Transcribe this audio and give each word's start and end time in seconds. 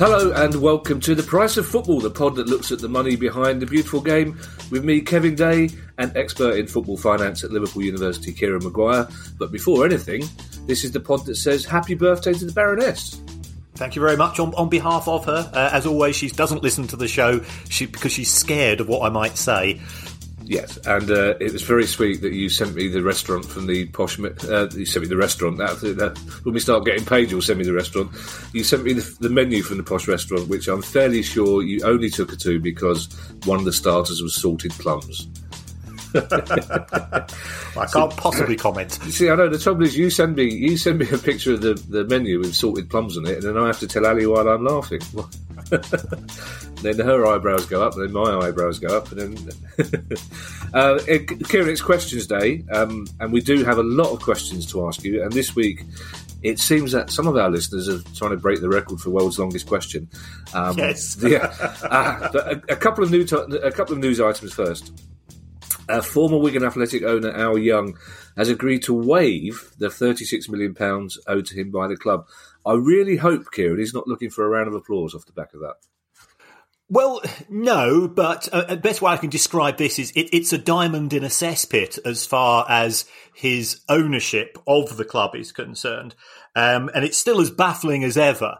Hello 0.00 0.32
and 0.32 0.54
welcome 0.62 0.98
to 1.00 1.14
The 1.14 1.22
Price 1.22 1.58
of 1.58 1.66
Football, 1.66 2.00
the 2.00 2.08
pod 2.08 2.34
that 2.36 2.48
looks 2.48 2.72
at 2.72 2.78
the 2.78 2.88
money 2.88 3.16
behind 3.16 3.60
the 3.60 3.66
beautiful 3.66 4.00
game 4.00 4.40
with 4.70 4.82
me, 4.82 5.02
Kevin 5.02 5.34
Day, 5.34 5.68
and 5.98 6.16
expert 6.16 6.56
in 6.56 6.66
football 6.66 6.96
finance 6.96 7.44
at 7.44 7.50
Liverpool 7.50 7.82
University, 7.82 8.32
Kieran 8.32 8.64
Maguire. 8.64 9.06
But 9.38 9.52
before 9.52 9.84
anything, 9.84 10.22
this 10.66 10.84
is 10.84 10.92
the 10.92 11.00
pod 11.00 11.26
that 11.26 11.34
says 11.34 11.66
happy 11.66 11.92
birthday 11.92 12.32
to 12.32 12.46
the 12.46 12.52
Baroness. 12.52 13.20
Thank 13.74 13.94
you 13.94 14.00
very 14.00 14.16
much 14.16 14.40
on, 14.40 14.54
on 14.54 14.70
behalf 14.70 15.06
of 15.06 15.26
her. 15.26 15.50
Uh, 15.52 15.68
as 15.70 15.84
always, 15.84 16.16
she 16.16 16.30
doesn't 16.30 16.62
listen 16.62 16.86
to 16.86 16.96
the 16.96 17.06
show 17.06 17.42
she, 17.68 17.84
because 17.84 18.12
she's 18.12 18.32
scared 18.32 18.80
of 18.80 18.88
what 18.88 19.02
I 19.02 19.10
might 19.10 19.36
say. 19.36 19.82
Yes, 20.50 20.78
and 20.78 21.08
uh, 21.12 21.36
it 21.38 21.52
was 21.52 21.62
very 21.62 21.86
sweet 21.86 22.22
that 22.22 22.32
you 22.32 22.48
sent 22.48 22.74
me 22.74 22.88
the 22.88 23.04
restaurant 23.04 23.44
from 23.44 23.68
the 23.68 23.86
posh. 23.86 24.18
Uh, 24.18 24.68
you 24.72 24.84
sent 24.84 25.04
me 25.04 25.08
the 25.08 25.16
restaurant. 25.16 25.58
That, 25.58 25.78
that, 25.98 26.18
when 26.42 26.54
we 26.54 26.58
start 26.58 26.84
getting 26.84 27.04
paid, 27.04 27.30
you'll 27.30 27.40
send 27.40 27.60
me 27.60 27.64
the 27.64 27.72
restaurant. 27.72 28.10
You 28.52 28.64
sent 28.64 28.82
me 28.82 28.94
the, 28.94 29.16
the, 29.20 29.28
menu 29.28 29.62
from 29.62 29.76
the 29.76 29.84
posh 29.84 30.08
restaurant, 30.08 30.48
which 30.48 30.66
I'm 30.66 30.82
fairly 30.82 31.22
sure 31.22 31.62
you 31.62 31.84
only 31.84 32.10
took 32.10 32.30
her 32.30 32.36
to 32.38 32.58
because 32.58 33.06
one 33.44 33.60
of 33.60 33.64
the 33.64 33.72
starters 33.72 34.22
was 34.22 34.34
salted 34.34 34.72
plums. 34.72 35.28
I 37.76 37.86
can't 37.92 38.16
possibly 38.16 38.56
comment. 38.56 38.92
See, 39.10 39.28
I 39.28 39.34
know 39.36 39.48
the 39.48 39.58
trouble 39.58 39.84
is 39.84 39.96
you 39.96 40.10
send 40.10 40.36
me 40.36 40.52
you 40.52 40.76
send 40.76 40.98
me 40.98 41.08
a 41.10 41.18
picture 41.18 41.54
of 41.54 41.60
the, 41.60 41.74
the 41.74 42.04
menu 42.04 42.38
with 42.38 42.54
salted 42.54 42.90
plums 42.90 43.16
on 43.16 43.26
it, 43.26 43.38
and 43.38 43.42
then 43.42 43.58
I 43.58 43.66
have 43.66 43.78
to 43.80 43.86
tell 43.86 44.06
Ali 44.06 44.26
while 44.26 44.48
I'm 44.48 44.64
laughing. 44.64 45.00
then 46.82 46.98
her 46.98 47.26
eyebrows 47.26 47.66
go 47.66 47.82
up, 47.82 47.94
and 47.94 48.04
then 48.04 48.12
my 48.12 48.46
eyebrows 48.46 48.78
go 48.78 48.96
up, 48.96 49.12
and 49.12 49.36
then 49.36 49.54
uh, 50.74 50.98
it, 51.06 51.26
Kieran, 51.48 51.68
it's 51.68 51.82
questions 51.82 52.26
day, 52.26 52.64
um, 52.72 53.06
and 53.20 53.32
we 53.32 53.40
do 53.40 53.64
have 53.64 53.78
a 53.78 53.82
lot 53.82 54.10
of 54.10 54.20
questions 54.20 54.66
to 54.72 54.86
ask 54.86 55.04
you. 55.04 55.22
And 55.22 55.32
this 55.32 55.54
week, 55.54 55.84
it 56.42 56.58
seems 56.58 56.92
that 56.92 57.10
some 57.10 57.26
of 57.26 57.36
our 57.36 57.50
listeners 57.50 57.88
are 57.88 58.02
trying 58.14 58.30
to 58.30 58.36
break 58.36 58.60
the 58.60 58.68
record 58.68 59.00
for 59.00 59.10
world's 59.10 59.38
longest 59.38 59.66
question. 59.66 60.08
Um, 60.54 60.76
yes, 60.78 61.16
yeah. 61.22 61.54
Uh, 61.82 62.30
a, 62.34 62.72
a, 62.72 62.76
couple 62.76 63.04
of 63.04 63.10
new 63.10 63.22
a 63.62 63.70
couple 63.70 63.94
of 63.94 63.98
news 63.98 64.20
items 64.20 64.52
first. 64.52 64.92
Uh, 65.90 66.00
former 66.00 66.38
Wigan 66.38 66.64
Athletic 66.64 67.02
owner 67.02 67.30
Au 67.30 67.54
Yeung 67.54 67.96
has 68.36 68.48
agreed 68.48 68.82
to 68.84 68.94
waive 68.94 69.72
the 69.78 69.88
£36 69.88 70.48
million 70.48 70.74
owed 71.26 71.46
to 71.46 71.54
him 71.54 71.70
by 71.70 71.88
the 71.88 71.96
club. 71.96 72.26
I 72.64 72.74
really 72.74 73.16
hope, 73.16 73.50
Kieran, 73.52 73.78
he's 73.78 73.94
not 73.94 74.06
looking 74.06 74.30
for 74.30 74.44
a 74.44 74.48
round 74.48 74.68
of 74.68 74.74
applause 74.74 75.14
off 75.14 75.26
the 75.26 75.32
back 75.32 75.54
of 75.54 75.60
that. 75.60 75.76
Well, 76.92 77.22
no, 77.48 78.08
but 78.08 78.48
uh, 78.48 78.64
the 78.64 78.76
best 78.76 79.00
way 79.00 79.12
I 79.12 79.16
can 79.16 79.30
describe 79.30 79.76
this 79.76 80.00
is 80.00 80.10
it, 80.16 80.28
it's 80.32 80.52
a 80.52 80.58
diamond 80.58 81.12
in 81.12 81.22
a 81.22 81.28
cesspit 81.28 82.00
as 82.04 82.26
far 82.26 82.66
as 82.68 83.04
his 83.32 83.80
ownership 83.88 84.58
of 84.66 84.96
the 84.96 85.04
club 85.04 85.36
is 85.36 85.52
concerned. 85.52 86.16
Um, 86.56 86.90
and 86.92 87.04
it's 87.04 87.16
still 87.16 87.40
as 87.40 87.48
baffling 87.48 88.02
as 88.02 88.16
ever, 88.16 88.58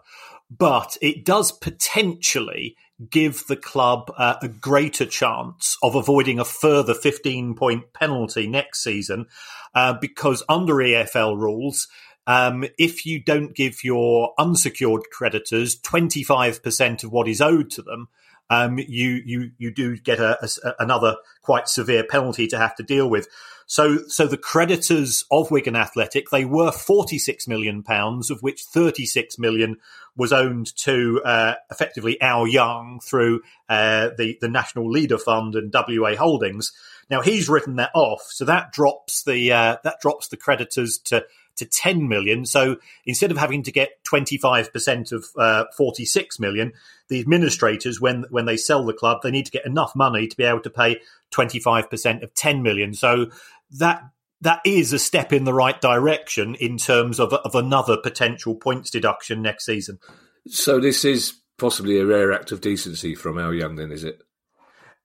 but 0.49 0.97
it 1.03 1.25
does 1.25 1.51
potentially 1.51 2.77
give 3.09 3.47
the 3.47 3.57
club 3.57 4.13
uh, 4.17 4.35
a 4.43 4.49
greater 4.49 5.07
chance 5.07 5.77
of 5.83 5.95
avoiding 5.95 6.39
a 6.39 6.45
further 6.45 6.95
15 6.95 7.55
point 7.55 7.93
penalty 7.93 8.47
next 8.47 8.83
season 8.83 9.27
uh, 9.75 9.95
because 10.01 10.43
under 10.49 10.75
EFL 10.75 11.39
rules, 11.39 11.89
um, 12.27 12.65
if 12.79 13.07
you 13.07 13.23
don't 13.23 13.55
give 13.55 13.83
your 13.83 14.35
unsecured 14.39 15.03
creditors 15.11 15.81
25% 15.81 17.05
of 17.05 17.11
what 17.11 17.29
is 17.29 17.41
owed 17.41 17.71
to 17.71 17.83
them, 17.83 18.09
um, 18.51 18.79
you 18.79 19.23
you 19.25 19.53
you 19.59 19.73
do 19.73 19.97
get 19.97 20.19
a, 20.19 20.37
a, 20.43 20.75
another 20.81 21.17
quite 21.41 21.69
severe 21.69 22.05
penalty 22.05 22.49
to 22.49 22.59
have 22.59 22.75
to 22.77 22.83
deal 22.83 23.09
with. 23.09 23.29
So 23.71 23.99
so 24.09 24.27
the 24.27 24.37
creditors 24.37 25.25
of 25.31 25.53
Wigan 25.53 25.77
Athletic 25.77 26.31
they 26.31 26.45
were 26.45 26.73
46 26.73 27.47
million 27.47 27.85
pounds, 27.85 28.29
of 28.29 28.43
which 28.43 28.65
36 28.65 29.39
million 29.39 29.77
was 30.17 30.33
owned 30.33 30.75
to 30.79 31.23
uh, 31.25 31.55
effectively 31.71 32.21
Al 32.21 32.49
Young 32.49 32.99
through 32.99 33.43
uh, 33.69 34.11
the 34.19 34.37
the 34.41 34.49
Next 34.49 34.77
Leader 34.77 35.19
Fund 35.19 35.55
and 35.55 35.73
WA 35.73 36.17
Holdings. 36.17 36.73
Now 37.11 37.21
he's 37.21 37.49
written 37.49 37.77
that 37.77 37.93
off, 37.95 38.23
so 38.23 38.45
that 38.45 38.73
drops 38.73 39.23
the 39.23 39.53
uh, 39.53 39.77
that 39.85 40.01
drops 40.01 40.27
the 40.27 40.37
creditors 40.37 40.99
to 41.05 41.25
to 41.57 41.65
10 41.65 42.09
million. 42.09 42.47
So 42.47 42.79
instead 43.05 43.31
of 43.31 43.37
having 43.37 43.63
to 43.65 43.73
get 43.73 44.03
25% 44.05 45.13
of 45.13 45.27
uh, 45.37 45.65
46 45.77 46.41
million, 46.41 46.73
the 47.09 47.21
administrators, 47.21 48.01
when 48.01 48.25
when 48.31 48.47
they 48.47 48.57
sell 48.57 48.85
the 48.85 48.95
club, 48.95 49.19
they 49.23 49.31
need 49.31 49.47
to 49.47 49.53
get 49.53 49.67
enough 49.67 49.95
money 49.95 50.27
to 50.27 50.37
be 50.37 50.45
able 50.45 50.61
to 50.61 50.71
pay 50.71 51.01
25% 51.31 52.23
of 52.23 52.35
10 52.35 52.63
million. 52.63 52.95
So 52.95 53.31
that 53.79 54.03
that 54.41 54.61
is 54.65 54.93
a 54.93 54.99
step 54.99 55.33
in 55.33 55.45
the 55.45 55.53
right 55.53 55.81
direction 55.81 56.55
in 56.55 56.79
terms 56.79 57.21
of, 57.21 57.33
of 57.33 57.55
another 57.55 57.99
potential 58.03 58.55
points 58.55 58.91
deduction 58.91 59.43
next 59.43 59.67
season. 59.67 59.99
So 60.47 60.81
this 60.81 61.05
is 61.05 61.35
possibly 61.59 61.99
a 61.99 62.07
rare 62.07 62.33
act 62.33 62.51
of 62.53 62.61
decency 62.61 63.15
from 63.15 63.39
Au 63.39 63.51
Yeung, 63.51 63.77
then, 63.77 63.93
is 63.93 64.05
it? 64.05 64.23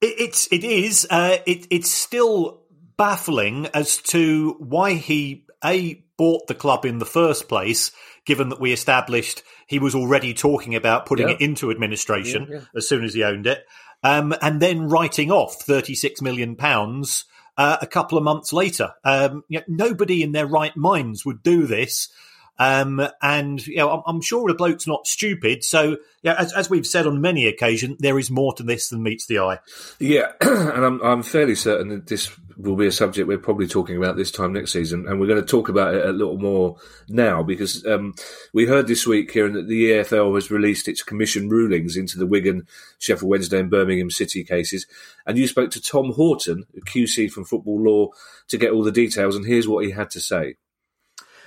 it 0.02 0.16
it's 0.18 0.48
it 0.52 0.64
is. 0.64 1.06
Uh, 1.10 1.38
it, 1.46 1.68
it's 1.70 1.92
still 1.92 2.64
baffling 2.98 3.68
as 3.74 3.98
to 3.98 4.56
why 4.60 4.94
he 4.94 5.46
a 5.64 6.02
bought 6.18 6.48
the 6.48 6.56
club 6.56 6.86
in 6.86 7.00
the 7.00 7.06
first 7.06 7.50
place, 7.50 7.92
given 8.26 8.50
that 8.50 8.62
we 8.62 8.72
established 8.72 9.44
he 9.68 9.80
was 9.80 9.96
already 9.96 10.34
talking 10.34 10.76
about 10.76 11.06
putting 11.06 11.28
yeah. 11.28 11.36
it 11.36 11.42
into 11.42 11.72
administration 11.72 12.48
yeah, 12.50 12.58
yeah. 12.58 12.66
as 12.76 12.88
soon 12.88 13.04
as 13.04 13.14
he 13.14 13.24
owned 13.24 13.48
it, 13.48 13.66
um, 14.04 14.34
and 14.42 14.62
then 14.62 14.88
writing 14.88 15.32
off 15.32 15.62
thirty 15.62 15.96
six 15.96 16.22
million 16.22 16.56
pounds 16.56 17.26
uh, 17.58 17.78
a 17.82 17.88
couple 17.88 18.18
of 18.18 18.24
months 18.24 18.54
later. 18.54 18.94
Um, 19.04 19.44
you 19.48 19.60
know, 19.60 19.66
nobody 19.68 20.24
in 20.24 20.32
their 20.32 20.48
right 20.48 20.76
minds 20.76 21.26
would 21.26 21.44
do 21.44 21.66
this. 21.66 22.10
Um, 22.58 23.06
and 23.22 23.66
you 23.68 23.78
know, 23.78 23.92
I'm, 23.92 24.04
I'm, 24.06 24.22
sure 24.22 24.48
the 24.48 24.54
bloke's 24.54 24.88
not 24.88 25.08
stupid. 25.08 25.64
So, 25.64 25.98
yeah, 26.22 26.36
as, 26.38 26.54
as, 26.54 26.70
we've 26.70 26.88
said 26.88 27.06
on 27.06 27.20
many 27.20 27.48
occasions, 27.48 27.98
there 28.00 28.18
is 28.18 28.32
more 28.32 28.54
to 28.54 28.64
this 28.64 28.90
than 28.90 29.04
meets 29.04 29.26
the 29.26 29.40
eye. 29.40 29.60
Yeah, 30.00 30.32
and 30.42 30.86
I'm, 30.86 31.02
I'm 31.02 31.24
fairly 31.24 31.56
certain 31.56 31.90
that 31.90 32.08
this 32.08 32.32
will 32.58 32.76
be 32.76 32.88
a 32.88 32.92
subject 32.92 33.28
we're 33.28 33.38
probably 33.38 33.68
talking 33.68 33.98
about 33.98 34.16
this 34.16 34.32
time 34.32 34.54
next 34.54 34.72
season, 34.72 35.08
and 35.08 35.20
we're 35.20 35.28
going 35.28 35.42
to 35.42 35.48
talk 35.48 35.70
about 35.70 35.94
it 35.94 36.06
a 36.06 36.12
little 36.12 36.38
more 36.38 36.78
now 37.08 37.44
because 37.44 37.86
um, 37.86 38.14
we 38.54 38.66
heard 38.66 38.88
this 38.88 39.06
week, 39.06 39.32
Kieran, 39.32 39.54
that 39.54 39.68
the 39.68 39.92
EFL 39.92 40.36
has 40.36 40.52
released 40.52 40.88
its 40.88 41.04
commission 41.04 41.50
rulings 41.50 41.98
into 41.98 42.18
the 42.18 42.26
Wigan, 42.26 42.68
Sheffield 43.00 43.30
Wednesday, 43.30 43.60
and 43.60 43.70
Birmingham 43.70 44.10
City 44.10 44.44
cases, 44.44 44.86
and 45.26 45.38
you 45.38 45.48
spoke 45.48 45.72
to 45.72 45.82
Tom 45.82 46.14
Horton, 46.14 46.66
a 46.76 46.82
QC 46.82 47.32
from 47.32 47.46
Football 47.46 47.84
Law, 47.84 48.08
to 48.48 48.58
get 48.58 48.72
all 48.72 48.84
the 48.84 48.92
details, 48.92 49.36
and 49.36 49.46
here's 49.46 49.68
what 49.68 49.86
he 49.86 49.92
had 49.92 50.10
to 50.12 50.20
say. 50.20 50.56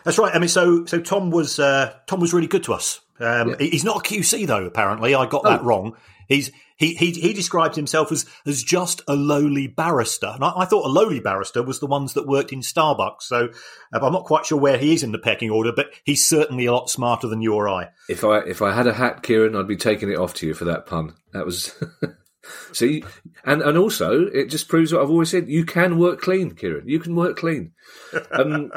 That's 0.04 0.19
right. 0.19 0.34
I 0.34 0.38
mean, 0.38 0.48
so 0.48 0.84
so 0.86 1.00
Tom 1.00 1.30
was 1.30 1.58
uh, 1.58 1.94
Tom 2.06 2.20
was 2.20 2.32
really 2.32 2.46
good 2.46 2.64
to 2.64 2.75
us. 2.75 3.00
Um, 3.20 3.50
yeah. 3.50 3.56
He's 3.58 3.84
not 3.84 3.96
a 3.98 4.08
QC 4.08 4.46
though. 4.46 4.64
Apparently, 4.64 5.14
I 5.14 5.26
got 5.26 5.42
oh. 5.44 5.50
that 5.50 5.62
wrong. 5.62 5.96
He's 6.28 6.50
he, 6.78 6.94
he 6.94 7.10
he 7.10 7.32
described 7.32 7.74
himself 7.74 8.10
as 8.12 8.24
as 8.46 8.62
just 8.62 9.02
a 9.08 9.16
lowly 9.16 9.66
barrister, 9.66 10.28
and 10.34 10.44
I, 10.44 10.52
I, 10.58 10.64
thought 10.64 10.86
a 10.86 10.88
lowly 10.88 11.20
barrister 11.20 11.62
was 11.62 11.80
the 11.80 11.86
ones 11.86 12.14
that 12.14 12.26
worked 12.26 12.52
in 12.52 12.60
Starbucks. 12.60 13.22
So 13.22 13.48
uh, 13.92 13.98
I'm 14.00 14.12
not 14.12 14.24
quite 14.24 14.46
sure 14.46 14.58
where 14.58 14.78
he 14.78 14.94
is 14.94 15.02
in 15.02 15.12
the 15.12 15.18
pecking 15.18 15.50
order, 15.50 15.72
but 15.72 15.90
he's 16.04 16.26
certainly 16.26 16.66
a 16.66 16.72
lot 16.72 16.88
smarter 16.88 17.26
than 17.26 17.42
you 17.42 17.54
or 17.54 17.68
I. 17.68 17.88
If 18.08 18.24
I 18.24 18.38
if 18.38 18.62
I 18.62 18.72
had 18.72 18.86
a 18.86 18.94
hat, 18.94 19.24
Kieran, 19.24 19.56
I'd 19.56 19.66
be 19.66 19.76
taking 19.76 20.10
it 20.10 20.18
off 20.18 20.34
to 20.34 20.46
you 20.46 20.54
for 20.54 20.64
that 20.66 20.86
pun. 20.86 21.14
That 21.32 21.44
was. 21.44 21.74
See, 22.72 23.04
and 23.44 23.60
and 23.60 23.76
also 23.76 24.26
it 24.26 24.46
just 24.46 24.68
proves 24.68 24.92
what 24.92 25.02
I've 25.02 25.10
always 25.10 25.30
said: 25.30 25.48
you 25.48 25.64
can 25.64 25.98
work 25.98 26.20
clean, 26.20 26.52
Kieran. 26.52 26.88
You 26.88 27.00
can 27.00 27.14
work 27.14 27.36
clean. 27.36 27.72
Um, 28.30 28.70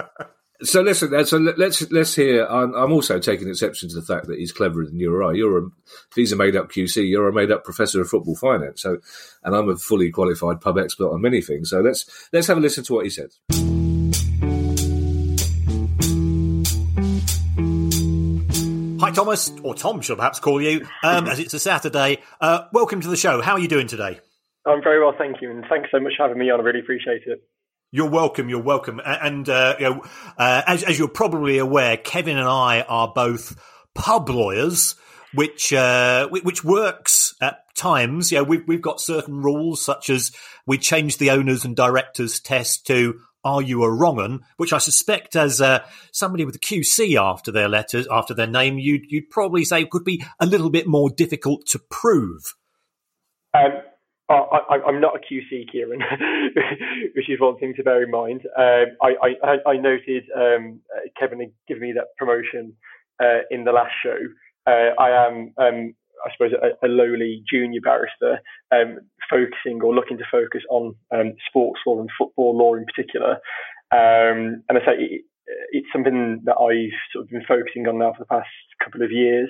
so 0.63 0.81
listen, 0.81 1.13
uh, 1.13 1.23
so 1.23 1.37
let's 1.37 1.89
let's 1.91 2.15
hear. 2.15 2.45
I'm, 2.45 2.73
I'm, 2.73 2.91
also 2.91 3.19
taking 3.19 3.49
exception 3.49 3.89
to 3.89 3.95
the 3.95 4.01
fact 4.01 4.27
that 4.27 4.37
he's 4.37 4.51
cleverer 4.51 4.85
than 4.85 4.99
you 4.99 5.13
or 5.13 5.23
I. 5.23 5.33
You're 5.33 5.57
a 5.57 5.65
if 5.65 6.15
he's 6.15 6.31
a 6.31 6.35
made 6.35 6.55
up 6.55 6.71
QC, 6.71 7.09
you're 7.09 7.27
a 7.27 7.33
made 7.33 7.51
up 7.51 7.63
professor 7.63 8.01
of 8.01 8.09
football 8.09 8.35
finance. 8.35 8.81
So, 8.81 8.97
and 9.43 9.55
I'm 9.55 9.69
a 9.69 9.77
fully 9.77 10.11
qualified 10.11 10.61
pub 10.61 10.77
expert 10.77 11.11
on 11.11 11.21
many 11.21 11.41
things. 11.41 11.69
So 11.69 11.79
let's 11.81 12.29
let's 12.31 12.47
have 12.47 12.57
a 12.57 12.61
listen 12.61 12.83
to 12.85 12.93
what 12.93 13.05
he 13.05 13.09
said. 13.09 13.29
Hi, 19.01 19.09
Thomas, 19.09 19.51
or 19.63 19.73
Tom, 19.73 20.01
should 20.01 20.17
perhaps 20.17 20.39
call 20.39 20.61
you, 20.61 20.87
um, 21.03 21.27
as 21.27 21.39
it's 21.39 21.55
a 21.55 21.59
Saturday. 21.59 22.19
Uh, 22.39 22.65
welcome 22.71 23.01
to 23.01 23.07
the 23.07 23.17
show. 23.17 23.41
How 23.41 23.53
are 23.53 23.59
you 23.59 23.67
doing 23.67 23.87
today? 23.87 24.19
I'm 24.63 24.83
very 24.83 25.03
well, 25.03 25.15
thank 25.17 25.41
you, 25.41 25.49
and 25.49 25.65
thanks 25.67 25.89
so 25.91 25.99
much 25.99 26.13
for 26.17 26.27
having 26.27 26.37
me 26.37 26.51
on. 26.51 26.59
I 26.59 26.63
really 26.63 26.81
appreciate 26.81 27.23
it. 27.25 27.41
You're 27.91 28.09
welcome. 28.09 28.47
You're 28.47 28.61
welcome. 28.61 29.01
And 29.03 29.47
uh, 29.49 29.75
you 29.77 29.89
know, 29.89 30.03
uh, 30.37 30.61
as, 30.65 30.83
as, 30.83 30.97
you're 30.97 31.09
probably 31.09 31.57
aware, 31.57 31.97
Kevin 31.97 32.37
and 32.37 32.47
I 32.47 32.81
are 32.81 33.11
both 33.13 33.59
pub 33.93 34.29
lawyers, 34.29 34.95
which 35.33 35.73
uh, 35.73 36.29
which 36.29 36.63
works 36.63 37.35
at 37.41 37.75
times. 37.75 38.31
You 38.31 38.39
know, 38.39 38.43
we've 38.45 38.65
we've 38.65 38.81
got 38.81 39.01
certain 39.01 39.41
rules, 39.41 39.83
such 39.83 40.09
as 40.09 40.31
we 40.65 40.77
change 40.77 41.17
the 41.17 41.31
owners 41.31 41.65
and 41.65 41.75
directors 41.75 42.39
test 42.39 42.87
to 42.87 43.19
"Are 43.43 43.61
you 43.61 43.83
a 43.83 43.91
wrong 43.91 44.39
which 44.55 44.71
I 44.71 44.77
suspect, 44.77 45.35
as 45.35 45.59
uh, 45.59 45.83
somebody 46.13 46.45
with 46.45 46.55
a 46.55 46.59
QC 46.59 47.21
after 47.21 47.51
their 47.51 47.67
letters, 47.67 48.07
after 48.09 48.33
their 48.33 48.47
name, 48.47 48.79
you'd 48.79 49.11
you'd 49.11 49.29
probably 49.29 49.65
say 49.65 49.83
could 49.85 50.05
be 50.05 50.23
a 50.39 50.45
little 50.45 50.69
bit 50.69 50.87
more 50.87 51.09
difficult 51.09 51.65
to 51.67 51.79
prove. 51.89 52.55
Um, 53.53 53.81
I, 54.33 54.87
am 54.87 55.01
not 55.01 55.15
a 55.15 55.19
QC, 55.19 55.71
Kieran, 55.71 56.01
which 57.15 57.29
is 57.29 57.39
one 57.39 57.57
thing 57.57 57.73
to 57.75 57.83
bear 57.83 58.03
in 58.03 58.11
mind. 58.11 58.41
Um, 58.57 58.97
I, 59.01 59.35
I, 59.43 59.55
I, 59.71 59.77
noted 59.77 60.23
um, 60.35 60.79
uh, 60.95 61.01
Kevin 61.19 61.39
had 61.39 61.51
given 61.67 61.83
me 61.83 61.93
that 61.93 62.15
promotion 62.17 62.73
uh, 63.21 63.39
in 63.49 63.63
the 63.63 63.71
last 63.71 63.93
show. 64.03 64.17
Uh, 64.67 64.93
I 64.99 65.27
am 65.27 65.53
um, 65.57 65.95
I 66.25 66.29
suppose, 66.33 66.51
a, 66.53 66.85
a 66.85 66.89
lowly 66.89 67.43
junior 67.51 67.81
barrister, 67.81 68.39
um, 68.71 68.99
focusing 69.29 69.81
or 69.81 69.93
looking 69.93 70.17
to 70.17 70.23
focus 70.31 70.61
on 70.69 70.95
um, 71.11 71.33
sports 71.47 71.79
law 71.85 71.99
and 71.99 72.09
football 72.17 72.57
law 72.57 72.75
in 72.75 72.85
particular. 72.85 73.39
Um, 73.91 74.63
and 74.69 74.77
I 74.77 74.85
say 74.85 74.93
it, 74.99 75.21
it's 75.71 75.87
something 75.91 76.41
that 76.45 76.55
I've 76.55 76.97
sort 77.11 77.25
of 77.25 77.29
been 77.31 77.43
focusing 77.47 77.87
on 77.87 77.99
now 77.99 78.13
for 78.13 78.19
the 78.19 78.25
past 78.25 78.49
couple 78.83 79.01
of 79.01 79.11
years. 79.11 79.49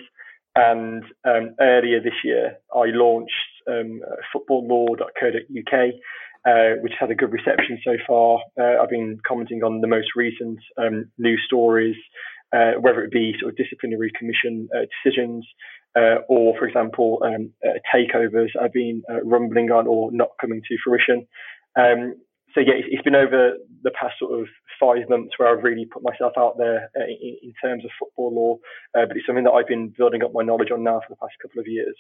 And 0.56 1.04
earlier 1.26 2.02
this 2.02 2.20
year, 2.24 2.58
I 2.74 2.86
launched 2.88 3.51
um, 3.68 4.02
footballlaw.co.uk, 4.34 5.74
uh, 6.46 6.82
which 6.82 6.94
has 6.94 7.00
had 7.00 7.12
a 7.12 7.16
good 7.16 7.32
reception 7.32 7.80
so 7.84 7.94
far. 8.08 8.40
Uh, 8.60 8.82
I've 8.82 8.90
been 8.90 9.20
commenting 9.28 9.64
on 9.64 9.82
the 9.82 9.88
most 9.88 10.10
recent 10.16 10.60
um, 10.78 11.12
news 11.18 11.42
stories, 11.46 11.96
uh, 12.54 12.74
whether 12.80 13.04
it 13.04 13.12
be 13.12 13.34
sort 13.40 13.52
of 13.52 13.58
disciplinary 13.58 14.12
commission 14.18 14.68
uh, 14.76 14.86
decisions 15.04 15.46
uh, 15.96 16.24
or, 16.30 16.58
for 16.58 16.68
example, 16.68 17.22
um, 17.26 17.52
uh, 17.66 17.78
takeovers 17.94 18.50
I've 18.62 18.72
been 18.72 19.04
rumbling 19.24 19.72
on 19.72 19.88
or 19.88 20.10
not 20.12 20.30
coming 20.40 20.62
to 20.62 20.78
fruition. 20.84 21.28
Um, 21.78 22.16
so 22.54 22.60
yeah, 22.60 22.74
it's, 22.76 23.04
been 23.04 23.16
over 23.16 23.54
the 23.84 23.92
past 23.92 24.16
sort 24.20 24.40
of 24.40 24.48
five 24.80 25.08
months 25.10 25.34
where 25.38 25.48
I've 25.48 25.64
really 25.64 25.86
put 25.86 26.04
myself 26.04 26.34
out 26.38 26.58
there 26.58 26.90
uh, 26.98 27.06
in, 27.06 27.38
in, 27.44 27.54
terms 27.64 27.86
of 27.86 27.92
football 27.98 28.34
law, 28.34 28.56
uh, 29.00 29.06
but 29.08 29.16
it's 29.16 29.26
something 29.26 29.46
that 29.46 29.52
I've 29.52 29.68
been 29.68 29.94
building 29.98 30.24
up 30.24 30.32
my 30.34 30.44
knowledge 30.44 30.72
on 30.72 30.84
now 30.84 31.00
for 31.00 31.08
the 31.10 31.16
past 31.16 31.34
couple 31.42 31.60
of 31.60 31.68
years. 31.68 31.96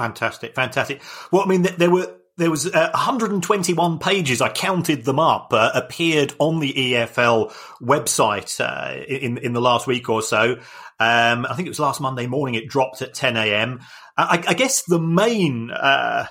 Fantastic, 0.00 0.54
fantastic. 0.54 1.02
Well, 1.30 1.42
I 1.42 1.46
mean, 1.46 1.68
there 1.76 1.90
were 1.90 2.10
there 2.38 2.50
was 2.50 2.66
uh, 2.66 2.88
121 2.94 3.98
pages. 3.98 4.40
I 4.40 4.48
counted 4.48 5.04
them 5.04 5.18
up. 5.18 5.48
Uh, 5.52 5.72
appeared 5.74 6.32
on 6.38 6.58
the 6.58 6.72
EFL 6.72 7.52
website 7.82 8.58
uh, 8.60 9.04
in 9.04 9.36
in 9.36 9.52
the 9.52 9.60
last 9.60 9.86
week 9.86 10.08
or 10.08 10.22
so. 10.22 10.52
Um, 10.98 11.44
I 11.44 11.52
think 11.54 11.66
it 11.66 11.70
was 11.70 11.78
last 11.78 12.00
Monday 12.00 12.26
morning. 12.26 12.54
It 12.54 12.66
dropped 12.66 13.02
at 13.02 13.12
10 13.12 13.36
a.m. 13.36 13.80
I, 14.16 14.42
I 14.48 14.54
guess 14.54 14.84
the 14.84 14.98
main 14.98 15.70
uh, 15.70 16.28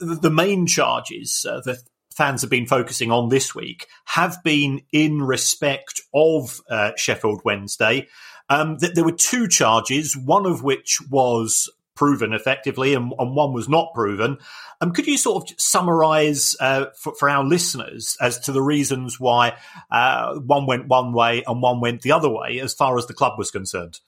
the 0.00 0.30
main 0.30 0.66
charges 0.66 1.46
uh, 1.48 1.60
that 1.64 1.78
fans 2.12 2.40
have 2.40 2.50
been 2.50 2.66
focusing 2.66 3.12
on 3.12 3.28
this 3.28 3.54
week 3.54 3.86
have 4.04 4.42
been 4.42 4.80
in 4.90 5.22
respect 5.22 6.00
of 6.12 6.60
uh, 6.68 6.90
Sheffield 6.96 7.40
Wednesday. 7.44 8.08
Um, 8.48 8.78
th- 8.78 8.94
there 8.94 9.04
were 9.04 9.12
two 9.12 9.46
charges, 9.46 10.16
one 10.16 10.44
of 10.44 10.64
which 10.64 10.98
was 11.08 11.70
proven 11.94 12.32
effectively 12.32 12.94
and, 12.94 13.12
and 13.18 13.36
one 13.36 13.52
was 13.52 13.68
not 13.68 13.92
proven. 13.94 14.38
Um, 14.80 14.92
could 14.92 15.06
you 15.06 15.16
sort 15.16 15.50
of 15.50 15.56
summarise 15.58 16.56
uh, 16.60 16.86
for, 16.98 17.14
for, 17.14 17.28
our 17.28 17.44
listeners 17.44 18.16
as 18.20 18.38
to 18.40 18.52
the 18.52 18.62
reasons 18.62 19.20
why 19.20 19.56
uh, 19.90 20.34
one 20.36 20.66
went 20.66 20.88
one 20.88 21.12
way 21.12 21.42
and 21.46 21.62
one 21.62 21.80
went 21.80 22.02
the 22.02 22.12
other 22.12 22.30
way 22.30 22.60
as 22.60 22.74
far 22.74 22.98
as 22.98 23.06
the 23.06 23.14
club 23.14 23.38
was 23.38 23.50
concerned? 23.50 24.00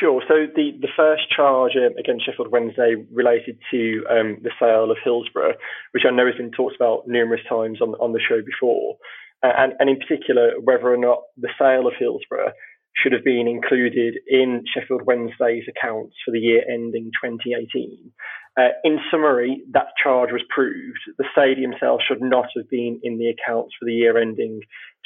Sure. 0.00 0.22
So 0.26 0.46
the, 0.56 0.72
the 0.80 0.88
first 0.96 1.30
charge 1.34 1.72
um, 1.76 1.96
against 1.98 2.24
Sheffield 2.24 2.50
Wednesday 2.50 2.94
related 3.12 3.58
to 3.70 4.04
um, 4.10 4.38
the 4.42 4.50
sale 4.58 4.90
of 4.90 4.96
Hillsborough, 5.04 5.54
which 5.92 6.04
I 6.06 6.10
know 6.10 6.26
has 6.26 6.34
been 6.36 6.50
talked 6.50 6.76
about 6.76 7.06
numerous 7.06 7.42
times 7.48 7.80
on, 7.82 7.90
on 8.00 8.12
the 8.12 8.20
show 8.20 8.40
before, 8.42 8.96
and, 9.42 9.74
and 9.78 9.90
in 9.90 9.98
particular 9.98 10.52
whether 10.62 10.92
or 10.92 10.96
not 10.96 11.18
the 11.36 11.50
sale 11.58 11.86
of 11.86 11.92
Hillsborough 11.98 12.52
should 12.96 13.12
have 13.12 13.24
been 13.24 13.48
included 13.48 14.18
in 14.26 14.64
Sheffield 14.72 15.02
Wednesday's 15.04 15.64
accounts 15.68 16.14
for 16.24 16.30
the 16.30 16.38
year 16.38 16.62
ending 16.68 17.10
2018. 17.22 18.12
Uh, 18.58 18.68
in 18.84 18.98
summary, 19.10 19.62
that 19.72 19.88
charge 20.02 20.30
was 20.30 20.42
proved. 20.50 20.98
The 21.16 21.24
stadium 21.32 21.72
sale 21.80 21.98
should 22.06 22.20
not 22.20 22.48
have 22.56 22.68
been 22.68 23.00
in 23.02 23.18
the 23.18 23.28
accounts 23.28 23.74
for 23.78 23.86
the 23.86 23.94
year 23.94 24.18
ending 24.18 24.60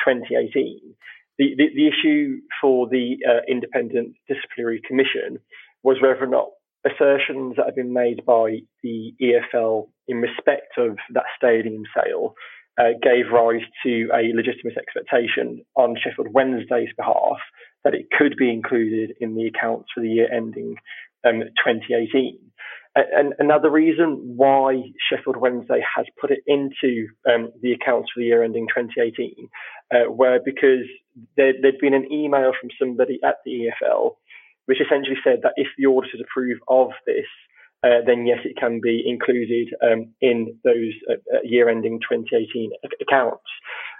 2018 0.05 0.94
the, 1.38 1.55
the, 1.56 1.67
the 1.75 1.88
issue 1.88 2.41
for 2.61 2.88
the 2.88 3.17
uh, 3.29 3.41
independent 3.49 4.15
disciplinary 4.29 4.81
commission 4.87 5.38
was 5.83 5.99
whether 6.00 6.25
or 6.25 6.27
not 6.27 6.49
assertions 6.85 7.56
that 7.56 7.67
have 7.67 7.75
been 7.75 7.93
made 7.93 8.25
by 8.25 8.59
the 8.83 9.12
EFL 9.21 9.88
in 10.09 10.19
respect 10.19 10.79
of 10.79 10.97
that 11.12 11.25
stadium 11.37 11.83
sale 11.94 12.35
uh, 12.79 12.93
gave 13.03 13.33
rise 13.33 13.62
to 13.83 14.09
a 14.15 14.35
legitimate 14.35 14.77
expectation 14.79 15.65
on 15.77 15.97
Sheffield 16.03 16.33
Wednesday's 16.33 16.91
behalf 16.97 17.38
that 17.87 17.94
it 17.94 18.11
could 18.11 18.35
be 18.37 18.50
included 18.50 19.15
in 19.21 19.37
the 19.37 19.47
accounts 19.47 19.91
for 19.94 20.00
the 20.00 20.11
year 20.11 20.29
ending 20.33 20.75
um, 21.25 21.44
2018. 21.65 22.37
And 22.97 23.35
another 23.38 23.71
reason 23.71 24.35
why 24.37 24.83
Sheffield 25.09 25.37
Wednesday 25.37 25.85
has 25.97 26.06
put 26.21 26.33
it 26.33 26.41
into 26.49 27.06
um, 27.31 27.53
the 27.62 27.73
accounts 27.73 28.11
for 28.12 28.21
the 28.21 28.27
year 28.27 28.43
ending 28.43 28.67
2018 28.75 29.49
uh, 29.94 30.11
were 30.11 30.41
because 30.44 30.88
there, 31.37 31.53
there'd 31.62 31.79
been 31.79 31.94
an 31.94 32.11
email 32.11 32.53
from 32.59 32.71
somebody 32.77 33.21
at 33.23 33.37
the 33.44 33.71
EFL 33.85 34.17
which 34.65 34.81
essentially 34.81 35.17
said 35.23 35.38
that 35.44 35.53
if 35.55 35.69
the 35.79 35.87
auditors 35.87 36.21
approve 36.21 36.59
of 36.67 36.88
this, 37.06 37.27
uh, 37.85 38.03
then 38.05 38.27
yes, 38.27 38.38
it 38.44 38.56
can 38.56 38.81
be 38.83 39.05
included 39.06 39.69
um, 39.81 40.12
in 40.21 40.59
those 40.65 40.93
uh, 41.09 41.15
uh 41.33 41.41
year 41.44 41.69
ending 41.69 42.00
2018 42.00 42.73
accounts. 43.00 43.47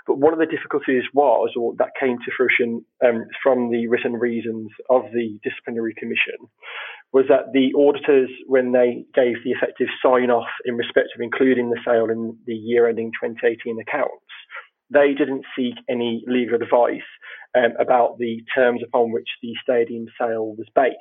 But 0.06 0.19
one 0.19 0.32
of 0.32 0.38
the 0.38 0.47
difficulties 0.47 1.03
was, 1.12 1.50
or 1.56 1.75
that 1.79 1.99
came 1.99 2.19
to 2.19 2.31
fruition 2.37 2.85
um, 3.05 3.25
from 3.43 3.70
the 3.70 3.88
written 3.88 4.14
reasons 4.14 4.70
of 4.88 5.03
the 5.12 5.38
disciplinary 5.43 5.94
commission, 5.99 6.47
was 7.12 7.25
that 7.29 7.53
the 7.53 7.73
auditors, 7.76 8.31
when 8.47 8.73
they 8.73 9.05
gave 9.14 9.43
the 9.43 9.50
effective 9.50 9.88
sign 10.03 10.31
off 10.31 10.49
in 10.64 10.76
respect 10.76 11.08
of 11.14 11.20
including 11.20 11.70
the 11.70 11.81
sale 11.85 12.11
in 12.11 12.37
the 12.47 12.55
year 12.55 12.88
ending 12.88 13.11
2018 13.20 13.81
accounts, 13.81 14.12
they 14.91 15.14
didn't 15.14 15.44
seek 15.56 15.75
any 15.88 16.23
legal 16.26 16.62
advice 16.62 17.09
um, 17.56 17.73
about 17.81 18.19
the 18.19 18.43
terms 18.55 18.82
upon 18.87 19.12
which 19.12 19.29
the 19.43 19.55
stadium 19.62 20.06
sale 20.20 20.55
was 20.56 20.67
based. 20.75 20.97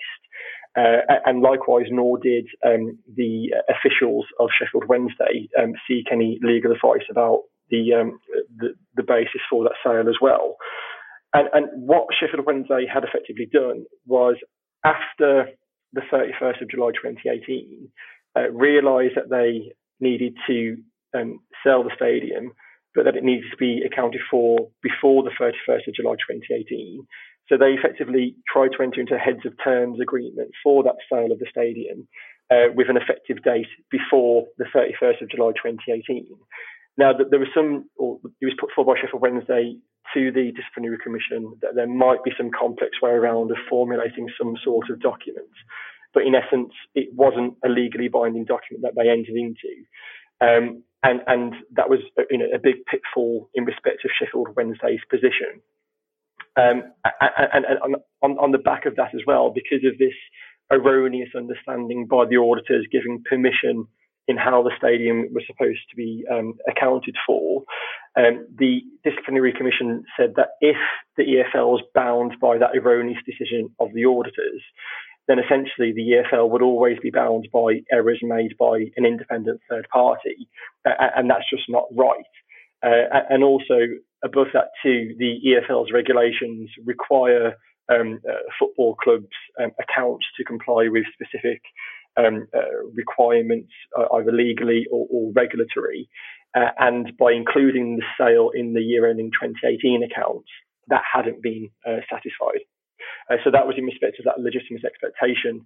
Uh, 0.77 0.97
and 1.25 1.41
likewise, 1.41 1.85
nor 1.89 2.17
did 2.17 2.47
um, 2.65 2.97
the 3.15 3.53
officials 3.69 4.25
of 4.39 4.49
Sheffield 4.57 4.89
Wednesday 4.89 5.47
um, 5.57 5.73
seek 5.87 6.07
any 6.11 6.37
legal 6.41 6.71
advice 6.71 7.05
about 7.09 7.43
the, 7.69 7.93
um, 7.93 8.19
the, 8.57 8.75
the 8.95 9.03
basis 9.03 9.41
for 9.49 9.63
that 9.63 9.75
sale 9.83 10.09
as 10.09 10.17
well. 10.21 10.57
And, 11.33 11.49
and 11.53 11.87
what 11.87 12.07
Sheffield 12.17 12.45
Wednesday 12.45 12.85
had 12.91 13.03
effectively 13.03 13.47
done 13.51 13.85
was 14.05 14.35
after 14.85 15.49
the 15.93 16.01
31st 16.11 16.61
of 16.61 16.69
July 16.69 16.91
2018, 16.91 17.89
uh, 18.37 18.51
realised 18.51 19.15
that 19.15 19.29
they 19.29 19.71
needed 19.99 20.35
to 20.47 20.77
um, 21.15 21.39
sell 21.65 21.83
the 21.83 21.95
stadium, 21.95 22.51
but 22.93 23.05
that 23.05 23.15
it 23.15 23.23
needed 23.23 23.49
to 23.49 23.57
be 23.57 23.81
accounted 23.85 24.21
for 24.29 24.69
before 24.83 25.23
the 25.23 25.31
31st 25.39 25.87
of 25.87 25.95
July 25.95 26.13
2018. 26.13 27.05
So 27.47 27.57
they 27.57 27.73
effectively 27.73 28.35
tried 28.51 28.71
to 28.77 28.83
enter 28.83 28.99
into 28.99 29.15
a 29.15 29.19
heads 29.19 29.45
of 29.45 29.53
terms 29.63 29.99
agreement 30.01 30.51
for 30.63 30.83
that 30.83 30.97
sale 31.11 31.31
of 31.31 31.39
the 31.39 31.47
stadium 31.49 32.07
uh, 32.51 32.73
with 32.75 32.89
an 32.89 32.97
effective 32.97 33.43
date 33.43 33.67
before 33.91 34.45
the 34.57 34.65
31st 34.65 35.21
of 35.21 35.29
July 35.29 35.51
2018. 35.51 36.27
Now, 36.97 37.11
there 37.13 37.39
was 37.39 37.49
some, 37.53 37.89
or 37.97 38.19
it 38.41 38.45
was 38.45 38.55
put 38.59 38.71
forward 38.73 38.95
by 38.95 39.01
Sheffield 39.01 39.21
Wednesday 39.21 39.77
to 40.13 40.31
the 40.31 40.51
disciplinary 40.55 40.97
commission 41.03 41.57
that 41.61 41.75
there 41.75 41.87
might 41.87 42.23
be 42.23 42.31
some 42.37 42.51
complex 42.57 43.01
way 43.01 43.11
around 43.11 43.51
of 43.51 43.57
formulating 43.69 44.29
some 44.37 44.55
sort 44.63 44.89
of 44.89 45.01
document. 45.01 45.51
But 46.13 46.23
in 46.23 46.35
essence, 46.35 46.71
it 46.93 47.09
wasn't 47.13 47.55
a 47.65 47.69
legally 47.69 48.07
binding 48.07 48.45
document 48.45 48.83
that 48.83 48.95
they 48.95 49.09
entered 49.09 49.35
into. 49.35 49.83
Um, 50.39 50.83
and, 51.03 51.21
and 51.27 51.53
that 51.75 51.89
was 51.89 51.99
you 52.31 52.37
know, 52.37 52.47
a 52.53 52.59
big 52.59 52.85
pitfall 52.89 53.49
in 53.53 53.65
respect 53.65 54.05
of 54.05 54.11
Sheffield 54.17 54.55
Wednesday's 54.55 55.03
position. 55.09 55.61
Um, 56.55 56.93
and, 57.19 57.65
and 57.65 57.95
on, 58.23 58.37
on 58.37 58.51
the 58.51 58.57
back 58.57 58.85
of 58.85 58.95
that 58.95 59.13
as 59.13 59.21
well, 59.27 59.51
because 59.53 59.83
of 59.85 59.97
this 59.97 60.15
erroneous 60.71 61.29
understanding 61.35 62.07
by 62.07 62.23
the 62.29 62.37
auditors 62.37 62.87
giving 62.91 63.23
permission 63.27 63.87
in 64.27 64.37
how 64.37 64.63
the 64.63 64.71
stadium 64.77 65.27
was 65.33 65.43
supposed 65.47 65.81
to 65.89 65.95
be 65.95 66.25
um, 66.31 66.55
accounted 66.67 67.15
for. 67.27 67.63
Um, 68.17 68.47
the 68.57 68.81
disciplinary 69.03 69.53
commission 69.53 70.03
said 70.17 70.33
that 70.37 70.49
if 70.61 70.77
the 71.17 71.23
EFL 71.23 71.67
was 71.67 71.83
bound 71.93 72.35
by 72.41 72.57
that 72.57 72.75
erroneous 72.75 73.19
decision 73.25 73.69
of 73.79 73.93
the 73.93 74.05
auditors, 74.05 74.61
then 75.27 75.39
essentially 75.39 75.91
the 75.91 76.23
EFL 76.23 76.49
would 76.49 76.61
always 76.61 76.97
be 76.99 77.09
bound 77.09 77.47
by 77.51 77.81
errors 77.91 78.19
made 78.21 78.55
by 78.57 78.85
an 78.95 79.05
independent 79.05 79.59
third 79.69 79.87
party, 79.91 80.47
and 80.85 81.29
that's 81.29 81.49
just 81.49 81.63
not 81.67 81.85
right. 81.95 82.25
Uh, 82.83 83.21
and 83.29 83.43
also, 83.43 83.79
above 84.23 84.47
that 84.53 84.69
too, 84.83 85.15
the 85.17 85.37
EFL's 85.45 85.91
regulations 85.91 86.69
require 86.85 87.55
um, 87.89 88.19
uh, 88.27 88.33
football 88.59 88.95
clubs' 88.95 89.25
um, 89.61 89.71
accounts 89.79 90.25
to 90.37 90.43
comply 90.43 90.87
with 90.89 91.05
specific 91.13 91.61
um, 92.17 92.47
uh, 92.55 92.87
requirements, 92.93 93.71
uh, 93.97 94.05
either 94.15 94.31
legally 94.31 94.85
or, 94.91 95.07
or 95.09 95.31
regulatory. 95.33 96.09
Uh, 96.55 96.69
and 96.79 97.11
by 97.17 97.33
including 97.33 97.97
the 97.97 98.03
sale 98.17 98.49
in 98.53 98.73
the 98.73 98.81
year 98.81 99.09
ending 99.09 99.29
2018 99.31 100.03
accounts, 100.03 100.47
that 100.87 101.01
hadn't 101.11 101.41
been 101.41 101.69
uh, 101.85 101.99
satisfied. 102.09 102.63
Uh, 103.29 103.35
so 103.43 103.51
that 103.51 103.67
was 103.67 103.75
in 103.77 103.85
respect 103.85 104.19
of 104.19 104.25
that 104.25 104.39
legitimate 104.39 104.85
expectation 104.85 105.65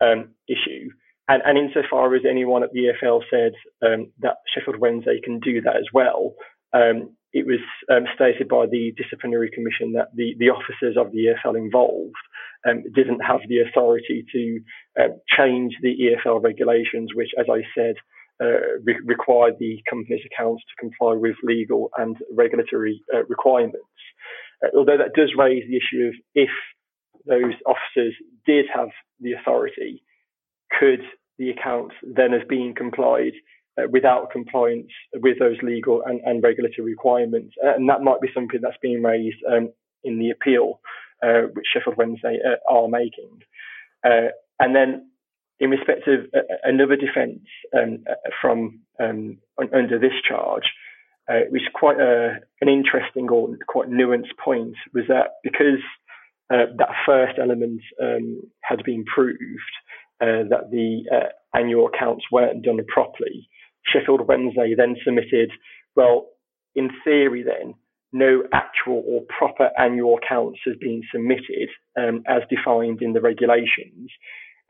um, 0.00 0.34
issue. 0.48 0.90
And, 1.28 1.42
and, 1.44 1.58
insofar 1.58 2.14
as 2.14 2.22
anyone 2.28 2.62
at 2.62 2.72
the 2.72 2.92
EFL 3.02 3.20
said 3.30 3.52
um, 3.86 4.12
that 4.20 4.36
Sheffield 4.54 4.80
Wednesday 4.80 5.20
can 5.22 5.40
do 5.40 5.60
that 5.62 5.76
as 5.76 5.86
well, 5.92 6.34
um, 6.72 7.16
it 7.32 7.46
was 7.46 7.60
um, 7.90 8.04
stated 8.14 8.48
by 8.48 8.66
the 8.66 8.92
disciplinary 8.96 9.50
commission 9.50 9.92
that 9.92 10.08
the, 10.14 10.34
the 10.38 10.48
officers 10.50 10.96
of 10.96 11.12
the 11.12 11.26
EFL 11.34 11.56
involved 11.56 12.16
um, 12.68 12.82
didn't 12.94 13.20
have 13.20 13.40
the 13.48 13.60
authority 13.60 14.24
to 14.32 14.60
uh, 14.98 15.08
change 15.36 15.74
the 15.82 15.94
EFL 15.94 16.42
regulations, 16.42 17.10
which, 17.14 17.30
as 17.38 17.46
I 17.50 17.62
said, 17.76 17.96
uh, 18.42 18.78
re- 18.84 19.00
required 19.04 19.54
the 19.58 19.82
company's 19.88 20.24
accounts 20.24 20.62
to 20.62 20.80
comply 20.80 21.14
with 21.14 21.36
legal 21.42 21.90
and 21.98 22.16
regulatory 22.34 23.02
uh, 23.14 23.24
requirements. 23.28 23.78
Uh, 24.64 24.68
although 24.76 24.96
that 24.96 25.14
does 25.14 25.32
raise 25.36 25.64
the 25.68 25.76
issue 25.76 26.08
of 26.08 26.14
if 26.34 26.50
those 27.26 27.54
officers 27.66 28.14
did 28.46 28.66
have 28.74 28.88
the 29.20 29.32
authority, 29.32 30.02
could 30.78 31.00
the 31.38 31.50
accounts 31.50 31.94
then 32.02 32.32
have 32.32 32.48
been 32.48 32.74
complied 32.76 33.32
without 33.90 34.30
compliance 34.30 34.88
with 35.14 35.38
those 35.38 35.56
legal 35.62 36.02
and, 36.04 36.20
and 36.24 36.42
regulatory 36.42 36.90
requirements? 36.90 37.54
Uh, 37.64 37.74
and 37.74 37.88
that 37.88 38.02
might 38.02 38.20
be 38.20 38.28
something 38.34 38.60
that's 38.62 38.76
being 38.82 39.02
raised 39.02 39.38
um, 39.50 39.70
in 40.04 40.18
the 40.18 40.30
appeal, 40.30 40.80
uh, 41.22 41.42
which 41.52 41.66
Sheffield 41.72 41.96
Wednesday 41.96 42.38
uh, 42.44 42.72
are 42.72 42.88
making. 42.88 43.40
Uh, 44.04 44.28
and 44.60 44.74
then, 44.74 45.10
in 45.60 45.70
respect 45.70 46.06
of 46.06 46.26
another 46.62 46.96
defence 46.96 47.40
um, 47.76 48.04
from 48.40 48.80
um, 49.00 49.38
under 49.74 49.98
this 49.98 50.12
charge, 50.28 50.64
uh, 51.28 51.40
which 51.50 51.62
is 51.62 51.68
quite 51.74 52.00
a, 52.00 52.36
an 52.60 52.68
interesting 52.68 53.28
or 53.28 53.56
quite 53.66 53.90
nuanced 53.90 54.36
point, 54.42 54.74
was 54.94 55.04
that 55.08 55.34
because 55.42 55.82
uh, 56.50 56.66
that 56.76 56.88
first 57.04 57.38
element 57.40 57.80
um, 58.02 58.40
had 58.62 58.82
been 58.84 59.04
proved, 59.04 59.38
uh, 60.20 60.42
that 60.48 60.70
the 60.70 61.02
uh, 61.14 61.58
annual 61.58 61.86
accounts 61.86 62.24
weren't 62.32 62.64
done 62.64 62.78
properly, 62.88 63.48
Sheffield 63.92 64.26
Wednesday 64.26 64.74
then 64.76 64.96
submitted, 65.04 65.50
well, 65.96 66.28
in 66.74 66.90
theory, 67.04 67.42
then, 67.42 67.74
no 68.12 68.42
actual 68.52 69.02
or 69.06 69.22
proper 69.36 69.70
annual 69.78 70.18
accounts 70.22 70.60
has 70.66 70.76
been 70.80 71.02
submitted 71.12 71.68
um, 71.98 72.22
as 72.26 72.42
defined 72.48 73.02
in 73.02 73.12
the 73.12 73.20
regulations. 73.20 74.10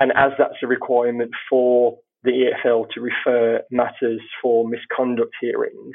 And 0.01 0.13
as 0.17 0.33
that's 0.39 0.63
a 0.63 0.67
requirement 0.67 1.31
for 1.49 1.99
the 2.25 2.51
EFL 2.65 2.89
to 2.91 3.01
refer 3.01 3.61
matters 3.71 4.21
for 4.43 4.69
misconduct 4.69 5.35
hearings, 5.41 5.95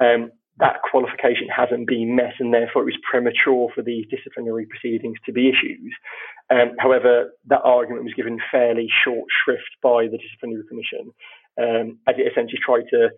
um, 0.00 0.30
that 0.58 0.80
qualification 0.88 1.48
hasn't 1.54 1.88
been 1.88 2.14
met, 2.14 2.34
and 2.38 2.52
therefore 2.52 2.82
it 2.82 2.92
was 2.92 2.98
premature 3.08 3.68
for 3.74 3.82
these 3.82 4.04
disciplinary 4.10 4.66
proceedings 4.66 5.16
to 5.24 5.32
be 5.32 5.48
issued. 5.48 5.92
Um, 6.50 6.76
however, 6.78 7.32
that 7.48 7.62
argument 7.64 8.04
was 8.04 8.14
given 8.14 8.38
fairly 8.50 8.88
short 9.04 9.24
shrift 9.44 9.70
by 9.82 10.08
the 10.08 10.18
disciplinary 10.18 10.64
commission, 10.68 11.12
um, 11.60 11.98
as 12.08 12.16
it 12.18 12.30
essentially 12.30 12.60
tried 12.64 12.84
to 12.90 13.10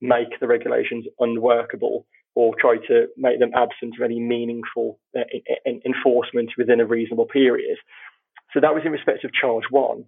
make 0.00 0.38
the 0.40 0.46
regulations 0.46 1.06
unworkable 1.18 2.06
or 2.34 2.54
try 2.58 2.76
to 2.88 3.06
make 3.16 3.38
them 3.38 3.50
absent 3.54 3.94
of 3.98 4.04
any 4.04 4.20
meaningful 4.20 4.98
uh, 5.16 5.22
in, 5.64 5.80
enforcement 5.84 6.50
within 6.56 6.80
a 6.80 6.86
reasonable 6.86 7.26
period. 7.26 7.76
So 8.52 8.60
that 8.60 8.74
was 8.74 8.82
in 8.84 8.92
respect 8.92 9.24
of 9.24 9.32
charge 9.32 9.64
one, 9.70 10.04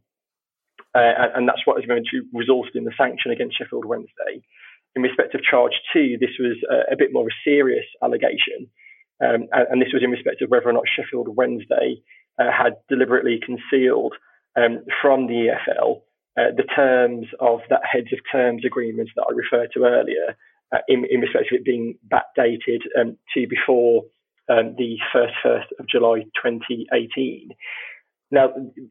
uh, 0.94 1.34
and, 1.34 1.48
that's 1.48 1.64
what 1.64 1.82
eventually 1.82 2.22
resulted 2.32 2.76
in 2.76 2.84
the 2.84 2.92
sanction 2.96 3.30
against 3.30 3.58
Sheffield 3.58 3.84
Wednesday 3.84 4.42
in 4.94 5.02
respect 5.02 5.34
of 5.34 5.42
charge 5.42 5.72
two, 5.92 6.16
this 6.20 6.36
was 6.38 6.56
a, 6.70 6.92
a 6.92 6.96
bit 6.96 7.12
more 7.12 7.22
of 7.22 7.28
a 7.28 7.48
serious 7.48 7.84
allegation. 8.02 8.68
Um, 9.22 9.46
and, 9.52 9.66
and, 9.70 9.82
this 9.82 9.92
was 9.92 10.02
in 10.02 10.10
respect 10.10 10.42
of 10.42 10.50
whether 10.50 10.68
or 10.68 10.72
not 10.72 10.84
Sheffield 10.94 11.34
Wednesday 11.36 12.02
uh, 12.38 12.50
had 12.50 12.74
deliberately 12.88 13.40
concealed 13.44 14.14
um, 14.56 14.84
from 15.00 15.28
the 15.28 15.54
EFL 15.54 16.02
uh, 16.38 16.50
the 16.56 16.64
terms 16.74 17.26
of 17.40 17.60
that 17.70 17.82
heads 17.90 18.12
of 18.12 18.18
terms 18.30 18.64
agreement 18.64 19.10
that 19.16 19.26
I 19.28 19.34
referred 19.34 19.70
to 19.74 19.84
earlier, 19.84 20.36
uh, 20.72 20.78
in, 20.88 21.04
in, 21.10 21.20
respect 21.20 21.52
of 21.52 21.58
it 21.58 21.64
being 21.64 21.98
backdated 22.08 22.80
um, 22.98 23.18
to 23.34 23.46
before 23.46 24.04
um, 24.48 24.74
the 24.78 24.96
1st, 25.14 25.32
1st 25.44 25.64
of 25.78 25.86
July 25.88 26.20
2018. 26.42 27.50
Now, 28.30 28.48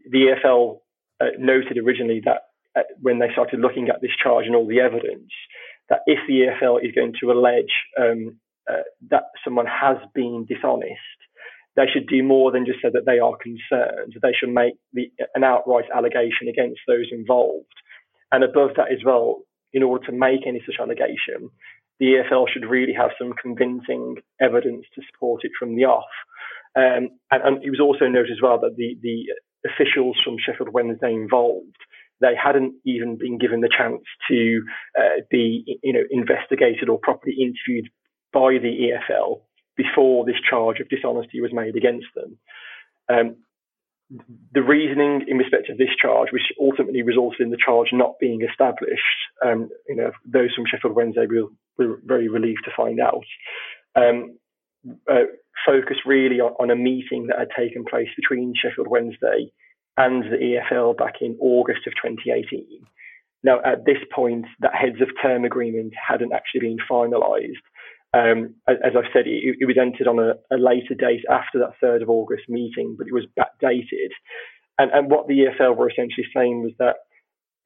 the 0.10 0.36
EFL 0.46 0.80
uh, 1.20 1.26
noted 1.40 1.78
originally 1.78 2.22
that 2.26 2.44
uh, 2.78 2.84
when 3.02 3.20
they 3.20 3.32
started 3.32 3.60
looking 3.60 3.90
at 3.90 4.02
this 4.02 4.12
charge 4.22 4.46
and 4.46 4.56
all 4.56 4.68
the 4.68 4.80
evidence, 4.80 5.32
that 5.90 6.02
if 6.06 6.20
the 6.28 6.46
EFL 6.46 6.86
is 6.86 6.92
going 6.94 7.14
to 7.20 7.32
allege 7.32 7.74
um, 8.00 8.38
uh, 8.70 8.84
that 9.10 9.24
someone 9.44 9.66
has 9.66 9.98
been 10.14 10.46
dishonest, 10.48 11.00
they 11.75 11.86
should 11.92 12.08
do 12.08 12.24
more 12.24 12.51
than 12.51 12.66
just 12.66 12.82
say 12.82 12.90
that 12.92 13.06
they 13.06 13.20
are 13.20 13.38
concerned. 13.38 14.13
They 14.22 14.34
should 14.38 14.50
make 14.50 14.74
the, 14.94 15.12
an 15.36 15.44
outright 15.44 15.86
allegation 15.96 16.48
against 16.50 16.82
those 16.88 17.08
involved. 17.12 17.74
And 18.32 18.44
above 18.44 18.72
that 18.78 18.92
as 18.92 19.00
well, 19.06 19.42
in 19.74 19.84
order 19.84 20.06
to 20.08 20.12
make 20.12 20.46
any 20.46 20.62
such 20.66 20.75
allegation, 20.80 21.50
the 22.00 22.18
EFL 22.20 22.48
should 22.51 22.66
really 22.66 22.94
have 22.94 23.12
some 23.18 23.34
convincing 23.42 24.18
evidence 24.42 24.86
to 24.96 25.01
support 25.12 25.42
it 25.44 25.51
from 25.58 25.75
the 25.75 25.86
off. 25.86 26.12
Um, 26.75 27.10
and, 27.32 27.44
and, 27.44 27.63
it 27.63 27.70
was 27.70 27.80
also 27.80 28.08
noted 28.08 28.32
as 28.32 28.42
well 28.42 28.60
that 28.62 28.75
the, 28.75 28.98
the 29.01 29.28
officials 29.70 30.18
from 30.24 30.38
Sheffield 30.40 30.74
Wednesday 30.74 31.13
involved 31.13 31.78
they 32.22 32.34
hadn't 32.42 32.75
even 32.86 33.18
been 33.18 33.38
given 33.40 33.62
the 33.62 33.70
chance 33.75 34.04
to 34.30 34.62
uh, 34.98 35.22
be, 35.30 35.80
you 35.84 35.92
know, 35.92 36.04
investigated 36.12 36.88
or 36.88 37.00
properly 37.00 37.34
interviewed 37.34 37.90
by 38.32 38.58
the 38.62 38.94
EFL 38.94 39.42
before 39.78 40.25
this 40.25 40.40
charge 40.48 40.80
of 40.80 40.90
dishonesty 40.90 41.42
was 41.42 41.54
made 41.54 41.75
against 41.75 42.08
them. 42.16 42.38
Um, 43.10 43.36
the 44.54 44.62
reasoning 44.62 45.25
in 45.28 45.38
respect 45.38 45.70
of 45.70 45.78
this 45.78 45.96
charge, 46.01 46.30
which 46.32 46.51
ultimately 46.60 47.01
resulted 47.01 47.42
in 47.42 47.50
the 47.50 47.58
charge 47.63 47.90
not 47.94 48.20
being 48.20 48.42
established, 48.42 49.01
um, 49.46 49.70
you 49.88 49.96
know, 49.96 50.12
those 50.25 50.54
from 50.54 50.66
Sheffield 50.68 50.96
Wednesday 50.96 51.25
were, 51.28 51.48
were 51.78 52.00
very 52.04 52.28
relieved 52.28 52.66
to 52.66 52.72
find 52.75 53.00
out. 53.00 53.24
Um, 53.96 54.38
uh, 55.10 55.30
focus 55.66 55.98
really 56.06 56.40
on, 56.40 56.54
on, 56.60 56.72
a 56.72 56.75
meeting 56.75 57.28
that 57.28 57.40
had 57.40 57.50
taken 57.56 57.86
place 57.86 58.10
between 58.16 58.54
Sheffield 58.56 58.88
Wednesday 58.88 59.51
and 59.98 60.24
the 60.24 60.60
EFL 60.72 60.98
back 60.98 61.16
in 61.22 61.38
August 61.40 61.86
of 61.88 61.94
2018. 61.94 62.66
Now, 63.44 63.60
at 63.63 63.86
this 63.86 63.98
point, 64.13 64.46
that 64.60 64.74
heads 64.75 65.01
of 65.01 65.10
term 65.22 65.46
agreement 65.46 65.94
hadn't 65.96 66.34
actually 66.34 66.62
been 66.62 66.78
finalised. 66.90 67.62
Um, 68.13 68.56
as 68.68 68.94
I've 68.98 69.12
said, 69.13 69.25
it, 69.25 69.58
it 69.60 69.65
was 69.65 69.77
entered 69.80 70.08
on 70.08 70.20
a, 70.20 70.34
a, 70.53 70.58
later 70.58 70.96
date 70.96 71.24
after 71.30 71.60
that 71.60 71.80
3rd 71.82 72.01
of 72.01 72.10
August 72.10 72.44
meeting, 72.50 72.96
but 72.98 73.08
it 73.08 73.13
was 73.13 73.25
backdated. 73.39 74.12
And, 74.77 74.91
and 74.91 75.10
what 75.10 75.27
the 75.27 75.46
EFL 75.46 75.77
were 75.77 75.89
essentially 75.89 76.27
saying 76.36 76.62
was 76.62 76.74
that 76.80 76.98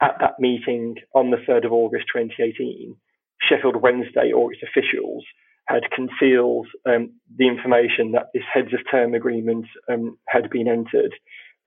at 0.02 0.18
that 0.20 0.40
meeting 0.40 0.96
on 1.16 1.32
the 1.32 1.38
3rd 1.38 1.66
of 1.66 1.72
August 1.72 2.06
2018, 2.14 2.96
Sheffield 3.42 3.82
Wednesday 3.82 4.32
or 4.32 4.54
its 4.54 4.62
officials 4.62 5.26
had 5.68 5.84
concealed 5.96 6.68
um, 6.86 7.12
the 7.38 7.48
information 7.48 8.12
that 8.12 8.28
this 8.34 8.44
heads 8.54 8.74
of 8.74 8.80
term 8.92 9.16
agreement 9.16 9.66
um, 9.92 10.18
had 10.28 10.50
been 10.52 10.68
entered 10.68 11.14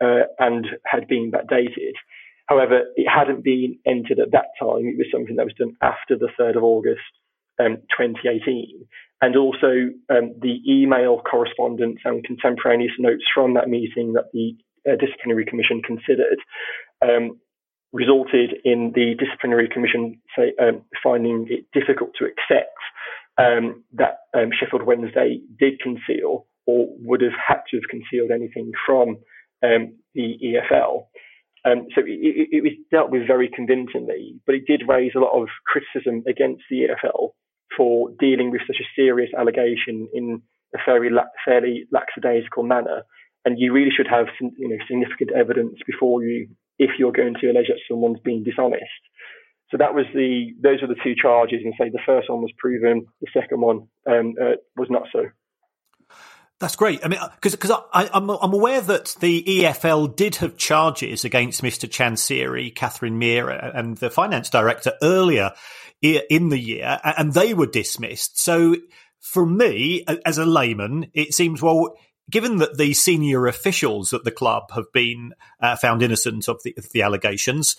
uh, 0.00 0.26
and 0.38 0.66
had 0.84 1.08
been 1.08 1.32
backdated. 1.32 1.94
However, 2.46 2.82
it 2.96 3.08
hadn't 3.08 3.42
been 3.42 3.78
entered 3.86 4.20
at 4.20 4.30
that 4.32 4.54
time. 4.58 4.86
It 4.86 4.96
was 4.96 5.08
something 5.12 5.36
that 5.36 5.44
was 5.44 5.54
done 5.58 5.76
after 5.82 6.16
the 6.16 6.28
3rd 6.38 6.56
of 6.56 6.62
August 6.62 7.00
um, 7.58 7.76
2018. 7.96 8.86
And 9.20 9.36
also 9.36 9.90
um, 10.10 10.34
the 10.40 10.58
email 10.68 11.20
correspondence 11.28 11.98
and 12.04 12.24
contemporaneous 12.24 12.92
notes 12.98 13.24
from 13.34 13.54
that 13.54 13.68
meeting 13.68 14.12
that 14.12 14.30
the 14.32 14.56
uh, 14.88 14.94
disciplinary 14.96 15.44
commission 15.44 15.82
considered 15.82 16.38
um, 17.02 17.38
resulted 17.92 18.54
in 18.64 18.92
the 18.94 19.14
disciplinary 19.18 19.68
commission 19.68 20.20
say, 20.36 20.52
um, 20.60 20.82
finding 21.02 21.46
it 21.50 21.64
difficult 21.72 22.10
to 22.18 22.26
accept 22.26 22.78
um, 23.38 23.82
that 23.92 24.18
um, 24.34 24.50
Sheffield 24.58 24.84
Wednesday 24.84 25.40
did 25.58 25.80
conceal 25.80 26.46
or 26.66 26.88
would 27.00 27.22
have 27.22 27.32
had 27.32 27.62
to 27.70 27.78
have 27.78 27.88
concealed 27.90 28.30
anything 28.30 28.70
from 28.86 29.18
the 29.62 30.38
EFL. 30.44 31.06
Um, 31.64 31.88
so 31.94 32.02
it, 32.06 32.48
it, 32.52 32.62
was 32.62 32.72
dealt 32.90 33.10
with 33.10 33.26
very 33.26 33.48
convincingly, 33.48 34.40
but 34.46 34.54
it 34.54 34.66
did 34.66 34.84
raise 34.86 35.12
a 35.16 35.18
lot 35.18 35.40
of 35.40 35.48
criticism 35.66 36.22
against 36.28 36.62
the 36.70 36.86
EFL 36.86 37.30
for 37.78 38.10
dealing 38.18 38.50
with 38.50 38.60
such 38.66 38.76
a 38.80 38.88
serious 38.94 39.30
allegation 39.38 40.08
in 40.12 40.42
a 40.74 40.78
fairly, 40.84 41.08
fairly 41.46 41.86
lackadaisical 41.90 42.64
manner. 42.64 43.04
And 43.44 43.58
you 43.58 43.72
really 43.72 43.92
should 43.96 44.08
have 44.08 44.26
you 44.40 44.68
know, 44.68 44.76
significant 44.86 45.30
evidence 45.34 45.78
before 45.86 46.22
you, 46.22 46.48
if 46.78 46.90
you're 46.98 47.12
going 47.12 47.34
to 47.40 47.46
allege 47.46 47.68
that 47.68 47.80
someone's 47.88 48.20
being 48.22 48.42
dishonest. 48.42 48.84
So 49.70 49.76
that 49.78 49.94
was 49.94 50.06
the, 50.14 50.52
those 50.62 50.82
are 50.82 50.88
the 50.88 51.00
two 51.02 51.14
charges, 51.14 51.60
and 51.62 51.74
say 51.78 51.90
the 51.90 52.00
first 52.04 52.28
one 52.28 52.42
was 52.42 52.52
proven, 52.58 53.06
the 53.20 53.28
second 53.32 53.60
one 53.60 53.88
um, 54.06 54.34
uh, 54.40 54.56
was 54.76 54.88
not 54.90 55.04
so. 55.12 55.26
That's 56.60 56.74
great. 56.74 57.04
I 57.04 57.08
mean, 57.08 57.20
because 57.36 57.52
because 57.52 57.70
I'm 57.92 58.30
I'm 58.30 58.52
aware 58.52 58.80
that 58.80 59.14
the 59.20 59.44
EFL 59.44 60.16
did 60.16 60.36
have 60.36 60.56
charges 60.56 61.24
against 61.24 61.62
Mr. 61.62 61.88
Chansiri, 61.88 62.74
Katrien 62.74 63.16
Meire, 63.16 63.48
and 63.76 63.96
the 63.98 64.10
finance 64.10 64.50
director 64.50 64.94
earlier 65.00 65.52
in 66.02 66.48
the 66.48 66.58
year, 66.58 66.98
and 67.04 67.32
they 67.32 67.54
were 67.54 67.66
dismissed. 67.66 68.40
So, 68.40 68.76
for 69.20 69.44
me, 69.44 70.04
as 70.24 70.38
a 70.38 70.46
layman, 70.46 71.10
it 71.14 71.34
seems 71.34 71.62
well. 71.62 71.94
Given 72.30 72.58
that 72.58 72.76
the 72.76 72.92
senior 72.92 73.46
officials 73.46 74.12
at 74.12 74.22
the 74.22 74.30
club 74.30 74.64
have 74.74 74.92
been 74.92 75.32
uh, 75.62 75.76
found 75.76 76.02
innocent 76.02 76.46
of 76.46 76.60
the, 76.62 76.74
of 76.76 76.90
the, 76.90 77.00
allegations, 77.00 77.74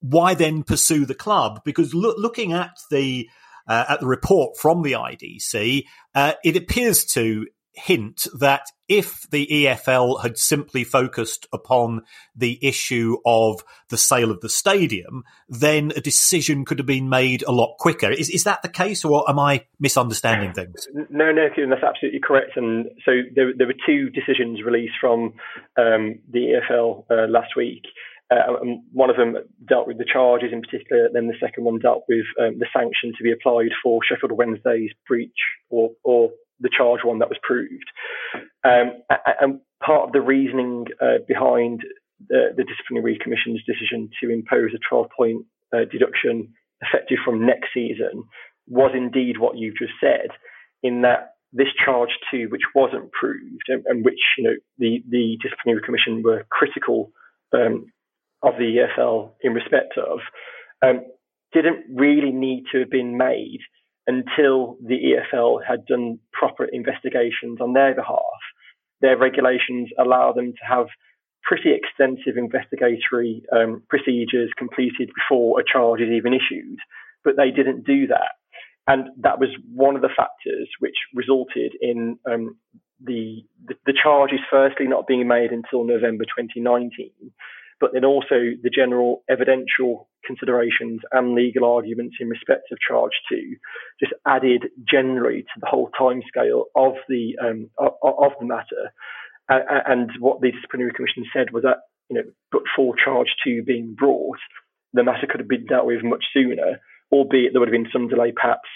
why 0.00 0.32
then 0.32 0.62
pursue 0.62 1.04
the 1.04 1.14
club? 1.14 1.60
Because 1.66 1.92
lo- 1.92 2.14
looking 2.16 2.54
at 2.54 2.78
the 2.90 3.28
uh, 3.68 3.84
at 3.90 4.00
the 4.00 4.06
report 4.06 4.56
from 4.56 4.80
the 4.80 4.92
IDC, 4.92 5.84
uh, 6.14 6.32
it 6.42 6.56
appears 6.56 7.04
to 7.04 7.46
hint 7.80 8.26
that 8.38 8.62
if 8.88 9.28
the 9.30 9.46
EFL 9.46 10.22
had 10.22 10.36
simply 10.36 10.84
focused 10.84 11.46
upon 11.52 12.02
the 12.34 12.58
issue 12.60 13.16
of 13.24 13.62
the 13.88 13.96
sale 13.96 14.30
of 14.30 14.40
the 14.40 14.48
stadium, 14.48 15.22
then 15.48 15.92
a 15.96 16.00
decision 16.00 16.64
could 16.64 16.78
have 16.78 16.86
been 16.86 17.08
made 17.08 17.42
a 17.44 17.52
lot 17.52 17.76
quicker. 17.78 18.10
Is, 18.10 18.28
is 18.30 18.44
that 18.44 18.62
the 18.62 18.68
case, 18.68 19.04
or 19.04 19.28
am 19.30 19.38
I 19.38 19.66
misunderstanding 19.78 20.52
things? 20.52 20.88
No, 21.08 21.30
no, 21.30 21.48
that's 21.56 21.84
absolutely 21.84 22.20
correct. 22.20 22.56
And 22.56 22.86
so 23.04 23.12
there, 23.34 23.52
there 23.56 23.66
were 23.66 23.74
two 23.86 24.10
decisions 24.10 24.62
released 24.64 24.94
from 25.00 25.34
um, 25.78 26.18
the 26.30 26.60
EFL 26.70 27.04
uh, 27.10 27.28
last 27.28 27.56
week. 27.56 27.84
Uh, 28.30 28.54
one 28.92 29.10
of 29.10 29.16
them 29.16 29.36
dealt 29.68 29.88
with 29.88 29.98
the 29.98 30.04
charges 30.04 30.50
in 30.52 30.62
particular, 30.62 31.08
then 31.12 31.26
the 31.26 31.34
second 31.40 31.64
one 31.64 31.78
dealt 31.80 32.04
with 32.08 32.24
um, 32.40 32.58
the 32.58 32.66
sanction 32.72 33.12
to 33.16 33.24
be 33.24 33.32
applied 33.32 33.70
for 33.82 34.00
Sheffield 34.08 34.30
Wednesday's 34.30 34.90
breach 35.08 35.30
or, 35.68 35.90
or 36.04 36.30
the 36.60 36.70
charge 36.76 37.00
one 37.04 37.18
that 37.18 37.28
was 37.28 37.38
proved. 37.42 37.90
Um, 38.64 39.02
and 39.40 39.60
part 39.84 40.06
of 40.06 40.12
the 40.12 40.20
reasoning 40.20 40.86
uh, 41.00 41.24
behind 41.26 41.82
the, 42.28 42.52
the, 42.56 42.64
disciplinary 42.64 43.18
commission's 43.20 43.62
decision 43.64 44.10
to 44.22 44.30
impose 44.30 44.70
a 44.74 44.78
12 44.88 45.06
point 45.16 45.46
uh, 45.72 45.84
deduction 45.90 46.52
effective 46.82 47.18
from 47.24 47.46
next 47.46 47.68
season 47.72 48.24
was 48.68 48.92
indeed 48.94 49.38
what 49.38 49.56
you've 49.56 49.78
just 49.78 49.92
said, 50.00 50.28
in 50.82 51.02
that 51.02 51.34
this 51.52 51.68
charge 51.84 52.10
two, 52.30 52.46
which 52.50 52.62
wasn't 52.74 53.10
proved 53.12 53.64
and, 53.68 53.84
and 53.86 54.04
which 54.04 54.20
you 54.38 54.44
know 54.44 54.54
the, 54.78 55.02
the 55.08 55.36
disciplinary 55.42 55.82
commission 55.84 56.22
were 56.22 56.44
critical 56.50 57.10
um, 57.52 57.86
of 58.42 58.54
the 58.58 58.86
EFL 58.98 59.32
in 59.42 59.52
respect 59.52 59.98
of, 59.98 60.20
um, 60.82 61.02
didn't 61.52 61.84
really 61.92 62.30
need 62.30 62.64
to 62.72 62.80
have 62.80 62.90
been 62.90 63.18
made 63.18 63.60
until 64.10 64.76
the 64.84 64.98
EFL 65.10 65.60
had 65.66 65.86
done 65.86 66.18
proper 66.32 66.64
investigations 66.64 67.60
on 67.60 67.74
their 67.74 67.94
behalf. 67.94 68.40
Their 69.00 69.16
regulations 69.16 69.88
allow 69.98 70.32
them 70.32 70.52
to 70.52 70.64
have 70.68 70.86
pretty 71.44 71.70
extensive 71.72 72.36
investigatory 72.36 73.42
um, 73.52 73.82
procedures 73.88 74.50
completed 74.58 75.10
before 75.14 75.60
a 75.60 75.64
charge 75.64 76.00
is 76.00 76.10
even 76.10 76.34
issued, 76.34 76.78
but 77.24 77.36
they 77.36 77.50
didn't 77.50 77.86
do 77.86 78.08
that. 78.08 78.32
And 78.86 79.10
that 79.22 79.38
was 79.38 79.50
one 79.72 79.94
of 79.94 80.02
the 80.02 80.16
factors 80.16 80.68
which 80.80 80.96
resulted 81.14 81.72
in 81.80 82.18
um, 82.30 82.56
the, 83.02 83.42
the, 83.66 83.74
the 83.86 83.94
charges 83.94 84.40
firstly 84.50 84.86
not 84.88 85.06
being 85.06 85.28
made 85.28 85.52
until 85.52 85.84
November 85.84 86.24
2019, 86.24 87.10
but 87.80 87.92
then 87.92 88.04
also 88.04 88.52
the 88.62 88.70
general 88.72 89.24
evidential 89.28 90.08
considerations 90.24 91.00
and 91.12 91.34
legal 91.34 91.64
arguments 91.64 92.16
in 92.20 92.28
respect 92.28 92.70
of 92.70 92.78
charge 92.86 93.12
two 93.28 93.56
just 93.98 94.12
added 94.26 94.66
generally 94.88 95.42
to 95.42 95.60
the 95.60 95.66
whole 95.66 95.90
timescale 95.98 96.64
of 96.76 96.92
the 97.08 97.36
um, 97.42 97.70
of, 97.78 97.92
of, 98.02 98.32
the 98.38 98.46
matter. 98.46 98.92
Uh, 99.50 99.60
and 99.86 100.10
what 100.20 100.40
the 100.40 100.52
disciplinary 100.52 100.92
commission 100.92 101.24
said 101.32 101.50
was 101.52 101.62
that 101.62 101.78
you 102.08 102.16
know, 102.16 102.22
but 102.52 102.62
for 102.76 102.94
charge 103.02 103.28
two 103.42 103.62
being 103.62 103.94
brought, 103.98 104.38
the 104.92 105.04
matter 105.04 105.26
could 105.28 105.40
have 105.40 105.48
been 105.48 105.66
dealt 105.66 105.86
with 105.86 106.02
much 106.02 106.24
sooner, 106.32 106.80
albeit 107.12 107.52
there 107.52 107.60
would 107.60 107.68
have 107.68 107.72
been 107.72 107.90
some 107.92 108.08
delay, 108.08 108.32
perhaps 108.34 108.68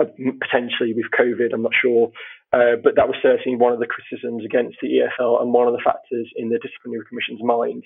uh, 0.00 0.04
potentially 0.40 0.94
with 0.94 1.12
COVID. 1.16 1.52
I'm 1.52 1.62
not 1.62 1.72
sure, 1.80 2.10
uh, 2.52 2.80
but 2.82 2.96
that 2.96 3.06
was 3.06 3.16
certainly 3.22 3.56
one 3.56 3.72
of 3.72 3.78
the 3.78 3.86
criticisms 3.86 4.44
against 4.44 4.78
the 4.82 4.88
EFL 4.88 5.40
and 5.40 5.52
one 5.52 5.68
of 5.68 5.74
the 5.74 5.84
factors 5.84 6.28
in 6.36 6.48
the 6.48 6.58
disciplinary 6.58 7.04
commission's 7.08 7.42
mind 7.42 7.84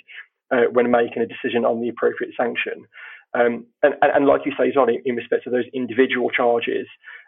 uh, 0.50 0.66
when 0.72 0.90
making 0.90 1.22
a 1.22 1.26
decision 1.26 1.64
on 1.64 1.80
the 1.80 1.88
appropriate 1.88 2.32
sanction. 2.36 2.84
Um, 3.34 3.66
and, 3.82 3.94
and, 4.00 4.26
like 4.26 4.42
you 4.46 4.52
say, 4.58 4.70
John, 4.72 4.88
in 5.04 5.16
respect 5.16 5.44
to 5.44 5.50
those 5.50 5.64
individual 5.74 6.30
charges 6.30 6.86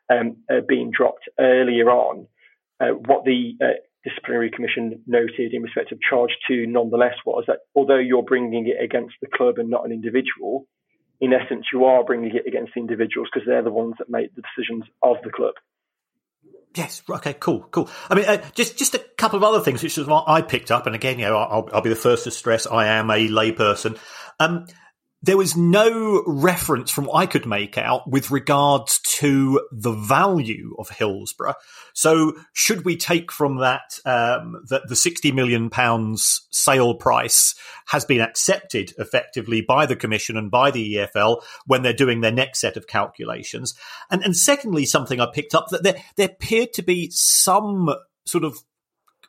um, 0.09 0.37
uh, 0.49 0.61
being 0.67 0.93
dropped 0.97 1.29
earlier 1.39 1.91
on, 1.91 2.29
uh, 2.79 2.91
what 2.91 3.25
the 3.25 3.55
uh, 3.61 3.79
disciplinary 4.05 4.51
commission 4.51 5.03
noted 5.07 5.53
in 5.53 5.63
respect 5.63 5.91
of 5.91 5.99
charge 6.01 6.31
two, 6.47 6.67
nonetheless, 6.67 7.15
was 7.25 7.45
that 7.49 7.61
although 7.75 7.99
you're 7.99 8.23
bringing 8.23 8.69
it 8.69 8.83
against 8.83 9.15
the 9.21 9.27
club 9.27 9.59
and 9.59 9.69
not 9.69 9.85
an 9.85 9.91
individual, 9.91 10.67
in 11.21 11.33
essence, 11.33 11.67
you 11.73 11.85
are 11.85 12.05
bringing 12.05 12.35
it 12.35 12.47
against 12.47 12.73
the 12.75 12.81
individuals 12.81 13.29
because 13.33 13.47
they're 13.47 13.63
the 13.63 13.71
ones 13.71 13.95
that 13.99 14.11
make 14.11 14.35
the 14.35 14.43
decisions 14.43 14.85
of 15.03 15.17
the 15.25 15.31
club. 15.31 15.55
Yes. 16.77 17.03
Okay. 17.09 17.33
Cool. 17.35 17.67
Cool. 17.71 17.89
I 18.11 18.15
mean, 18.15 18.27
uh, 18.27 18.43
just 18.55 18.77
just 18.77 18.95
a 18.95 18.99
couple 18.99 19.39
of 19.39 19.43
other 19.43 19.61
things 19.61 19.83
which 19.83 19.97
is 19.97 20.07
what 20.07 20.25
I 20.29 20.43
picked 20.43 20.71
up, 20.71 20.87
and 20.87 20.95
again, 20.95 21.19
you 21.19 21.25
know, 21.25 21.37
I'll, 21.37 21.69
I'll 21.73 21.81
be 21.81 21.89
the 21.89 21.97
first 21.97 22.25
to 22.25 22.31
stress 22.31 22.67
I 22.67 22.87
am 22.87 23.11
a 23.11 23.29
layperson. 23.29 23.99
Um, 24.39 24.67
there 25.23 25.37
was 25.37 25.57
no 25.57 26.23
reference 26.27 26.91
from 26.91 27.07
what 27.07 27.17
I 27.17 27.27
could 27.27 27.47
make 27.47 27.79
out 27.79 28.09
with 28.09 28.31
regards 28.31 29.01
to 29.19 29.61
the 29.73 29.93
value 29.93 30.75
of 30.79 30.91
Hillsborough. 30.91 31.55
So, 31.95 32.35
should 32.53 32.85
we 32.85 32.97
take 32.97 33.33
from 33.33 33.57
that 33.57 33.99
um, 34.05 34.63
that 34.69 34.89
the 34.89 34.97
sixty 34.97 35.33
million 35.33 35.71
pounds 35.71 36.47
sale 36.51 36.95
price 36.95 37.55
has 37.87 38.05
been 38.05 38.21
accepted 38.21 38.93
effectively 38.99 39.63
by 39.63 39.87
the 39.87 39.97
Commission 39.97 40.37
and 40.37 40.51
by 40.51 40.71
the 40.71 40.97
EFL 40.97 41.43
when 41.67 41.83
they're 41.83 41.93
doing 41.93 42.21
their 42.21 42.33
next 42.33 42.61
set 42.61 42.77
of 42.77 42.87
calculations? 42.87 43.75
And, 44.11 44.23
and 44.23 44.37
secondly, 44.37 44.85
something 44.85 45.21
I 45.21 45.29
picked 45.33 45.55
up 45.55 45.69
that 45.71 45.83
there 45.83 46.03
there 46.17 46.29
appeared 46.29 46.75
to 46.75 46.83
be 46.83 47.11
some 47.11 47.89
sort 48.27 48.45
of 48.45 48.59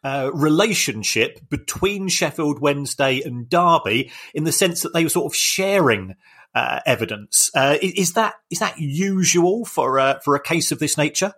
uh, 0.04 0.32
relationship 0.34 1.40
between 1.50 2.08
Sheffield 2.08 2.60
Wednesday 2.60 3.22
and 3.22 3.50
Derby 3.50 4.12
in 4.34 4.44
the 4.44 4.52
sense 4.52 4.82
that 4.82 4.94
they 4.94 5.04
were 5.04 5.10
sort 5.10 5.32
of 5.32 5.36
sharing 5.36 6.16
uh, 6.56 6.80
evidence. 6.86 7.50
Uh, 7.56 7.78
is 7.82 8.14
that 8.14 8.36
is 8.50 8.60
that 8.60 8.80
usual 8.80 9.66
for 9.66 10.00
uh, 10.00 10.20
for 10.24 10.36
a 10.36 10.42
case 10.42 10.72
of 10.72 10.80
this 10.80 10.98
nature? 10.98 11.34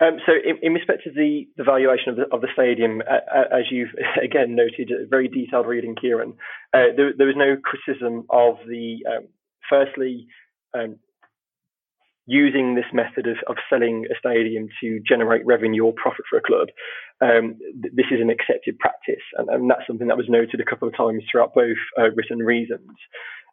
Um, 0.00 0.18
so, 0.26 0.32
in, 0.32 0.58
in, 0.62 0.72
respect 0.74 1.04
to 1.04 1.12
the, 1.12 1.46
the 1.56 1.62
valuation 1.62 2.08
of 2.08 2.16
the, 2.16 2.22
of 2.32 2.40
the 2.40 2.48
stadium, 2.52 3.02
as 3.02 3.70
you've 3.70 3.90
again 4.22 4.56
noted, 4.56 4.90
a 4.90 5.06
very 5.06 5.28
detailed 5.28 5.66
reading, 5.66 5.94
Kieran, 5.94 6.34
uh, 6.74 6.90
there, 6.96 7.12
there, 7.16 7.28
was 7.28 7.36
no 7.36 7.56
criticism 7.62 8.24
of 8.28 8.56
the 8.66 8.98
um, 9.08 9.28
firstly 9.70 10.26
um, 10.74 10.96
using 12.32 12.74
this 12.74 12.88
method 12.94 13.26
of, 13.26 13.36
of 13.46 13.56
selling 13.68 14.06
a 14.10 14.16
stadium 14.18 14.66
to 14.80 15.00
generate 15.06 15.44
revenue 15.44 15.84
or 15.84 15.92
profit 15.92 16.24
for 16.30 16.38
a 16.38 16.42
club, 16.42 16.68
um, 17.20 17.58
th- 17.82 17.92
this 17.92 18.08
is 18.10 18.22
an 18.22 18.30
accepted 18.30 18.78
practice. 18.78 19.22
And, 19.36 19.50
and, 19.50 19.70
that's 19.70 19.86
something 19.86 20.08
that 20.08 20.16
was 20.16 20.30
noted 20.30 20.58
a 20.58 20.64
couple 20.64 20.88
of 20.88 20.96
times 20.96 21.22
throughout 21.30 21.52
both 21.54 21.76
uh, 22.00 22.10
written 22.16 22.38
reasons. 22.38 22.88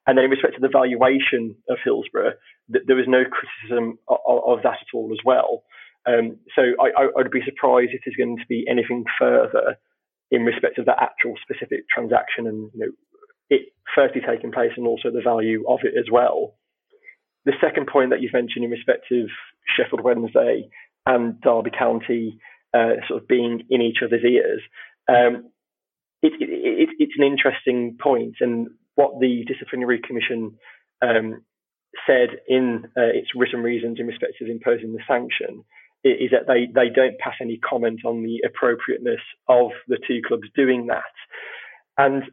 And 0.08 0.18
then 0.18 0.26
in 0.26 0.32
respect 0.32 0.56
to 0.56 0.62
the 0.62 0.72
valuation 0.72 1.56
of 1.70 1.78
Hillsborough, 1.84 2.40
th- 2.72 2.86
there 2.88 2.96
was 2.96 3.06
no 3.06 3.24
criticism 3.28 4.00
of, 4.08 4.18
of, 4.26 4.64
that 4.64 4.80
at 4.80 4.94
all 4.96 5.10
as 5.12 5.20
well. 5.26 5.64
Um, 6.08 6.40
so 6.56 6.64
I, 6.80 7.12
would 7.16 7.32
be 7.32 7.44
surprised 7.44 7.92
if 7.92 8.02
there's 8.06 8.16
going 8.16 8.38
to 8.38 8.48
be 8.48 8.64
anything 8.70 9.04
further 9.20 9.76
in 10.32 10.44
respect 10.48 10.80
of 10.80 10.86
that 10.86 11.04
actual 11.04 11.36
specific 11.44 11.90
transaction 11.90 12.48
and 12.48 12.72
you 12.74 12.80
know 12.80 12.92
it 13.50 13.74
firstly 13.96 14.22
taking 14.22 14.52
place 14.52 14.72
and 14.78 14.88
also 14.88 15.10
the 15.10 15.26
value 15.26 15.66
of 15.68 15.80
it 15.84 15.98
as 15.98 16.06
well 16.12 16.54
the 17.50 17.58
second 17.60 17.88
point 17.88 18.12
that 18.12 18.22
you've 18.22 18.34
mentioned 18.34 18.64
in 18.64 18.70
respect 18.70 19.06
of 19.12 19.28
Sheffield 19.76 20.04
Wednesday 20.04 20.70
and 21.08 21.42
Derby 21.42 21.72
County 21.72 22.38
uh, 22.76 23.02
sort 23.08 23.24
of 23.24 23.28
being 23.28 23.64
in 23.72 23.82
each 23.82 23.98
other's 24.06 24.24
ears, 24.24 24.62
um, 25.08 25.50
it, 26.22 26.34
it, 26.40 26.50
it, 26.50 26.90
it's 27.00 27.14
an 27.18 27.26
interesting 27.26 27.98
point. 28.00 28.36
And 28.40 28.68
what 28.94 29.20
the 29.20 29.44
disciplinary 29.48 30.00
commission 30.00 30.60
um, 31.02 31.44
said 32.06 32.30
in 32.48 32.84
uh, 32.96 33.10
its 33.18 33.30
written 33.36 33.64
reasons 33.64 33.98
in 34.00 34.06
respect 34.06 34.34
of 34.42 34.48
imposing 34.48 34.94
the 34.94 35.02
sanction 35.08 35.64
is 36.04 36.30
that 36.32 36.48
they, 36.48 36.68
they 36.74 36.90
don't 36.90 37.18
pass 37.18 37.34
any 37.42 37.58
comment 37.58 38.02
on 38.06 38.22
the 38.22 38.42
appropriateness 38.46 39.20
of 39.48 39.72
the 39.88 39.98
two 40.08 40.22
clubs 40.26 40.48
doing 40.56 40.88
that. 40.88 41.04
And 41.98 42.24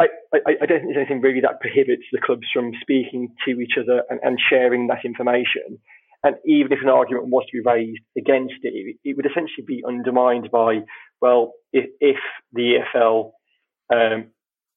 I, 0.00 0.06
I, 0.34 0.38
I, 0.62 0.66
don't 0.66 0.80
think 0.80 0.94
there's 0.94 1.06
anything 1.06 1.22
really 1.22 1.40
that 1.40 1.60
prohibits 1.60 2.04
the 2.12 2.20
clubs 2.20 2.46
from 2.52 2.72
speaking 2.80 3.34
to 3.46 3.60
each 3.60 3.74
other 3.80 4.02
and, 4.10 4.20
and, 4.22 4.38
sharing 4.50 4.88
that 4.88 5.04
information. 5.04 5.78
And 6.22 6.36
even 6.44 6.72
if 6.72 6.80
an 6.82 6.88
argument 6.88 7.28
was 7.28 7.46
to 7.46 7.62
be 7.62 7.68
raised 7.68 8.02
against 8.16 8.60
it, 8.62 8.96
it, 9.04 9.16
would 9.16 9.26
essentially 9.26 9.64
be 9.66 9.82
undermined 9.86 10.50
by, 10.50 10.80
well, 11.20 11.52
if, 11.72 11.88
if 12.00 12.16
the 12.52 12.78
EFL, 12.94 13.32
um, 13.92 14.26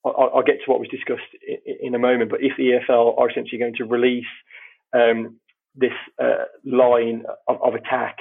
I'll, 0.06 0.32
I'll, 0.36 0.44
get 0.44 0.60
to 0.64 0.72
what 0.72 0.80
was 0.80 0.90
discussed 0.90 1.22
in, 1.46 1.88
in, 1.88 1.96
a 1.96 2.00
moment, 2.00 2.30
but 2.30 2.42
if 2.42 2.54
the 2.58 2.80
EFL 2.80 3.18
are 3.18 3.30
essentially 3.30 3.60
going 3.60 3.76
to 3.78 3.86
release 3.86 4.26
um, 4.94 5.40
this 5.76 5.94
uh, 6.22 6.46
line 6.64 7.24
of, 7.48 7.62
of 7.62 7.74
attack 7.74 8.18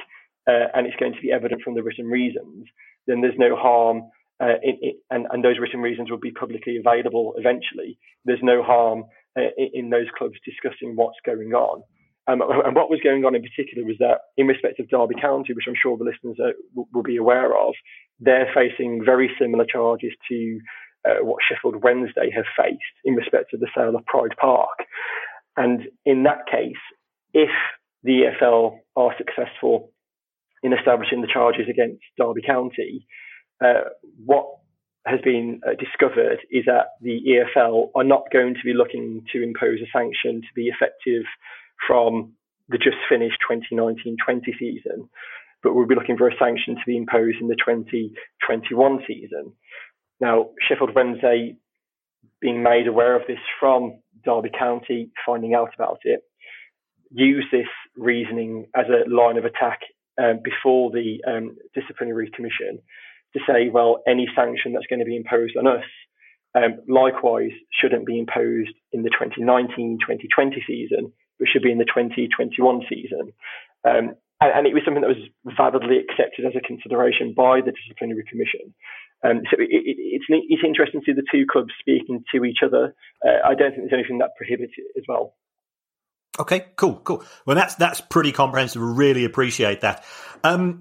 uh, 0.48 0.66
and 0.74 0.86
it's 0.86 0.96
going 0.96 1.12
to 1.12 1.20
be 1.20 1.30
evident 1.30 1.62
from 1.62 1.74
the 1.74 1.82
written 1.82 2.06
reasons, 2.06 2.66
then 3.06 3.20
there's 3.20 3.38
no 3.38 3.54
harm 3.56 4.02
uh, 4.40 4.58
it, 4.62 4.76
it, 4.80 4.96
and, 5.10 5.26
and, 5.30 5.44
those 5.44 5.58
written 5.58 5.80
reasons 5.80 6.10
will 6.10 6.18
be 6.18 6.30
publicly 6.30 6.76
available 6.76 7.34
eventually. 7.36 7.98
There's 8.24 8.42
no 8.42 8.62
harm 8.62 9.04
uh, 9.36 9.50
in 9.56 9.90
those 9.90 10.06
clubs 10.16 10.34
discussing 10.44 10.94
what's 10.94 11.18
going 11.26 11.52
on. 11.54 11.82
Um, 12.28 12.42
and 12.64 12.76
what 12.76 12.90
was 12.90 13.00
going 13.02 13.24
on 13.24 13.34
in 13.34 13.42
particular 13.42 13.86
was 13.86 13.96
that, 13.98 14.20
in 14.36 14.46
respect 14.46 14.78
of 14.78 14.88
Derby 14.88 15.20
County, 15.20 15.54
which 15.54 15.64
I'm 15.66 15.74
sure 15.80 15.96
the 15.96 16.04
listeners 16.04 16.36
uh, 16.38 16.52
will, 16.74 16.88
will, 16.92 17.02
be 17.02 17.16
aware 17.16 17.56
of, 17.56 17.74
they're 18.20 18.50
facing 18.54 19.02
very 19.04 19.30
similar 19.40 19.64
charges 19.64 20.12
to 20.30 20.60
uh, 21.08 21.24
what 21.24 21.42
Sheffield 21.42 21.82
Wednesday 21.82 22.30
have 22.34 22.46
faced 22.56 22.96
in 23.04 23.14
respect 23.14 23.54
of 23.54 23.60
the 23.60 23.68
sale 23.76 23.96
of 23.96 24.04
Pride 24.06 24.36
Park. 24.40 24.78
And 25.56 25.82
in 26.04 26.22
that 26.24 26.46
case, 26.50 26.82
if 27.32 27.50
the 28.04 28.30
EFL 28.30 28.78
are 28.94 29.14
successful 29.18 29.90
in 30.62 30.72
establishing 30.72 31.20
the 31.20 31.32
charges 31.32 31.66
against 31.68 32.02
Derby 32.18 32.42
County, 32.46 33.06
uh, 33.64 33.90
what 34.24 34.46
has 35.06 35.20
been 35.22 35.60
uh, 35.66 35.72
discovered 35.78 36.38
is 36.50 36.64
that 36.66 36.98
the 37.00 37.20
EFL 37.26 37.90
are 37.94 38.04
not 38.04 38.24
going 38.32 38.54
to 38.54 38.60
be 38.64 38.74
looking 38.74 39.24
to 39.32 39.42
impose 39.42 39.78
a 39.80 39.90
sanction 39.92 40.42
to 40.42 40.48
be 40.54 40.68
effective 40.68 41.24
from 41.86 42.32
the 42.68 42.78
just 42.78 42.96
finished 43.08 43.38
2019-20 43.50 44.16
season, 44.58 45.08
but 45.62 45.74
we'll 45.74 45.86
be 45.86 45.94
looking 45.94 46.18
for 46.18 46.28
a 46.28 46.36
sanction 46.38 46.74
to 46.74 46.82
be 46.86 46.96
imposed 46.96 47.38
in 47.40 47.48
the 47.48 47.56
2021 47.56 48.98
season. 49.06 49.52
Now, 50.20 50.50
Sheffield 50.68 50.94
Wednesday, 50.94 51.56
being 52.40 52.62
made 52.62 52.86
aware 52.86 53.16
of 53.16 53.26
this 53.26 53.38
from 53.58 54.00
Derby 54.24 54.50
County, 54.56 55.10
finding 55.24 55.54
out 55.54 55.70
about 55.74 56.00
it, 56.04 56.20
use 57.10 57.46
this 57.50 57.66
reasoning 57.96 58.66
as 58.76 58.86
a 58.88 59.08
line 59.08 59.38
of 59.38 59.44
attack 59.44 59.80
um, 60.22 60.40
before 60.44 60.90
the 60.90 61.22
um, 61.26 61.56
disciplinary 61.74 62.30
commission 62.34 62.80
to 63.34 63.40
say, 63.46 63.68
well, 63.68 64.02
any 64.06 64.26
sanction 64.34 64.72
that's 64.72 64.86
going 64.86 65.00
to 65.00 65.04
be 65.04 65.16
imposed 65.16 65.56
on 65.56 65.66
us, 65.66 65.84
um, 66.54 66.80
likewise, 66.88 67.52
shouldn't 67.70 68.06
be 68.06 68.18
imposed 68.18 68.72
in 68.92 69.02
the 69.02 69.10
2019-2020 69.10 70.66
season, 70.66 71.12
but 71.38 71.48
should 71.48 71.62
be 71.62 71.72
in 71.72 71.78
the 71.78 71.84
2021 71.84 72.82
season. 72.88 73.32
Um, 73.84 74.16
and, 74.40 74.52
and, 74.54 74.66
it 74.66 74.74
was 74.74 74.82
something 74.84 75.02
that 75.02 75.14
was 75.14 75.28
validly 75.56 75.98
accepted 75.98 76.46
as 76.46 76.54
a 76.56 76.66
consideration 76.66 77.34
by 77.36 77.60
the 77.60 77.72
disciplinary 77.72 78.24
commission. 78.28 78.74
Um, 79.24 79.42
so 79.50 79.60
it, 79.60 79.68
it, 79.70 79.96
it's 79.98 80.24
it's 80.28 80.62
interesting 80.64 81.00
to 81.00 81.04
see 81.04 81.12
the 81.12 81.26
two 81.30 81.44
clubs 81.50 81.70
speaking 81.80 82.22
to 82.32 82.44
each 82.44 82.58
other. 82.64 82.94
Uh, 83.24 83.44
I 83.44 83.54
don't 83.54 83.74
think 83.74 83.90
there's 83.90 83.98
anything 83.98 84.18
that 84.18 84.36
prohibits 84.36 84.74
it 84.76 84.96
as 84.96 85.04
well. 85.08 85.34
Okay, 86.38 86.66
cool, 86.76 87.00
cool. 87.02 87.24
Well, 87.44 87.56
that's 87.56 87.74
that's 87.74 88.00
pretty 88.00 88.30
comprehensive. 88.30 88.80
Really 88.80 89.24
appreciate 89.24 89.80
that. 89.80 90.04
Um, 90.44 90.78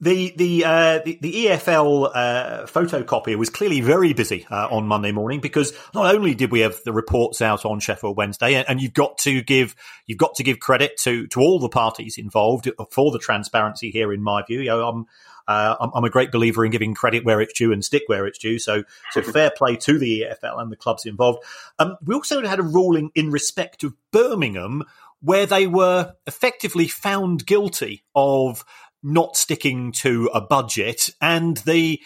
the 0.00 0.32
the, 0.36 0.64
uh, 0.64 0.98
the, 1.04 1.18
the 1.20 1.46
EFL 1.46 2.10
uh, 2.14 2.62
photocopier 2.64 3.36
was 3.36 3.50
clearly 3.50 3.80
very 3.80 4.12
busy 4.12 4.46
uh, 4.50 4.68
on 4.70 4.86
Monday 4.86 5.12
morning 5.12 5.40
because 5.40 5.72
not 5.94 6.14
only 6.14 6.34
did 6.34 6.50
we 6.50 6.60
have 6.60 6.80
the 6.84 6.92
reports 6.92 7.42
out 7.42 7.64
on 7.66 7.80
Sheffield 7.80 8.16
Wednesday, 8.16 8.54
and, 8.54 8.68
and, 8.68 8.80
you've 8.80 8.94
got 8.94 9.18
to 9.18 9.42
give 9.42 9.76
you've 10.06 10.18
got 10.18 10.34
to 10.36 10.42
give 10.42 10.58
credit 10.58 10.96
to 10.98 11.26
to 11.28 11.40
all 11.40 11.58
the 11.58 11.68
parties 11.68 12.16
involved 12.16 12.70
for 12.90 13.10
the 13.10 13.18
transparency 13.18 13.90
here. 13.90 14.12
In 14.12 14.22
my 14.22 14.42
view, 14.42 14.60
you 14.60 14.70
know, 14.70 14.88
I'm, 14.88 15.06
uh, 15.46 15.76
I'm, 15.78 15.90
I'm 15.94 16.04
a 16.04 16.10
great 16.10 16.32
believer 16.32 16.64
in 16.64 16.70
giving 16.70 16.94
credit 16.94 17.24
where 17.24 17.40
it's 17.42 17.52
due 17.52 17.72
and 17.72 17.84
stick 17.84 18.04
where 18.06 18.26
it's 18.26 18.38
due. 18.38 18.58
So 18.58 18.84
so 19.10 19.20
fair 19.32 19.50
play 19.50 19.76
to 19.76 19.98
the 19.98 20.26
EFL 20.30 20.62
and 20.62 20.72
the 20.72 20.76
clubs 20.76 21.04
involved. 21.04 21.44
Um, 21.78 21.98
we 22.02 22.14
also 22.14 22.46
had 22.46 22.58
a 22.58 22.62
ruling 22.62 23.10
in 23.14 23.30
respect 23.30 23.84
of 23.84 23.94
Birmingham 24.12 24.84
where 25.22 25.44
they 25.44 25.66
were 25.66 26.14
effectively 26.26 26.88
found 26.88 27.44
guilty 27.44 28.02
of 28.14 28.64
not 29.02 29.36
sticking 29.36 29.92
to 29.92 30.30
a 30.34 30.40
budget, 30.40 31.10
and 31.20 31.58
the 31.58 32.00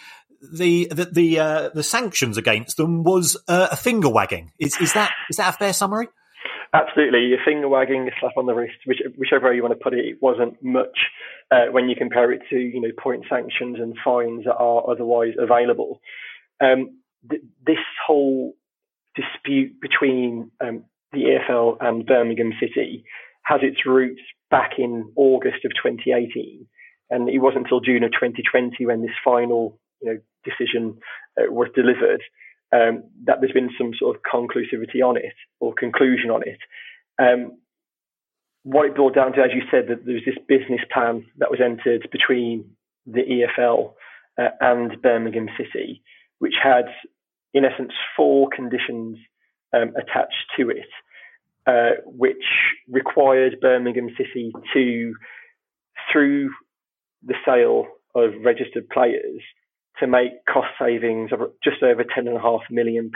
the 0.53 0.87
the 0.91 1.05
the, 1.11 1.39
uh, 1.39 1.69
the 1.73 1.83
sanctions 1.83 2.37
against 2.37 2.77
them 2.77 3.03
was 3.03 3.37
uh, 3.47 3.69
a 3.71 3.75
finger 3.75 4.09
wagging. 4.09 4.51
Is 4.59 4.79
is 4.79 4.93
that 4.93 5.11
is 5.29 5.37
that 5.37 5.55
a 5.55 5.57
fair 5.57 5.73
summary? 5.73 6.07
Absolutely, 6.73 7.33
a 7.33 7.37
finger 7.45 7.69
wagging, 7.69 8.07
a 8.07 8.11
slap 8.19 8.33
on 8.37 8.47
the 8.47 8.53
wrist, 8.53 8.75
which, 8.85 8.99
whichever 9.17 9.49
way 9.49 9.55
you 9.55 9.61
want 9.61 9.77
to 9.77 9.81
put 9.81 9.93
it. 9.93 10.05
It 10.05 10.17
wasn't 10.21 10.61
much 10.61 10.97
uh, 11.49 11.67
when 11.71 11.87
you 11.87 11.95
compare 11.95 12.31
it 12.31 12.41
to 12.49 12.57
you 12.57 12.81
know 12.81 12.91
point 12.97 13.25
sanctions 13.29 13.77
and 13.79 13.95
fines 14.03 14.43
that 14.45 14.55
are 14.55 14.89
otherwise 14.89 15.33
available. 15.39 16.01
Um, 16.61 16.99
th- 17.29 17.41
this 17.65 17.77
whole 18.05 18.53
dispute 19.15 19.79
between 19.81 20.51
um, 20.61 20.85
the 21.13 21.39
EFL 21.49 21.77
and 21.79 22.05
Birmingham 22.05 22.51
City 22.59 23.05
has 23.43 23.61
its 23.63 23.85
roots 23.85 24.21
back 24.51 24.71
in 24.77 25.11
August 25.15 25.63
of 25.63 25.71
2018 25.81 26.67
and 27.09 27.29
it 27.29 27.39
wasn't 27.39 27.65
until 27.65 27.79
June 27.79 28.03
of 28.03 28.11
2020 28.11 28.85
when 28.85 29.01
this 29.01 29.11
final 29.23 29.79
you 30.01 30.13
know, 30.13 30.19
decision 30.43 30.97
uh, 31.39 31.51
was 31.51 31.69
delivered 31.75 32.21
um, 32.73 33.03
that 33.25 33.37
there's 33.39 33.53
been 33.53 33.69
some 33.77 33.91
sort 33.97 34.15
of 34.15 34.21
conclusivity 34.23 35.01
on 35.03 35.17
it 35.17 35.35
or 35.59 35.73
conclusion 35.73 36.29
on 36.29 36.41
it. 36.43 36.59
Um, 37.19 37.57
what 38.63 38.87
it 38.87 38.95
boiled 38.95 39.13
down 39.13 39.33
to, 39.33 39.41
as 39.41 39.51
you 39.53 39.61
said, 39.69 39.87
that 39.89 40.05
there 40.05 40.15
was 40.15 40.23
this 40.25 40.37
business 40.47 40.81
plan 40.91 41.25
that 41.37 41.51
was 41.51 41.59
entered 41.63 42.09
between 42.11 42.71
the 43.05 43.21
EFL 43.21 43.93
uh, 44.39 44.49
and 44.59 44.99
Birmingham 45.01 45.47
City, 45.55 46.01
which 46.39 46.55
had, 46.61 46.85
in 47.53 47.63
essence, 47.63 47.93
four 48.17 48.49
conditions 48.53 49.17
um, 49.71 49.93
attached 49.95 50.49
to 50.57 50.69
it, 50.69 50.89
uh, 51.67 52.01
which 52.05 52.43
required 52.89 53.59
Birmingham 53.61 54.09
City 54.17 54.51
to, 54.73 55.13
through 56.11 56.49
the 57.25 57.35
sale 57.45 57.85
of 58.15 58.31
registered 58.43 58.89
players 58.89 59.41
to 59.99 60.07
make 60.07 60.45
cost 60.51 60.69
savings 60.79 61.31
of 61.31 61.39
just 61.63 61.81
over 61.83 62.03
£10.5 62.03 62.59
million. 62.69 63.11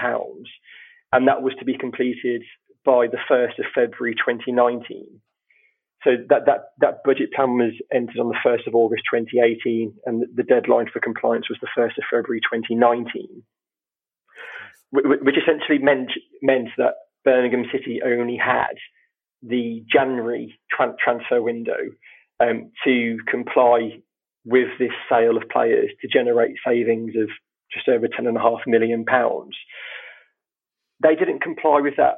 And 1.11 1.27
that 1.27 1.41
was 1.41 1.53
to 1.59 1.65
be 1.65 1.77
completed 1.77 2.43
by 2.85 3.07
the 3.07 3.17
1st 3.29 3.59
of 3.59 3.65
February 3.73 4.15
2019. 4.15 5.21
So 6.03 6.11
that, 6.29 6.45
that, 6.45 6.71
that 6.79 7.03
budget 7.03 7.33
plan 7.35 7.57
was 7.57 7.73
entered 7.93 8.19
on 8.19 8.29
the 8.29 8.39
1st 8.45 8.67
of 8.67 8.75
August 8.75 9.03
2018, 9.13 9.93
and 10.05 10.23
the 10.33 10.43
deadline 10.43 10.87
for 10.91 11.01
compliance 11.01 11.47
was 11.49 11.59
the 11.61 11.67
1st 11.77 11.97
of 11.97 12.03
February 12.09 12.39
2019, 12.39 13.43
which 14.91 15.35
essentially 15.35 15.79
meant, 15.79 16.11
meant 16.41 16.69
that 16.77 16.93
Birmingham 17.25 17.65
City 17.71 17.99
only 18.03 18.37
had 18.37 18.75
the 19.43 19.83
January 19.91 20.57
tra- 20.71 20.95
transfer 21.03 21.41
window 21.41 21.91
um, 22.39 22.71
to 22.85 23.17
comply 23.27 24.01
with 24.45 24.69
this 24.79 24.91
sale 25.09 25.37
of 25.37 25.49
players 25.49 25.91
to 26.01 26.07
generate 26.07 26.55
savings 26.65 27.13
of 27.15 27.29
just 27.71 27.87
over 27.87 28.07
ten 28.07 28.27
and 28.27 28.37
a 28.37 28.41
half 28.41 28.59
million 28.65 29.05
pounds. 29.05 29.55
They 31.01 31.15
didn't 31.15 31.41
comply 31.41 31.79
with 31.81 31.95
that 31.97 32.17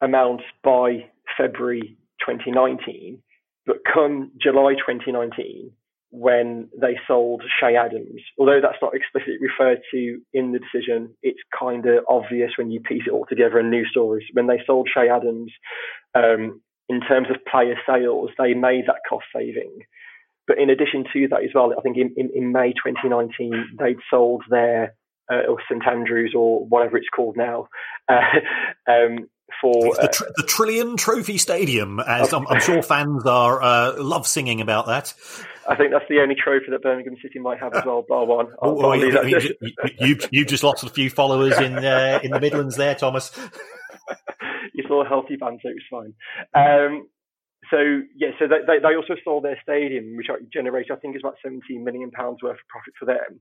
amount 0.00 0.42
by 0.62 1.06
February 1.36 1.96
2019, 2.20 3.22
but 3.66 3.78
come 3.92 4.32
July 4.40 4.74
2019, 4.74 5.72
when 6.10 6.68
they 6.78 6.98
sold 7.06 7.42
Che 7.60 7.76
Adams, 7.76 8.20
although 8.38 8.60
that's 8.60 8.82
not 8.82 8.94
explicitly 8.94 9.38
referred 9.40 9.80
to 9.92 10.20
in 10.32 10.52
the 10.52 10.58
decision, 10.58 11.14
it's 11.22 11.40
kind 11.56 11.86
of 11.86 12.04
obvious 12.08 12.52
when 12.58 12.70
you 12.70 12.80
piece 12.80 13.04
it 13.06 13.12
all 13.12 13.26
together 13.28 13.60
in 13.60 13.70
news 13.70 13.88
stories. 13.90 14.26
When 14.32 14.48
they 14.48 14.60
sold 14.66 14.88
Che 14.92 15.08
Adams, 15.08 15.52
um, 16.14 16.60
in 16.90 17.00
terms 17.00 17.28
of 17.30 17.36
player 17.50 17.76
sales, 17.86 18.30
they 18.36 18.52
made 18.52 18.84
that 18.88 19.00
cost 19.08 19.24
saving. 19.34 19.82
But 20.48 20.58
in 20.58 20.68
addition 20.68 21.04
to 21.12 21.28
that 21.28 21.44
as 21.44 21.50
well, 21.54 21.72
I 21.78 21.80
think 21.82 21.96
in, 21.96 22.12
in, 22.16 22.30
in 22.34 22.52
May 22.52 22.72
2019, 22.72 23.76
they'd 23.78 23.96
sold 24.10 24.42
their 24.50 24.96
uh, 25.30 25.48
or 25.48 25.58
St 25.70 25.86
Andrews 25.86 26.34
or 26.36 26.66
whatever 26.66 26.96
it's 26.96 27.06
called 27.14 27.36
now 27.36 27.68
uh, 28.08 28.14
um, 28.90 29.28
for 29.60 29.94
the, 29.94 30.08
tr- 30.12 30.24
the, 30.36 30.42
Trillion 30.42 30.96
Trophy 30.96 31.38
Stadium, 31.38 32.00
as 32.00 32.32
I'm, 32.32 32.48
I'm 32.48 32.60
sure 32.60 32.82
fans 32.82 33.24
are 33.24 33.62
uh, 33.62 34.02
love 34.02 34.26
singing 34.26 34.60
about 34.60 34.86
that. 34.86 35.14
I 35.68 35.76
think 35.76 35.92
that's 35.92 36.06
the 36.08 36.18
only 36.20 36.34
trophy 36.34 36.66
that 36.70 36.82
Birmingham 36.82 37.14
City 37.22 37.38
might 37.38 37.60
have 37.60 37.72
as 37.74 37.84
well, 37.84 38.04
bar 38.08 38.26
one. 38.26 38.46
Oh, 38.60 38.82
oh, 38.82 38.92
you, 38.94 39.12
you, 39.22 39.56
you, 40.00 40.18
you, 40.32 40.44
just 40.44 40.64
lost 40.64 40.82
a 40.82 40.88
few 40.88 41.10
followers 41.10 41.56
in 41.58 41.76
uh, 41.76 42.18
in 42.24 42.32
the 42.32 42.40
Midlands 42.40 42.74
there, 42.76 42.96
Thomas. 42.96 43.30
you 44.74 44.84
saw 44.86 45.04
a 45.04 45.08
healthy 45.08 45.36
band, 45.36 45.60
so 45.62 45.70
it 45.70 45.76
was 45.78 45.90
fine. 45.90 46.14
Um, 46.54 47.08
so 47.70 48.02
yeah, 48.16 48.30
so 48.38 48.46
they, 48.48 48.78
they, 48.78 48.94
also 48.94 49.14
sold 49.22 49.44
their 49.44 49.58
stadium, 49.62 50.16
which 50.16 50.28
generated 50.52 50.92
I 50.92 50.96
think 50.96 51.14
is 51.14 51.22
about 51.22 51.36
17 51.42 51.84
million 51.84 52.10
pounds 52.10 52.38
worth 52.42 52.54
of 52.54 52.68
profit 52.68 52.94
for 52.98 53.04
them. 53.04 53.40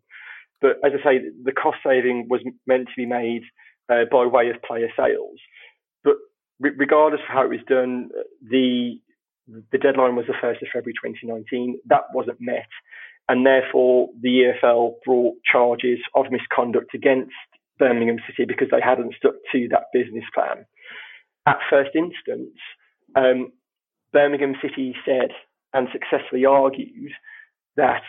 But 0.62 0.78
as 0.84 0.92
I 1.00 1.04
say, 1.04 1.20
the 1.44 1.54
cost 1.54 1.78
saving 1.86 2.28
was 2.30 2.42
meant 2.68 2.88
to 2.88 2.94
be 2.98 3.06
made 3.06 3.44
uh, 3.90 4.06
by 4.12 4.26
way 4.26 4.50
of 4.50 4.62
player 4.62 4.90
sales. 4.96 5.40
But 6.04 6.16
re- 6.60 6.76
regardless 6.78 7.22
of 7.22 7.34
how 7.34 7.44
it 7.44 7.50
was 7.50 7.66
done, 7.68 8.10
the 8.42 9.00
the 9.72 9.80
deadline 9.80 10.16
was 10.16 10.28
the 10.28 10.36
first 10.40 10.62
of 10.62 10.68
February 10.72 10.94
2019. 11.02 11.80
That 11.88 12.04
wasn't 12.14 12.38
met, 12.40 12.68
and 13.30 13.46
therefore 13.46 14.10
the 14.22 14.54
EFL 14.64 14.96
brought 15.06 15.36
charges 15.50 16.00
of 16.14 16.26
misconduct 16.30 16.94
against 16.94 17.32
Birmingham 17.80 18.18
City 18.28 18.46
because 18.46 18.68
they 18.72 18.82
hadn't 18.84 19.16
stuck 19.18 19.36
to 19.52 19.68
that 19.72 19.86
business 19.94 20.26
plan. 20.34 20.66
At 21.48 21.58
first 21.70 21.92
instance, 21.96 22.56
um, 23.16 23.52
Birmingham 24.14 24.56
City 24.62 24.96
said 25.06 25.32
and 25.74 25.88
successfully 25.92 26.46
argued 26.46 27.12
that 27.78 28.04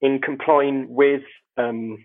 in 0.00 0.20
complying 0.20 0.86
with 0.88 1.22
um, 1.56 2.04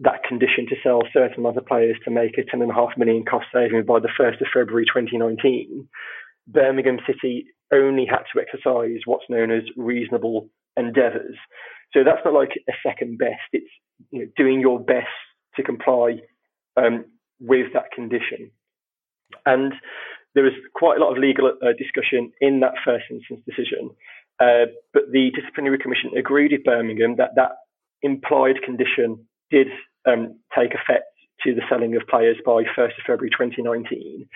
that 0.00 0.22
condition 0.24 0.66
to 0.68 0.76
sell 0.82 1.02
certain 1.12 1.44
other 1.46 1.60
players 1.60 1.96
to 2.04 2.10
make 2.10 2.38
a 2.38 2.42
10.5 2.42 2.96
million 2.98 3.24
cost 3.24 3.46
saving 3.52 3.84
by 3.84 4.00
the 4.00 4.08
1st 4.18 4.40
of 4.40 4.46
February 4.52 4.84
2019, 4.84 5.88
Birmingham 6.46 6.98
City 7.06 7.46
only 7.72 8.06
had 8.06 8.24
to 8.32 8.40
exercise 8.40 9.00
what's 9.04 9.28
known 9.28 9.50
as 9.50 9.62
reasonable 9.76 10.48
endeavours. 10.76 11.36
So 11.92 12.04
that's 12.04 12.24
not 12.24 12.34
like 12.34 12.50
a 12.68 12.72
second 12.86 13.18
best, 13.18 13.42
it's 13.52 13.70
you 14.10 14.20
know, 14.20 14.26
doing 14.36 14.60
your 14.60 14.80
best 14.80 15.08
to 15.56 15.62
comply 15.62 16.20
um, 16.76 17.04
with 17.40 17.72
that 17.74 17.90
condition. 17.92 18.50
And 19.46 19.72
there 20.34 20.44
was 20.44 20.52
quite 20.74 20.98
a 20.98 21.00
lot 21.00 21.12
of 21.12 21.18
legal 21.18 21.46
uh, 21.46 21.72
discussion 21.76 22.32
in 22.40 22.60
that 22.60 22.74
first 22.84 23.04
instance 23.10 23.40
decision, 23.46 23.90
uh, 24.40 24.70
but 24.92 25.10
the 25.12 25.30
disciplinary 25.34 25.78
commission 25.78 26.10
agreed 26.16 26.52
with 26.52 26.64
Birmingham 26.64 27.16
that 27.16 27.34
that 27.36 27.52
implied 28.02 28.62
condition 28.64 29.26
did 29.50 29.68
um, 30.06 30.38
take 30.56 30.70
effect 30.72 31.06
to 31.44 31.54
the 31.54 31.62
selling 31.68 31.96
of 31.96 32.02
players 32.08 32.36
by 32.44 32.62
1st 32.76 32.98
of 32.98 33.04
February 33.06 33.30
2019. 33.30 34.28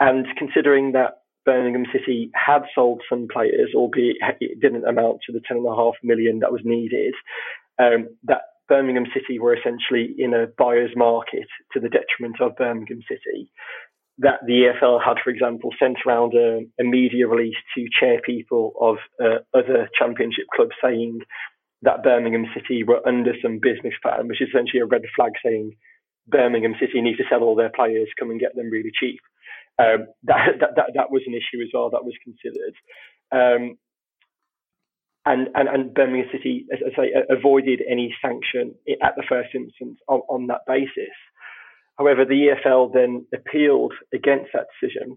And 0.00 0.26
considering 0.36 0.92
that 0.92 1.22
Birmingham 1.44 1.84
City 1.92 2.30
had 2.34 2.62
sold 2.74 3.02
some 3.08 3.28
players, 3.32 3.70
albeit 3.74 4.16
it 4.40 4.60
didn't 4.60 4.86
amount 4.86 5.20
to 5.26 5.32
the 5.32 5.40
10.5 5.40 5.92
million 6.02 6.40
that 6.40 6.52
was 6.52 6.62
needed, 6.64 7.14
um, 7.78 8.08
that 8.24 8.42
Birmingham 8.68 9.06
City 9.12 9.38
were 9.38 9.54
essentially 9.56 10.14
in 10.18 10.34
a 10.34 10.46
buyer's 10.58 10.92
market 10.96 11.46
to 11.72 11.80
the 11.80 11.88
detriment 11.88 12.40
of 12.40 12.56
Birmingham 12.56 13.00
City. 13.08 13.50
That 14.18 14.40
the 14.46 14.70
EFL 14.70 15.04
had, 15.04 15.16
for 15.22 15.30
example, 15.30 15.70
sent 15.78 15.98
around 16.06 16.34
a, 16.34 16.60
a 16.80 16.84
media 16.84 17.26
release 17.26 17.56
to 17.76 17.86
chair 17.98 18.20
people 18.24 18.72
of 18.80 18.96
uh, 19.22 19.38
other 19.52 19.88
championship 19.98 20.46
clubs 20.54 20.74
saying 20.82 21.20
that 21.82 22.02
Birmingham 22.02 22.46
City 22.54 22.84
were 22.84 23.06
under 23.06 23.32
some 23.42 23.58
business 23.60 23.94
plan, 24.02 24.28
which 24.28 24.40
is 24.40 24.48
essentially 24.48 24.80
a 24.80 24.86
red 24.86 25.02
flag 25.16 25.32
saying 25.44 25.76
Birmingham 26.26 26.74
City 26.80 27.00
need 27.00 27.16
to 27.16 27.24
sell 27.28 27.42
all 27.42 27.56
their 27.56 27.72
players, 27.74 28.08
come 28.18 28.30
and 28.30 28.40
get 28.40 28.54
them 28.54 28.70
really 28.70 28.92
cheap. 28.98 29.20
Um, 29.78 30.06
that, 30.24 30.60
that, 30.60 30.76
that, 30.76 30.90
that 30.94 31.10
was 31.10 31.22
an 31.26 31.34
issue 31.34 31.60
as 31.62 31.68
well 31.74 31.90
that 31.90 32.04
was 32.04 32.14
considered. 32.22 32.74
Um, 33.32 33.76
and, 35.26 35.48
and, 35.54 35.68
and 35.68 35.94
Birmingham 35.94 36.28
City, 36.32 36.66
as 36.72 36.80
I 36.84 36.96
say, 36.96 37.12
avoided 37.30 37.80
any 37.88 38.14
sanction 38.20 38.74
at 39.02 39.14
the 39.16 39.24
first 39.28 39.54
instance 39.54 39.98
on, 40.08 40.20
on 40.28 40.46
that 40.48 40.62
basis. 40.66 41.14
However, 41.98 42.24
the 42.24 42.48
EFL 42.66 42.92
then 42.92 43.26
appealed 43.32 43.94
against 44.12 44.50
that 44.52 44.66
decision, 44.80 45.16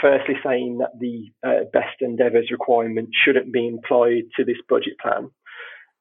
firstly 0.00 0.34
saying 0.44 0.78
that 0.78 0.98
the 0.98 1.30
uh, 1.46 1.64
best 1.72 2.00
endeavours 2.00 2.50
requirement 2.50 3.10
shouldn't 3.24 3.52
be 3.52 3.66
employed 3.66 4.24
to 4.36 4.44
this 4.44 4.58
budget 4.68 4.98
plan. 5.00 5.30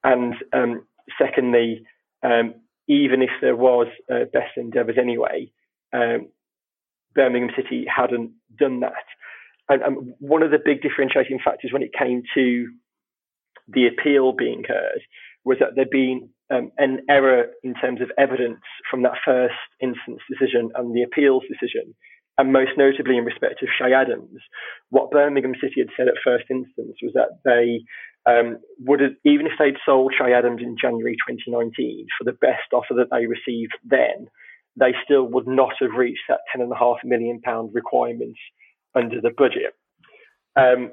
And 0.04 0.36
um, 0.52 0.86
secondly, 1.20 1.86
um, 2.24 2.56
even 2.88 3.22
if 3.22 3.30
there 3.41 3.56
was 3.56 3.88
uh, 4.12 4.26
best 4.34 4.58
endeavours 4.58 4.98
anyway, 5.00 5.52
um, 5.94 6.28
Birmingham 7.13 7.52
City 7.56 7.86
hadn't 7.88 8.32
done 8.58 8.82
that. 8.82 8.94
And, 9.70 9.82
and, 9.82 10.13
one 10.20 10.44
of 10.44 10.52
the 10.52 10.60
big 10.63 10.82
differentiating 10.82 11.39
factors 11.44 11.72
when 11.74 11.82
it 11.82 11.91
came 11.98 12.22
to 12.36 12.68
the 13.67 13.88
appeal 13.88 14.34
being 14.34 14.63
heard 14.67 15.01
was 15.43 15.58
that 15.60 15.75
there'd 15.75 15.89
been 15.89 16.30
um, 16.51 16.71
an 16.78 16.99
error 17.10 17.45
in 17.63 17.73
terms 17.75 18.01
of 18.01 18.12
evidence 18.17 18.62
from 18.89 19.04
that 19.04 19.17
first 19.23 19.56
instance 19.82 20.19
decision 20.30 20.71
and 20.75 20.95
the 20.95 21.04
appeals 21.04 21.43
decision, 21.49 21.95
and 22.38 22.54
most 22.54 22.71
notably 22.78 23.17
in 23.17 23.25
respect 23.25 23.63
of 23.63 23.69
Che 23.78 23.93
Adams. 23.93 24.41
What 24.89 25.12
Birmingham 25.12 25.54
City 25.62 25.80
had 25.80 25.89
said 25.95 26.08
at 26.08 26.21
first 26.23 26.45
instance 26.49 26.97
was 27.01 27.13
that 27.13 27.39
they 27.45 27.82
um, 28.30 28.58
would 28.80 28.99
have, 28.99 29.13
even 29.23 29.45
if 29.45 29.54
they'd 29.58 29.78
sold 29.86 30.13
Che 30.17 30.34
Adams 30.34 30.62
in 30.62 30.75
January 30.80 31.15
2019 31.28 32.08
for 32.17 32.25
the 32.25 32.38
best 32.38 32.73
offer 32.73 32.93
that 32.95 33.10
they 33.12 33.25
received 33.25 33.73
then, 33.84 34.28
they 34.78 34.93
still 35.04 35.23
would 35.23 35.47
not 35.47 35.73
have 35.80 35.97
reached 35.97 36.28
that 36.28 36.41
£10.5 36.56 36.97
million 37.06 37.41
requirement 37.71 38.36
under 38.93 39.21
the 39.21 39.32
budget. 39.36 39.73
Um, 40.56 40.91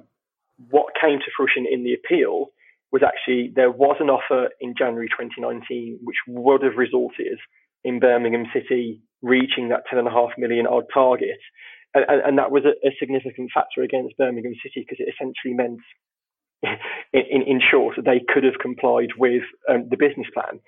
what 0.71 0.95
came 1.01 1.19
to 1.19 1.31
fruition 1.37 1.67
in 1.71 1.83
the 1.83 1.95
appeal 1.95 2.51
was 2.93 3.03
actually 3.03 3.53
there 3.55 3.71
was 3.71 3.97
an 4.01 4.11
offer 4.11 4.51
in 4.61 4.75
January 4.77 5.09
2019 5.09 5.99
which 6.03 6.19
would 6.29 6.63
have 6.63 6.77
resulted 6.77 7.39
in 7.85 7.99
Birmingham 7.99 8.45
City 8.53 9.01
reaching 9.23 9.69
that 9.71 9.85
10.5 9.93 10.39
million 10.39 10.67
odd 10.67 10.85
target. 10.93 11.39
And, 11.95 12.05
and 12.25 12.39
that 12.39 12.51
was 12.51 12.65
a, 12.65 12.75
a, 12.87 12.91
significant 12.99 13.51
factor 13.53 13.83
against 13.83 14.17
Birmingham 14.17 14.55
City 14.63 14.85
because 14.87 14.99
it 14.99 15.13
essentially 15.13 15.55
meant, 15.55 15.81
in, 17.13 17.23
in, 17.31 17.43
in, 17.43 17.61
short, 17.61 17.97
that 17.97 18.05
they 18.05 18.21
could 18.27 18.45
have 18.45 18.59
complied 18.61 19.11
with 19.19 19.43
um, 19.69 19.89
the 19.91 19.97
business 19.99 20.27
plan. 20.33 20.61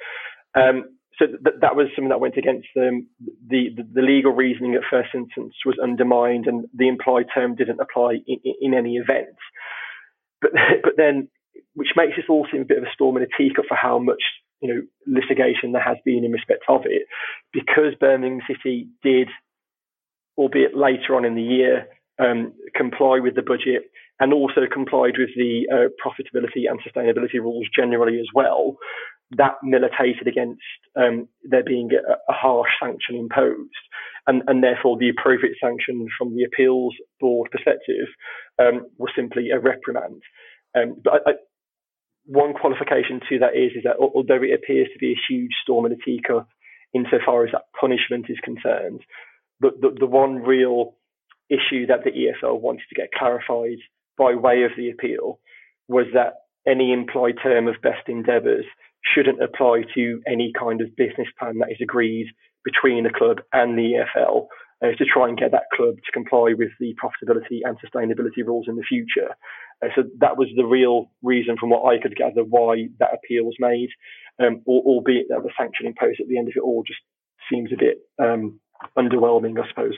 Um, 0.54 0.84
so 1.18 1.26
th- 1.26 1.60
that 1.60 1.76
was 1.76 1.86
something 1.94 2.10
that 2.10 2.20
went 2.20 2.36
against 2.36 2.68
them. 2.74 3.06
The, 3.48 3.70
the, 3.74 3.88
the, 3.94 4.02
legal 4.02 4.32
reasoning 4.32 4.74
at 4.74 4.82
first 4.90 5.10
instance 5.14 5.54
was 5.64 5.78
undermined, 5.82 6.46
and 6.46 6.66
the 6.74 6.88
implied 6.88 7.26
term 7.32 7.54
didn't 7.54 7.80
apply 7.80 8.18
in, 8.26 8.38
in, 8.60 8.74
any 8.74 8.96
event. 8.96 9.36
But 10.42 10.52
but 10.82 10.94
then, 10.96 11.28
which 11.74 11.96
makes 11.96 12.16
this 12.16 12.26
all 12.28 12.46
seem 12.50 12.62
a 12.62 12.64
bit 12.64 12.78
of 12.78 12.84
a 12.84 12.92
storm 12.92 13.16
in 13.16 13.22
a 13.22 13.36
teacup 13.36 13.66
for 13.68 13.76
how 13.76 13.98
much 13.98 14.22
you 14.60 14.72
know 14.72 14.82
litigation 15.06 15.72
there 15.72 15.82
has 15.82 15.96
been 16.04 16.24
in 16.24 16.32
respect 16.32 16.64
of 16.68 16.82
it, 16.84 17.06
because 17.52 17.94
Birmingham 18.00 18.40
City 18.48 18.88
did, 19.02 19.28
albeit 20.38 20.76
later 20.76 21.14
on 21.14 21.24
in 21.24 21.34
the 21.34 21.42
year, 21.42 21.86
um, 22.18 22.52
comply 22.74 23.18
with 23.20 23.34
the 23.34 23.42
budget 23.42 23.90
and 24.20 24.32
also 24.32 24.62
complied 24.72 25.14
with 25.18 25.30
the 25.36 25.66
uh, 25.72 25.90
profitability 25.98 26.70
and 26.70 26.78
sustainability 26.80 27.40
rules 27.40 27.66
generally 27.74 28.20
as 28.20 28.28
well 28.32 28.76
that 29.36 29.54
militated 29.62 30.26
against 30.26 30.62
um, 30.96 31.28
there 31.42 31.64
being 31.64 31.90
a, 31.92 32.12
a, 32.30 32.34
harsh 32.34 32.70
sanction 32.80 33.16
imposed. 33.16 33.70
And, 34.26 34.42
and, 34.46 34.62
therefore, 34.62 34.96
the 34.96 35.10
appropriate 35.10 35.56
sanction 35.60 36.06
from 36.16 36.34
the 36.34 36.44
appeals 36.44 36.94
board 37.20 37.50
perspective 37.50 38.06
um, 38.58 38.86
was 38.98 39.10
simply 39.14 39.50
a 39.50 39.58
reprimand. 39.58 40.22
Um, 40.76 40.96
but 41.02 41.22
I, 41.26 41.32
one 42.26 42.54
qualification 42.54 43.20
to 43.28 43.38
that 43.40 43.54
is, 43.54 43.72
is 43.76 43.84
that 43.84 43.96
although 43.98 44.42
it 44.42 44.54
appears 44.54 44.88
to 44.92 44.98
be 44.98 45.12
a 45.12 45.22
huge 45.28 45.52
storm 45.62 45.86
in 45.86 45.92
a 45.92 45.96
teacup 45.96 46.48
insofar 46.94 47.44
as 47.44 47.52
that 47.52 47.64
punishment 47.78 48.26
is 48.28 48.38
concerned, 48.42 49.00
the, 49.60 49.70
the, 49.80 49.96
the 50.00 50.06
one 50.06 50.36
real 50.36 50.94
issue 51.50 51.86
that 51.86 52.04
the 52.04 52.10
EFL 52.10 52.60
wanted 52.60 52.84
to 52.88 52.94
get 52.94 53.12
clarified 53.12 53.78
by 54.16 54.34
way 54.34 54.62
of 54.62 54.70
the 54.76 54.90
appeal 54.90 55.38
was 55.88 56.06
that 56.14 56.34
any 56.66 56.92
implied 56.92 57.34
term 57.42 57.68
of 57.68 57.74
best 57.82 58.08
endeavours 58.08 58.64
shouldn't 59.14 59.42
apply 59.42 59.82
to 59.94 60.22
any 60.26 60.52
kind 60.58 60.80
of 60.80 60.96
business 60.96 61.28
plan 61.38 61.58
that 61.58 61.70
is 61.70 61.78
agreed 61.82 62.28
between 62.64 63.04
the 63.04 63.10
club 63.10 63.38
and 63.52 63.76
the 63.76 64.02
EFL 64.16 64.46
uh, 64.82 64.92
to 64.98 65.04
try 65.04 65.28
and 65.28 65.38
get 65.38 65.52
that 65.52 65.70
club 65.72 65.96
to 65.96 66.12
comply 66.12 66.54
with 66.56 66.70
the 66.80 66.94
profitability 67.02 67.60
and 67.64 67.76
sustainability 67.78 68.44
rules 68.44 68.66
in 68.68 68.76
the 68.76 68.82
future. 68.82 69.34
Uh, 69.82 69.88
so 69.94 70.02
that 70.18 70.36
was 70.36 70.48
the 70.56 70.64
real 70.64 71.10
reason, 71.22 71.56
from 71.58 71.70
what 71.70 71.84
I 71.84 72.00
could 72.00 72.16
gather, 72.16 72.44
why 72.44 72.88
that 72.98 73.14
appeal 73.14 73.44
was 73.44 73.56
made, 73.58 73.88
um, 74.42 74.62
albeit 74.66 75.26
that 75.28 75.42
the 75.42 75.50
sanction 75.58 75.86
imposed 75.86 76.20
at 76.20 76.28
the 76.28 76.38
end 76.38 76.48
of 76.48 76.54
it 76.56 76.62
all 76.62 76.82
just 76.86 77.00
seems 77.50 77.70
a 77.72 77.76
bit 77.76 77.98
um, 78.18 78.60
underwhelming, 78.96 79.62
I 79.62 79.68
suppose. 79.68 79.94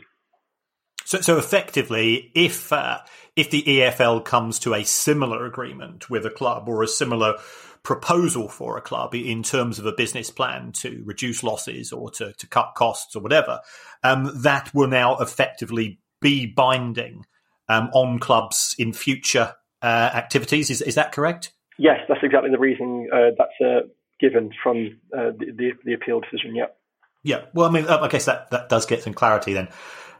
So, 1.06 1.20
so 1.20 1.38
effectively, 1.38 2.32
if 2.34 2.72
uh, 2.72 2.98
if 3.36 3.50
the 3.50 3.62
EFL 3.62 4.24
comes 4.24 4.58
to 4.60 4.74
a 4.74 4.82
similar 4.82 5.46
agreement 5.46 6.10
with 6.10 6.26
a 6.26 6.30
club 6.30 6.68
or 6.68 6.82
a 6.82 6.88
similar 6.88 7.36
proposal 7.84 8.48
for 8.48 8.76
a 8.76 8.80
club 8.80 9.14
in 9.14 9.44
terms 9.44 9.78
of 9.78 9.86
a 9.86 9.92
business 9.92 10.30
plan 10.32 10.72
to 10.72 11.04
reduce 11.06 11.44
losses 11.44 11.92
or 11.92 12.10
to, 12.10 12.32
to 12.32 12.48
cut 12.48 12.72
costs 12.74 13.14
or 13.14 13.22
whatever, 13.22 13.60
um, 14.02 14.32
that 14.42 14.74
will 14.74 14.88
now 14.88 15.16
effectively 15.18 16.00
be 16.20 16.44
binding 16.44 17.24
um, 17.68 17.88
on 17.92 18.18
clubs 18.18 18.74
in 18.76 18.92
future 18.92 19.54
uh, 19.82 20.10
activities. 20.12 20.70
Is, 20.70 20.82
is 20.82 20.96
that 20.96 21.12
correct? 21.12 21.52
Yes, 21.78 22.00
that's 22.08 22.24
exactly 22.24 22.50
the 22.50 22.58
reason 22.58 23.08
uh, 23.12 23.30
that's 23.38 23.60
uh, 23.64 23.86
given 24.18 24.50
from 24.60 24.98
uh, 25.16 25.30
the, 25.38 25.52
the, 25.56 25.70
the 25.84 25.92
appeal 25.92 26.18
decision. 26.18 26.56
Yeah. 26.56 26.66
Yeah. 27.22 27.44
Well, 27.54 27.68
I 27.68 27.72
mean, 27.72 27.86
I 27.86 28.08
guess 28.08 28.24
that, 28.24 28.50
that 28.50 28.68
does 28.68 28.86
get 28.86 29.02
some 29.02 29.14
clarity 29.14 29.52
then. 29.52 29.68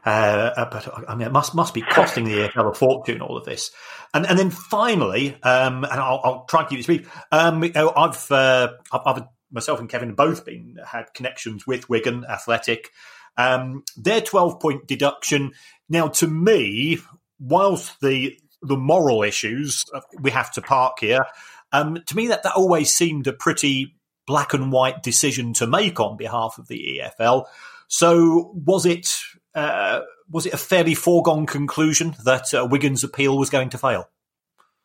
Uh, 0.07 0.69
but 0.71 1.09
I 1.09 1.15
mean, 1.15 1.27
it 1.27 1.33
must 1.33 1.53
must 1.53 1.73
be 1.73 1.81
costing 1.81 2.23
the 2.23 2.47
EFL 2.47 2.71
a 2.71 2.73
fortune. 2.73 3.19
All 3.19 3.35
of 3.35 3.43
this, 3.43 3.71
and 4.13 4.25
and 4.25 4.39
then 4.39 4.51
finally, 4.51 5.33
um, 5.43 5.83
and 5.83 5.99
I'll, 5.99 6.21
I'll, 6.23 6.45
try 6.45 6.61
and 6.61 6.69
keep 6.69 6.79
this 6.79 6.85
brief. 6.85 7.13
Um, 7.29 7.61
I've, 7.75 8.31
uh, 8.31 8.69
I've, 8.89 9.01
I've 9.05 9.23
myself 9.51 9.81
and 9.81 9.89
Kevin 9.89 10.07
have 10.07 10.15
both 10.15 10.45
been 10.45 10.77
had 10.85 11.13
connections 11.13 11.67
with 11.67 11.89
Wigan 11.89 12.23
Athletic. 12.23 12.91
Um, 13.35 13.83
their 13.97 14.21
twelve 14.21 14.61
point 14.61 14.87
deduction 14.87 15.51
now, 15.89 16.07
to 16.07 16.27
me, 16.27 16.99
whilst 17.37 17.99
the 17.99 18.39
the 18.61 18.77
moral 18.77 19.23
issues 19.23 19.83
we 20.21 20.31
have 20.31 20.53
to 20.53 20.61
park 20.61 21.01
here, 21.01 21.25
um, 21.73 22.01
to 22.05 22.15
me 22.15 22.27
that 22.29 22.43
that 22.43 22.55
always 22.55 22.95
seemed 22.95 23.27
a 23.27 23.33
pretty 23.33 23.97
black 24.25 24.53
and 24.53 24.71
white 24.71 25.03
decision 25.03 25.51
to 25.55 25.67
make 25.67 25.99
on 25.99 26.15
behalf 26.15 26.57
of 26.57 26.69
the 26.69 27.01
EFL. 27.01 27.43
So 27.89 28.53
was 28.53 28.85
it 28.85 29.09
uh, 29.57 30.01
was 30.29 30.45
it 30.45 30.53
a 30.53 30.57
fairly 30.57 30.93
foregone 30.93 31.45
conclusion 31.45 32.15
that 32.23 32.53
uh, 32.53 32.67
Wigan's 32.69 33.03
appeal 33.03 33.37
was 33.37 33.49
going 33.49 33.69
to 33.69 33.77
fail? 33.77 34.09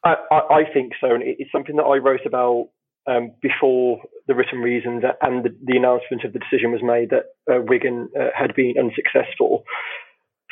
I, 0.02 0.14
I, 0.30 0.36
I 0.36 0.62
think 0.72 0.94
so, 1.00 1.14
and 1.14 1.22
it's 1.22 1.52
something 1.52 1.76
that 1.76 1.84
I 1.84 1.98
wrote 1.98 2.26
about 2.26 2.70
um, 3.06 3.32
before 3.42 4.00
the 4.26 4.34
written 4.34 4.60
reasons 4.60 5.02
and 5.20 5.44
the, 5.44 5.54
the, 5.62 5.76
announcement 5.76 6.24
of 6.24 6.32
the 6.32 6.38
decision 6.38 6.70
was 6.70 6.80
made 6.82 7.10
that 7.10 7.34
uh, 7.52 7.60
Wigan 7.60 8.08
uh, 8.18 8.28
had 8.34 8.54
been 8.54 8.74
unsuccessful. 8.78 9.64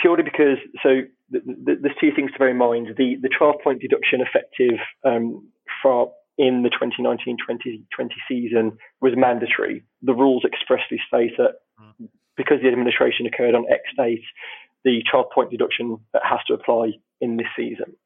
Purely 0.00 0.24
because, 0.24 0.58
so 0.82 1.06
th- 1.32 1.44
th- 1.44 1.78
there's 1.80 1.96
two 2.00 2.10
things 2.14 2.32
to 2.32 2.38
bear 2.38 2.48
in 2.50 2.58
mind. 2.58 2.88
The, 2.98 3.16
the 3.22 3.30
12 3.36 3.56
point 3.62 3.80
deduction 3.80 4.20
effective 4.20 4.80
um, 5.04 5.46
for 5.82 6.12
in 6.38 6.62
the 6.62 6.70
2019-2020 6.70 7.84
season 8.28 8.76
was 9.00 9.12
mandatory. 9.16 9.84
The 10.02 10.14
rules 10.14 10.44
expressly 10.44 10.98
state 11.08 11.32
that 11.38 11.62
mm 11.80 12.08
because 12.40 12.62
the 12.62 12.68
administration 12.68 13.26
occurred 13.26 13.54
on 13.54 13.66
X 13.70 13.82
date, 13.98 14.24
the 14.82 15.02
12 15.10 15.26
point 15.34 15.50
deduction 15.50 15.98
that 16.14 16.22
has 16.24 16.38
to 16.46 16.54
apply 16.54 16.92
in 17.20 17.36
this 17.36 17.52
season. 17.54 17.96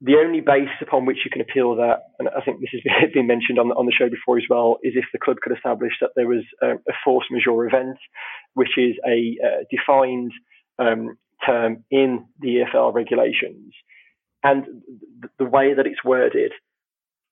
The 0.00 0.16
only 0.16 0.40
basis 0.40 0.80
upon 0.80 1.04
which 1.04 1.18
you 1.26 1.30
can 1.30 1.42
appeal 1.42 1.76
that, 1.76 2.04
and 2.18 2.30
I 2.30 2.40
think 2.40 2.60
this 2.60 2.70
has 2.72 3.10
been 3.14 3.26
mentioned 3.26 3.58
on 3.58 3.68
the, 3.68 3.74
on 3.74 3.84
the 3.84 3.92
show 3.92 4.08
before 4.08 4.38
as 4.38 4.44
well, 4.48 4.78
is 4.82 4.94
if 4.96 5.04
the 5.12 5.18
club 5.18 5.36
could 5.42 5.54
establish 5.54 5.92
that 6.00 6.12
there 6.16 6.26
was 6.26 6.44
a, 6.62 6.76
force 7.04 7.26
majeure 7.30 7.66
event, 7.66 7.98
which 8.54 8.78
is 8.78 8.96
a 9.06 9.36
uh, 9.44 9.64
defined 9.70 10.32
um, 10.78 11.18
term 11.46 11.84
in 11.90 12.24
the 12.40 12.64
EFL 12.64 12.94
regulations. 12.94 13.74
And 14.42 14.64
the 15.38 15.44
way 15.44 15.74
that 15.74 15.86
it's 15.86 16.02
worded 16.02 16.52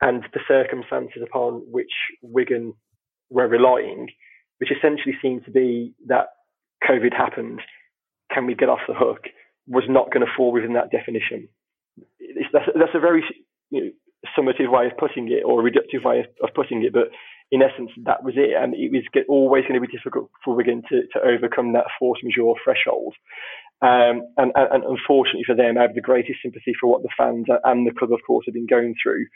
and 0.02 0.22
the 0.34 0.40
circumstances 0.46 1.22
upon 1.22 1.62
which 1.70 1.92
Wigan 2.20 2.74
were 3.30 3.48
relying, 3.48 4.08
which 4.58 4.70
essentially 4.70 5.14
seemed 5.22 5.44
to 5.44 5.50
be 5.50 5.94
that 6.06 6.28
COVID 6.88 7.12
happened, 7.16 7.60
can 8.32 8.46
we 8.46 8.54
get 8.54 8.68
off 8.68 8.80
the 8.86 8.94
hook, 8.94 9.24
was 9.66 9.84
not 9.88 10.12
going 10.12 10.24
to 10.24 10.32
fall 10.36 10.52
within 10.52 10.74
that 10.74 10.90
definition. 10.90 11.48
That's, 12.52 12.66
that's 12.74 12.94
a 12.94 13.00
very 13.00 13.22
you 13.70 13.84
know, 13.84 13.90
summative 14.36 14.70
way 14.70 14.86
of 14.86 14.96
putting 14.98 15.30
it 15.30 15.44
or 15.44 15.60
a 15.60 15.70
reductive 15.70 16.04
way 16.04 16.20
of, 16.20 16.26
of, 16.42 16.54
putting 16.54 16.84
it, 16.84 16.92
but 16.92 17.10
in 17.50 17.62
essence, 17.62 17.90
that 18.04 18.24
was 18.24 18.34
it. 18.36 18.56
And 18.56 18.74
it 18.74 18.92
was 18.92 19.04
always 19.28 19.62
going 19.62 19.80
to 19.80 19.86
be 19.86 19.92
difficult 19.92 20.30
for 20.44 20.54
Wigan 20.54 20.82
to, 20.90 21.02
to 21.12 21.18
overcome 21.24 21.72
that 21.72 21.86
force 21.98 22.20
majeure 22.22 22.54
threshold. 22.62 23.14
Um, 23.80 24.26
and, 24.36 24.50
and, 24.56 24.82
unfortunately 24.84 25.44
for 25.46 25.54
them, 25.54 25.78
I 25.78 25.82
have 25.82 25.94
the 25.94 26.00
greatest 26.00 26.40
sympathy 26.42 26.74
for 26.78 26.90
what 26.90 27.02
the 27.02 27.14
fans 27.16 27.46
and 27.64 27.86
the 27.86 27.94
club, 27.96 28.12
of 28.12 28.20
course, 28.26 28.44
have 28.46 28.54
been 28.54 28.66
going 28.66 28.94
through. 29.00 29.26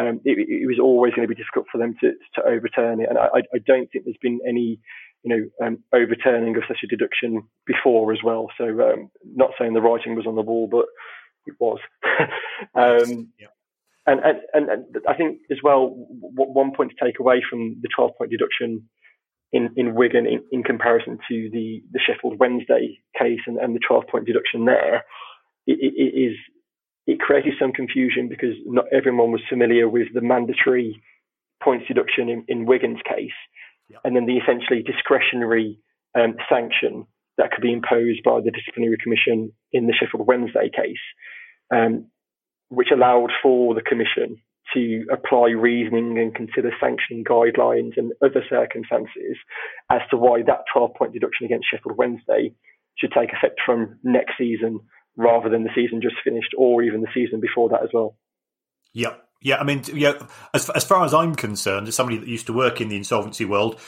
Um, 0.00 0.20
it, 0.24 0.38
it, 0.48 0.66
was 0.66 0.78
always 0.80 1.12
going 1.12 1.28
to 1.28 1.34
be 1.34 1.38
difficult 1.38 1.66
for 1.70 1.76
them 1.76 1.94
to, 2.00 2.12
to 2.36 2.48
overturn 2.48 3.02
it. 3.02 3.08
And 3.10 3.18
I, 3.18 3.42
I 3.54 3.58
don't 3.66 3.86
think 3.92 4.06
there's 4.06 4.16
been 4.22 4.40
any 4.48 4.80
you 5.22 5.36
know, 5.36 5.66
um, 5.66 5.78
overturning 5.92 6.56
of 6.56 6.62
such 6.66 6.78
a 6.82 6.86
deduction 6.86 7.42
before 7.66 8.12
as 8.12 8.20
well. 8.24 8.48
So, 8.56 8.64
um, 8.64 9.10
not 9.24 9.50
saying 9.58 9.74
the 9.74 9.80
writing 9.80 10.16
was 10.16 10.26
on 10.26 10.34
the 10.34 10.42
wall, 10.42 10.68
but 10.70 10.86
it 11.46 11.54
was. 11.60 11.78
um, 12.74 13.28
yeah. 13.38 13.48
and, 14.06 14.20
and, 14.20 14.68
and 14.68 14.96
I 15.08 15.14
think 15.14 15.40
as 15.50 15.58
well, 15.62 15.92
one 15.94 16.72
point 16.74 16.92
to 16.96 17.04
take 17.04 17.20
away 17.20 17.42
from 17.48 17.76
the 17.82 17.88
12 17.94 18.12
point 18.16 18.30
deduction 18.30 18.88
in, 19.52 19.70
in 19.76 19.94
Wigan 19.94 20.26
in, 20.26 20.42
in 20.52 20.62
comparison 20.62 21.18
to 21.28 21.50
the, 21.52 21.82
the 21.92 22.00
Sheffield 22.00 22.38
Wednesday 22.38 23.00
case 23.18 23.40
and, 23.46 23.58
and 23.58 23.74
the 23.74 23.80
12 23.86 24.04
point 24.10 24.26
deduction 24.26 24.64
there, 24.64 25.04
it, 25.66 25.78
it, 25.80 25.92
it 25.96 26.18
is 26.18 26.36
it 27.06 27.20
created 27.20 27.54
some 27.58 27.72
confusion 27.72 28.28
because 28.28 28.54
not 28.66 28.84
everyone 28.92 29.32
was 29.32 29.40
familiar 29.48 29.88
with 29.88 30.08
the 30.14 30.20
mandatory 30.20 31.02
points 31.62 31.86
deduction 31.88 32.28
in, 32.28 32.44
in 32.48 32.66
Wigan's 32.66 33.00
case. 33.08 33.36
And 34.04 34.14
then 34.14 34.26
the 34.26 34.36
essentially 34.36 34.82
discretionary 34.82 35.78
um, 36.14 36.36
sanction 36.48 37.06
that 37.38 37.50
could 37.52 37.62
be 37.62 37.72
imposed 37.72 38.22
by 38.24 38.40
the 38.40 38.50
disciplinary 38.50 38.96
commission 39.02 39.52
in 39.72 39.86
the 39.86 39.94
Sheffield 39.94 40.26
Wednesday 40.26 40.70
case, 40.74 41.02
um, 41.74 42.06
which 42.68 42.88
allowed 42.92 43.30
for 43.42 43.74
the 43.74 43.82
commission 43.82 44.36
to 44.74 45.04
apply 45.10 45.48
reasoning 45.50 46.18
and 46.18 46.34
consider 46.34 46.70
sanction 46.80 47.24
guidelines 47.24 47.96
and 47.96 48.12
other 48.22 48.44
circumstances 48.48 49.36
as 49.90 50.00
to 50.10 50.16
why 50.16 50.42
that 50.46 50.64
12 50.72 50.94
point 50.94 51.12
deduction 51.12 51.46
against 51.46 51.66
Sheffield 51.68 51.96
Wednesday 51.96 52.52
should 52.96 53.12
take 53.12 53.30
effect 53.32 53.58
from 53.64 53.98
next 54.04 54.34
season 54.38 54.80
rather 55.16 55.48
than 55.48 55.64
the 55.64 55.70
season 55.74 56.00
just 56.00 56.16
finished 56.24 56.54
or 56.56 56.82
even 56.82 57.00
the 57.00 57.08
season 57.14 57.40
before 57.40 57.68
that 57.70 57.82
as 57.82 57.90
well. 57.92 58.16
Yeah. 58.92 59.14
Yeah, 59.42 59.56
I 59.56 59.64
mean, 59.64 59.82
yeah. 59.94 60.26
As 60.52 60.68
as 60.68 60.84
far 60.84 61.02
as 61.02 61.14
I'm 61.14 61.34
concerned, 61.34 61.88
as 61.88 61.94
somebody 61.94 62.18
that 62.18 62.28
used 62.28 62.46
to 62.48 62.52
work 62.52 62.82
in 62.82 62.90
the 62.90 62.96
insolvency 62.96 63.46
world, 63.46 63.80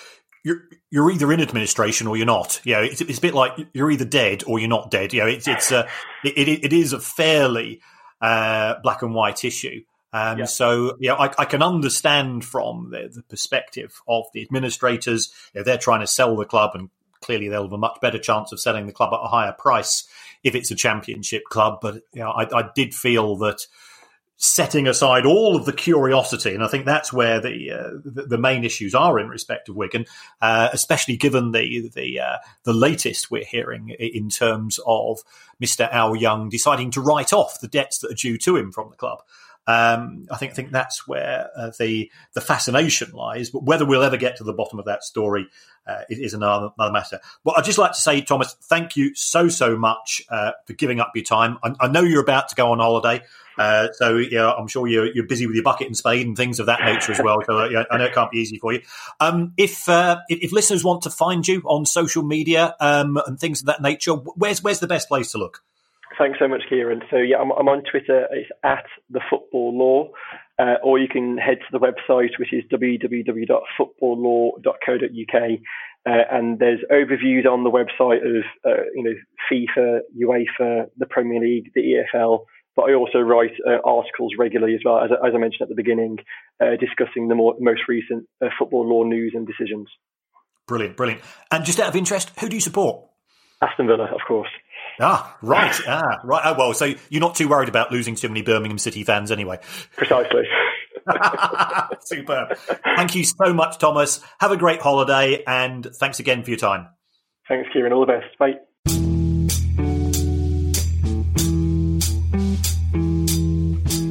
you're 0.43 0.63
you're 0.91 1.11
either 1.11 1.31
in 1.31 1.43
administration 1.43 2.07
or 2.07 2.17
you're 2.17 2.25
not. 2.25 2.61
You 2.65 2.75
know, 2.75 2.83
it's, 2.83 3.03
it's 3.03 3.19
a 3.19 3.21
bit 3.21 3.35
like 3.35 3.53
you're 3.75 3.91
either 3.91 4.07
dead 4.07 4.45
or 4.47 4.59
you're 4.59 4.71
not 4.71 4.91
dead. 4.91 5.13
You 5.13 5.21
know, 5.21 5.27
it's 5.27 5.47
it's 5.47 5.71
a 5.71 5.87
it, 6.25 6.49
it, 6.49 6.65
it 6.65 6.73
is 6.73 6.95
a 6.95 7.01
fairly 7.01 7.83
uh, 8.23 8.77
black 8.83 9.03
and 9.03 9.15
white 9.15 9.45
issue. 9.45 9.83
Um, 10.15 10.41
yeah. 10.41 10.45
So, 10.45 10.97
yeah, 11.01 11.15
I, 11.15 11.33
I, 11.39 11.45
can 11.47 11.63
understand 11.63 12.45
from 12.45 12.91
the, 12.91 13.09
the, 13.11 13.23
perspective 13.23 14.03
of 14.07 14.27
the 14.35 14.43
administrators. 14.43 15.33
You 15.55 15.61
know, 15.61 15.65
they're 15.65 15.79
trying 15.79 16.01
to 16.01 16.07
sell 16.07 16.37
the 16.37 16.45
club, 16.45 16.73
and 16.75 16.91
clearly 17.23 17.49
they'll 17.49 17.63
have 17.63 17.73
a 17.73 17.79
much 17.79 17.99
better 18.03 18.19
chance 18.19 18.53
of 18.53 18.61
selling 18.61 18.87
the 18.87 18.93
club 18.93 19.15
at 19.15 19.25
a 19.25 19.29
higher 19.29 19.53
price 19.53 20.07
if 20.43 20.55
it's 20.55 20.71
a 20.71 20.77
championship 20.77 21.45
club. 21.51 21.79
But 21.81 22.03
you 22.13 22.21
know, 22.21 22.31
I, 22.31 22.61
I 22.61 22.71
did 22.75 22.95
feel 22.95 23.37
that 23.39 23.67
setting 24.37 24.89
aside 24.89 25.25
all 25.25 25.55
of 25.55 25.67
the 25.67 25.73
curiosity, 25.73 26.53
and 26.53 26.65
I 26.65 26.69
think 26.69 26.85
that's 26.85 27.13
where 27.13 27.41
the 27.41 27.71
uh, 27.71 27.91
the, 28.05 28.39
main 28.39 28.65
issues 28.65 28.93
are 28.93 29.21
in 29.21 29.29
respect 29.29 29.69
of 29.69 29.77
Wigan, 29.77 30.05
uh, 30.41 30.69
especially 30.73 31.17
given 31.17 31.53
the 31.53 31.91
the 31.95 32.19
uh, 32.19 32.37
the 32.65 32.73
latest 32.73 33.31
we're 33.31 33.45
hearing 33.45 33.91
in 33.91 34.29
terms 34.29 34.81
of 34.85 35.21
Mister 35.61 35.89
Au 35.93 36.15
Yeung 36.15 36.51
deciding 36.51 36.91
to 36.93 37.01
write 37.01 37.33
off 37.33 37.61
the 37.61 37.69
debts 37.69 37.99
that 37.99 38.11
are 38.11 38.15
due 38.15 38.37
to 38.39 38.57
him 38.57 38.73
from 38.73 38.91
the 38.91 38.97
club. 38.97 39.21
Um, 39.67 40.27
I 40.31 40.37
think 40.39 40.53
I 40.53 40.55
think 40.55 40.73
that's 40.73 41.07
where 41.07 41.51
uh, 41.57 41.71
the 41.79 42.11
the 42.35 42.41
fascination 42.41 43.13
lies. 43.13 43.51
But 43.51 43.65
whether 43.65 43.85
we'll 43.85 44.03
ever 44.03 44.17
get 44.17 44.37
to 44.37 44.45
the 44.45 44.53
bottom 44.53 44.79
of 44.79 44.87
that 44.87 45.05
story 45.05 45.49
uh, 45.87 46.03
is 46.09 46.35
another, 46.35 46.71
another 46.79 46.93
matter. 46.93 47.21
But 47.45 47.59
I'd 47.59 47.65
just 47.65 47.79
like 47.79 47.93
to 47.93 48.01
say, 48.01 48.21
Thomas, 48.21 48.55
thank 48.63 48.97
you 48.97 49.15
so 49.15 49.49
so 49.49 49.77
much 49.77 50.23
uh, 50.29 50.53
for 50.67 50.73
giving 50.75 51.01
up 51.01 51.13
your 51.15 51.25
time. 51.25 51.59
I, 51.63 51.75
I, 51.81 51.89
know 51.89 52.03
you're 52.03 52.23
about 52.23 52.49
to 52.49 52.55
go 52.55 52.73
on 52.73 52.79
holiday. 52.79 53.23
Uh, 53.59 53.89
so 53.93 54.17
yeah, 54.17 54.51
I'm 54.51 54.67
sure 54.67 54.87
you're, 54.87 55.13
you're 55.13 55.27
busy 55.27 55.47
with 55.47 55.55
your 55.55 55.65
bucket 55.65 55.87
and 55.87 55.97
spade 55.97 56.27
and 56.27 56.37
things 56.37 56.59
of 56.59 56.67
that 56.67 56.81
nature 56.81 57.13
as 57.13 57.21
well. 57.23 57.43
So 57.45 57.65
yeah, 57.69 57.85
I 57.91 57.99
know 57.99 58.05
it 58.05 58.15
can't 58.15 58.31
be 58.31 58.39
easy 58.39 58.59
for 58.59 58.73
you. 58.73 58.81
Um, 59.21 59.53
if, 59.57 59.89
uh, 59.89 60.21
if, 60.29 60.41
if 60.41 60.53
listeners 60.53 60.85
want 60.85 61.03
to 61.03 61.11
find 61.11 61.47
you 61.47 61.61
on 61.67 61.85
social 61.85 62.23
media 62.23 62.75
um, 62.81 63.19
and 63.27 63.39
things 63.39 63.61
of 63.61 63.67
that 63.67 63.83
nature, 63.83 64.13
where's 64.13 64.63
where's 64.63 64.81
the 64.81 64.87
best 64.87 65.09
place 65.09 65.33
to 65.33 65.39
look? 65.39 65.63
Thanks 66.23 66.39
so 66.39 66.47
much, 66.47 66.63
Kieran. 66.69 67.03
So 67.11 67.17
yeah, 67.17 67.39
I'm, 67.39 67.51
I'm 67.51 67.69
on 67.69 67.83
Twitter. 67.83 68.29
It's 68.31 68.49
at 68.63 68.85
the 69.11 69.21
Football 69.29 69.77
Law, 69.77 70.11
uh, 70.57 70.77
or 70.85 71.01
you 71.01 71.09
can 71.09 71.37
head 71.37 71.59
to 71.59 71.67
the 71.73 71.81
website, 71.81 72.39
which 72.39 72.53
is 72.53 72.63
www.footballlaw.co.uk. 72.73 75.51
Uh, 76.07 76.25
and 76.31 76.61
there's 76.61 76.79
overviews 76.93 77.45
on 77.45 77.65
the 77.65 77.71
website 77.71 78.25
of 78.25 78.45
uh, 78.65 78.85
you 78.95 79.03
know 79.03 79.15
FIFA, 79.51 80.03
UEFA, 80.17 80.87
the 80.97 81.07
Premier 81.07 81.41
League, 81.41 81.73
the 81.75 82.05
EFL, 82.15 82.45
but 82.77 82.83
I 82.83 82.95
also 82.95 83.19
write 83.19 83.55
uh, 83.67 83.79
articles 83.85 84.35
regularly 84.39 84.77
as 84.77 84.83
well, 84.85 85.01
as, 85.01 85.11
as, 85.11 85.35
I 85.35 85.39
mentioned 85.39 85.63
at 85.63 85.71
the 85.71 85.75
beginning, 85.75 86.19
uh, 86.61 86.77
discussing 86.79 87.27
the 87.27 87.35
more, 87.35 87.57
most 87.59 87.89
recent 87.89 88.29
uh, 88.41 88.51
football 88.57 88.87
law 88.89 89.03
news 89.03 89.35
and 89.35 89.45
decisions. 89.45 89.89
Brilliant, 90.69 90.97
brilliant. 90.97 91.21
And 91.51 91.65
just 91.65 91.81
out 91.81 91.89
of 91.89 91.97
interest, 91.97 92.31
who 92.39 92.49
do 92.49 92.55
you 92.55 92.61
support? 92.61 93.09
Aston 93.61 93.89
Villa, 93.89 94.05
of 94.05 94.21
course. 94.27 94.51
Ah, 95.03 95.37
right. 95.43 95.75
ah, 95.89 96.21
right. 96.23 96.43
Oh, 96.45 96.55
well, 96.57 96.75
so 96.75 96.95
you're 97.11 97.21
not 97.21 97.35
too 97.35 97.49
worried 97.49 97.69
about 97.69 97.91
losing 97.91 98.15
too 98.15 98.29
many 98.29 98.43
Birmingham 98.43 98.79
City 98.79 99.03
fans 99.03 99.33
anyway. 99.33 99.59
Precisely. 99.97 100.45
Superb. 102.01 102.57
Thank 102.97 103.17
you 103.17 103.25
so 103.25 103.53
much, 103.53 103.79
Thomas. 103.79 104.23
Have 104.39 104.53
a 104.53 104.57
great 104.57 104.81
holiday, 104.81 105.43
and 105.45 105.85
thanks 105.97 106.21
again 106.21 106.45
for 106.45 106.51
your 106.51 106.59
time. 106.59 106.87
Thanks, 107.49 107.69
Kieran. 107.73 107.93
All 107.93 108.07
the 108.07 108.13
best. 108.13 108.39
Bye. 108.39 108.59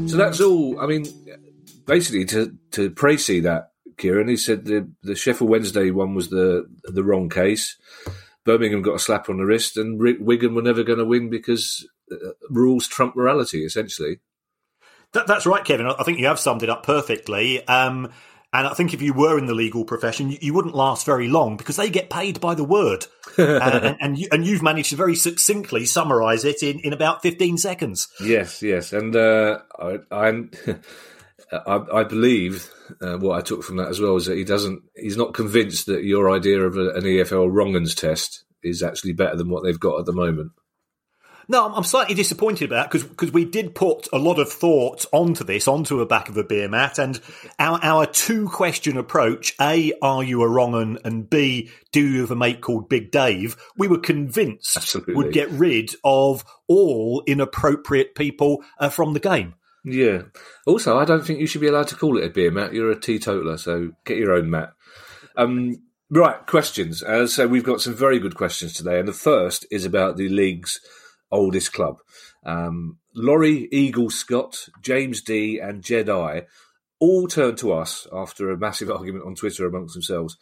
So 0.10 0.17
that's 0.17 0.41
all. 0.41 0.77
I 0.82 0.88
mean, 0.88 1.06
basically, 1.86 2.25
to 2.25 2.58
to 2.71 2.91
précis 2.91 3.43
that, 3.43 3.71
Kieran, 3.97 4.27
he 4.27 4.36
said 4.36 4.65
the 4.65 4.91
the 5.04 5.15
Sheffield 5.15 5.49
Wednesday 5.49 5.89
one 5.91 6.15
was 6.15 6.30
the 6.30 6.67
the 6.84 7.01
wrong 7.01 7.30
case. 7.30 7.77
Birmingham 8.45 8.82
got 8.82 8.95
a 8.95 8.99
slap 8.99 9.30
on 9.30 9.38
the 9.38 9.45
wrist, 9.45 9.77
and 9.77 9.99
Wigan 9.99 10.56
were 10.56 10.62
never 10.62 10.84
going 10.84 10.99
to 10.99 11.06
win 11.06 11.30
because 11.30 11.88
uh, 12.12 12.32
rules 12.49 12.88
trump 12.88 13.15
morality, 13.15 13.63
essentially. 13.63 14.19
That, 15.13 15.27
that's 15.27 15.45
right, 15.45 15.63
Kevin. 15.63 15.88
I 15.88 16.04
think 16.04 16.19
you 16.19 16.27
have 16.27 16.39
summed 16.39 16.63
it 16.63 16.69
up 16.69 16.86
perfectly. 16.86 17.65
Um, 17.67 18.12
and 18.54 18.67
I 18.67 18.73
think 18.73 18.93
if 18.93 19.01
you 19.01 19.13
were 19.13 19.38
in 19.38 19.45
the 19.45 19.54
legal 19.54 19.86
profession, 19.86 20.32
you, 20.32 20.38
you 20.41 20.54
wouldn't 20.54 20.75
last 20.75 21.06
very 21.06 21.27
long 21.27 21.56
because 21.56 21.77
they 21.77 21.89
get 21.89 22.10
paid 22.10 22.41
by 22.41 22.56
the 22.56 22.63
word. 22.63 23.06
and, 23.38 23.97
and, 24.01 24.18
you, 24.18 24.28
and 24.32 24.45
you've 24.45 24.63
managed 24.63 24.89
to 24.89 24.95
very 24.95 25.15
succinctly 25.15 25.86
summarise 25.86 26.43
it 26.43 26.61
in, 26.63 26.80
in 26.80 26.93
about 26.93 27.22
15 27.22 27.57
seconds. 27.57 28.09
Yes, 28.22 28.61
yes. 28.61 28.91
And 28.93 29.15
uh, 29.15 29.59
I, 29.80 29.99
I'm. 30.11 30.51
I, 31.52 31.82
I, 31.93 32.04
believe 32.04 32.72
uh, 33.02 33.18
what 33.18 33.38
I 33.38 33.41
took 33.41 33.64
from 33.64 33.78
that 33.78 33.89
as 33.89 33.99
well 33.99 34.16
is 34.16 34.26
that 34.26 34.38
he 34.38 34.45
doesn't. 34.45 34.84
He's 34.95 35.18
not 35.18 35.34
convinced 35.34 35.88
that 35.88 36.04
your 36.04 36.32
idea 36.32 36.62
of 36.62 36.78
a, 36.78 36.91
an 36.91 37.04
EFL 37.04 37.52
wrong'uns 37.52 37.93
test 37.95 38.45
is 38.64 38.82
actually 38.82 39.14
better 39.14 39.36
than 39.36 39.49
what 39.49 39.64
they've 39.64 39.80
got 39.80 39.99
at 39.99 40.06
the 40.06 40.14
moment. 40.14 40.52
No, 41.47 41.74
I'm 41.74 41.84
slightly 41.84 42.16
disappointed 42.16 42.72
about 42.72 42.89
because 42.89 43.06
because 43.06 43.34
we 43.34 43.43
did 43.43 43.76
put 43.76 44.08
a 44.14 44.18
lot 44.18 44.39
of 44.39 44.49
thought 44.49 45.06
onto 45.12 45.43
this, 45.43 45.68
onto 45.68 45.97
the 45.97 46.06
back 46.06 46.30
of 46.30 46.38
a 46.38 46.45
beer 46.45 46.70
mat, 46.70 46.97
and 46.97 47.20
our 47.60 47.78
our 47.84 48.06
two 48.06 48.47
question 48.47 48.95
approach: 48.95 49.54
A, 49.60 49.91
are 50.02 50.24
you 50.24 50.43
a 50.43 50.47
wrong 50.47 50.74
un? 50.76 50.99
And 51.04 51.30
B, 51.30 51.70
do 51.91 51.99
you 51.99 52.22
have 52.22 52.32
a 52.32 52.36
mate 52.38 52.62
called 52.62 52.88
Big 52.88 53.12
Dave? 53.12 53.58
We 53.76 53.89
were 53.89 53.99
convinced 53.99 54.78
Absolutely. 54.78 55.16
would 55.16 55.34
get 55.34 55.49
rid 55.49 55.93
of 56.06 56.45
all 56.68 57.24
inappropriate 57.28 58.16
people 58.16 58.64
uh, 58.80 58.88
from 58.88 59.12
the 59.12 59.20
game. 59.20 59.56
Yeah. 59.84 60.23
Also, 60.65 60.97
I 60.97 61.05
don't 61.05 61.25
think 61.25 61.39
you 61.39 61.47
should 61.47 61.61
be 61.61 61.67
allowed 61.67 61.88
to 61.88 61.95
call 61.95 62.17
it 62.17 62.25
a 62.25 62.29
beer 62.29 62.51
mat. 62.51 62.73
You're 62.73 62.91
a 62.91 62.99
teetotaler, 62.99 63.57
so 63.57 63.91
get 64.05 64.17
your 64.17 64.34
own 64.34 64.49
mat. 64.49 64.73
Um, 65.36 65.77
Right, 66.13 66.45
questions. 66.45 67.01
Uh, 67.01 67.25
so 67.25 67.47
we've 67.47 67.63
got 67.63 67.79
some 67.79 67.93
very 67.93 68.19
good 68.19 68.36
questions 68.36 68.73
today, 68.73 68.99
and 68.99 69.07
the 69.07 69.13
first 69.13 69.65
is 69.71 69.86
about 69.86 70.17
the 70.17 70.27
league's 70.27 70.82
oldest 71.32 71.71
club. 71.71 71.99
Um, 72.45 72.97
Laurie, 73.15 73.69
Eagle, 73.71 74.09
Scott, 74.09 74.67
James 74.82 75.21
D, 75.21 75.57
and 75.57 75.82
Jedi 75.82 76.47
all 76.99 77.27
turned 77.29 77.59
to 77.59 77.71
us 77.71 78.07
after 78.11 78.51
a 78.51 78.57
massive 78.57 78.91
argument 78.91 79.23
on 79.25 79.36
Twitter 79.36 79.65
amongst 79.65 79.93
themselves 79.93 80.36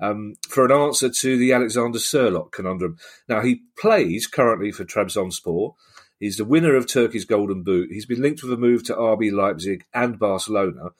um, 0.00 0.34
for 0.48 0.64
an 0.64 0.70
answer 0.70 1.10
to 1.10 1.36
the 1.36 1.52
Alexander 1.52 1.98
Sørloth 1.98 2.52
conundrum. 2.52 2.96
Now, 3.28 3.40
he 3.40 3.62
plays 3.76 4.28
currently 4.28 4.70
for 4.70 4.84
Trabzonspor. 4.84 5.74
He's 6.18 6.36
the 6.36 6.44
winner 6.44 6.74
of 6.74 6.86
Turkey's 6.86 7.24
Golden 7.24 7.62
Boot. 7.62 7.90
He's 7.92 8.06
been 8.06 8.22
linked 8.22 8.42
with 8.42 8.52
a 8.52 8.56
move 8.56 8.84
to 8.84 8.94
RB 8.94 9.32
Leipzig 9.32 9.84
and 9.94 10.18
Barcelona. 10.18 10.90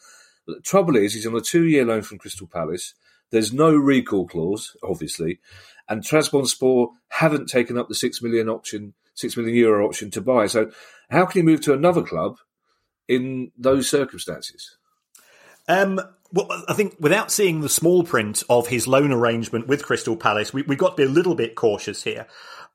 But 0.46 0.56
the 0.56 0.62
trouble 0.62 0.96
is, 0.96 1.14
he's 1.14 1.26
on 1.26 1.34
a 1.34 1.40
two 1.40 1.64
year 1.64 1.84
loan 1.84 2.02
from 2.02 2.18
Crystal 2.18 2.46
Palace. 2.46 2.94
There's 3.30 3.52
no 3.52 3.74
recall 3.74 4.26
clause, 4.26 4.76
obviously, 4.82 5.40
and 5.88 6.02
Trabzonspor 6.02 6.88
haven't 7.08 7.48
taken 7.48 7.76
up 7.76 7.88
the 7.88 7.94
six 7.94 8.22
million 8.22 8.48
option, 8.48 8.94
six 9.14 9.36
million 9.36 9.54
euro 9.54 9.86
option 9.86 10.10
to 10.12 10.20
buy. 10.20 10.46
So, 10.46 10.70
how 11.10 11.26
can 11.26 11.40
he 11.40 11.46
move 11.46 11.60
to 11.62 11.74
another 11.74 12.02
club 12.02 12.38
in 13.06 13.52
those 13.58 13.90
circumstances? 13.90 14.76
Um, 15.66 16.00
well, 16.32 16.46
I 16.68 16.74
think 16.74 16.96
without 17.00 17.30
seeing 17.30 17.60
the 17.60 17.68
small 17.68 18.02
print 18.02 18.42
of 18.50 18.68
his 18.68 18.86
loan 18.86 19.12
arrangement 19.12 19.66
with 19.66 19.84
Crystal 19.84 20.16
Palace, 20.16 20.52
we, 20.52 20.62
have 20.62 20.78
got 20.78 20.90
to 20.90 20.96
be 20.96 21.02
a 21.02 21.12
little 21.12 21.34
bit 21.34 21.54
cautious 21.54 22.02
here. 22.04 22.26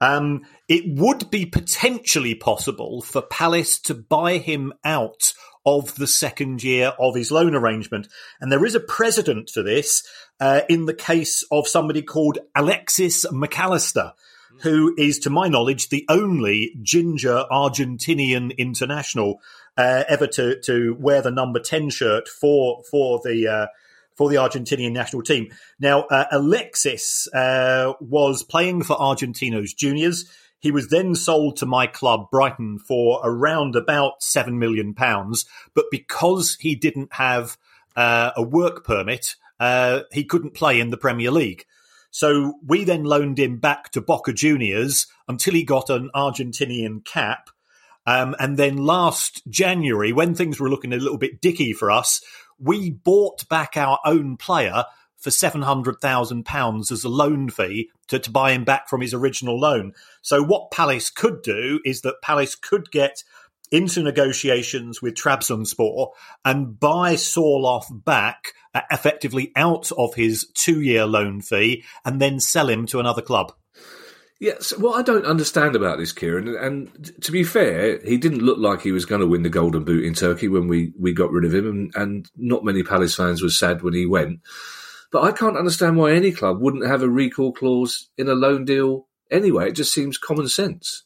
Um, 0.01 0.41
it 0.67 0.83
would 0.87 1.29
be 1.29 1.45
potentially 1.45 2.35
possible 2.35 3.01
for 3.01 3.21
Palace 3.21 3.79
to 3.81 3.93
buy 3.93 4.37
him 4.37 4.73
out 4.83 5.33
of 5.65 5.95
the 5.95 6.07
second 6.07 6.63
year 6.63 6.93
of 6.99 7.15
his 7.15 7.31
loan 7.31 7.55
arrangement. 7.55 8.07
And 8.41 8.51
there 8.51 8.65
is 8.65 8.75
a 8.75 8.79
precedent 8.79 9.49
for 9.49 9.63
this 9.63 10.05
uh, 10.39 10.61
in 10.67 10.85
the 10.85 10.93
case 10.93 11.43
of 11.51 11.67
somebody 11.67 12.01
called 12.01 12.39
Alexis 12.55 13.31
Mac 13.31 13.57
Allister, 13.57 14.13
who 14.61 14.93
is, 14.97 15.19
to 15.19 15.29
my 15.29 15.47
knowledge, 15.47 15.89
the 15.89 16.05
only 16.09 16.75
ginger 16.81 17.45
Argentinian 17.49 18.55
international 18.57 19.39
uh, 19.77 20.03
ever 20.07 20.27
to, 20.27 20.59
to 20.61 20.95
wear 20.99 21.21
the 21.21 21.31
number 21.31 21.59
10 21.59 21.89
shirt 21.89 22.27
for, 22.27 22.83
for 22.89 23.21
the, 23.23 23.47
uh, 23.47 23.67
for 24.15 24.29
the 24.29 24.35
Argentinian 24.35 24.91
national 24.91 25.23
team. 25.23 25.49
Now, 25.79 26.03
uh, 26.03 26.25
Alexis 26.31 27.27
uh, 27.33 27.93
was 27.99 28.43
playing 28.43 28.83
for 28.83 28.95
Argentinos 28.95 29.75
juniors. 29.75 30.25
He 30.59 30.71
was 30.71 30.87
then 30.87 31.15
sold 31.15 31.57
to 31.57 31.65
my 31.65 31.87
club, 31.87 32.31
Brighton, 32.31 32.79
for 32.79 33.19
around 33.23 33.75
about 33.75 34.23
seven 34.23 34.59
million 34.59 34.93
pounds. 34.93 35.45
But 35.73 35.85
because 35.91 36.55
he 36.59 36.75
didn't 36.75 37.13
have 37.13 37.57
uh, 37.95 38.31
a 38.37 38.43
work 38.43 38.85
permit, 38.85 39.35
uh, 39.59 40.01
he 40.11 40.23
couldn't 40.23 40.53
play 40.53 40.79
in 40.79 40.89
the 40.89 40.97
Premier 40.97 41.31
League. 41.31 41.65
So 42.11 42.59
we 42.65 42.83
then 42.83 43.03
loaned 43.03 43.39
him 43.39 43.57
back 43.57 43.91
to 43.91 44.01
Boca 44.01 44.33
Juniors 44.33 45.07
until 45.27 45.55
he 45.55 45.63
got 45.63 45.89
an 45.89 46.11
Argentinian 46.15 47.03
cap. 47.03 47.49
Um, 48.05 48.35
and 48.39 48.55
then 48.55 48.77
last 48.77 49.41
January, 49.49 50.13
when 50.13 50.35
things 50.35 50.59
were 50.59 50.69
looking 50.69 50.93
a 50.93 50.97
little 50.97 51.17
bit 51.17 51.41
dicky 51.41 51.73
for 51.73 51.89
us, 51.89 52.21
we 52.63 52.91
bought 52.91 53.47
back 53.49 53.77
our 53.77 53.99
own 54.05 54.37
player 54.37 54.85
for 55.17 55.29
£700,000 55.29 56.91
as 56.91 57.03
a 57.03 57.09
loan 57.09 57.49
fee 57.49 57.89
to, 58.07 58.19
to 58.19 58.29
buy 58.29 58.51
him 58.51 58.65
back 58.65 58.89
from 58.89 59.01
his 59.01 59.13
original 59.13 59.59
loan. 59.59 59.93
So, 60.21 60.43
what 60.43 60.71
Palace 60.71 61.09
could 61.09 61.41
do 61.41 61.79
is 61.85 62.01
that 62.01 62.21
Palace 62.21 62.55
could 62.55 62.91
get 62.91 63.23
into 63.71 64.03
negotiations 64.03 65.01
with 65.01 65.15
Trabzonspor 65.15 66.09
and 66.43 66.79
buy 66.79 67.15
Sørloth 67.15 68.03
back 68.03 68.53
uh, 68.75 68.81
effectively 68.91 69.51
out 69.55 69.91
of 69.97 70.13
his 70.15 70.47
two 70.53 70.81
year 70.81 71.05
loan 71.05 71.41
fee 71.41 71.83
and 72.05 72.21
then 72.21 72.39
sell 72.39 72.69
him 72.69 72.85
to 72.87 72.99
another 72.99 73.21
club. 73.21 73.53
Yes, 74.39 74.77
what 74.77 74.99
I 74.99 75.03
don't 75.03 75.25
understand 75.25 75.75
about 75.75 75.99
this, 75.99 76.11
Kieran, 76.11 76.55
and 76.55 77.13
to 77.21 77.31
be 77.31 77.43
fair, 77.43 77.99
he 78.03 78.17
didn't 78.17 78.41
look 78.41 78.57
like 78.57 78.81
he 78.81 78.91
was 78.91 79.05
going 79.05 79.21
to 79.21 79.27
win 79.27 79.43
the 79.43 79.49
Golden 79.49 79.83
Boot 79.83 80.03
in 80.03 80.13
Turkey 80.13 80.47
when 80.47 80.67
we, 80.67 80.91
we 80.99 81.13
got 81.13 81.31
rid 81.31 81.45
of 81.45 81.53
him, 81.53 81.67
and, 81.67 81.95
and 81.95 82.31
not 82.35 82.65
many 82.65 82.83
Palace 82.83 83.15
fans 83.15 83.41
were 83.41 83.49
sad 83.49 83.83
when 83.83 83.93
he 83.93 84.05
went. 84.05 84.41
But 85.11 85.23
I 85.23 85.31
can't 85.31 85.57
understand 85.57 85.97
why 85.97 86.11
any 86.11 86.31
club 86.31 86.59
wouldn't 86.59 86.87
have 86.87 87.03
a 87.03 87.09
recall 87.09 87.53
clause 87.53 88.09
in 88.17 88.27
a 88.27 88.33
loan 88.33 88.65
deal 88.65 89.07
anyway. 89.31 89.69
It 89.69 89.75
just 89.75 89.93
seems 89.93 90.17
common 90.17 90.49
sense. 90.49 91.03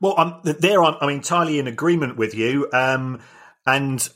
Well, 0.00 0.14
I'm, 0.18 0.40
there 0.42 0.82
I'm, 0.82 0.96
I'm 1.00 1.08
entirely 1.08 1.58
in 1.58 1.68
agreement 1.68 2.16
with 2.16 2.34
you, 2.34 2.68
um, 2.72 3.20
and 3.64 4.06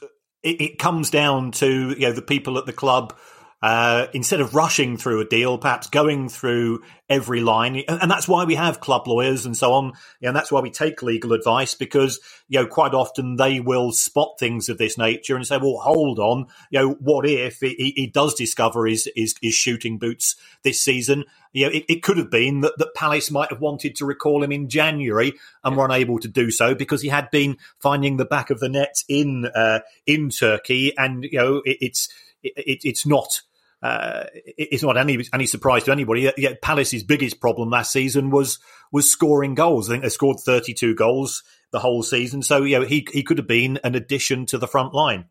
it, 0.43 0.61
it 0.61 0.79
comes 0.79 1.11
down 1.11 1.53
to 1.53 1.91
you 1.91 2.09
know 2.09 2.13
the 2.13 2.23
people 2.23 2.59
at 2.59 2.67
the 2.67 2.73
club 2.73 3.17
uh, 3.63 4.07
instead 4.15 4.41
of 4.41 4.55
rushing 4.55 4.97
through 4.97 5.21
a 5.21 5.25
deal, 5.25 5.59
perhaps 5.59 5.87
going 5.89 6.29
through 6.31 6.83
every 7.11 7.41
line. 7.41 7.83
And 7.89 8.11
that's 8.11 8.27
why 8.27 8.45
we 8.45 8.55
have 8.55 8.81
club 8.81 9.07
lawyers 9.07 9.45
and 9.45 9.55
so 9.55 9.73
on. 9.73 9.93
And 10.23 10.35
that's 10.35 10.51
why 10.51 10.61
we 10.61 10.71
take 10.71 11.03
legal 11.03 11.35
advice 11.35 11.75
because, 11.75 12.21
you 12.49 12.59
know, 12.59 12.67
quite 12.67 12.95
often 12.95 13.37
they 13.37 13.61
will 13.61 13.93
spot 13.93 14.37
things 14.39 14.71
of 14.71 14.79
this 14.79 14.97
nature 14.97 15.37
and 15.37 15.47
say, 15.47 15.59
well, 15.59 15.79
hold 15.83 16.19
on, 16.19 16.47
you 16.71 16.79
know, 16.79 16.91
what 17.01 17.29
if 17.29 17.61
he, 17.61 17.93
he 17.95 18.07
does 18.07 18.35
discover 18.35 18.87
his, 18.87 19.11
his, 19.15 19.35
his, 19.43 19.55
shooting 19.55 19.99
boots 19.99 20.37
this 20.63 20.81
season? 20.81 21.25
You 21.53 21.67
know, 21.67 21.73
it, 21.73 21.85
it, 21.89 22.03
could 22.03 22.17
have 22.17 22.31
been 22.31 22.63
that, 22.63 22.79
that 22.79 22.95
Palace 22.95 23.31
might 23.31 23.51
have 23.51 23.61
wanted 23.61 23.97
to 23.97 24.07
recall 24.07 24.43
him 24.43 24.53
in 24.53 24.71
January 24.71 25.35
and 25.65 25.77
were 25.77 25.85
unable 25.85 26.19
to 26.21 26.29
do 26.29 26.51
so 26.51 26.75
because 26.75 27.03
he 27.03 27.09
had 27.09 27.31
been 27.31 27.59
finding 27.79 28.17
the 28.17 28.25
back 28.25 28.49
of 28.49 28.61
the 28.61 28.69
net 28.69 29.03
in, 29.09 29.47
uh, 29.55 29.81
in 30.07 30.31
Turkey. 30.31 30.97
And, 30.97 31.25
you 31.25 31.39
know, 31.39 31.57
it, 31.67 31.79
it's, 31.81 32.09
it, 32.43 32.81
it's 32.85 33.05
not 33.05 33.43
uh, 33.83 34.24
it's 34.35 34.83
not 34.83 34.97
any 34.97 35.24
any 35.33 35.47
surprise 35.47 35.85
to 35.85 35.93
anybody. 35.93 36.31
Yet 36.37 36.62
Palace's 36.62 37.03
biggest 37.03 37.41
problem 37.41 37.70
last 37.70 37.93
season 37.93 38.31
was 38.31 38.59
was 38.93 39.11
scoring 39.11 39.55
goals. 39.55 39.89
I 39.89 39.95
think 39.95 40.03
they 40.03 40.11
scored 40.11 40.39
32 40.41 40.95
goals 40.95 41.43
the 41.72 41.78
whole 41.78 42.03
season. 42.03 42.43
So 42.43 42.62
you 42.62 42.78
know 42.78 42.85
he 42.85 43.07
he 43.12 43.22
could 43.22 43.39
have 43.39 43.47
been 43.47 43.78
an 43.83 43.95
addition 43.95 44.47
to 44.47 44.59
the 44.59 44.68
front 44.68 44.95
line. 44.95 45.26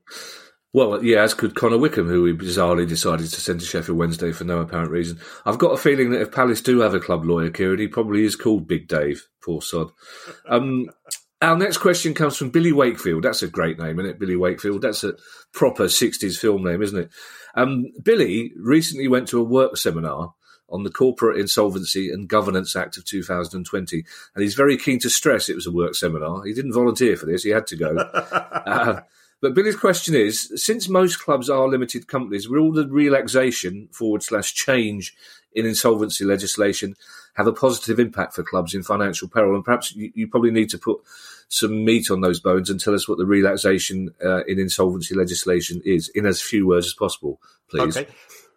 Well, 0.72 1.04
yeah, 1.04 1.24
as 1.24 1.34
could 1.34 1.56
Connor 1.56 1.80
Wickham, 1.80 2.08
who 2.08 2.22
we 2.22 2.34
bizarrely 2.34 2.88
decided 2.88 3.30
to 3.30 3.41
send 3.41 3.60
to 3.60 3.66
Sheffield 3.66 3.97
Wednesday 3.97 4.32
for 4.32 4.43
no 4.43 4.60
apparent 4.60 4.91
reason. 4.91 5.20
I've 5.43 5.58
got 5.58 5.74
a 5.74 5.78
feeling 5.78 6.12
that 6.12 6.22
if 6.22 6.32
Palace 6.32 6.62
do 6.62 6.82
have 6.82 6.93
a 6.93 7.00
club 7.00 7.26
lawyer, 7.26 7.50
Kieran, 7.50 7.80
he 7.80 7.88
probably 7.88 8.24
is 8.24 8.36
called 8.36 8.68
Big 8.68 8.88
Dave. 8.88 9.28
Poor 9.43 9.64
sod. 9.64 9.89
Um, 10.47 10.91
our 11.41 11.58
next 11.58 11.78
question 11.78 12.14
comes 12.14 12.38
from 12.38 12.52
Billy 12.52 12.72
Wakefield. 12.72 13.24
That's 13.24 13.41
a 13.41 13.47
great 13.47 13.80
name, 13.80 14.00
isn't 14.00 14.12
it? 14.12 14.20
Billy 14.20 14.36
Wakefield. 14.36 14.84
That's 14.84 15.04
a 15.04 15.14
proper 15.54 15.86
60s 15.86 16.38
film 16.38 16.64
name, 16.64 16.84
isn't 16.84 17.00
it? 17.00 17.10
Um, 17.56 17.91
Billy 18.02 18.54
recently 18.58 19.08
went 19.08 19.28
to 19.30 19.39
a 19.39 19.43
work 19.43 19.78
seminar 19.78 20.34
on 20.72 20.84
the 20.84 20.91
Corporate 20.91 21.39
Insolvency 21.39 22.12
and 22.12 22.28
Governance 22.28 22.76
Act 22.76 22.97
of 22.97 23.06
2020, 23.06 24.06
and 24.36 24.43
he's 24.43 24.54
very 24.54 24.78
keen 24.78 25.00
to 25.00 25.10
stress 25.10 25.50
it 25.50 25.56
was 25.56 25.68
a 25.68 25.72
work 25.72 25.95
seminar. 25.95 26.43
He 26.43 26.54
didn't 26.54 26.74
volunteer 26.74 27.16
for 27.18 27.26
this; 27.26 27.43
he 27.43 27.50
had 27.50 27.68
to 27.68 27.76
go. 27.76 27.95
uh, 28.26 29.02
but 29.41 29.54
Billy's 29.54 29.76
question 29.76 30.16
is: 30.16 30.52
since 30.56 30.89
most 30.89 31.18
clubs 31.18 31.50
are 31.50 31.68
limited 31.68 32.08
companies, 32.08 32.47
will 32.47 32.60
all 32.60 32.72
the 32.72 32.88
relaxation 32.88 33.89
forward 33.91 34.24
slash 34.24 34.54
change 34.54 35.16
in 35.54 35.66
insolvency 35.66 36.24
legislation 36.24 36.95
have 37.36 37.47
a 37.47 37.54
positive 37.54 38.00
impact 38.00 38.36
for 38.36 38.43
clubs 38.43 38.74
in 38.74 38.84
financial 38.84 39.28
peril? 39.28 39.56
And 39.56 39.66
perhaps 39.66 39.95
you, 39.95 40.12
you 40.14 40.28
probably 40.28 40.52
need 40.52 40.70
to 40.70 40.78
put 40.78 41.00
some 41.50 41.84
meat 41.84 42.10
on 42.10 42.22
those 42.22 42.39
bones 42.39 42.70
and 42.70 42.80
tell 42.80 42.93
us 42.93 43.08
what 43.08 43.18
the 43.18 43.26
relaxation 43.26 44.14
uh, 44.24 44.43
in 44.45 44.60
insolvency 44.60 45.16
legislation 45.16 45.82
is 45.84 46.08
in 46.10 46.26
as 46.26 46.41
few 46.41 46.68
words 46.68 46.86
as 46.86 46.93
possible, 46.93 47.41
please. 47.70 47.97
Okay. 47.97 48.10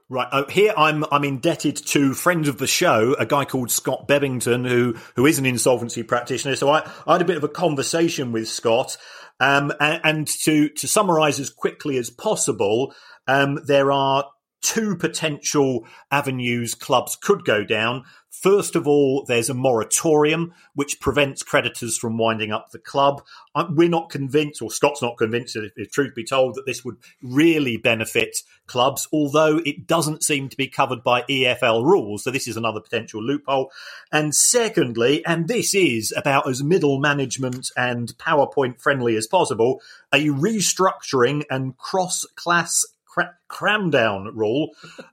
Right 0.09 0.29
uh, 0.31 0.47
here, 0.51 0.75
I'm 0.77 1.05
I'm 1.11 1.25
indebted 1.25 1.77
to 1.87 2.13
friend 2.13 2.47
of 2.47 2.59
the 2.59 2.67
show, 2.67 3.17
a 3.19 3.25
guy 3.25 3.47
called 3.47 3.71
Scott 3.71 4.07
Bebbington, 4.07 4.69
who 4.69 4.95
who 5.17 5.25
is 5.25 5.39
an 5.39 5.47
insolvency 5.47 6.03
practitioner. 6.03 6.55
So 6.55 6.69
I, 6.69 6.87
I 7.07 7.13
had 7.15 7.23
a 7.23 7.25
bit 7.25 7.39
of 7.39 7.45
a 7.45 7.49
conversation 7.49 8.31
with 8.31 8.47
Scott, 8.47 8.99
um, 9.41 9.73
and, 9.81 10.01
and 10.05 10.27
to 10.43 10.69
to 10.69 10.87
summarise 10.87 11.41
as 11.41 11.49
quickly 11.49 11.97
as 11.97 12.11
possible, 12.11 12.95
um, 13.27 13.61
there 13.67 13.91
are 13.91 14.27
two 14.61 14.97
potential 14.97 15.87
avenues 16.11 16.75
clubs 16.75 17.17
could 17.17 17.45
go 17.45 17.65
down. 17.65 18.05
First 18.43 18.75
of 18.75 18.89
all, 18.89 19.25
there's 19.25 19.49
a 19.49 19.55
moratorium 19.55 20.53
which 20.75 20.99
prevents 20.99 21.45
creditors 21.45 21.97
from 21.97 22.19
winding 22.19 22.51
up 22.51 22.71
the 22.71 22.81
club. 22.81 23.23
We're 23.71 23.89
not 23.89 24.11
convinced, 24.11 24.61
or 24.61 24.69
Scott's 24.69 25.01
not 25.01 25.17
convinced, 25.17 25.55
if, 25.55 25.71
if 25.77 25.93
truth 25.93 26.13
be 26.13 26.25
told, 26.25 26.57
that 26.57 26.67
this 26.67 26.85
would 26.85 26.97
really 27.23 27.77
benefit 27.77 28.39
clubs, 28.67 29.07
although 29.13 29.61
it 29.65 29.87
doesn't 29.87 30.25
seem 30.25 30.49
to 30.49 30.57
be 30.57 30.67
covered 30.67 31.05
by 31.05 31.23
EFL 31.23 31.85
rules. 31.85 32.25
So 32.25 32.33
this 32.33 32.49
is 32.49 32.57
another 32.57 32.81
potential 32.81 33.23
loophole. 33.23 33.71
And 34.11 34.35
secondly, 34.35 35.25
and 35.25 35.47
this 35.47 35.73
is 35.73 36.13
about 36.17 36.49
as 36.49 36.65
middle 36.65 36.99
management 36.99 37.71
and 37.77 38.09
PowerPoint 38.19 38.81
friendly 38.81 39.15
as 39.15 39.29
possible, 39.29 39.81
a 40.13 40.27
restructuring 40.27 41.45
and 41.49 41.79
cross 41.79 42.27
class 42.35 42.85
cra- 43.13 43.35
cram 43.49 43.91
down 43.91 44.35
rule, 44.35 44.71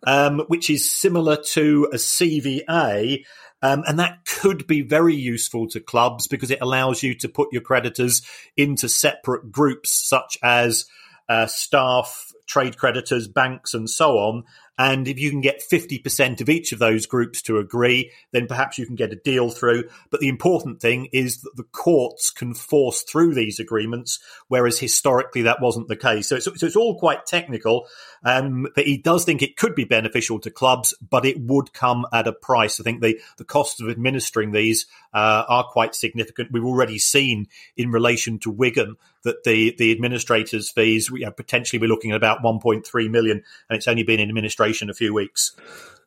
um, 0.07 0.39
which 0.47 0.69
is 0.69 0.91
similar 0.91 1.35
to 1.35 1.89
a 1.91 1.97
CVA. 1.97 3.23
Um, 3.61 3.83
and 3.85 3.99
that 3.99 4.25
could 4.25 4.67
be 4.67 4.81
very 4.81 5.15
useful 5.15 5.67
to 5.69 5.81
clubs 5.81 6.27
because 6.27 6.49
it 6.49 6.61
allows 6.61 7.03
you 7.03 7.13
to 7.15 7.27
put 7.27 7.49
your 7.51 7.61
creditors 7.61 8.21
into 8.55 8.87
separate 8.87 9.51
groups, 9.51 9.91
such 9.91 10.37
as 10.41 10.85
uh, 11.27 11.45
staff, 11.45 12.31
trade 12.47 12.77
creditors, 12.77 13.27
banks, 13.27 13.73
and 13.73 13.89
so 13.89 14.17
on. 14.17 14.43
And 14.79 15.09
if 15.09 15.19
you 15.19 15.29
can 15.29 15.41
get 15.41 15.61
50% 15.61 16.39
of 16.39 16.47
each 16.47 16.71
of 16.71 16.79
those 16.79 17.05
groups 17.05 17.41
to 17.43 17.57
agree, 17.57 18.11
then 18.31 18.47
perhaps 18.47 18.77
you 18.77 18.85
can 18.85 18.95
get 18.95 19.11
a 19.11 19.17
deal 19.17 19.49
through. 19.49 19.89
But 20.09 20.21
the 20.21 20.29
important 20.29 20.79
thing 20.79 21.09
is 21.11 21.41
that 21.41 21.57
the 21.57 21.63
courts 21.63 22.29
can 22.29 22.53
force 22.53 23.01
through 23.01 23.35
these 23.35 23.59
agreements, 23.59 24.19
whereas 24.47 24.79
historically 24.79 25.41
that 25.41 25.61
wasn't 25.61 25.89
the 25.89 25.97
case. 25.97 26.29
So 26.29 26.37
it's, 26.37 26.45
so 26.45 26.65
it's 26.65 26.77
all 26.77 26.97
quite 26.97 27.25
technical. 27.25 27.87
Um, 28.23 28.67
but 28.73 28.85
he 28.85 28.97
does 28.97 29.25
think 29.25 29.41
it 29.41 29.57
could 29.57 29.75
be 29.75 29.83
beneficial 29.83 30.39
to 30.39 30.49
clubs, 30.49 30.93
but 31.01 31.25
it 31.25 31.41
would 31.41 31.73
come 31.73 32.05
at 32.13 32.27
a 32.27 32.33
price. 32.33 32.79
I 32.79 32.83
think 32.83 33.01
the, 33.01 33.19
the 33.37 33.43
cost 33.43 33.81
of 33.81 33.89
administering 33.89 34.53
these 34.53 34.87
uh, 35.13 35.43
are 35.49 35.65
quite 35.65 35.93
significant. 35.93 36.53
We've 36.53 36.63
already 36.63 36.99
seen 36.99 37.47
in 37.75 37.91
relation 37.91 38.39
to 38.39 38.49
Wigan 38.49 38.95
that 39.23 39.43
the, 39.43 39.75
the 39.77 39.91
administrators' 39.91 40.69
fees, 40.69 41.11
we, 41.11 41.27
potentially 41.35 41.79
we're 41.79 41.87
looking 41.87 42.11
at 42.11 42.17
about 42.17 42.41
1.3 42.41 43.09
million, 43.09 43.43
and 43.69 43.77
it's 43.77 43.87
only 43.87 44.03
been 44.03 44.19
in 44.19 44.29
administration 44.29 44.89
a 44.89 44.93
few 44.93 45.13
weeks. 45.13 45.55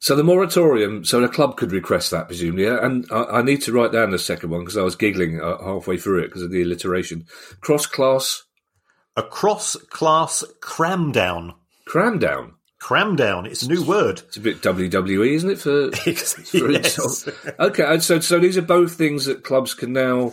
So 0.03 0.17
the 0.17 0.25
moratorium, 0.25 1.05
so 1.05 1.21
the 1.21 1.29
club 1.29 1.57
could 1.57 1.71
request 1.71 2.11
that, 2.11 2.27
presumably. 2.27 2.67
And 2.67 3.07
I, 3.13 3.25
I 3.25 3.43
need 3.43 3.63
to 3.63 3.73
write 3.73 3.93
down 3.93 4.11
the 4.11 4.19
second 4.19 4.51
one 4.51 4.61
because 4.61 4.77
I 4.77 4.83
was 4.83 4.97
giggling 4.97 5.41
uh, 5.41 5.59
halfway 5.63 5.97
through 5.97 6.21
it 6.21 6.27
because 6.27 6.43
of 6.43 6.51
the 6.51 6.63
alliteration. 6.63 7.27
Cross 7.61 7.87
class. 7.87 8.43
A 9.17 9.23
cross 9.23 9.77
class 9.91 10.43
cram 10.61 11.13
down. 11.13 11.55
Cram 11.87 12.19
down. 12.19 12.55
Cram 12.81 13.15
down. 13.15 13.47
It's 13.47 13.63
a 13.63 13.69
new 13.69 13.85
word. 13.85 14.23
It's 14.27 14.37
a 14.37 14.41
bit 14.41 14.61
WWE, 14.61 15.35
isn't 15.35 15.51
it? 15.51 15.59
For, 15.61 15.93
for 15.93 16.71
yes. 16.73 17.29
okay, 17.61 17.99
so 18.01 18.19
so 18.19 18.41
these 18.41 18.59
are 18.59 18.63
both 18.63 18.95
things 18.95 19.27
that 19.27 19.45
clubs 19.45 19.73
can 19.73 19.93
now 19.93 20.33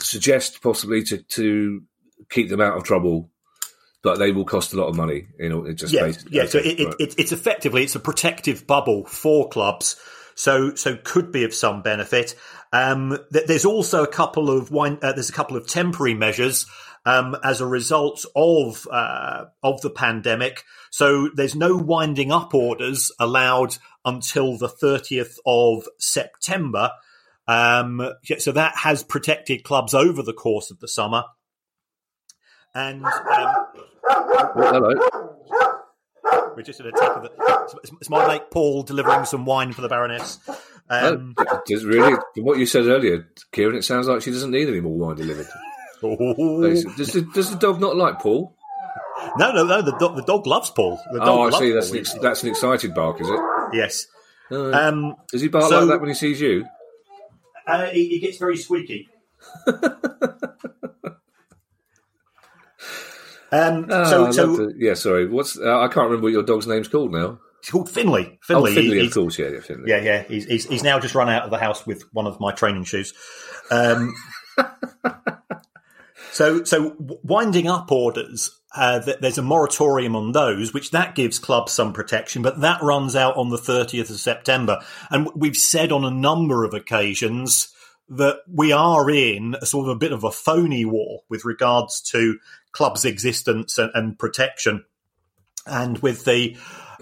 suggest 0.00 0.60
possibly 0.60 1.04
to 1.04 1.18
to 1.18 1.82
keep 2.30 2.48
them 2.48 2.60
out 2.60 2.76
of 2.76 2.84
trouble 2.84 3.30
but 4.02 4.18
they 4.18 4.32
will 4.32 4.44
cost 4.44 4.72
a 4.72 4.76
lot 4.76 4.88
of 4.88 4.96
money. 4.96 5.26
You 5.38 5.48
know, 5.48 5.64
it 5.64 5.74
just 5.74 5.92
yeah, 5.92 6.12
yeah. 6.30 6.46
So 6.46 6.58
it, 6.58 6.80
it, 6.80 6.94
it, 6.98 7.14
it's 7.18 7.32
effectively 7.32 7.82
it's 7.82 7.96
a 7.96 8.00
protective 8.00 8.66
bubble 8.66 9.04
for 9.04 9.48
clubs. 9.48 9.96
So 10.34 10.74
so 10.74 10.96
could 10.96 11.32
be 11.32 11.44
of 11.44 11.52
some 11.52 11.82
benefit. 11.82 12.34
Um, 12.72 13.18
there's 13.30 13.64
also 13.64 14.04
a 14.04 14.08
couple 14.08 14.50
of 14.50 14.70
wine, 14.70 14.98
uh, 15.02 15.12
there's 15.12 15.30
a 15.30 15.32
couple 15.32 15.56
of 15.56 15.66
temporary 15.66 16.14
measures 16.14 16.66
um, 17.04 17.36
as 17.42 17.60
a 17.60 17.66
result 17.66 18.24
of 18.36 18.86
uh, 18.90 19.46
of 19.62 19.80
the 19.80 19.90
pandemic. 19.90 20.62
So 20.90 21.28
there's 21.34 21.56
no 21.56 21.76
winding 21.76 22.30
up 22.30 22.54
orders 22.54 23.10
allowed 23.18 23.76
until 24.04 24.56
the 24.56 24.68
30th 24.68 25.36
of 25.44 25.86
September. 25.98 26.90
Um, 27.46 28.12
so 28.38 28.52
that 28.52 28.76
has 28.76 29.02
protected 29.02 29.64
clubs 29.64 29.92
over 29.92 30.22
the 30.22 30.34
course 30.34 30.70
of 30.70 30.80
the 30.80 30.88
summer. 30.88 31.24
And 32.74 33.04
um, 33.04 33.12
oh, 34.10 34.52
hello. 34.56 34.94
We're 36.56 36.62
just 36.62 36.80
in 36.80 36.86
a 36.86 36.92
tip 36.92 37.02
of 37.02 37.22
the. 37.22 37.78
It's 38.00 38.10
my 38.10 38.26
mate 38.26 38.50
Paul 38.50 38.82
delivering 38.82 39.24
some 39.24 39.44
wine 39.44 39.72
for 39.72 39.80
the 39.80 39.88
Baroness. 39.88 40.38
Um, 40.90 41.34
oh, 41.36 41.60
does 41.66 41.84
really, 41.84 42.16
from 42.34 42.44
what 42.44 42.58
you 42.58 42.66
said 42.66 42.86
earlier, 42.86 43.28
Kieran, 43.52 43.76
it 43.76 43.84
sounds 43.84 44.08
like 44.08 44.22
she 44.22 44.30
doesn't 44.30 44.50
need 44.50 44.68
any 44.68 44.80
more 44.80 44.96
wine 44.96 45.16
delivered. 45.16 45.46
does, 46.00 47.12
the, 47.12 47.28
does 47.34 47.50
the 47.50 47.56
dog 47.58 47.80
not 47.80 47.96
like 47.96 48.20
Paul? 48.20 48.56
No, 49.36 49.52
no, 49.52 49.64
no. 49.64 49.82
The 49.82 49.96
dog, 49.98 50.16
the 50.16 50.22
dog 50.22 50.46
loves 50.46 50.70
Paul. 50.70 50.98
The 51.12 51.18
dog 51.18 51.28
oh, 51.28 51.42
I 51.42 51.58
see. 51.58 51.72
That's 51.72 51.90
an, 51.90 52.22
that's 52.22 52.42
an 52.42 52.50
excited 52.50 52.94
bark, 52.94 53.20
is 53.20 53.28
it? 53.28 53.40
Yes. 53.72 54.06
Uh, 54.50 54.70
um, 54.70 55.14
does 55.30 55.42
he 55.42 55.48
bark 55.48 55.68
so, 55.68 55.80
like 55.80 55.88
that 55.88 56.00
when 56.00 56.08
he 56.08 56.14
sees 56.14 56.40
you? 56.40 56.64
Uh, 57.66 57.86
he, 57.86 58.08
he, 58.08 58.18
gets 58.18 58.38
very 58.38 58.56
squeaky. 58.56 59.08
Um, 63.50 63.86
oh, 63.88 64.30
so, 64.30 64.56
so 64.56 64.72
yeah, 64.76 64.94
sorry. 64.94 65.26
What's 65.28 65.58
uh, 65.58 65.80
I 65.80 65.88
can't 65.88 66.06
remember 66.06 66.24
what 66.24 66.32
your 66.32 66.42
dog's 66.42 66.66
name's 66.66 66.88
called 66.88 67.12
now. 67.12 67.38
It's 67.60 67.70
called 67.70 67.90
Finley. 67.90 68.38
Finley, 68.42 68.72
oh, 68.72 68.74
Finley, 68.74 69.06
of 69.06 69.12
course, 69.12 69.38
yeah, 69.38 69.48
yeah, 69.48 69.60
Finley. 69.60 69.90
Yeah, 69.90 70.00
yeah. 70.00 70.22
He's, 70.22 70.44
he's, 70.44 70.66
he's 70.66 70.82
now 70.82 71.00
just 71.00 71.14
run 71.14 71.28
out 71.28 71.42
of 71.42 71.50
the 71.50 71.58
house 71.58 71.84
with 71.86 72.02
one 72.12 72.26
of 72.26 72.38
my 72.38 72.52
training 72.52 72.84
shoes. 72.84 73.14
Um, 73.70 74.14
so 76.32 76.64
so 76.64 76.94
winding 76.98 77.68
up 77.68 77.90
orders. 77.90 78.54
Uh, 78.76 79.00
there's 79.20 79.38
a 79.38 79.42
moratorium 79.42 80.14
on 80.14 80.32
those, 80.32 80.74
which 80.74 80.90
that 80.90 81.14
gives 81.14 81.38
clubs 81.38 81.72
some 81.72 81.92
protection, 81.92 82.42
but 82.42 82.60
that 82.60 82.82
runs 82.82 83.16
out 83.16 83.36
on 83.36 83.48
the 83.48 83.56
30th 83.56 84.10
of 84.10 84.20
September. 84.20 84.78
And 85.10 85.28
we've 85.34 85.56
said 85.56 85.90
on 85.90 86.04
a 86.04 86.10
number 86.10 86.64
of 86.64 86.74
occasions 86.74 87.74
that 88.10 88.40
we 88.52 88.72
are 88.72 89.10
in 89.10 89.56
a 89.60 89.66
sort 89.66 89.88
of 89.88 89.96
a 89.96 89.98
bit 89.98 90.12
of 90.12 90.24
a 90.24 90.30
phony 90.30 90.84
war 90.84 91.20
with 91.28 91.44
regards 91.44 92.00
to 92.00 92.38
club's 92.72 93.04
existence 93.04 93.78
and, 93.78 93.90
and 93.94 94.18
protection. 94.18 94.84
And 95.66 95.98
with 95.98 96.24
the 96.24 96.56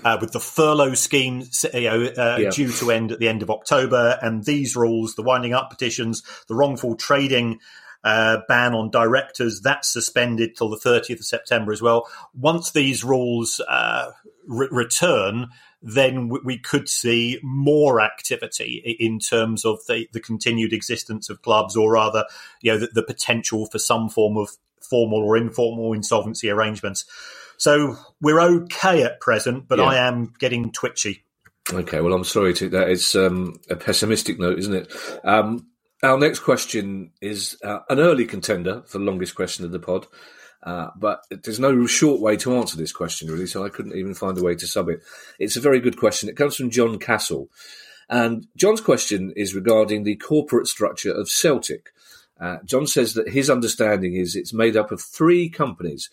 uh, 0.05 0.19
with 0.21 0.33
the 0.33 0.41
furlough 0.41 0.95
scheme 0.95 1.45
you 1.73 1.81
know, 1.83 2.05
uh, 2.05 2.37
yeah. 2.39 2.51
due 2.51 2.71
to 2.71 2.91
end 2.91 3.13
at 3.13 3.19
the 3.19 3.29
end 3.29 3.43
of 3.43 3.51
October, 3.51 4.19
and 4.21 4.45
these 4.45 4.77
rules, 4.77 5.15
the 5.15 5.23
winding 5.23 5.55
up 5.55 5.71
petitions, 5.71 6.23
the 6.49 6.55
wrongful 6.55 6.97
trading 6.97 7.61
uh, 8.05 8.39
ban 8.47 8.75
on 8.75 8.91
directors, 8.91 9.61
that's 9.61 9.89
suspended 9.89 10.55
till 10.57 10.69
the 10.69 10.77
30th 10.77 11.19
of 11.19 11.25
September 11.25 11.73
as 11.73 11.81
well. 11.81 12.09
Once 12.35 12.71
these 12.73 13.03
rules 13.03 13.61
uh, 13.69 14.11
re- 14.47 14.69
return, 14.71 15.49
then 15.87 16.29
we 16.45 16.59
could 16.59 16.89
see 16.89 17.39
more 17.45 18.01
activity 18.01 18.97
in 18.99 19.21
terms 19.21 19.65
of 19.65 19.79
the, 19.87 20.09
the 20.13 20.21
continued 20.21 20.73
existence 20.73 21.31
of 21.31 21.43
clubs, 21.43 21.77
or 21.77 21.93
rather, 21.93 22.25
you 22.61 22.73
know, 22.73 22.79
the, 22.79 22.89
the 22.89 23.03
potential 23.05 23.67
for 23.67 23.79
some 23.79 24.09
form 24.09 24.37
of 24.37 24.51
formal 24.83 25.21
or 25.21 25.37
informal 25.37 25.93
insolvency 25.93 26.51
arrangements. 26.51 27.05
So 27.57 27.97
we're 28.21 28.41
okay 28.41 29.05
at 29.05 29.21
present, 29.21 29.69
but 29.69 29.79
yeah. 29.79 29.85
I 29.85 30.09
am 30.09 30.33
getting 30.41 30.73
twitchy. 30.73 31.25
Okay, 31.73 32.01
well, 32.01 32.13
I'm 32.13 32.25
sorry 32.25 32.53
to 32.55 32.69
that. 32.71 32.89
It's 32.89 33.15
um, 33.15 33.61
a 33.71 33.77
pessimistic 33.77 34.41
note, 34.41 34.59
isn't 34.59 34.75
it? 34.75 34.93
Um, 35.25 35.69
our 36.03 36.19
next 36.19 36.41
question 36.41 37.13
is 37.21 37.57
uh, 37.65 37.81
an 37.89 38.01
early 38.01 38.27
contender 38.27 38.83
for 38.87 38.99
the 38.99 39.05
longest 39.05 39.35
question 39.35 39.65
of 39.65 39.71
the 39.71 39.79
pod. 39.79 40.07
Uh, 40.67 40.91
but 40.97 41.25
there's 41.31 41.61
no 41.61 41.87
short 41.87 42.21
way 42.21 42.37
to 42.37 42.57
answer 42.57 42.77
this 42.77 42.93
question, 42.93 43.31
really, 43.31 43.47
so 43.47 43.65
I 43.65 43.69
couldn't 43.69 43.97
even 43.97 44.15
find 44.15 44.37
a 44.37 44.43
way 44.43 44.57
to 44.57 44.67
sub 44.67 44.89
it. 44.89 45.01
It's 45.39 45.57
a 45.57 45.61
very 45.61 45.79
good 45.79 45.97
question. 45.97 46.29
It 46.29 46.37
comes 46.37 46.57
from 46.57 46.71
John 46.71 46.99
Castle. 46.99 47.49
And 48.09 48.49
John's 48.57 48.81
question 48.81 49.33
is 49.37 49.55
regarding 49.55 50.03
the 50.03 50.17
corporate 50.17 50.67
structure 50.67 51.13
of 51.13 51.29
Celtic. 51.29 51.91
Uh, 52.41 52.57
John 52.65 52.89
says 52.89 53.15
that 53.15 53.29
his 53.29 53.49
understanding 53.49 54.15
is 54.15 54.35
it's 54.35 54.53
made 54.53 54.77
up 54.77 54.91
of 54.91 55.01
three 55.01 55.49
companies. 55.49 56.11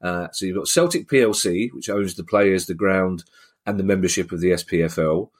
Uh, 0.00 0.28
so 0.32 0.46
you've 0.46 0.56
got 0.56 0.68
Celtic 0.68 1.08
PLC, 1.08 1.72
which 1.72 1.90
owns 1.90 2.14
the 2.14 2.24
players, 2.24 2.66
the 2.66 2.74
ground, 2.74 3.24
and 3.66 3.78
the 3.78 3.84
membership 3.84 4.30
of 4.30 4.40
the 4.40 4.52
SPFL. 4.52 5.30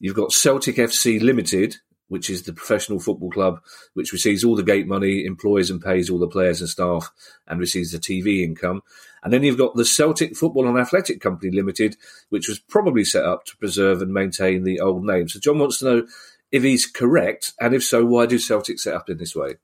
You've 0.00 0.16
got 0.16 0.32
Celtic 0.32 0.76
FC 0.76 1.20
Limited, 1.20 1.76
which 2.08 2.28
is 2.30 2.42
the 2.42 2.52
professional 2.52 3.00
football 3.00 3.30
club 3.30 3.60
which 3.94 4.12
receives 4.12 4.44
all 4.44 4.56
the 4.56 4.62
gate 4.62 4.86
money, 4.86 5.24
employs 5.24 5.70
and 5.70 5.82
pays 5.82 6.10
all 6.10 6.18
the 6.18 6.28
players 6.28 6.60
and 6.60 6.70
staff, 6.70 7.10
and 7.46 7.60
receives 7.60 7.92
the 7.92 7.98
TV 7.98 8.42
income. 8.42 8.82
And 9.22 9.32
then 9.32 9.42
you've 9.42 9.58
got 9.58 9.74
the 9.74 9.84
Celtic 9.84 10.36
Football 10.36 10.68
and 10.68 10.78
Athletic 10.78 11.20
Company 11.20 11.50
Limited, 11.50 11.96
which 12.28 12.48
was 12.48 12.58
probably 12.58 13.04
set 13.04 13.24
up 13.24 13.44
to 13.46 13.56
preserve 13.56 14.02
and 14.02 14.12
maintain 14.12 14.64
the 14.64 14.80
old 14.80 15.04
name. 15.04 15.28
So 15.28 15.40
John 15.40 15.58
wants 15.58 15.78
to 15.78 15.84
know 15.84 16.06
if 16.52 16.62
he's 16.62 16.86
correct, 16.86 17.52
and 17.58 17.74
if 17.74 17.82
so, 17.82 18.04
why 18.04 18.26
do 18.26 18.38
Celtic 18.38 18.78
set 18.78 18.94
up 18.94 19.08
in 19.08 19.18
this 19.18 19.34
way? 19.34 19.56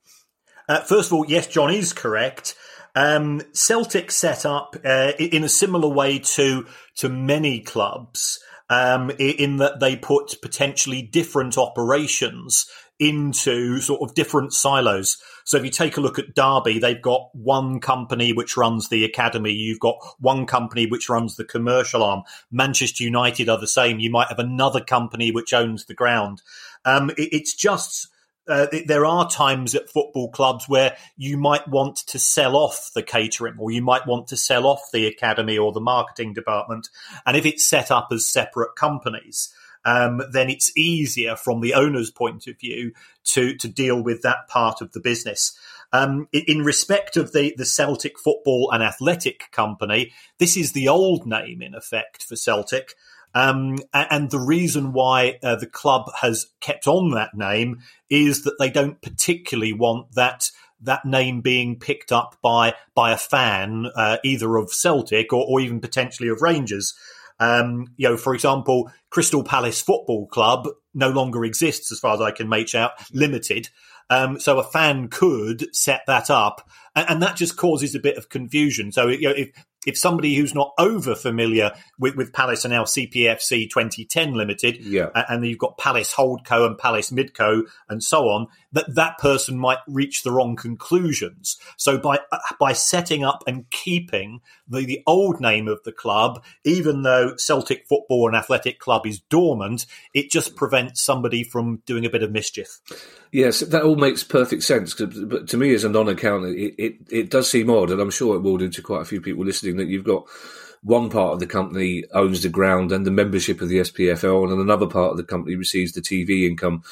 Uh, 0.69 0.81
first 0.81 1.09
of 1.09 1.13
all, 1.13 1.27
yes, 1.27 1.47
John 1.47 1.73
is 1.73 1.93
correct. 1.93 2.55
Um, 2.95 3.43
Celtic 3.53 4.11
set 4.11 4.45
up 4.45 4.77
uh, 4.85 5.13
in 5.19 5.45
a 5.45 5.49
similar 5.49 5.89
way 5.89 6.19
to 6.19 6.67
to 6.97 7.09
many 7.09 7.61
clubs 7.61 8.41
um, 8.71 9.11
in 9.19 9.57
that 9.57 9.81
they 9.81 9.97
put 9.97 10.41
potentially 10.41 11.03
different 11.03 11.59
operations 11.59 12.67
into 13.01 13.81
sort 13.81 14.01
of 14.03 14.15
different 14.15 14.53
silos. 14.53 15.17
So 15.45 15.57
if 15.57 15.65
you 15.65 15.71
take 15.71 15.97
a 15.97 16.01
look 16.01 16.19
at 16.19 16.35
Derby, 16.35 16.79
they've 16.79 17.01
got 17.01 17.31
one 17.35 17.81
company 17.81 18.33
which 18.33 18.57
runs 18.57 18.89
the 18.89 19.05
academy. 19.05 19.53
You've 19.53 19.81
got 19.81 19.97
one 20.21 20.47
company 20.47 20.87
which 20.87 21.09
runs 21.09 21.37
the 21.37 21.45
commercial 21.45 22.05
arm. 22.05 22.23
Manchester 22.53 23.03
United 23.03 23.49
are 23.49 23.59
the 23.59 23.67
same. 23.67 24.01
You 24.01 24.11
might 24.11 24.29
have 24.29 24.39
another 24.39 24.81
company 24.81 25.33
which 25.33 25.53
owns 25.53 25.87
the 25.87 25.95
ground. 25.95 26.43
Um, 26.85 27.11
it, 27.11 27.31
it's 27.33 27.55
just 27.55 28.09
uh, 28.49 28.67
there 28.87 29.07
are 29.07 29.29
times 29.29 29.75
at 29.75 29.91
football 29.91 30.31
clubs 30.31 30.69
where 30.69 30.97
you 31.17 31.37
might 31.37 31.69
want 31.69 31.97
to 31.97 32.19
sell 32.19 32.57
off 32.57 32.91
the 32.95 33.03
catering 33.03 33.57
or 33.59 33.71
you 33.71 33.83
might 33.83 34.07
want 34.07 34.29
to 34.29 34.37
sell 34.37 34.67
off 34.67 34.81
the 34.93 35.07
academy 35.07 35.57
or 35.57 35.73
the 35.73 35.81
marketing 35.81 36.33
department. 36.33 36.89
And 37.27 37.37
if 37.37 37.47
it's 37.47 37.67
set 37.67 37.91
up 37.91 38.09
as 38.11 38.27
separate 38.27 38.77
companies, 38.77 39.55
um, 39.85 40.23
then 40.33 40.51
it's 40.51 40.77
easier 40.77 41.37
from 41.37 41.61
the 41.61 41.75
owner's 41.75 42.11
point 42.11 42.47
of 42.47 42.59
view 42.59 42.93
to, 43.25 43.57
to 43.57 43.69
deal 43.69 44.03
with 44.03 44.23
that 44.23 44.49
part 44.49 44.81
of 44.81 44.93
the 44.93 45.01
business. 45.01 45.57
Um, 45.93 46.29
in 46.33 46.63
respect 46.63 47.17
of 47.17 47.33
the, 47.33 47.53
the 47.57 47.65
Celtic 47.65 48.19
Football 48.19 48.71
and 48.73 48.83
Athletic 48.83 49.51
Company, 49.51 50.13
this 50.39 50.57
is 50.57 50.73
the 50.73 50.89
old 50.89 51.27
name 51.27 51.63
in 51.63 51.75
effect 51.75 52.25
for 52.25 52.37
Celtic. 52.37 52.95
Um, 53.35 53.79
and 53.93 54.31
the 54.31 54.41
reason 54.41 54.93
why 54.93 55.39
uh, 55.43 55.57
the 55.57 55.67
club 55.67 56.11
has 56.21 56.47
kept 56.61 56.87
on 56.87 57.11
that 57.13 57.35
name 57.35 57.81
is 58.09 58.43
that 58.43 58.57
they 58.59 58.71
don't 58.71 59.01
particularly 59.01 59.73
want 59.73 60.13
that 60.15 60.51
that 60.83 61.05
name 61.05 61.43
being 61.43 61.79
picked 61.79 62.11
up 62.11 62.37
by 62.43 62.75
by 62.95 63.13
a 63.13 63.17
fan, 63.17 63.87
uh, 63.95 64.17
either 64.25 64.57
of 64.57 64.73
Celtic 64.73 65.33
or, 65.33 65.45
or, 65.47 65.61
even 65.61 65.81
potentially 65.81 66.29
of 66.29 66.43
Rangers. 66.43 66.95
Um, 67.39 67.89
you 67.97 68.09
know, 68.09 68.17
for 68.17 68.35
example, 68.35 68.91
Crystal 69.11 69.43
Palace 69.43 69.81
Football 69.81 70.27
Club 70.27 70.69
no 70.93 71.11
longer 71.11 71.45
exists, 71.45 71.91
as 71.93 71.99
far 71.99 72.15
as 72.15 72.21
I 72.21 72.31
can 72.31 72.49
make 72.49 72.75
out, 72.75 72.93
limited. 73.13 73.69
Um, 74.11 74.41
so 74.41 74.59
a 74.59 74.65
fan 74.65 75.09
could 75.09 75.75
set 75.75 76.03
that 76.07 76.31
up, 76.31 76.69
and, 76.97 77.09
and, 77.09 77.23
that 77.23 77.37
just 77.37 77.57
causes 77.57 77.95
a 77.95 78.01
bit 78.01 78.17
of 78.17 78.29
confusion. 78.29 78.91
So 78.91 79.09
you 79.09 79.29
know, 79.29 79.35
if 79.37 79.51
if 79.87 79.97
somebody 79.97 80.35
who's 80.35 80.55
not 80.55 80.73
over 80.79 81.15
familiar 81.15 81.73
with, 81.99 82.17
with 82.17 82.33
Palace 82.33 82.65
and 82.65 82.73
now 82.73 82.85
CPFC 82.85 83.71
2010 83.71 84.35
Limited, 84.35 84.85
yeah. 84.85 85.09
and 85.15 85.45
you've 85.45 85.59
got 85.59 85.79
Palace 85.79 86.15
Holdco 86.15 86.67
and 86.67 86.79
Palace 86.79 87.11
Midco 87.11 87.63
and 87.89 88.03
so 88.03 88.25
on, 88.29 88.49
that 88.73 88.95
that 88.95 89.19
person 89.19 89.59
might 89.59 89.79
reach 89.87 90.23
the 90.23 90.31
wrong 90.31 90.57
conclusions. 90.57 91.57
So 91.77 91.99
by 91.99 92.21
uh, 92.31 92.39
by 92.59 92.73
setting 92.73 93.25
up 93.25 93.43
and 93.47 93.69
keeping 93.71 94.41
the, 94.69 94.85
the 94.85 95.03
old 95.07 95.41
name 95.41 95.69
of 95.69 95.83
the 95.85 95.93
club, 95.93 96.43
even 96.65 97.03
though 97.03 97.35
Celtic 97.37 97.87
Football 97.87 98.29
and 98.29 98.37
Athletic 98.37 98.79
Club 98.79 99.07
is 99.07 99.21
dormant, 99.21 99.87
it 100.15 100.31
just 100.31 100.57
prevents 100.57 101.03
somebody 101.03 101.43
from 101.43 101.83
doing 101.87 102.05
a 102.05 102.11
bit 102.11 102.23
of 102.23 102.31
mischief. 102.31 102.81
Yes, 103.33 103.61
that 103.61 103.83
all 103.83 103.97
makes 103.97 104.25
perfect 104.25 104.63
sense. 104.63 104.95
But 104.95 105.49
to 105.49 105.57
me, 105.57 105.75
as 105.75 105.85
a 105.85 105.89
non-accountant, 105.89 106.59
it, 106.59 106.75
it, 106.79 106.95
it 107.11 107.31
does 107.31 107.51
seem 107.51 107.71
odd, 107.71 107.91
and 107.91 108.01
I'm 108.01 108.11
sure 108.11 108.37
it 108.37 108.41
will 108.41 108.59
do 108.59 108.69
to 108.69 108.83
quite 108.83 109.03
a 109.03 109.07
few 109.07 109.21
people 109.21 109.45
listening 109.45 109.77
that 109.77 109.89
you've 109.89 110.05
got 110.05 110.27
one 110.83 111.11
part 111.11 111.35
of 111.35 111.41
the 111.41 111.47
company 111.47 112.05
owns 112.13 112.43
the 112.43 112.49
ground 112.49 112.91
and 112.91 113.07
the 113.07 113.11
membership 113.11 113.61
of 113.61 113.69
the 113.69 113.79
SPFL, 113.79 114.51
and 114.51 114.61
another 114.61 114.87
part 114.87 115.13
of 115.13 115.17
the 115.17 115.25
company 115.25 115.57
receives 115.57 115.93
the 115.93 116.01
TV 116.01 116.49
income 116.49 116.83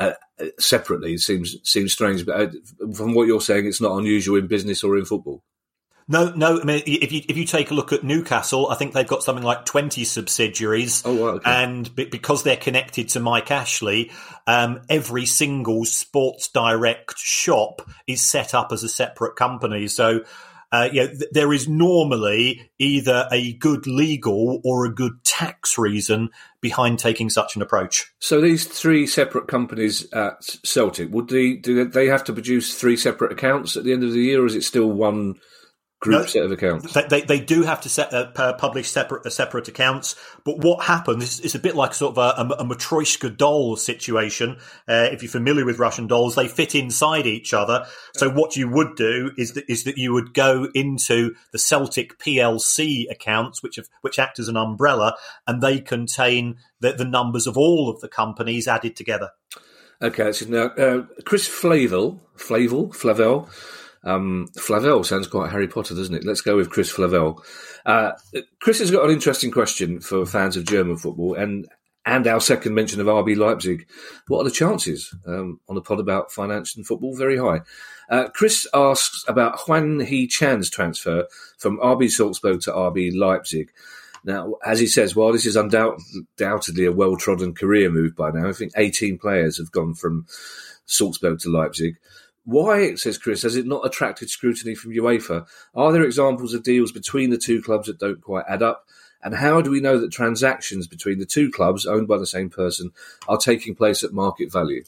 uh, 0.00 0.46
separately. 0.58 1.18
Seems 1.18 1.56
seems 1.62 1.92
strange, 1.92 2.26
but 2.26 2.40
uh, 2.40 2.48
from 2.94 3.14
what 3.14 3.26
you're 3.26 3.40
saying, 3.40 3.66
it's 3.66 3.80
not 3.80 3.96
unusual 3.98 4.38
in 4.38 4.46
business 4.46 4.82
or 4.82 4.96
in 4.98 5.04
football. 5.04 5.42
No, 6.08 6.32
no. 6.34 6.60
I 6.60 6.64
mean, 6.64 6.82
if 6.86 7.12
you 7.12 7.22
if 7.28 7.36
you 7.36 7.44
take 7.44 7.70
a 7.70 7.74
look 7.74 7.92
at 7.92 8.02
Newcastle, 8.02 8.68
I 8.68 8.74
think 8.74 8.94
they've 8.94 9.06
got 9.06 9.22
something 9.22 9.44
like 9.44 9.64
twenty 9.64 10.04
subsidiaries. 10.04 11.02
Oh, 11.04 11.14
wow, 11.14 11.28
okay. 11.34 11.50
And 11.50 11.94
because 11.94 12.42
they're 12.42 12.56
connected 12.56 13.10
to 13.10 13.20
Mike 13.20 13.50
Ashley, 13.50 14.10
um, 14.46 14.80
every 14.88 15.26
single 15.26 15.84
Sports 15.84 16.48
Direct 16.48 17.16
shop 17.16 17.88
is 18.08 18.28
set 18.28 18.54
up 18.54 18.72
as 18.72 18.82
a 18.82 18.88
separate 18.88 19.36
company. 19.36 19.86
So 19.86 20.24
uh, 20.72 20.88
you 20.92 21.02
know, 21.02 21.08
th- 21.08 21.30
there 21.32 21.52
is 21.52 21.68
normally 21.68 22.70
either 22.78 23.28
a 23.32 23.54
good 23.54 23.86
legal 23.86 24.60
or 24.64 24.86
a 24.86 24.94
good 24.94 25.24
tax 25.24 25.76
reason 25.76 26.30
behind 26.60 26.98
taking 26.98 27.30
such 27.30 27.56
an 27.56 27.62
approach. 27.62 28.12
So 28.18 28.40
these 28.40 28.66
three 28.66 29.06
separate 29.06 29.48
companies 29.48 30.10
at 30.12 30.56
Celtic 30.64 31.10
would 31.10 31.28
they 31.28 31.54
do 31.54 31.84
they 31.84 32.06
have 32.06 32.24
to 32.24 32.32
produce 32.32 32.78
three 32.78 32.96
separate 32.96 33.32
accounts 33.32 33.76
at 33.76 33.84
the 33.84 33.92
end 33.92 34.04
of 34.04 34.12
the 34.12 34.20
year, 34.20 34.42
or 34.42 34.46
is 34.46 34.54
it 34.54 34.64
still 34.64 34.90
one? 34.90 35.36
Group 36.00 36.22
no, 36.22 36.26
set 36.26 36.44
of 36.44 36.50
accounts. 36.50 36.94
They, 36.94 37.02
they, 37.02 37.20
they 37.20 37.40
do 37.40 37.62
have 37.62 37.82
to 37.82 37.90
set, 37.90 38.12
uh, 38.12 38.54
publish 38.54 38.90
separate 38.90 39.26
uh, 39.26 39.30
separate 39.30 39.68
accounts, 39.68 40.16
but 40.44 40.58
what 40.58 40.84
happens 40.84 41.22
is 41.24 41.40
it's 41.40 41.54
a 41.54 41.58
bit 41.58 41.76
like 41.76 41.92
sort 41.92 42.16
of 42.16 42.18
a, 42.18 42.54
a, 42.54 42.56
a 42.60 42.64
Matryoshka 42.64 43.36
doll 43.36 43.76
situation. 43.76 44.56
Uh, 44.88 45.08
if 45.12 45.22
you're 45.22 45.30
familiar 45.30 45.64
with 45.64 45.78
Russian 45.78 46.06
dolls, 46.06 46.34
they 46.34 46.48
fit 46.48 46.74
inside 46.74 47.26
each 47.26 47.52
other. 47.52 47.86
So 48.14 48.30
what 48.30 48.56
you 48.56 48.68
would 48.68 48.96
do 48.96 49.30
is 49.36 49.52
that 49.52 49.70
is 49.70 49.84
that 49.84 49.98
you 49.98 50.12
would 50.14 50.32
go 50.32 50.68
into 50.74 51.34
the 51.52 51.58
Celtic 51.58 52.18
PLC 52.18 53.04
accounts, 53.10 53.62
which 53.62 53.76
have, 53.76 53.88
which 54.00 54.18
act 54.18 54.38
as 54.38 54.48
an 54.48 54.56
umbrella, 54.56 55.16
and 55.46 55.62
they 55.62 55.80
contain 55.80 56.56
the, 56.80 56.92
the 56.92 57.04
numbers 57.04 57.46
of 57.46 57.58
all 57.58 57.90
of 57.90 58.00
the 58.00 58.08
companies 58.08 58.66
added 58.66 58.96
together. 58.96 59.30
Okay, 60.02 60.32
so 60.32 60.46
now 60.46 60.64
uh, 60.82 61.04
Chris 61.26 61.46
Flavel, 61.46 62.22
Flavel, 62.34 62.90
Flavel 62.90 63.50
um, 64.04 64.48
Flavel 64.58 65.04
sounds 65.04 65.26
quite 65.26 65.50
Harry 65.50 65.68
Potter, 65.68 65.94
doesn't 65.94 66.14
it? 66.14 66.24
Let's 66.24 66.40
go 66.40 66.56
with 66.56 66.70
Chris 66.70 66.90
Flavel. 66.90 67.42
Uh, 67.84 68.12
Chris 68.60 68.78
has 68.78 68.90
got 68.90 69.04
an 69.04 69.10
interesting 69.10 69.50
question 69.50 70.00
for 70.00 70.24
fans 70.26 70.56
of 70.56 70.64
German 70.64 70.96
football 70.96 71.34
and 71.34 71.68
and 72.06 72.26
our 72.26 72.40
second 72.40 72.74
mention 72.74 73.00
of 73.00 73.06
RB 73.06 73.36
Leipzig. 73.36 73.86
What 74.26 74.40
are 74.40 74.44
the 74.44 74.50
chances 74.50 75.14
um, 75.26 75.60
on 75.68 75.76
a 75.76 75.82
pod 75.82 76.00
about 76.00 76.32
finance 76.32 76.74
and 76.74 76.86
football? 76.86 77.14
Very 77.14 77.36
high. 77.36 77.60
Uh, 78.08 78.28
Chris 78.28 78.66
asks 78.72 79.22
about 79.28 79.60
Hwang 79.60 80.00
Hee-chan's 80.00 80.70
transfer 80.70 81.26
from 81.58 81.78
RB 81.78 82.10
Salzburg 82.10 82.62
to 82.62 82.72
RB 82.72 83.14
Leipzig. 83.14 83.70
Now, 84.24 84.54
as 84.64 84.80
he 84.80 84.86
says, 84.86 85.14
while 85.14 85.32
this 85.32 85.46
is 85.46 85.56
undoubtedly 85.56 86.86
a 86.86 86.92
well 86.92 87.16
trodden 87.16 87.54
career 87.54 87.90
move 87.90 88.16
by 88.16 88.30
now, 88.30 88.48
I 88.48 88.52
think 88.52 88.72
18 88.76 89.18
players 89.18 89.58
have 89.58 89.70
gone 89.70 89.94
from 89.94 90.26
Salzburg 90.86 91.38
to 91.40 91.50
Leipzig. 91.50 91.96
Why, 92.44 92.94
says 92.94 93.18
Chris, 93.18 93.42
has 93.42 93.56
it 93.56 93.66
not 93.66 93.86
attracted 93.86 94.30
scrutiny 94.30 94.74
from 94.74 94.92
UEFA? 94.92 95.46
Are 95.74 95.92
there 95.92 96.04
examples 96.04 96.54
of 96.54 96.62
deals 96.62 96.90
between 96.90 97.30
the 97.30 97.38
two 97.38 97.62
clubs 97.62 97.86
that 97.86 97.98
don't 97.98 98.20
quite 98.20 98.44
add 98.48 98.62
up? 98.62 98.86
And 99.22 99.34
how 99.34 99.60
do 99.60 99.70
we 99.70 99.80
know 99.80 99.98
that 99.98 100.12
transactions 100.12 100.86
between 100.86 101.18
the 101.18 101.26
two 101.26 101.50
clubs 101.50 101.84
owned 101.86 102.08
by 102.08 102.16
the 102.16 102.26
same 102.26 102.48
person 102.48 102.92
are 103.28 103.36
taking 103.36 103.74
place 103.74 104.02
at 104.02 104.12
market 104.12 104.50
value? 104.50 104.84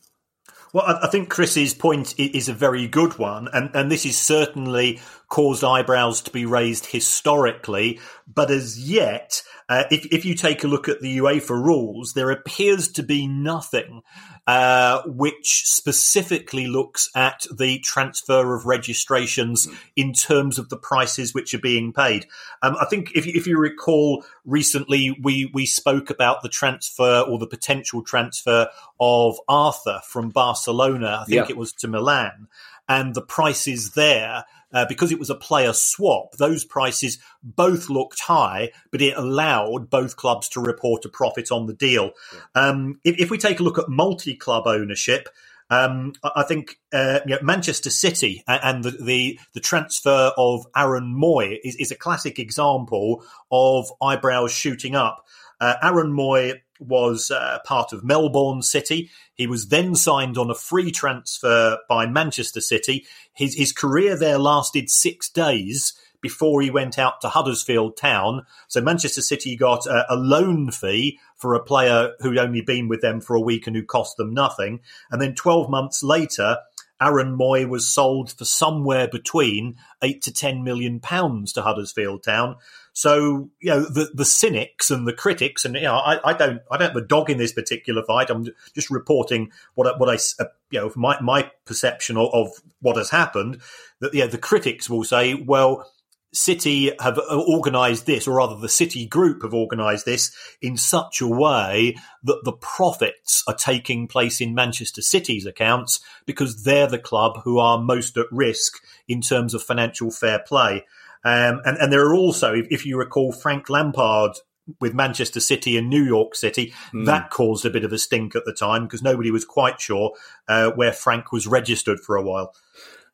Well, 0.73 0.99
I 1.03 1.09
think 1.09 1.29
Chris's 1.29 1.75
point 1.75 2.19
is 2.19 2.49
a 2.49 2.55
very 2.55 2.89
good 2.89 3.19
one, 3.19 3.47
and, 3.53 3.71
and 3.75 3.93
this 3.93 4.05
has 4.05 4.17
certainly 4.17 5.01
caused 5.29 5.63
eyebrows 5.63 6.23
to 6.23 6.31
be 6.31 6.47
raised 6.47 6.87
historically. 6.87 8.01
But 8.27 8.51
as 8.51 8.79
yet, 8.81 9.43
uh, 9.73 9.85
if, 9.91 10.05
if 10.13 10.27
you 10.27 10.35
take 10.35 10.63
a 10.65 10.69
look 10.69 10.87
at 10.87 11.01
the 11.01 11.17
UEFA 11.17 11.51
rules, 11.51 12.13
there 12.13 12.31
appears 12.31 12.89
to 12.93 13.03
be 13.03 13.27
nothing 13.27 14.03
uh, 14.47 15.01
which 15.07 15.63
specifically 15.65 16.67
looks 16.67 17.09
at 17.17 17.47
the 17.57 17.79
transfer 17.79 18.55
of 18.55 18.67
registrations 18.67 19.67
in 19.97 20.13
terms 20.13 20.59
of 20.59 20.69
the 20.69 20.77
prices 20.77 21.33
which 21.33 21.55
are 21.55 21.59
being 21.59 21.91
paid. 21.91 22.27
Um, 22.63 22.77
I 22.79 22.85
think 22.85 23.13
if, 23.15 23.27
if 23.27 23.47
you 23.47 23.57
recall, 23.57 24.27
recently 24.45 25.17
we, 25.23 25.51
we 25.55 25.65
spoke 25.65 26.11
about 26.11 26.43
the 26.43 26.51
transfer 26.51 27.21
or 27.21 27.39
the 27.39 27.47
potential 27.47 28.03
transfer 28.03 28.69
of 29.01 29.39
Arthur 29.49 30.01
from 30.05 30.29
Barcelona, 30.29 31.21
I 31.23 31.25
think 31.25 31.37
yeah. 31.37 31.47
it 31.49 31.57
was 31.57 31.73
to 31.75 31.89
Milan, 31.89 32.49
and 32.91 33.15
the 33.15 33.23
prices 33.23 33.93
there 33.93 34.45
uh, 34.73 34.87
because 34.89 35.13
it 35.13 35.19
was 35.19 35.31
a 35.31 35.35
player 35.35 35.73
swap, 35.73 36.33
those 36.39 36.65
prices 36.65 37.19
both 37.43 37.91
looked 37.91 38.21
high, 38.21 38.71
but 38.91 39.03
it 39.03 39.17
allowed 39.17 39.91
both 39.91 40.17
clubs 40.17 40.49
to 40.51 40.61
report 40.61 41.05
a 41.05 41.09
profit 41.09 41.51
on 41.51 41.67
the 41.67 41.75
deal. 41.75 42.13
Yeah. 42.33 42.63
Um, 42.63 43.01
if, 43.05 43.19
if, 43.19 43.31
we 43.31 43.39
take 43.39 43.61
a 43.61 43.63
look 43.63 43.79
at 43.79 43.89
multi 43.89 44.35
club 44.35 44.67
ownership, 44.67 45.29
um, 45.71 46.13
I 46.23 46.43
think 46.43 46.79
uh, 46.93 47.21
you 47.27 47.37
know, 47.37 47.41
Manchester 47.43 47.89
City 47.89 48.45
and 48.47 48.85
the, 48.85 48.91
the, 48.91 49.39
the 49.55 49.61
transfer 49.61 50.33
of 50.37 50.67
Aaron 50.77 51.15
Mooy 51.19 51.59
is, 51.65 51.77
is, 51.77 51.91
a 51.91 51.97
classic 51.97 52.39
example 52.39 53.25
of 53.51 53.91
eyebrows 54.03 54.53
shooting 54.53 54.95
up. 54.95 55.25
Uh, 55.61 55.75
Aaron 55.83 56.13
Mooy 56.13 56.61
was 56.87 57.31
uh, 57.31 57.59
part 57.65 57.93
of 57.93 58.05
Melbourne 58.05 58.63
City. 58.63 59.11
He 59.35 59.47
was 59.47 59.69
then 59.69 59.95
signed 59.95 60.39
on 60.39 60.51
a 60.51 60.55
free 60.55 60.91
transfer 60.91 61.79
by 61.89 62.07
Manchester 62.07 62.61
City. 62.61 63.07
His, 63.33 63.55
his 63.55 63.73
career 63.73 64.17
there 64.17 64.39
lasted 64.39 64.91
six 64.91 65.29
days 65.29 65.95
before 66.21 66.63
he 66.63 66.71
went 66.71 66.99
out 66.99 67.21
to 67.21 67.29
Huddersfield 67.29 67.97
Town. 67.97 68.47
So 68.69 68.81
Manchester 68.81 69.21
City 69.21 69.57
got 69.57 69.87
a, 69.87 70.07
a, 70.09 70.17
loan 70.17 70.71
fee 70.71 71.19
for 71.37 71.55
a 71.55 71.63
player 71.63 72.13
who'd 72.21 72.39
only 72.39 72.61
been 72.61 72.89
with 72.89 73.03
them 73.03 73.21
for 73.21 73.35
a 73.35 73.41
week 73.41 73.67
and 73.67 73.75
who 73.75 73.85
cost 73.85 74.17
them 74.17 74.33
nothing. 74.33 74.81
And 75.11 75.21
then 75.21 75.35
12 75.35 75.69
months 75.69 76.03
later, 76.03 76.59
Aaron 77.03 77.37
Mooy 77.37 77.69
was 77.69 77.93
sold 77.93 78.31
for 78.31 78.45
somewhere 78.45 79.09
between 79.09 79.75
eight 80.03 80.23
to 80.23 80.33
10 80.33 80.63
million 80.63 81.01
pounds 81.01 81.53
to 81.55 81.63
Huddersfield 81.63 82.23
Town. 82.23 82.57
So 82.93 83.51
you 83.61 83.71
know 83.71 83.81
the 83.81 84.11
the 84.13 84.25
cynics 84.25 84.91
and 84.91 85.07
the 85.07 85.15
critics, 85.15 85.65
and 85.65 85.75
you 85.75 85.83
know 85.83 85.95
I, 85.95 86.31
I 86.31 86.33
don't 86.35 86.61
I 86.71 86.77
don't 86.77 86.89
have 86.89 86.97
a 86.97 87.07
dog 87.07 87.31
in 87.31 87.39
this 87.39 87.53
particular 87.53 88.03
fight. 88.03 88.29
I'm 88.29 88.47
just 88.75 88.91
reporting 88.91 89.51
what 89.75 89.99
what 89.99 90.11
I 90.11 90.19
uh, 90.43 90.49
you 90.71 90.81
know 90.81 90.93
my 90.95 91.19
my 91.21 91.51
perception 91.65 92.17
of, 92.19 92.29
of 92.35 92.51
what 92.81 92.97
has 92.97 93.11
happened. 93.11 93.61
That 94.01 94.13
yeah, 94.13 94.27
the 94.27 94.37
critics 94.37 94.91
will 94.91 95.05
say, 95.05 95.33
well, 95.35 95.91
City 96.35 96.91
have 96.99 97.19
uh, 97.19 97.23
organised 97.31 98.07
this, 98.07 98.27
or 98.27 98.37
rather, 98.37 98.57
the 98.57 98.69
City 98.69 99.07
Group 99.07 99.43
have 99.43 99.53
organised 99.53 100.07
this 100.07 100.35
in 100.63 100.79
such 100.79 101.21
a 101.21 101.29
way 101.29 101.97
that 102.25 102.41
the 102.45 102.53
profits 102.53 103.45
are 103.47 103.55
taking 103.55 104.09
place 104.09 104.41
in 104.41 104.55
Manchester 104.55 105.03
City's 105.03 105.45
accounts 105.45 106.01
because 106.25 106.65
they're 106.65 106.87
the 106.87 106.99
club 106.99 107.43
who 107.45 107.59
are 107.59 107.79
most 107.79 108.17
at 108.17 108.27
risk 108.31 108.83
in 109.07 109.21
terms 109.21 109.53
of 109.53 109.63
financial 109.63 110.11
fair 110.11 110.39
play. 110.39 110.87
Um, 111.25 111.61
and, 111.65 111.77
and 111.79 111.93
there 111.93 112.07
are 112.07 112.15
also, 112.15 112.55
if, 112.55 112.67
if 112.71 112.87
you 112.87 112.99
recall, 112.99 113.33
Frank 113.33 113.69
Lampard 113.71 114.33
with 114.81 114.95
Manchester 114.95 115.41
City 115.41 115.77
and 115.77 115.89
New 115.89 116.03
York 116.03 116.35
City, 116.35 116.73
mm. 116.93 117.07
that 117.07 117.31
caused 117.31 117.65
a 117.65 117.71
bit 117.71 117.85
of 117.85 117.93
a 117.93 117.99
stink 117.99 118.37
at 118.37 118.45
the 118.45 118.53
time 118.53 118.85
because 118.85 119.03
nobody 119.03 119.31
was 119.31 119.45
quite 119.45 119.81
sure 119.81 120.13
uh, 120.49 120.71
where 120.71 120.93
Frank 120.93 121.33
was 121.33 121.47
registered 121.47 122.01
for 122.01 122.17
a 122.17 122.23
while. 122.23 122.55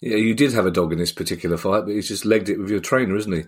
Yeah, 0.01 0.17
you 0.17 0.35
did 0.35 0.53
have 0.53 0.67
a 0.67 0.71
dog 0.71 0.93
in 0.93 0.99
this 0.99 1.13
particular 1.13 1.57
fight, 1.57 1.85
but 1.85 1.95
he's 1.95 2.09
just 2.09 2.25
legged 2.25 2.49
it 2.49 2.59
with 2.59 2.71
your 2.71 2.81
trainer, 2.81 3.17
isn't 3.17 3.33
he? 3.33 3.45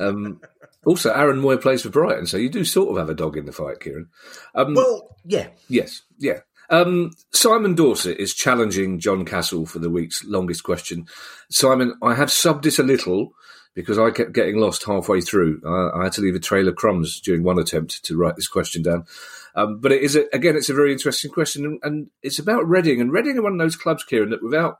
Um, 0.00 0.40
also, 0.84 1.12
Aaron 1.12 1.40
Mooy 1.40 1.60
plays 1.60 1.82
for 1.82 1.90
Brighton, 1.90 2.26
so 2.26 2.36
you 2.36 2.48
do 2.48 2.64
sort 2.64 2.90
of 2.90 2.96
have 2.96 3.08
a 3.08 3.14
dog 3.14 3.36
in 3.36 3.46
the 3.46 3.52
fight, 3.52 3.80
Kieran. 3.80 4.08
Um, 4.54 4.74
well, 4.74 5.16
yeah. 5.24 5.48
Yes, 5.68 6.02
yeah. 6.18 6.40
Um, 6.70 7.12
Simon 7.32 7.74
Dorset 7.74 8.18
is 8.18 8.34
challenging 8.34 8.98
John 8.98 9.24
Castle 9.24 9.66
for 9.66 9.78
the 9.78 9.90
week's 9.90 10.24
longest 10.24 10.64
question. 10.64 11.06
Simon, 11.50 11.94
I 12.02 12.14
have 12.14 12.30
subbed 12.30 12.66
it 12.66 12.78
a 12.78 12.82
little 12.82 13.34
because 13.74 13.98
I 13.98 14.10
kept 14.10 14.32
getting 14.32 14.58
lost 14.58 14.84
halfway 14.84 15.20
through. 15.20 15.62
I, 15.66 16.00
I 16.00 16.04
had 16.04 16.12
to 16.14 16.20
leave 16.20 16.34
a 16.34 16.40
trail 16.40 16.68
of 16.68 16.76
crumbs 16.76 17.20
during 17.20 17.42
one 17.42 17.58
attempt 17.58 18.04
to 18.04 18.16
write 18.16 18.36
this 18.36 18.48
question 18.48 18.82
down. 18.82 19.06
Um, 19.54 19.80
but 19.80 19.92
it 19.92 20.02
is 20.02 20.16
a, 20.16 20.24
again, 20.32 20.56
it's 20.56 20.70
a 20.70 20.74
very 20.74 20.92
interesting 20.92 21.30
question, 21.30 21.64
and, 21.64 21.80
and, 21.82 22.10
it's 22.22 22.38
about 22.38 22.66
Reading. 22.68 23.00
And 23.00 23.12
Reading 23.12 23.38
are 23.38 23.42
one 23.42 23.52
of 23.52 23.58
those 23.58 23.76
clubs, 23.76 24.04
Kieran, 24.04 24.30
that 24.30 24.42
without 24.42 24.78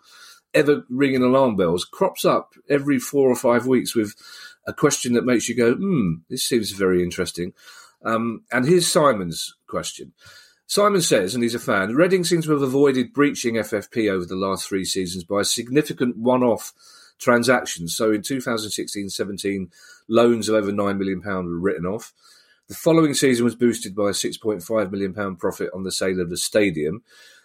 ever 0.54 0.84
ringing 0.88 1.22
alarm 1.22 1.56
bells, 1.56 1.84
crops 1.84 2.24
up 2.24 2.52
every 2.68 2.98
four 2.98 3.28
or 3.28 3.36
five 3.36 3.66
weeks 3.66 3.94
with 3.94 4.14
a 4.66 4.72
question 4.72 5.12
that 5.14 5.24
makes 5.24 5.48
you 5.48 5.54
go, 5.54 5.74
"Hmm, 5.74 6.14
this 6.30 6.44
seems 6.44 6.70
very 6.70 7.02
interesting." 7.02 7.52
Um, 8.04 8.44
and 8.50 8.66
here's 8.66 8.86
Simon's 8.86 9.54
question. 9.66 10.12
Simon 10.66 11.02
says, 11.02 11.34
and 11.34 11.42
he's 11.42 11.54
a 11.54 11.58
fan, 11.58 11.94
Reading 11.94 12.24
seems 12.24 12.46
to 12.46 12.52
have 12.52 12.62
avoided 12.62 13.12
breaching 13.12 13.56
FFP 13.56 14.10
over 14.10 14.24
the 14.24 14.36
last 14.36 14.66
three 14.66 14.86
seasons 14.86 15.22
by 15.22 15.40
a 15.40 15.44
significant 15.44 16.16
one-off 16.16 16.72
transactions. 17.22 17.96
So 17.96 18.12
in 18.12 18.22
2016 18.22 19.08
17, 19.08 19.70
loans 20.08 20.48
of 20.48 20.56
over 20.56 20.72
£9 20.72 20.98
million 20.98 21.20
were 21.22 21.58
written 21.58 21.86
off. 21.86 22.12
The 22.68 22.74
following 22.74 23.14
season 23.14 23.44
was 23.44 23.54
boosted 23.54 23.94
by 23.94 24.04
a 24.04 24.12
£6.5 24.12 24.90
million 24.90 25.36
profit 25.36 25.70
on 25.74 25.82
the 25.82 25.92
sale 25.92 26.20
of 26.20 26.30
the 26.30 26.36
stadium. 26.36 27.02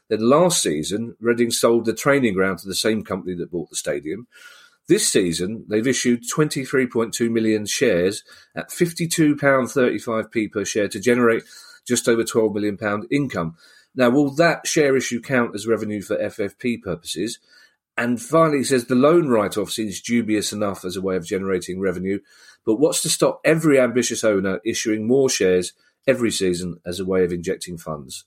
Then 0.10 0.30
last 0.30 0.62
season, 0.62 1.16
Reading 1.20 1.52
sold 1.52 1.86
the 1.86 1.94
training 1.94 2.34
ground 2.34 2.60
to 2.60 2.68
the 2.68 2.76
same 2.76 3.04
company 3.04 3.36
that 3.36 3.52
bought 3.52 3.70
the 3.70 3.76
stadium. 3.76 4.28
This 4.88 5.06
season, 5.08 5.66
they've 5.68 5.86
issued 5.86 6.24
23.2 6.34 7.30
million 7.30 7.66
shares 7.66 8.24
at 8.56 8.70
£52.35p 8.70 10.52
per 10.52 10.64
share 10.64 10.88
to 10.88 11.00
generate 11.00 11.44
just 11.86 12.08
over 12.08 12.24
£12 12.24 12.54
million 12.54 12.78
income. 13.12 13.56
Now, 13.96 14.12
will 14.12 14.34
that 14.36 14.66
share 14.66 14.96
issue 14.96 15.20
count 15.22 15.56
as 15.56 15.68
revenue 15.68 16.02
for 16.02 16.16
FFP 16.16 16.82
purposes? 16.82 17.40
And 17.98 18.22
finally, 18.22 18.60
he 18.60 18.64
says 18.64 18.86
the 18.86 18.96
loan 18.96 19.28
write 19.28 19.58
off 19.58 19.72
seems 19.72 20.02
dubious 20.02 20.54
enough 20.54 20.86
as 20.86 20.96
a 20.96 21.02
way 21.02 21.16
of 21.16 21.26
generating 21.26 21.80
revenue, 21.80 22.20
but 22.66 22.76
what's 22.76 23.02
to 23.02 23.10
stop 23.10 23.42
every 23.44 23.80
ambitious 23.80 24.24
owner 24.24 24.60
issuing 24.64 25.08
more 25.08 25.30
shares 25.30 25.74
every 26.06 26.32
season 26.32 26.80
as 26.86 27.00
a 27.00 27.06
way 27.06 27.24
of 27.24 27.32
injecting 27.32 27.78
funds? 27.78 28.26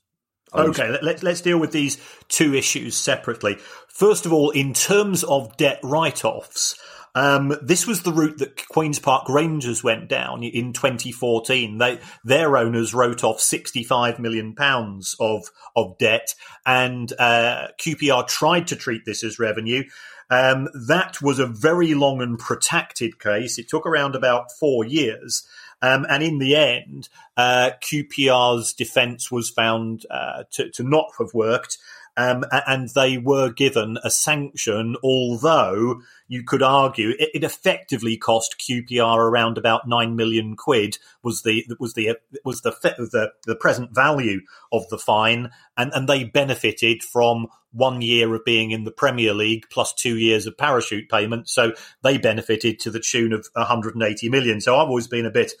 Okay, 0.53 0.97
let's 1.01 1.23
let's 1.23 1.39
deal 1.39 1.59
with 1.59 1.71
these 1.71 1.97
two 2.27 2.53
issues 2.53 2.97
separately. 2.97 3.57
First 3.87 4.25
of 4.25 4.33
all, 4.33 4.49
in 4.49 4.73
terms 4.73 5.23
of 5.23 5.55
debt 5.55 5.79
write-offs, 5.81 6.77
um, 7.15 7.53
this 7.61 7.85
was 7.85 8.03
the 8.03 8.13
route 8.13 8.37
that 8.37 8.67
Queens 8.69 8.99
Park 8.99 9.27
Rangers 9.27 9.83
went 9.83 10.07
down 10.07 10.43
in 10.43 10.73
2014. 10.73 11.77
They, 11.77 11.99
their 12.23 12.57
owners 12.57 12.93
wrote 12.93 13.23
off 13.23 13.41
65 13.41 14.19
million 14.19 14.55
pounds 14.55 15.15
of 15.19 15.51
of 15.75 15.97
debt, 15.97 16.35
and 16.65 17.11
uh, 17.19 17.67
QPR 17.79 18.27
tried 18.27 18.67
to 18.67 18.75
treat 18.75 19.05
this 19.05 19.23
as 19.23 19.39
revenue. 19.39 19.83
Um, 20.29 20.69
that 20.87 21.21
was 21.21 21.39
a 21.39 21.45
very 21.45 21.93
long 21.93 22.21
and 22.21 22.39
protracted 22.39 23.19
case. 23.19 23.59
It 23.59 23.67
took 23.67 23.85
around 23.85 24.15
about 24.15 24.51
four 24.51 24.85
years. 24.85 25.45
Um, 25.81 26.05
and 26.09 26.21
in 26.23 26.37
the 26.37 26.55
end, 26.55 27.09
uh, 27.35 27.71
QPR's 27.81 28.71
defence 28.71 29.31
was 29.31 29.49
found 29.49 30.05
uh, 30.09 30.43
to, 30.51 30.69
to, 30.71 30.83
not 30.83 31.07
have 31.17 31.33
worked, 31.33 31.79
um, 32.17 32.43
and 32.67 32.89
they 32.89 33.17
were 33.17 33.51
given 33.51 33.97
a 34.03 34.11
sanction, 34.11 34.97
although 35.03 36.01
you 36.27 36.43
could 36.43 36.61
argue 36.61 37.11
it, 37.11 37.29
it, 37.33 37.43
effectively 37.43 38.17
cost 38.17 38.57
QPR 38.59 39.17
around 39.17 39.57
about 39.57 39.87
nine 39.87 40.15
million 40.15 40.55
quid 40.55 40.97
was 41.23 41.43
the 41.43 41.65
was 41.79 41.93
the 41.93 42.17
was 42.43 42.61
the 42.61 42.71
the, 42.81 43.31
the 43.45 43.55
present 43.55 43.95
value 43.95 44.41
of 44.73 44.87
the 44.89 44.97
fine, 44.97 45.51
and, 45.77 45.91
and 45.93 46.09
they 46.09 46.25
benefited 46.25 47.01
from 47.01 47.47
one 47.71 48.01
year 48.01 48.33
of 48.35 48.43
being 48.43 48.71
in 48.71 48.83
the 48.83 48.91
Premier 48.91 49.33
League 49.33 49.65
plus 49.71 49.93
two 49.93 50.17
years 50.17 50.45
of 50.45 50.57
parachute 50.57 51.09
payment, 51.09 51.47
so 51.47 51.71
they 52.03 52.17
benefited 52.17 52.79
to 52.79 52.91
the 52.91 52.99
tune 52.99 53.31
of 53.31 53.47
180 53.53 54.29
million. 54.29 54.59
So 54.59 54.75
I've 54.75 54.89
always 54.89 55.07
been 55.07 55.25
a 55.25 55.31
bit 55.31 55.53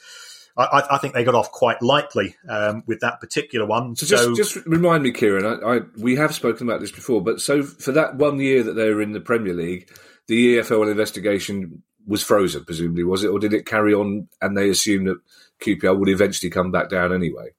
I, 0.57 0.83
I, 0.91 0.97
think 0.97 1.13
they 1.13 1.23
got 1.23 1.35
off 1.35 1.51
quite 1.51 1.81
lightly 1.81 2.35
um, 2.49 2.83
with 2.85 2.99
that 3.01 3.19
particular 3.19 3.65
one. 3.65 3.95
So, 3.95 4.05
so 4.05 4.35
just, 4.35 4.53
just, 4.53 4.65
remind 4.65 5.03
me, 5.03 5.11
Kieran. 5.11 5.45
I, 5.45 5.77
I, 5.77 5.79
we 5.97 6.15
have 6.17 6.35
spoken 6.35 6.67
about 6.67 6.81
this 6.81 6.91
before, 6.91 7.21
but 7.21 7.39
so 7.39 7.63
for 7.63 7.91
that 7.93 8.15
one 8.15 8.39
year 8.39 8.63
that 8.63 8.73
they 8.73 8.93
were 8.93 9.01
in 9.01 9.13
the 9.13 9.21
Premier 9.21 9.53
League, 9.53 9.89
the 10.27 10.57
EFL 10.57 10.91
investigation 10.91 11.83
was 12.05 12.23
frozen, 12.23 12.65
presumably, 12.65 13.03
was 13.03 13.23
it, 13.23 13.29
or 13.29 13.39
did 13.39 13.53
it 13.53 13.65
carry 13.65 13.93
on? 13.93 14.27
And 14.41 14.57
they 14.57 14.69
assumed 14.69 15.07
that 15.07 15.19
QPR 15.61 15.97
would 15.97 16.09
eventually 16.09 16.49
come 16.49 16.71
back 16.71 16.89
down 16.89 17.13
anyway. 17.13 17.49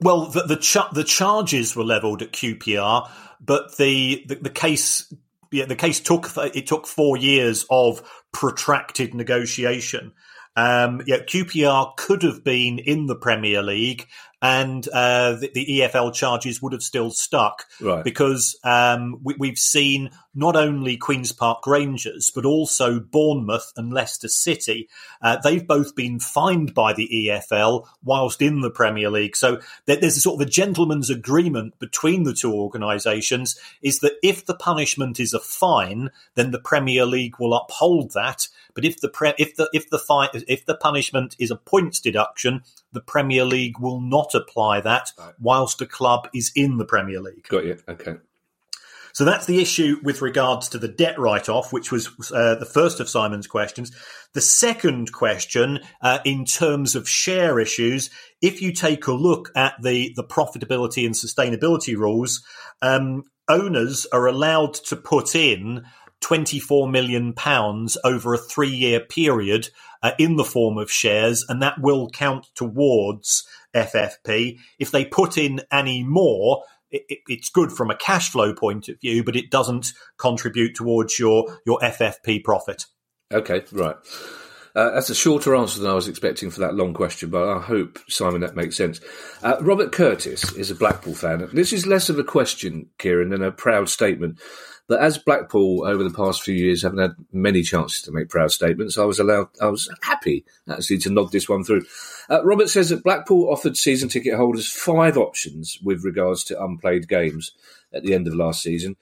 Well, 0.00 0.26
the 0.26 0.42
the, 0.42 0.88
the 0.92 1.04
charges 1.04 1.74
were 1.74 1.84
levelled 1.84 2.20
at 2.20 2.32
QPR, 2.32 3.08
but 3.40 3.76
the, 3.78 4.24
the, 4.28 4.34
the 4.34 4.50
case 4.50 5.12
yeah, 5.54 5.66
the 5.66 5.76
case 5.76 6.00
took 6.00 6.30
it 6.36 6.66
took 6.66 6.86
four 6.86 7.16
years 7.16 7.64
of 7.70 8.02
protracted 8.32 9.14
negotiation. 9.14 10.12
Um, 10.56 11.02
yeah, 11.06 11.18
QPR 11.18 11.96
could 11.96 12.22
have 12.22 12.44
been 12.44 12.78
in 12.78 13.06
the 13.06 13.16
Premier 13.16 13.62
League, 13.62 14.06
and 14.40 14.86
uh, 14.92 15.34
the, 15.36 15.50
the, 15.52 15.80
EFL 15.80 16.14
charges 16.14 16.62
would 16.62 16.72
have 16.72 16.82
still 16.82 17.10
stuck 17.10 17.66
right. 17.80 18.04
because 18.04 18.56
um, 18.62 19.20
we, 19.24 19.48
have 19.48 19.58
seen 19.58 20.10
not 20.34 20.56
only 20.56 20.96
Queens 20.96 21.32
Park 21.32 21.66
Rangers 21.66 22.30
but 22.30 22.44
also 22.44 23.00
Bournemouth 23.00 23.72
and 23.76 23.92
Leicester 23.92 24.28
City. 24.28 24.88
Uh, 25.22 25.36
they've 25.42 25.66
both 25.66 25.94
been 25.94 26.18
fined 26.18 26.74
by 26.74 26.92
the 26.92 27.08
EFL 27.08 27.86
whilst 28.02 28.42
in 28.42 28.60
the 28.60 28.70
Premier 28.70 29.10
League. 29.10 29.36
So 29.36 29.60
there's 29.86 30.16
a 30.16 30.20
sort 30.20 30.40
of 30.40 30.46
a 30.46 30.50
gentleman's 30.50 31.10
agreement 31.10 31.78
between 31.78 32.24
the 32.24 32.34
two 32.34 32.52
organisations 32.52 33.58
is 33.82 34.00
that 34.00 34.14
if 34.22 34.46
the 34.46 34.54
punishment 34.54 35.20
is 35.20 35.32
a 35.32 35.40
fine, 35.40 36.10
then 36.34 36.50
the 36.50 36.60
Premier 36.60 37.06
League 37.06 37.38
will 37.38 37.54
uphold 37.54 38.12
that. 38.12 38.48
But 38.74 38.84
if 38.84 39.00
the 39.00 39.08
pre- 39.08 39.34
if 39.38 39.56
the 39.56 39.68
if 39.72 39.88
the 39.90 39.98
fine 39.98 40.28
if 40.48 40.66
the 40.66 40.74
punishment 40.74 41.36
is 41.38 41.50
a 41.50 41.56
points 41.56 42.00
deduction, 42.00 42.62
the 42.92 43.00
Premier 43.00 43.44
League 43.44 43.78
will 43.78 44.00
not 44.00 44.34
apply 44.34 44.80
that 44.80 45.12
whilst 45.40 45.80
a 45.80 45.86
club 45.86 46.28
is 46.34 46.50
in 46.54 46.78
the 46.78 46.84
Premier 46.84 47.20
League. 47.20 47.46
Got 47.48 47.64
you. 47.64 47.78
Okay. 47.88 48.16
So 49.14 49.24
that's 49.24 49.46
the 49.46 49.62
issue 49.62 49.98
with 50.02 50.22
regards 50.22 50.68
to 50.70 50.78
the 50.78 50.88
debt 50.88 51.20
write 51.20 51.48
off, 51.48 51.72
which 51.72 51.92
was 51.92 52.08
uh, 52.32 52.56
the 52.56 52.66
first 52.66 52.98
of 52.98 53.08
Simon's 53.08 53.46
questions. 53.46 53.92
The 54.32 54.40
second 54.40 55.12
question, 55.12 55.78
uh, 56.02 56.18
in 56.24 56.44
terms 56.44 56.96
of 56.96 57.08
share 57.08 57.60
issues, 57.60 58.10
if 58.42 58.60
you 58.60 58.72
take 58.72 59.06
a 59.06 59.12
look 59.12 59.52
at 59.54 59.74
the, 59.80 60.12
the 60.16 60.24
profitability 60.24 61.06
and 61.06 61.14
sustainability 61.14 61.96
rules, 61.96 62.42
um, 62.82 63.22
owners 63.48 64.04
are 64.12 64.26
allowed 64.26 64.74
to 64.74 64.96
put 64.96 65.36
in 65.36 65.84
24 66.20 66.88
million 66.88 67.34
pounds 67.34 67.96
over 68.02 68.34
a 68.34 68.38
three 68.38 68.74
year 68.74 68.98
period 68.98 69.68
uh, 70.02 70.12
in 70.18 70.34
the 70.34 70.44
form 70.44 70.76
of 70.76 70.90
shares, 70.90 71.44
and 71.48 71.62
that 71.62 71.80
will 71.80 72.10
count 72.10 72.48
towards 72.56 73.46
FFP. 73.76 74.58
If 74.78 74.90
they 74.90 75.04
put 75.04 75.38
in 75.38 75.60
any 75.70 76.02
more, 76.02 76.64
it, 77.08 77.18
it's 77.28 77.48
good 77.48 77.72
from 77.72 77.90
a 77.90 77.96
cash 77.96 78.30
flow 78.30 78.54
point 78.54 78.88
of 78.88 79.00
view, 79.00 79.24
but 79.24 79.36
it 79.36 79.50
doesn't 79.50 79.92
contribute 80.18 80.74
towards 80.74 81.18
your 81.18 81.58
your 81.66 81.78
FFP 81.80 82.44
profit. 82.44 82.86
Okay, 83.32 83.62
right. 83.72 83.96
Uh, 84.76 84.90
that's 84.90 85.08
a 85.08 85.14
shorter 85.14 85.54
answer 85.54 85.80
than 85.80 85.90
I 85.90 85.94
was 85.94 86.08
expecting 86.08 86.50
for 86.50 86.60
that 86.60 86.74
long 86.74 86.94
question, 86.94 87.30
but 87.30 87.48
I 87.48 87.60
hope, 87.60 88.00
Simon, 88.08 88.40
that 88.40 88.56
makes 88.56 88.76
sense. 88.76 89.00
Uh, 89.40 89.56
Robert 89.60 89.92
Curtis 89.92 90.52
is 90.54 90.70
a 90.72 90.74
Blackpool 90.74 91.14
fan. 91.14 91.48
This 91.52 91.72
is 91.72 91.86
less 91.86 92.08
of 92.08 92.18
a 92.18 92.24
question, 92.24 92.88
Kieran, 92.98 93.28
than 93.28 93.42
a 93.42 93.52
proud 93.52 93.88
statement. 93.88 94.40
But 94.86 95.00
as 95.00 95.16
Blackpool 95.16 95.86
over 95.86 96.04
the 96.04 96.14
past 96.14 96.42
few 96.42 96.54
years 96.54 96.82
haven't 96.82 96.98
had 96.98 97.16
many 97.32 97.62
chances 97.62 98.02
to 98.02 98.12
make 98.12 98.28
proud 98.28 98.52
statements, 98.52 98.98
I 98.98 99.04
was 99.04 99.18
allowed, 99.18 99.48
I 99.60 99.68
was 99.68 99.90
happy 100.02 100.44
actually 100.70 100.98
to 100.98 101.10
nod 101.10 101.32
this 101.32 101.48
one 101.48 101.64
through. 101.64 101.86
Uh, 102.28 102.44
Robert 102.44 102.68
says 102.68 102.90
that 102.90 103.02
Blackpool 103.02 103.50
offered 103.50 103.76
season 103.76 104.10
ticket 104.10 104.34
holders 104.34 104.70
five 104.70 105.16
options 105.16 105.78
with 105.82 106.04
regards 106.04 106.44
to 106.44 106.62
unplayed 106.62 107.08
games 107.08 107.52
at 107.94 108.02
the 108.02 108.12
end 108.12 108.26
of 108.26 108.34
last 108.34 108.62
season. 108.62 108.96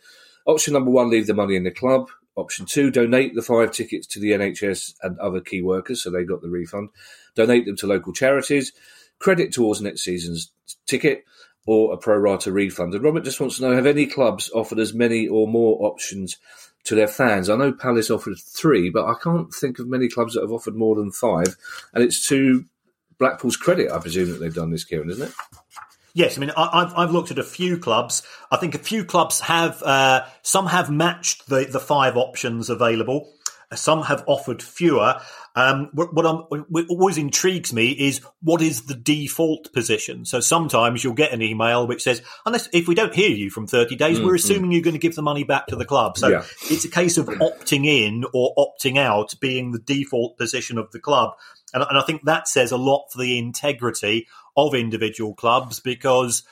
Option 0.46 0.72
number 0.72 0.90
one, 0.90 1.10
leave 1.10 1.26
the 1.26 1.34
money 1.34 1.56
in 1.56 1.64
the 1.64 1.70
club. 1.70 2.08
Option 2.36 2.64
two, 2.64 2.90
donate 2.90 3.34
the 3.34 3.42
five 3.42 3.72
tickets 3.72 4.06
to 4.08 4.20
the 4.20 4.30
NHS 4.30 4.94
and 5.02 5.18
other 5.18 5.40
key 5.40 5.62
workers, 5.62 6.02
so 6.02 6.10
they 6.10 6.24
got 6.24 6.42
the 6.42 6.48
refund. 6.48 6.90
Donate 7.34 7.66
them 7.66 7.76
to 7.76 7.86
local 7.86 8.12
charities. 8.12 8.72
Credit 9.18 9.52
towards 9.52 9.80
next 9.80 10.02
season's 10.02 10.50
ticket 10.86 11.24
or 11.66 11.92
a 11.92 11.96
pro 11.96 12.16
rata 12.16 12.52
refund. 12.52 12.94
And 12.94 13.04
Robert 13.04 13.24
just 13.24 13.40
wants 13.40 13.56
to 13.56 13.62
know 13.62 13.74
have 13.74 13.86
any 13.86 14.06
clubs 14.06 14.50
offered 14.50 14.78
as 14.78 14.92
many 14.92 15.28
or 15.28 15.46
more 15.46 15.78
options 15.86 16.38
to 16.84 16.94
their 16.94 17.08
fans? 17.08 17.48
I 17.48 17.56
know 17.56 17.72
Palace 17.72 18.10
offered 18.10 18.38
three, 18.38 18.90
but 18.90 19.06
I 19.06 19.14
can't 19.22 19.52
think 19.52 19.78
of 19.78 19.86
many 19.86 20.08
clubs 20.08 20.34
that 20.34 20.40
have 20.40 20.52
offered 20.52 20.74
more 20.74 20.96
than 20.96 21.12
five. 21.12 21.56
And 21.94 22.02
it's 22.02 22.26
to 22.28 22.64
Blackpool's 23.18 23.56
credit, 23.56 23.92
I 23.92 23.98
presume, 23.98 24.30
that 24.30 24.40
they've 24.40 24.54
done 24.54 24.70
this, 24.70 24.84
Kieran, 24.84 25.10
isn't 25.10 25.28
it? 25.28 25.34
Yes, 26.14 26.36
I 26.36 26.40
mean 26.40 26.52
I've 26.56 26.92
I've 26.94 27.10
looked 27.10 27.30
at 27.30 27.38
a 27.38 27.44
few 27.44 27.78
clubs. 27.78 28.22
I 28.50 28.58
think 28.58 28.74
a 28.74 28.78
few 28.78 29.04
clubs 29.04 29.40
have 29.40 29.82
uh, 29.82 30.26
some 30.42 30.66
have 30.66 30.90
matched 30.90 31.48
the 31.48 31.64
the 31.64 31.80
five 31.80 32.16
options 32.18 32.68
available. 32.68 33.32
Some 33.74 34.02
have 34.02 34.24
offered 34.26 34.62
fewer. 34.62 35.20
Um, 35.54 35.90
what, 35.92 36.14
what, 36.14 36.50
what, 36.50 36.86
always 36.88 37.18
intrigues 37.18 37.72
me 37.72 37.90
is 37.90 38.22
what 38.40 38.62
is 38.62 38.82
the 38.82 38.94
default 38.94 39.72
position. 39.72 40.24
So 40.24 40.40
sometimes 40.40 41.04
you'll 41.04 41.12
get 41.12 41.32
an 41.32 41.42
email 41.42 41.86
which 41.86 42.02
says, 42.02 42.22
"Unless 42.46 42.70
if 42.72 42.88
we 42.88 42.94
don't 42.94 43.14
hear 43.14 43.30
you 43.30 43.50
from 43.50 43.66
30 43.66 43.96
days, 43.96 44.18
mm, 44.18 44.24
we're 44.24 44.36
assuming 44.36 44.70
mm. 44.70 44.74
you're 44.74 44.82
going 44.82 44.94
to 44.94 45.00
give 45.00 45.14
the 45.14 45.22
money 45.22 45.44
back 45.44 45.66
to 45.66 45.76
the 45.76 45.84
club." 45.84 46.16
So 46.16 46.28
yeah. 46.28 46.44
it's 46.70 46.84
a 46.84 46.90
case 46.90 47.18
of 47.18 47.26
opting 47.26 47.86
in 47.86 48.24
or 48.32 48.54
opting 48.56 48.98
out 48.98 49.34
being 49.40 49.72
the 49.72 49.78
default 49.78 50.38
position 50.38 50.78
of 50.78 50.90
the 50.92 51.00
club. 51.00 51.34
And, 51.74 51.84
and 51.88 51.98
I 51.98 52.02
think 52.02 52.22
that 52.24 52.48
says 52.48 52.72
a 52.72 52.76
lot 52.76 53.06
for 53.12 53.18
the 53.18 53.38
integrity 53.38 54.26
of 54.56 54.74
individual 54.74 55.34
clubs 55.34 55.80
because 55.80 56.42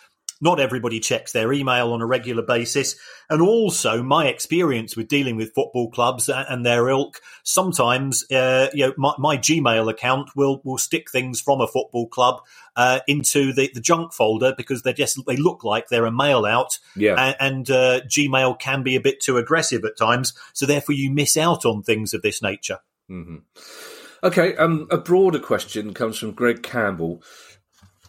not 0.40 0.60
everybody 0.60 1.00
checks 1.00 1.32
their 1.32 1.52
email 1.52 1.92
on 1.92 2.00
a 2.00 2.06
regular 2.06 2.42
basis. 2.42 2.96
And 3.28 3.42
also, 3.42 4.02
my 4.02 4.26
experience 4.26 4.96
with 4.96 5.08
dealing 5.08 5.36
with 5.36 5.54
football 5.54 5.90
clubs 5.90 6.28
and 6.28 6.64
their 6.64 6.88
ilk, 6.88 7.20
sometimes, 7.42 8.24
uh, 8.30 8.68
you 8.72 8.86
know, 8.86 8.94
my, 8.96 9.12
my, 9.18 9.36
Gmail 9.36 9.90
account 9.90 10.30
will, 10.34 10.60
will 10.64 10.78
stick 10.78 11.10
things 11.10 11.40
from 11.40 11.60
a 11.60 11.66
football 11.66 12.08
club 12.08 12.40
uh, 12.76 13.00
into 13.06 13.52
the, 13.52 13.70
the 13.74 13.80
junk 13.80 14.12
folder 14.12 14.54
because 14.56 14.82
they 14.82 14.92
just 14.92 15.18
they 15.26 15.36
look 15.36 15.64
like 15.64 15.88
they're 15.88 16.06
a 16.06 16.12
mail 16.12 16.46
out. 16.46 16.78
Yeah. 16.96 17.14
And, 17.16 17.36
and 17.40 17.70
uh, 17.70 18.00
Gmail 18.06 18.58
can 18.58 18.82
be 18.82 18.96
a 18.96 19.00
bit 19.00 19.20
too 19.20 19.36
aggressive 19.36 19.84
at 19.84 19.98
times. 19.98 20.32
So 20.52 20.66
therefore, 20.66 20.94
you 20.94 21.10
miss 21.10 21.36
out 21.36 21.64
on 21.64 21.82
things 21.82 22.14
of 22.14 22.22
this 22.22 22.42
nature. 22.42 22.78
Mm-hmm. 23.10 23.36
Okay, 24.22 24.54
um, 24.56 24.86
a 24.90 24.98
broader 24.98 25.38
question 25.38 25.94
comes 25.94 26.18
from 26.18 26.32
Greg 26.32 26.62
Campbell. 26.62 27.22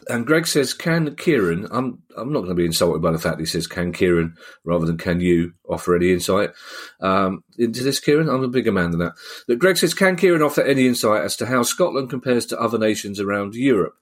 And 0.10 0.26
Greg 0.26 0.47
says, 0.47 0.74
"Can 0.74 1.16
Kieran?" 1.16 1.68
I'm 1.72 2.02
I'm 2.18 2.32
not 2.32 2.39
going 2.39 2.49
to 2.49 2.56
be 2.56 2.66
insulted 2.66 3.02
by 3.02 3.12
the 3.12 3.20
fact 3.20 3.39
he 3.39 3.45
says, 3.45 3.68
"Can 3.68 3.91
Kieran?" 3.91 4.36
rather 4.64 4.86
than 4.86 4.97
"Can 4.97 5.20
you?" 5.20 5.54
offer 5.70 5.95
any 5.95 6.12
insight 6.12 6.52
um, 6.99 7.43
into 7.58 7.84
this, 7.84 7.99
Kieran? 7.99 8.30
I'm 8.30 8.43
a 8.43 8.49
bigger 8.49 8.72
man 8.72 8.91
than 8.91 8.99
that. 8.99 9.14
But 9.47 9.60
Greg 9.60 9.78
says, 9.78 9.93
"Can 9.93 10.16
Kieran 10.16 10.41
offer 10.41 10.62
any 10.62 10.88
insight 10.88 11.24
as 11.24 11.36
to 11.38 11.45
how 11.45 11.64
Scotland 11.64 12.10
compares 12.10 12.45
to 12.47 12.60
other 12.60 12.78
nations 12.78 13.20
around 13.20 13.56
Europe? 13.56 13.95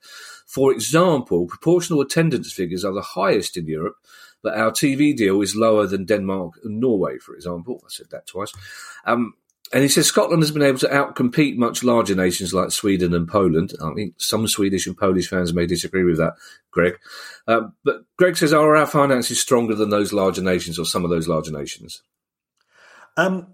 For 0.47 0.72
example, 0.72 1.45
proportional 1.45 2.02
attendance 2.02 2.52
figures 2.52 2.84
are 2.84 2.93
the 2.93 3.02
highest 3.02 3.56
in 3.56 3.68
Europe, 3.68 3.97
but 4.41 4.58
our 4.58 4.72
TV 4.72 5.16
deal 5.16 5.41
is 5.41 5.56
lower 5.56 5.86
than 5.86 6.06
Denmark 6.06 6.54
and 6.64 6.80
Norway, 6.80 7.20
for 7.20 7.36
example. 7.36 7.84
I 7.86 7.89
said 7.89 8.08
that 8.12 8.26
twice. 8.26 8.52
Um, 9.06 9.36
and 9.72 9.84
he 9.84 9.89
says 9.89 10.07
Scotland 10.07 10.41
has 10.41 10.51
been 10.51 10.63
able 10.63 10.80
to 10.80 10.88
outcompete 10.88 11.57
much 11.57 11.84
larger 11.84 12.15
nations 12.15 12.53
like 12.53 12.72
Sweden 12.72 13.13
and 13.13 13.28
Poland. 13.28 13.74
I 13.82 13.91
mean, 13.91 14.13
some 14.17 14.47
Swedish 14.47 14.88
and 14.88 14.97
Polish 14.97 15.30
fans 15.30 15.53
may 15.53 15.65
disagree 15.65 16.03
with 16.03 16.17
that, 16.17 16.34
Greg. 16.72 16.97
Um, 17.47 17.74
but 17.84 18.03
Greg 18.17 18.36
says, 18.36 18.51
are 18.51 18.76
our 18.76 18.88
finances 18.88 19.39
stronger 19.39 19.76
than 19.76 19.89
those 19.89 20.11
larger 20.11 20.41
nations 20.41 20.80
or 20.80 20.86
some 20.86 21.03
of 21.03 21.11
those 21.11 21.28
larger 21.28 21.51
nations? 21.51 22.01
Um, 23.15 23.53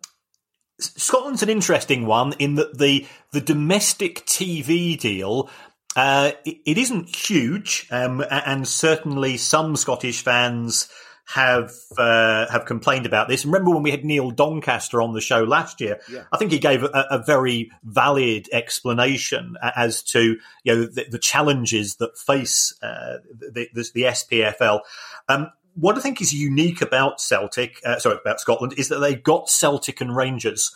Scotland's 0.80 1.44
an 1.44 1.50
interesting 1.50 2.06
one 2.06 2.34
in 2.40 2.56
that 2.56 2.78
the 2.78 3.08
the 3.32 3.42
domestic 3.42 4.26
TV 4.26 5.00
deal 5.00 5.50
uh, 5.96 6.32
it, 6.44 6.58
it 6.66 6.78
isn't 6.78 7.16
huge, 7.16 7.88
um, 7.90 8.24
and 8.30 8.68
certainly 8.68 9.38
some 9.38 9.76
Scottish 9.76 10.22
fans 10.22 10.90
have 11.28 11.72
uh, 11.98 12.50
have 12.52 12.66
complained 12.66 13.06
about 13.06 13.28
this. 13.28 13.46
Remember 13.46 13.72
when 13.72 13.84
we 13.84 13.92
had 13.92 14.06
Neil 14.06 14.32
Doncaster 14.32 15.02
on 15.02 15.14
the 15.14 15.22
show 15.22 15.44
last 15.44 15.82
year? 15.82 16.00
Yeah. 16.10 16.24
I 16.32 16.38
think 16.38 16.52
he 16.52 16.60
gave 16.60 16.84
a, 16.84 17.06
a, 17.10 17.24
very 17.24 17.72
valid 17.84 18.48
explanation 18.52 19.58
as 19.76 20.04
to 20.04 20.38
you 20.64 20.76
know 20.76 20.86
the, 20.86 21.06
the 21.10 21.20
challenges 21.20 21.96
that 21.96 22.18
face 22.18 22.76
uh, 22.84 23.18
the, 23.32 23.68
the, 23.74 23.90
the, 23.94 24.02
SPFL. 24.04 24.82
Um, 25.28 25.52
what 25.74 25.98
I 25.98 26.02
think 26.02 26.22
is 26.22 26.34
unique 26.34 26.82
about 26.82 27.20
Celtic, 27.20 27.82
uh, 27.84 28.00
sorry, 28.00 28.18
about 28.22 28.40
Scotland, 28.40 28.76
is 28.78 28.90
that 28.90 29.00
they've 29.00 29.22
got 29.22 29.50
Celtic 29.50 30.02
and 30.02 30.16
Rangers 30.16 30.76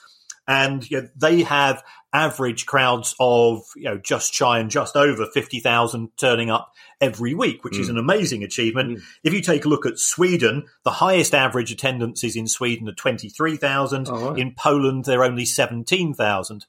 and 0.50 0.90
you 0.90 1.02
know, 1.02 1.08
they 1.16 1.44
have 1.44 1.84
average 2.12 2.66
crowds 2.66 3.16
of 3.20 3.62
you 3.76 3.84
know 3.84 4.00
just 4.00 4.34
shy 4.34 4.58
and 4.58 4.72
just 4.72 4.96
over 4.96 5.28
50,000 5.28 6.10
turning 6.18 6.50
up 6.50 6.74
every 7.00 7.36
week 7.36 7.64
which 7.64 7.76
mm. 7.76 7.82
is 7.82 7.90
an 7.90 8.00
amazing 8.00 8.44
achievement 8.44 8.98
mm. 8.98 9.02
if 9.24 9.32
you 9.32 9.42
take 9.42 9.64
a 9.64 9.70
look 9.70 9.86
at 9.86 10.00
Sweden 10.00 10.66
the 10.84 10.90
highest 10.90 11.36
average 11.36 11.72
attendances 11.72 12.36
in 12.36 12.48
Sweden 12.48 12.90
are 12.90 12.94
23,000 12.94 14.10
oh, 14.10 14.30
right. 14.32 14.40
in 14.40 14.56
Poland 14.58 15.06
they're 15.06 15.24
only 15.24 15.46
17,000 15.46 16.66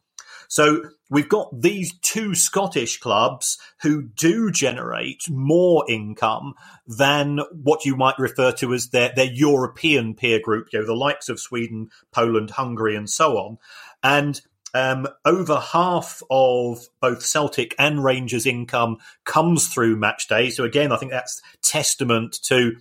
so 0.50 0.82
we've 1.08 1.28
got 1.28 1.48
these 1.62 1.96
two 2.00 2.34
Scottish 2.34 2.98
clubs 2.98 3.56
who 3.82 4.02
do 4.02 4.50
generate 4.50 5.22
more 5.30 5.84
income 5.88 6.54
than 6.88 7.38
what 7.52 7.84
you 7.84 7.94
might 7.94 8.18
refer 8.18 8.50
to 8.54 8.74
as 8.74 8.88
their, 8.88 9.12
their 9.14 9.30
European 9.30 10.12
peer 10.14 10.40
group, 10.40 10.66
you 10.72 10.80
know, 10.80 10.86
the 10.86 10.92
likes 10.92 11.28
of 11.28 11.38
Sweden, 11.38 11.90
Poland, 12.10 12.50
Hungary, 12.50 12.96
and 12.96 13.08
so 13.08 13.38
on. 13.38 13.58
And 14.02 14.40
um, 14.74 15.06
over 15.24 15.60
half 15.60 16.20
of 16.30 16.80
both 17.00 17.24
Celtic 17.24 17.76
and 17.78 18.02
Rangers' 18.02 18.44
income 18.44 18.96
comes 19.24 19.68
through 19.68 19.96
match 19.96 20.26
day. 20.26 20.50
So 20.50 20.64
again, 20.64 20.90
I 20.90 20.96
think 20.96 21.12
that's 21.12 21.40
testament 21.62 22.40
to 22.46 22.72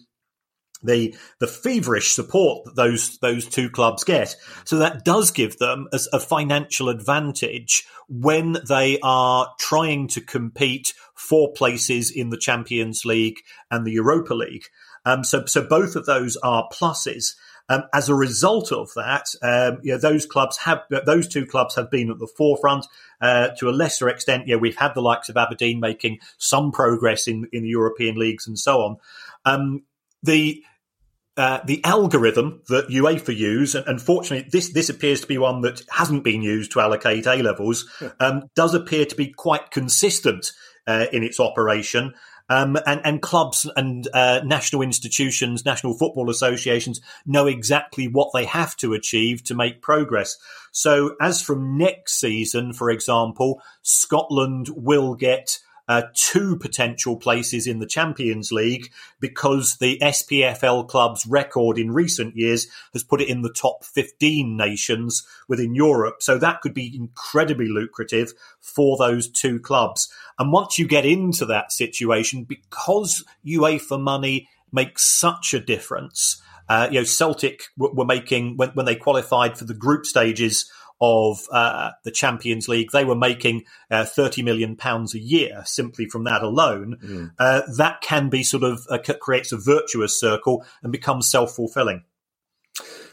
the 0.84 1.16
the 1.40 1.48
feverish 1.48 2.14
support 2.14 2.66
that 2.66 2.76
those 2.76 3.18
those 3.20 3.48
two 3.48 3.70
clubs 3.70 4.04
get. 4.04 4.36
So 4.66 4.78
that 4.78 5.04
does 5.04 5.32
give 5.32 5.58
them 5.58 5.88
as 5.94 6.08
a 6.14 6.20
financial 6.20 6.90
advantage 6.90 7.86
when 8.08 8.58
they 8.68 9.00
are 9.04 9.54
trying 9.60 10.08
to 10.10 10.22
compete 10.22 10.94
for 11.16 11.52
places 11.54 12.12
in 12.12 12.30
the 12.30 12.38
Champions 12.38 13.06
League 13.06 13.40
and 13.70 13.86
the 13.86 13.92
Europa 13.92 14.34
League. 14.34 14.66
Um, 15.06 15.24
so 15.24 15.46
so 15.46 15.62
both 15.66 15.96
of 15.96 16.06
those 16.06 16.38
are 16.38 16.70
pluses. 16.72 17.36
Um, 17.72 17.84
as 17.94 18.10
a 18.10 18.16
result 18.16 18.72
of 18.72 18.92
that, 18.96 19.28
um, 19.44 19.78
you 19.84 19.92
know, 19.92 20.00
those 20.00 20.26
clubs 20.26 20.58
have 20.58 20.82
those 21.06 21.28
two 21.28 21.46
clubs 21.46 21.76
have 21.76 21.92
been 21.92 22.10
at 22.10 22.18
the 22.18 22.28
forefront. 22.28 22.88
Uh, 23.22 23.50
to 23.60 23.70
a 23.70 23.72
lesser 23.72 24.10
extent, 24.10 24.48
yeah, 24.48 24.56
we've 24.56 24.76
had 24.76 24.96
the 24.96 25.02
likes 25.02 25.30
of 25.30 25.38
Aberdeen 25.38 25.80
making 25.80 26.18
some 26.40 26.72
progress 26.72 27.28
in 27.28 27.48
in 27.54 27.64
the 27.64 27.70
European 27.70 28.16
leagues 28.16 28.48
and 28.48 28.58
so 28.58 28.82
on. 28.82 28.98
Um, 29.46 29.84
the 30.24 30.64
uh, 31.38 31.62
the 31.64 31.82
algorithm 31.86 32.62
that 32.68 32.90
UEFA 32.90 33.34
use, 33.34 33.74
and 33.74 33.88
unfortunately, 33.88 34.50
this 34.52 34.74
this 34.74 34.90
appears 34.90 35.22
to 35.22 35.28
be 35.28 35.38
one 35.38 35.62
that 35.62 35.82
hasn't 35.90 36.24
been 36.24 36.42
used 36.42 36.74
to 36.74 36.82
allocate 36.82 37.26
A 37.28 37.36
levels, 37.42 37.86
um, 38.20 38.44
does 38.56 38.74
appear 38.74 39.06
to 39.06 39.16
be 39.16 39.28
quite 39.28 39.72
consistent 39.72 40.52
uh, 40.86 41.06
in 41.14 41.24
its 41.24 41.40
operation. 41.40 42.14
Um, 42.52 42.78
and, 42.88 43.00
and, 43.06 43.22
clubs 43.22 43.70
and 43.76 44.08
uh, 44.12 44.42
national 44.44 44.82
institutions, 44.82 45.66
national 45.66 45.96
football 45.96 46.32
associations 46.32 47.00
know 47.24 47.46
exactly 47.46 48.08
what 48.08 48.32
they 48.34 48.46
have 48.46 48.76
to 48.78 48.94
achieve 48.94 49.44
to 49.44 49.54
make 49.54 49.84
progress. 49.84 50.36
So, 50.72 51.16
as 51.22 51.44
from 51.44 51.78
next 51.78 52.20
season, 52.20 52.74
for 52.74 52.90
example, 52.90 53.62
Scotland 53.84 54.68
will 54.76 55.14
get 55.14 55.60
uh, 55.90 56.04
two 56.14 56.56
potential 56.56 57.18
places 57.18 57.66
in 57.66 57.80
the 57.80 57.88
Champions 57.88 58.52
League 58.52 58.92
because 59.20 59.78
the 59.78 59.98
SPFL 60.00 60.88
club's 60.88 61.26
record 61.26 61.80
in 61.80 61.92
recent 61.92 62.38
years 62.38 62.68
has 62.94 63.04
put 63.04 63.22
it 63.22 63.28
in 63.28 63.42
the 63.42 63.52
top 63.52 63.84
15 63.84 64.56
nations 64.56 65.26
within 65.48 65.74
Europe. 65.74 66.22
So 66.22 66.38
that 66.38 66.62
could 66.62 66.76
be 66.76 66.96
incredibly 66.96 67.68
lucrative 67.68 68.34
for 68.62 68.98
those 68.98 69.28
two 69.28 69.60
clubs. 69.60 70.14
And 70.38 70.54
once 70.54 70.78
you 70.78 70.88
get 70.88 71.08
into 71.08 71.48
that 71.48 71.72
situation, 71.72 72.44
because 72.44 73.26
UEFA 73.44 74.00
money 74.00 74.48
makes 74.72 75.04
such 75.04 75.56
a 75.56 75.60
difference, 75.60 76.40
uh, 76.70 76.88
you 76.92 77.00
know, 77.00 77.04
Celtic 77.04 77.64
were 77.78 78.06
making 78.06 78.58
when, 78.58 78.70
when 78.70 78.86
they 78.86 78.96
qualified 78.96 79.58
for 79.58 79.66
the 79.66 79.74
group 79.74 80.06
stages 80.06 80.72
of 81.02 81.40
uh, 81.52 81.92
the 82.04 82.12
Champions 82.12 82.68
League, 82.68 82.92
they 82.92 83.06
were 83.06 83.16
making 83.16 83.64
uh, 83.90 84.06
thirty 84.06 84.42
million 84.42 84.76
pounds 84.76 85.16
a 85.16 85.20
year 85.20 85.64
simply 85.66 86.06
from 86.06 86.24
that 86.26 86.44
alone. 86.44 86.98
Mm. 87.04 87.32
Uh, 87.40 87.62
that 87.78 88.02
can 88.02 88.30
be 88.30 88.44
sort 88.44 88.64
of 88.64 88.86
uh, 88.90 88.98
creates 89.20 89.52
a 89.52 89.58
virtuous 89.58 90.20
circle 90.20 90.66
and 90.84 90.92
becomes 90.92 91.30
self 91.30 91.56
fulfilling. 91.56 92.04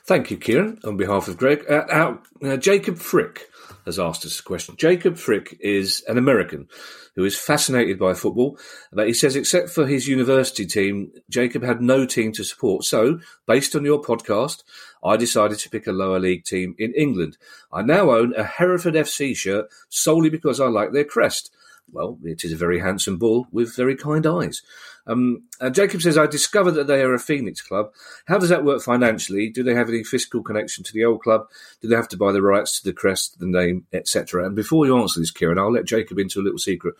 Thank 0.07 0.31
you, 0.31 0.37
Kieran, 0.37 0.79
on 0.85 0.97
behalf 0.97 1.27
of 1.27 1.37
Greg. 1.37 1.65
Uh, 1.69 2.17
uh, 2.43 2.57
Jacob 2.57 2.99
Frick 2.99 3.49
has 3.87 3.99
asked 3.99 4.27
us 4.27 4.39
a 4.39 4.43
question. 4.43 4.77
Jacob 4.77 5.17
Frick 5.17 5.57
is 5.61 6.05
an 6.09 6.19
American 6.19 6.69
who 7.15 7.25
is 7.25 7.39
fascinated 7.39 7.99
by 7.99 8.13
football, 8.13 8.59
but 8.93 9.07
he 9.07 9.15
says, 9.15 9.37
except 9.37 9.71
for 9.71 9.87
his 9.87 10.09
university 10.09 10.67
team, 10.67 11.13
Jacob 11.31 11.63
had 11.63 11.81
no 11.81 12.05
team 12.05 12.33
to 12.33 12.45
support. 12.45 12.85
So, 12.85 13.21
based 13.47 13.75
on 13.75 13.85
your 13.85 14.03
podcast, 14.03 14.65
I 15.03 15.17
decided 15.17 15.59
to 15.61 15.71
pick 15.71 15.87
a 15.87 15.93
lower 15.93 16.19
league 16.19 16.45
team 16.45 16.75
in 16.79 16.93
England. 16.95 17.39
I 17.73 17.83
now 17.83 18.11
own 18.11 18.35
a 18.35 18.45
Hereford 18.45 18.95
FC 18.95 19.35
shirt 19.37 19.69
solely 19.89 20.29
because 20.29 20.61
I 20.61 20.67
like 20.67 20.93
their 20.93 21.05
crest. 21.05 21.51
Well, 21.91 22.19
it 22.25 22.45
is 22.45 22.53
a 22.53 22.57
very 22.57 22.81
handsome 22.81 23.17
bull 23.17 23.47
with 23.53 23.77
very 23.77 23.97
kind 23.97 24.27
eyes. 24.27 24.63
Um, 25.07 25.45
uh, 25.61 25.71
Jacob 25.71 26.03
says, 26.03 26.19
I 26.19 26.27
discovered 26.27 26.73
that 26.73 26.87
they 26.87 27.03
are 27.03 27.15
a 27.15 27.19
Phoenix 27.19 27.63
club. 27.63 27.93
How 28.27 28.39
does 28.39 28.49
that 28.49 28.65
work 28.65 28.83
financially? 28.83 29.49
Do 29.51 29.63
they 29.63 29.75
have 29.75 29.89
any 29.89 30.05
fiscal 30.05 30.43
connection 30.43 30.85
to 30.85 30.93
the 30.93 31.05
old 31.05 31.23
club? 31.23 31.47
Do 31.81 31.89
they 31.89 31.97
have 31.97 32.09
to 32.09 32.17
buy 32.17 32.33
the 32.33 32.43
rights 32.43 32.81
to 32.81 32.85
the 32.85 32.93
crest, 32.93 33.39
the 33.39 33.47
name, 33.47 33.87
etc.? 33.93 34.47
And 34.47 34.57
before 34.57 34.87
you 34.87 34.99
answer 34.99 35.21
this, 35.21 35.31
Kieran, 35.31 35.59
I'll 35.59 35.73
let 35.73 35.85
Jacob 35.85 36.19
into 36.19 36.41
a 36.41 36.43
little 36.43 36.59
secret. 36.59 36.95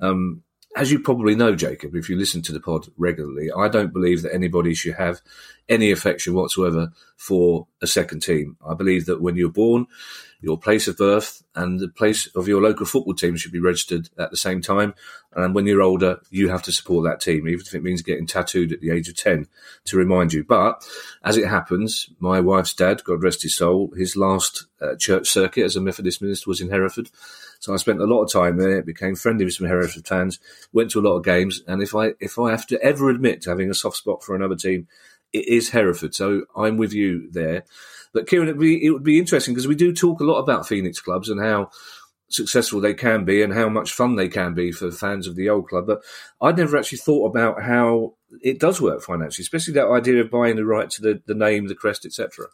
Um, 0.00 0.42
as 0.76 0.92
you 0.92 1.00
probably 1.00 1.34
know, 1.34 1.56
Jacob, 1.56 1.96
if 1.96 2.08
you 2.08 2.16
listen 2.16 2.42
to 2.42 2.52
the 2.52 2.60
pod 2.60 2.86
regularly, 2.96 3.50
I 3.50 3.68
don't 3.68 3.92
believe 3.92 4.22
that 4.22 4.34
anybody 4.34 4.72
should 4.74 4.94
have 4.94 5.20
any 5.68 5.90
affection 5.90 6.34
whatsoever 6.34 6.92
for 7.16 7.66
a 7.82 7.86
second 7.88 8.20
team. 8.20 8.56
I 8.66 8.74
believe 8.74 9.06
that 9.06 9.20
when 9.20 9.36
you're 9.36 9.50
born, 9.50 9.86
your 10.40 10.58
place 10.58 10.88
of 10.88 10.96
birth 10.96 11.42
and 11.54 11.78
the 11.78 11.88
place 11.88 12.26
of 12.34 12.48
your 12.48 12.62
local 12.62 12.86
football 12.86 13.14
team 13.14 13.36
should 13.36 13.52
be 13.52 13.60
registered 13.60 14.08
at 14.18 14.30
the 14.30 14.36
same 14.36 14.62
time. 14.62 14.94
And 15.34 15.54
when 15.54 15.66
you're 15.66 15.82
older, 15.82 16.20
you 16.30 16.48
have 16.48 16.62
to 16.62 16.72
support 16.72 17.04
that 17.04 17.20
team, 17.20 17.46
even 17.46 17.60
if 17.60 17.74
it 17.74 17.82
means 17.82 18.02
getting 18.02 18.26
tattooed 18.26 18.72
at 18.72 18.80
the 18.80 18.90
age 18.90 19.08
of 19.08 19.16
10 19.16 19.46
to 19.84 19.96
remind 19.96 20.32
you. 20.32 20.42
But 20.42 20.84
as 21.22 21.36
it 21.36 21.48
happens, 21.48 22.10
my 22.18 22.40
wife's 22.40 22.74
dad, 22.74 23.04
God 23.04 23.22
rest 23.22 23.42
his 23.42 23.56
soul, 23.56 23.92
his 23.96 24.16
last 24.16 24.66
uh, 24.80 24.96
church 24.96 25.28
circuit 25.28 25.64
as 25.64 25.76
a 25.76 25.80
Methodist 25.80 26.22
minister 26.22 26.48
was 26.48 26.60
in 26.60 26.70
Hereford. 26.70 27.10
So 27.60 27.74
I 27.74 27.76
spent 27.76 28.00
a 28.00 28.06
lot 28.06 28.22
of 28.22 28.32
time 28.32 28.56
there, 28.56 28.82
became 28.82 29.14
friendly 29.14 29.44
with 29.44 29.54
some 29.54 29.66
Hereford 29.66 30.06
fans, 30.06 30.40
went 30.72 30.90
to 30.92 31.00
a 31.00 31.06
lot 31.06 31.16
of 31.16 31.24
games. 31.24 31.62
And 31.68 31.82
if 31.82 31.94
I, 31.94 32.14
if 32.18 32.38
I 32.38 32.50
have 32.50 32.66
to 32.68 32.82
ever 32.82 33.10
admit 33.10 33.42
to 33.42 33.50
having 33.50 33.70
a 33.70 33.74
soft 33.74 33.98
spot 33.98 34.24
for 34.24 34.34
another 34.34 34.56
team, 34.56 34.88
it 35.32 35.46
is 35.46 35.70
Hereford. 35.70 36.14
So 36.14 36.46
I'm 36.56 36.76
with 36.76 36.92
you 36.92 37.30
there. 37.30 37.64
But 38.12 38.26
Kieran, 38.26 38.48
it 38.48 38.56
would 38.56 38.60
be, 38.60 38.84
it 38.84 38.90
would 38.90 39.04
be 39.04 39.18
interesting 39.18 39.54
because 39.54 39.68
we 39.68 39.74
do 39.74 39.94
talk 39.94 40.20
a 40.20 40.24
lot 40.24 40.40
about 40.40 40.66
Phoenix 40.66 41.00
clubs 41.00 41.28
and 41.28 41.40
how 41.40 41.70
successful 42.30 42.80
they 42.80 42.94
can 42.94 43.24
be 43.24 43.42
and 43.42 43.52
how 43.52 43.68
much 43.68 43.92
fun 43.92 44.16
they 44.16 44.28
can 44.28 44.54
be 44.54 44.72
for 44.72 44.90
fans 44.90 45.26
of 45.26 45.36
the 45.36 45.48
old 45.48 45.68
club. 45.68 45.86
But 45.86 46.02
I'd 46.40 46.56
never 46.56 46.76
actually 46.76 46.98
thought 46.98 47.28
about 47.28 47.62
how 47.62 48.14
it 48.42 48.58
does 48.58 48.80
work 48.80 49.02
financially, 49.02 49.42
especially 49.42 49.74
that 49.74 49.88
idea 49.88 50.20
of 50.20 50.30
buying 50.30 50.56
the 50.56 50.64
right 50.64 50.88
to 50.90 51.02
the, 51.02 51.22
the 51.26 51.34
name, 51.34 51.66
the 51.66 51.74
crest, 51.74 52.06
etc. 52.06 52.46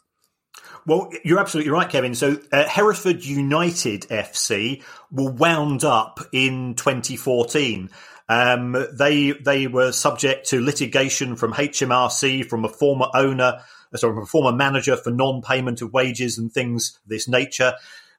Well, 0.85 1.09
you're 1.23 1.39
absolutely 1.39 1.71
right, 1.71 1.89
Kevin. 1.89 2.15
So 2.15 2.39
uh, 2.51 2.67
Hereford 2.67 3.23
United 3.23 4.01
FC 4.03 4.83
were 5.11 5.31
wound 5.31 5.83
up 5.83 6.19
in 6.31 6.75
2014. 6.75 7.89
Um, 8.29 8.75
they 8.93 9.31
they 9.31 9.67
were 9.67 9.91
subject 9.91 10.49
to 10.49 10.61
litigation 10.61 11.35
from 11.35 11.53
HMRC 11.53 12.45
from 12.49 12.65
a 12.65 12.69
former 12.69 13.07
owner 13.13 13.61
sorry, 13.95 14.21
a 14.21 14.25
former 14.25 14.55
manager 14.55 14.97
for 14.97 15.11
non-payment 15.11 15.81
of 15.81 15.93
wages 15.93 16.37
and 16.37 16.51
things 16.51 16.99
of 17.03 17.09
this 17.09 17.27
nature. 17.27 17.73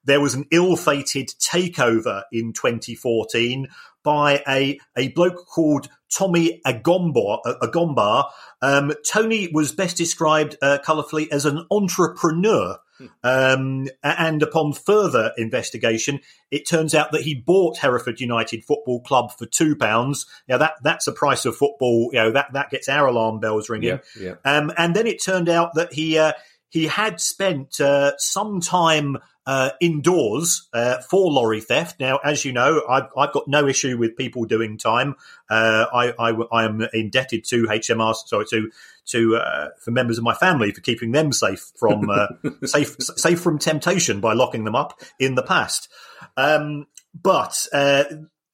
There 0.05 0.21
was 0.21 0.35
an 0.35 0.47
ill-fated 0.51 1.29
takeover 1.39 2.23
in 2.33 2.53
2014 2.53 3.69
by 4.09 4.43
a, 4.49 4.81
a 4.97 5.09
bloke 5.09 5.47
called 5.47 5.89
Tommy 6.11 6.63
Agombar. 6.67 7.41
Agombar. 7.63 8.31
Um, 8.63 8.93
Tony 9.07 9.51
was 9.53 9.73
best 9.73 9.99
described 9.99 10.57
uh, 10.63 10.79
colourfully 10.83 11.31
as 11.31 11.45
an 11.45 11.67
entrepreneur 11.71 12.79
um, 13.23 13.89
and 14.03 14.43
upon 14.43 14.73
further 14.73 15.33
investigation, 15.37 16.21
it 16.51 16.67
turns 16.67 16.95
out 16.95 17.13
that 17.13 17.23
he 17.23 17.35
bought 17.35 17.79
Hereford 17.79 18.21
United 18.21 18.65
Football 18.65 19.01
Club 19.03 19.33
for 19.33 19.47
two 19.47 19.77
pounds. 19.77 20.27
Now 20.49 20.59
that 20.59 20.75
that's 20.83 21.07
a 21.07 21.13
price 21.13 21.45
of 21.45 21.57
football. 21.57 22.11
You 22.13 22.21
know 22.21 22.33
that 22.33 22.53
that 22.53 22.71
gets 22.71 22.89
our 22.89 23.07
alarm 23.07 23.41
bells 23.41 23.69
ringing. 23.69 24.01
Yeah, 24.21 24.35
yeah. 24.35 24.35
Um, 24.45 24.73
and 24.77 24.97
then 24.97 25.07
it 25.07 25.23
turned 25.23 25.49
out 25.49 25.75
that 25.75 25.93
he 25.93 26.19
uh, 26.19 26.33
he 26.69 26.87
had 26.87 27.21
spent 27.21 27.81
uh, 27.81 28.13
some 28.19 28.61
time 28.61 29.19
uh, 29.49 29.71
indoors 29.81 30.69
uh, 30.75 30.99
for 30.99 31.33
lorry 31.33 31.63
theft. 31.63 31.99
Now, 31.99 32.19
as 32.19 32.45
you 32.45 32.53
know, 32.53 32.83
I've, 32.87 33.09
I've 33.17 33.33
got 33.33 33.49
no 33.49 33.67
issue 33.67 33.97
with 33.97 34.15
people 34.15 34.45
doing 34.45 34.77
time. 34.77 35.17
Uh, 35.49 35.87
I, 35.91 36.13
I, 36.19 36.31
I, 36.53 36.65
am 36.65 36.87
indebted 36.93 37.45
to 37.47 37.65
HMR, 37.65 38.15
sorry, 38.15 38.45
to 38.51 38.71
to 39.07 39.37
uh, 39.37 39.69
for 39.81 39.91
members 39.91 40.19
of 40.19 40.25
my 40.25 40.35
family 40.35 40.71
for 40.71 40.83
keeping 40.83 41.13
them 41.13 41.33
safe 41.33 41.73
from 41.79 42.11
uh, 42.11 42.27
safe 42.67 42.97
safe 43.01 43.41
from 43.41 43.59
temptation 43.59 44.21
by 44.21 44.35
locking 44.35 44.65
them 44.65 44.75
up 44.75 45.01
in 45.19 45.35
the 45.35 45.43
past. 45.43 45.89
Um, 46.37 46.87
but 47.15 47.67
uh, 47.73 48.05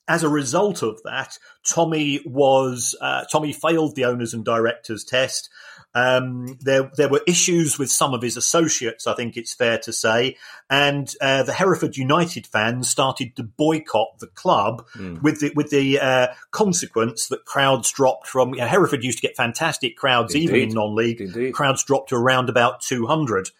as 0.07 0.22
a 0.22 0.28
result 0.28 0.82
of 0.82 1.02
that, 1.05 1.38
Tommy 1.68 2.20
was 2.26 2.94
Tommy 3.30 3.52
failed 3.52 3.96
the 3.96 4.05
owners 4.05 4.34
and 4.34 4.44
directors 4.44 5.05
test. 5.05 5.50
Um, 5.96 6.59
there, 6.61 6.90
there 6.96 7.09
were 7.09 7.20
issues 7.24 7.78
with 7.78 7.88
some 7.88 8.14
of 8.14 8.22
his 8.22 8.36
associates, 8.36 9.07
I 9.07 9.14
think 9.14 9.36
it's 9.36 9.55
fair 9.55 9.78
to 9.78 9.92
say, 9.92 10.36
and 10.68 11.09
uh, 11.20 11.44
the 11.44 11.52
Hereford 11.52 11.96
United 11.96 12.48
fans 12.48 12.90
started 12.90 13.36
to 13.36 13.44
boycott 13.44 14.18
the 14.18 14.26
club 14.26 14.84
mm. 14.96 15.22
with 15.22 15.38
the 15.38 15.52
with 15.55 15.70
the 15.70 16.00
uh, 16.00 16.26
consequence 16.50 17.28
that 17.28 17.44
crowds 17.44 17.92
dropped 17.92 18.26
from. 18.26 18.55
You 18.55 18.62
know, 18.62 18.66
Hereford 18.66 19.05
used 19.05 19.18
to 19.18 19.22
get 19.22 19.36
fantastic 19.36 19.96
crowds 19.96 20.34
Indeed. 20.34 20.48
even 20.48 20.68
in 20.68 20.74
non-league. 20.74 21.20
Indeed. 21.20 21.55
Crowds 21.55 21.84
dropped 21.84 22.09
to 22.09 22.16
around 22.16 22.48
about 22.48 22.80
two 22.80 23.07
hundred. 23.07 23.50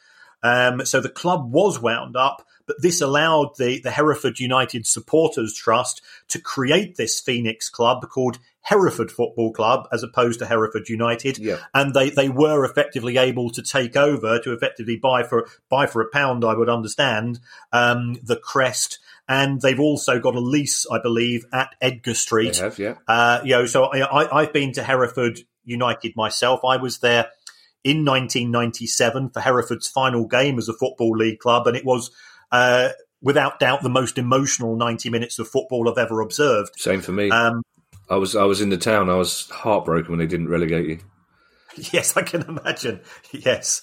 Um, 0.45 0.85
so 0.85 1.01
the 1.01 1.09
club 1.09 1.51
was 1.51 1.81
wound 1.81 2.17
up, 2.17 2.47
but 2.67 2.81
this 2.81 3.01
allowed 3.01 3.57
the, 3.59 3.81
the 3.81 3.91
Hereford 3.91 4.39
United 4.39 4.87
Supporters 4.87 5.55
Trust 5.55 6.03
to 6.29 6.41
create 6.41 6.97
this 6.97 7.19
Phoenix 7.19 7.69
club 7.69 8.09
called 8.09 8.39
Hereford 8.61 9.11
Football 9.11 9.53
Club 9.53 9.89
as 9.93 10.03
opposed 10.03 10.39
to 10.39 10.47
Hereford 10.47 10.89
United. 10.89 11.39
Yeah. 11.39 11.59
And 11.75 11.95
they, 11.95 12.11
they 12.11 12.29
were 12.29 12.65
effectively 12.65 13.17
able 13.17 13.51
to 13.51 13.63
take 13.63 13.97
over 13.97 14.39
to 14.39 14.53
effectively 14.53 14.97
buy 14.97 15.23
for 15.23 15.47
buy 15.69 15.87
for 15.87 16.01
a 16.01 16.11
pound, 16.11 16.45
I 16.45 16.55
would 16.55 16.71
understand, 16.71 17.41
um, 17.73 18.17
the 18.23 18.37
crest. 18.37 18.99
And 19.27 19.61
they've 19.61 19.81
also 19.81 20.19
got 20.19 20.35
a 20.35 20.41
lease, 20.41 20.87
I 20.91 20.99
believe, 20.99 21.47
at 21.53 21.75
Edgar 21.81 22.15
Street. 22.15 22.55
They 22.55 22.61
have, 22.61 22.79
yeah. 22.79 22.97
Uh, 23.09 23.41
you 23.45 23.53
know, 23.53 23.67
so 23.67 23.85
I, 23.85 24.41
I've 24.41 24.53
been 24.53 24.73
to 24.73 24.83
Hereford 24.83 25.41
United 25.65 26.15
myself. 26.17 26.61
I 26.65 26.77
was 26.77 26.99
there 26.99 27.29
in 27.85 28.05
1997 28.05 29.31
for 29.31 29.41
Hereford's 29.41 29.89
final 29.89 30.27
game 30.27 30.59
as 30.59 30.69
a 30.69 30.73
football 30.73 31.17
league 31.17 31.39
club, 31.39 31.67
and 31.67 31.77
it 31.77 31.85
was 31.85 32.11
uh, 32.51 32.89
without 33.23 33.61
doubt 33.61 33.83
the 33.83 33.89
most 33.89 34.19
emotional 34.19 34.77
90 34.77 35.11
minutes 35.11 35.39
of 35.39 35.49
football 35.49 35.89
I've 35.89 35.99
ever 35.99 36.21
observed. 36.21 36.79
Same 36.79 37.01
for 37.01 37.13
me. 37.13 37.31
Um, 37.31 37.63
I 38.09 38.17
was 38.17 38.35
I 38.35 38.45
was 38.45 38.61
in 38.61 38.71
the 38.71 38.77
town. 38.77 39.09
I 39.09 39.15
was 39.15 39.49
heartbroken 39.51 40.11
when 40.11 40.19
they 40.19 40.27
didn't 40.27 40.49
relegate 40.49 40.89
you. 40.89 40.99
Yes, 41.93 42.17
I 42.17 42.23
can 42.23 42.43
imagine. 42.43 43.01
Yes, 43.33 43.83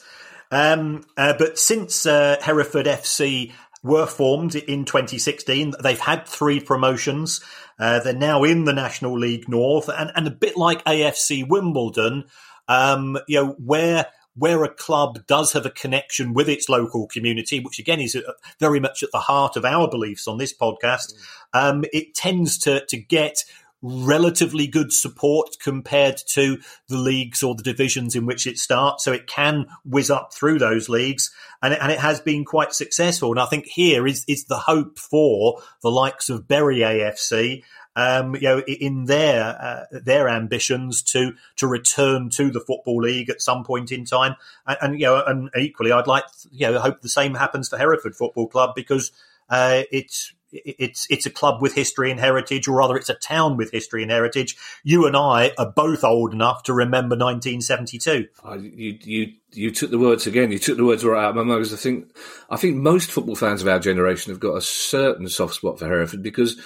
um, 0.49 1.03
uh, 1.17 1.33
but 1.37 1.57
since 1.57 2.05
uh, 2.05 2.37
Hereford 2.41 2.85
FC 2.85 3.51
were 3.83 4.05
formed 4.05 4.55
in 4.55 4.85
2016, 4.85 5.73
they've 5.81 5.99
had 5.99 6.27
three 6.27 6.59
promotions. 6.59 7.41
Uh, 7.79 7.99
they're 7.99 8.13
now 8.13 8.43
in 8.43 8.65
the 8.65 8.73
National 8.73 9.17
League 9.17 9.49
North, 9.49 9.89
and, 9.89 10.11
and 10.15 10.27
a 10.27 10.31
bit 10.31 10.55
like 10.55 10.85
AFC 10.85 11.47
Wimbledon, 11.47 12.25
um, 12.71 13.17
you 13.27 13.43
know, 13.43 13.55
where 13.63 14.05
where 14.33 14.63
a 14.63 14.73
club 14.73 15.27
does 15.27 15.51
have 15.51 15.65
a 15.65 15.69
connection 15.69 16.33
with 16.33 16.47
its 16.47 16.69
local 16.69 17.05
community, 17.05 17.59
which 17.59 17.79
again 17.79 17.99
is 17.99 18.17
very 18.59 18.79
much 18.79 19.03
at 19.03 19.11
the 19.11 19.19
heart 19.19 19.57
of 19.57 19.65
our 19.65 19.89
beliefs 19.89 20.25
on 20.25 20.37
this 20.37 20.53
podcast, 20.53 21.13
um, 21.53 21.83
it 21.91 22.15
tends 22.15 22.57
to 22.59 22.85
to 22.85 22.97
get 22.97 23.43
relatively 23.81 24.67
good 24.67 24.93
support 24.93 25.57
compared 25.59 26.15
to 26.15 26.59
the 26.87 26.97
leagues 26.97 27.41
or 27.41 27.55
the 27.55 27.63
divisions 27.63 28.15
in 28.15 28.25
which 28.25 28.45
it 28.45 28.57
starts. 28.57 29.03
So 29.03 29.11
it 29.11 29.27
can 29.27 29.65
whiz 29.83 30.11
up 30.11 30.33
through 30.33 30.59
those 30.59 30.87
leagues 30.87 31.31
and 31.63 31.73
it, 31.73 31.79
and 31.81 31.91
it 31.91 31.99
has 31.99 32.21
been 32.21 32.45
quite 32.45 32.73
successful. 32.73 33.31
And 33.31 33.39
I 33.39 33.47
think 33.47 33.65
here 33.65 34.05
is, 34.05 34.23
is 34.27 34.45
the 34.45 34.59
hope 34.59 34.99
for 34.99 35.61
the 35.81 35.89
likes 35.89 36.29
of 36.29 36.47
Bury 36.47 36.77
AFC. 36.77 37.63
Um, 37.93 38.35
you 38.35 38.43
know, 38.43 38.59
in 38.59 39.05
their 39.05 39.43
uh, 39.43 39.99
their 39.99 40.29
ambitions 40.29 41.01
to 41.11 41.33
to 41.57 41.67
return 41.67 42.29
to 42.31 42.49
the 42.49 42.61
football 42.61 43.01
league 43.01 43.29
at 43.29 43.41
some 43.41 43.65
point 43.65 43.91
in 43.91 44.05
time, 44.05 44.35
and, 44.65 44.77
and 44.81 44.99
you 44.99 45.07
know, 45.07 45.23
and 45.25 45.49
equally, 45.57 45.91
I'd 45.91 46.07
like 46.07 46.23
you 46.51 46.71
know, 46.71 46.79
hope 46.79 47.01
the 47.01 47.09
same 47.09 47.33
happens 47.33 47.67
for 47.67 47.77
Hereford 47.77 48.15
Football 48.15 48.47
Club 48.47 48.75
because 48.75 49.11
uh, 49.49 49.83
it's 49.91 50.33
it's 50.53 51.07
it's 51.09 51.25
a 51.25 51.29
club 51.29 51.61
with 51.61 51.75
history 51.75 52.11
and 52.11 52.19
heritage, 52.19 52.67
or 52.67 52.77
rather, 52.77 52.95
it's 52.95 53.09
a 53.09 53.15
town 53.15 53.57
with 53.57 53.71
history 53.71 54.01
and 54.01 54.11
heritage. 54.11 54.57
You 54.83 55.05
and 55.05 55.15
I 55.15 55.51
are 55.57 55.71
both 55.71 56.03
old 56.03 56.33
enough 56.33 56.63
to 56.63 56.73
remember 56.73 57.15
1972. 57.15 58.27
Uh, 58.43 58.55
you 58.55 58.97
you 59.01 59.33
you 59.51 59.71
took 59.71 59.91
the 59.91 59.99
words 59.99 60.27
again. 60.27 60.51
You 60.51 60.59
took 60.59 60.77
the 60.77 60.85
words 60.85 61.05
right 61.05 61.23
out 61.23 61.31
of 61.31 61.35
my 61.35 61.43
mouth. 61.43 61.59
Because 61.59 61.73
I 61.73 61.77
think 61.77 62.15
I 62.49 62.57
think 62.57 62.77
most 62.77 63.11
football 63.11 63.35
fans 63.35 63.61
of 63.61 63.67
our 63.67 63.79
generation 63.79 64.31
have 64.31 64.39
got 64.39 64.55
a 64.55 64.61
certain 64.61 65.29
soft 65.29 65.55
spot 65.55 65.79
for 65.79 65.87
Hereford 65.87 66.23
because 66.23 66.59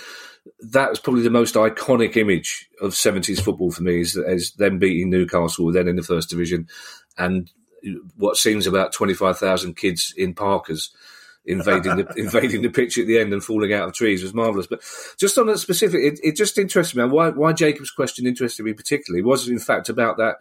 that 0.59 0.89
was 0.89 0.99
probably 0.99 1.23
the 1.23 1.29
most 1.29 1.55
iconic 1.55 2.17
image 2.17 2.69
of 2.81 2.91
70s 2.91 3.41
football 3.41 3.71
for 3.71 3.83
me 3.83 4.01
is, 4.01 4.15
is 4.15 4.51
them 4.53 4.79
beating 4.79 5.09
Newcastle, 5.09 5.71
then 5.71 5.87
in 5.87 5.95
the 5.95 6.03
first 6.03 6.29
division, 6.29 6.67
and 7.17 7.51
what 8.17 8.37
seems 8.37 8.67
about 8.67 8.93
25,000 8.93 9.75
kids 9.75 10.13
in 10.17 10.33
Parkers 10.33 10.91
invading 11.45 11.97
the 11.97 12.13
invading 12.17 12.61
the 12.61 12.69
pitch 12.69 12.97
at 12.97 13.07
the 13.07 13.19
end 13.19 13.31
and 13.31 13.43
falling 13.43 13.73
out 13.73 13.87
of 13.87 13.93
trees 13.93 14.23
was 14.23 14.33
marvelous. 14.33 14.67
But 14.67 14.81
just 15.17 15.37
on 15.37 15.47
that 15.47 15.59
specific, 15.59 16.01
it, 16.01 16.19
it 16.23 16.35
just 16.35 16.57
interested 16.57 16.97
me. 16.97 17.05
Why 17.05 17.29
why 17.29 17.53
Jacob's 17.53 17.91
question 17.91 18.25
interested 18.25 18.63
me 18.63 18.73
particularly 18.73 19.23
was 19.23 19.47
in 19.47 19.59
fact 19.59 19.89
about 19.89 20.17
that 20.17 20.37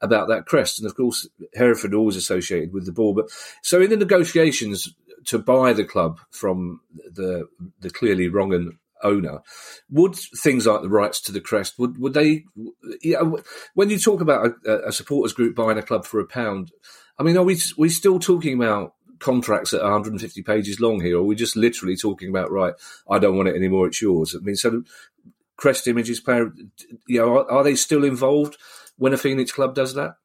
about 0.00 0.28
that 0.28 0.46
crest, 0.46 0.78
and 0.78 0.88
of 0.88 0.96
course 0.96 1.28
Hereford 1.54 1.94
always 1.94 2.16
associated 2.16 2.72
with 2.72 2.86
the 2.86 2.92
ball. 2.92 3.14
But 3.14 3.30
so 3.62 3.80
in 3.80 3.90
the 3.90 3.96
negotiations 3.96 4.94
to 5.26 5.38
buy 5.38 5.72
the 5.72 5.84
club 5.84 6.20
from 6.30 6.80
the 7.10 7.48
the 7.80 7.90
clearly 7.90 8.28
wrong 8.28 8.52
and 8.52 8.74
owner, 9.02 9.40
would 9.90 10.14
things 10.14 10.66
like 10.66 10.82
the 10.82 10.88
rights 10.88 11.20
to 11.22 11.32
the 11.32 11.40
crest 11.40 11.78
would 11.78 11.98
would 11.98 12.14
they? 12.14 12.44
When 13.74 13.90
you 13.90 13.98
talk 13.98 14.20
about 14.20 14.54
a, 14.66 14.88
a 14.88 14.92
supporters 14.92 15.32
group 15.32 15.54
buying 15.54 15.78
a 15.78 15.82
club 15.82 16.04
for 16.04 16.20
a 16.20 16.26
pound, 16.26 16.72
I 17.18 17.22
mean, 17.22 17.36
are 17.36 17.44
we 17.44 17.58
we 17.76 17.88
still 17.88 18.18
talking 18.18 18.54
about 18.54 18.94
contracts 19.18 19.72
at 19.72 19.82
150 19.82 20.42
pages 20.42 20.80
long 20.80 21.00
here, 21.00 21.16
or 21.16 21.20
are 21.20 21.24
we 21.24 21.36
just 21.36 21.56
literally 21.56 21.96
talking 21.96 22.28
about 22.28 22.50
right? 22.50 22.74
I 23.08 23.18
don't 23.18 23.36
want 23.36 23.48
it 23.48 23.56
anymore; 23.56 23.86
it's 23.86 24.02
yours. 24.02 24.34
I 24.34 24.42
mean, 24.42 24.56
so 24.56 24.82
Crest 25.56 25.86
Images, 25.86 26.20
player, 26.20 26.52
you 27.06 27.20
know, 27.20 27.38
are, 27.38 27.50
are 27.50 27.64
they 27.64 27.76
still 27.76 28.04
involved 28.04 28.56
when 28.96 29.12
a 29.12 29.18
Phoenix 29.18 29.52
club 29.52 29.74
does 29.74 29.94
that? 29.94 30.16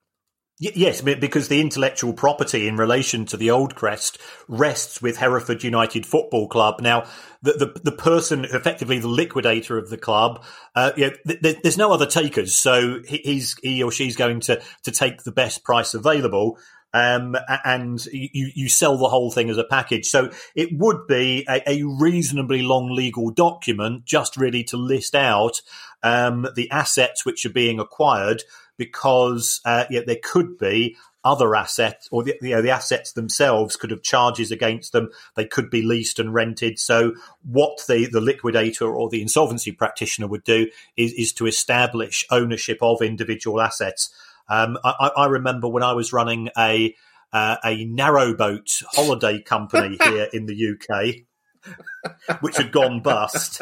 Yes, 0.59 1.01
because 1.01 1.49
the 1.49 1.61
intellectual 1.61 2.13
property 2.13 2.67
in 2.67 2.77
relation 2.77 3.27
to 3.27 3.37
the 3.37 3.51
old 3.51 3.75
crest 3.75 4.17
rests 4.47 4.99
with 4.99 5.17
Hereford 5.17 5.63
United 5.63 6.03
Football 6.03 6.47
Club. 6.47 6.81
Now, 6.81 7.05
the 7.43 7.53
the, 7.53 7.81
the 7.83 7.91
person, 7.91 8.43
effectively 8.43 8.97
the 8.97 9.07
liquidator 9.07 9.77
of 9.77 9.91
the 9.91 9.99
club, 9.99 10.43
uh, 10.75 10.93
you 10.97 11.11
know, 11.11 11.35
th- 11.41 11.57
there's 11.61 11.77
no 11.77 11.91
other 11.91 12.07
takers, 12.07 12.55
so 12.55 13.01
he's 13.07 13.55
he 13.61 13.83
or 13.83 13.91
she's 13.91 14.15
going 14.15 14.39
to 14.41 14.59
to 14.83 14.91
take 14.91 15.23
the 15.23 15.31
best 15.31 15.63
price 15.63 15.93
available. 15.93 16.57
Um, 16.91 17.35
and 17.63 18.03
you, 18.07 18.49
you 18.55 18.69
sell 18.69 18.97
the 18.97 19.09
whole 19.09 19.29
thing 19.29 19.51
as 19.51 19.57
a 19.57 19.63
package. 19.63 20.07
So 20.07 20.31
it 20.55 20.69
would 20.71 21.05
be 21.05 21.45
a, 21.47 21.61
a 21.69 21.83
reasonably 21.83 22.63
long 22.63 22.89
legal 22.91 23.29
document 23.29 24.05
just 24.05 24.37
really 24.37 24.63
to 24.63 24.77
list 24.77 25.13
out 25.13 25.61
um, 26.01 26.47
the 26.55 26.71
assets 26.71 27.25
which 27.25 27.45
are 27.45 27.51
being 27.51 27.79
acquired 27.79 28.41
because 28.77 29.61
uh, 29.65 29.85
yeah, 29.89 30.01
there 30.05 30.19
could 30.23 30.57
be 30.57 30.95
other 31.23 31.55
assets 31.55 32.07
or 32.11 32.23
the, 32.23 32.37
you 32.41 32.51
know, 32.51 32.61
the 32.61 32.69
assets 32.69 33.11
themselves 33.11 33.75
could 33.75 33.91
have 33.91 34.01
charges 34.01 34.49
against 34.49 34.93
them. 34.93 35.09
They 35.35 35.45
could 35.45 35.69
be 35.69 35.81
leased 35.81 36.19
and 36.19 36.33
rented. 36.33 36.79
So 36.79 37.13
what 37.43 37.81
the, 37.87 38.07
the 38.09 38.21
liquidator 38.21 38.95
or 38.95 39.09
the 39.09 39.21
insolvency 39.21 39.73
practitioner 39.73 40.27
would 40.27 40.45
do 40.45 40.69
is, 40.95 41.11
is 41.13 41.33
to 41.33 41.45
establish 41.45 42.25
ownership 42.31 42.77
of 42.81 43.01
individual 43.01 43.59
assets. 43.59 44.13
Um, 44.47 44.77
I, 44.85 45.11
I, 45.17 45.25
remember 45.25 45.67
when 45.67 45.83
I 45.83 45.91
was 45.91 46.13
running 46.13 46.49
a 46.57 46.95
uh, 47.33 47.57
a 47.65 47.85
narrowboat 47.85 48.83
holiday 48.91 49.41
company 49.41 49.97
here 50.03 50.29
in 50.31 50.45
the 50.45 50.77
UK, 50.77 52.37
which 52.39 52.55
had 52.55 52.71
gone 52.71 53.01
bust, 53.01 53.61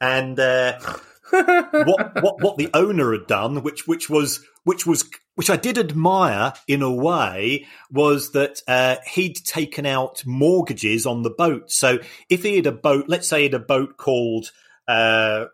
and 0.00 0.40
uh, 0.40 0.78
what 1.30 2.22
what 2.22 2.42
what 2.42 2.56
the 2.56 2.70
owner 2.74 3.12
had 3.12 3.26
done, 3.26 3.62
which 3.62 3.86
which 3.86 4.08
was 4.08 4.44
which 4.64 4.86
was 4.86 5.08
which 5.34 5.50
I 5.50 5.56
did 5.56 5.78
admire 5.78 6.52
in 6.66 6.82
a 6.82 6.92
way, 6.92 7.66
was 7.90 8.32
that 8.32 8.60
uh, 8.66 8.96
he'd 9.06 9.36
taken 9.36 9.86
out 9.86 10.24
mortgages 10.26 11.06
on 11.06 11.22
the 11.22 11.30
boat. 11.30 11.70
So 11.70 11.98
if 12.28 12.42
he 12.42 12.56
had 12.56 12.66
a 12.66 12.72
boat, 12.72 13.04
let's 13.08 13.28
say 13.28 13.38
he 13.38 13.44
had 13.44 13.54
a 13.54 13.60
boat 13.60 13.96
called 13.96 14.50
uh, 14.86 15.46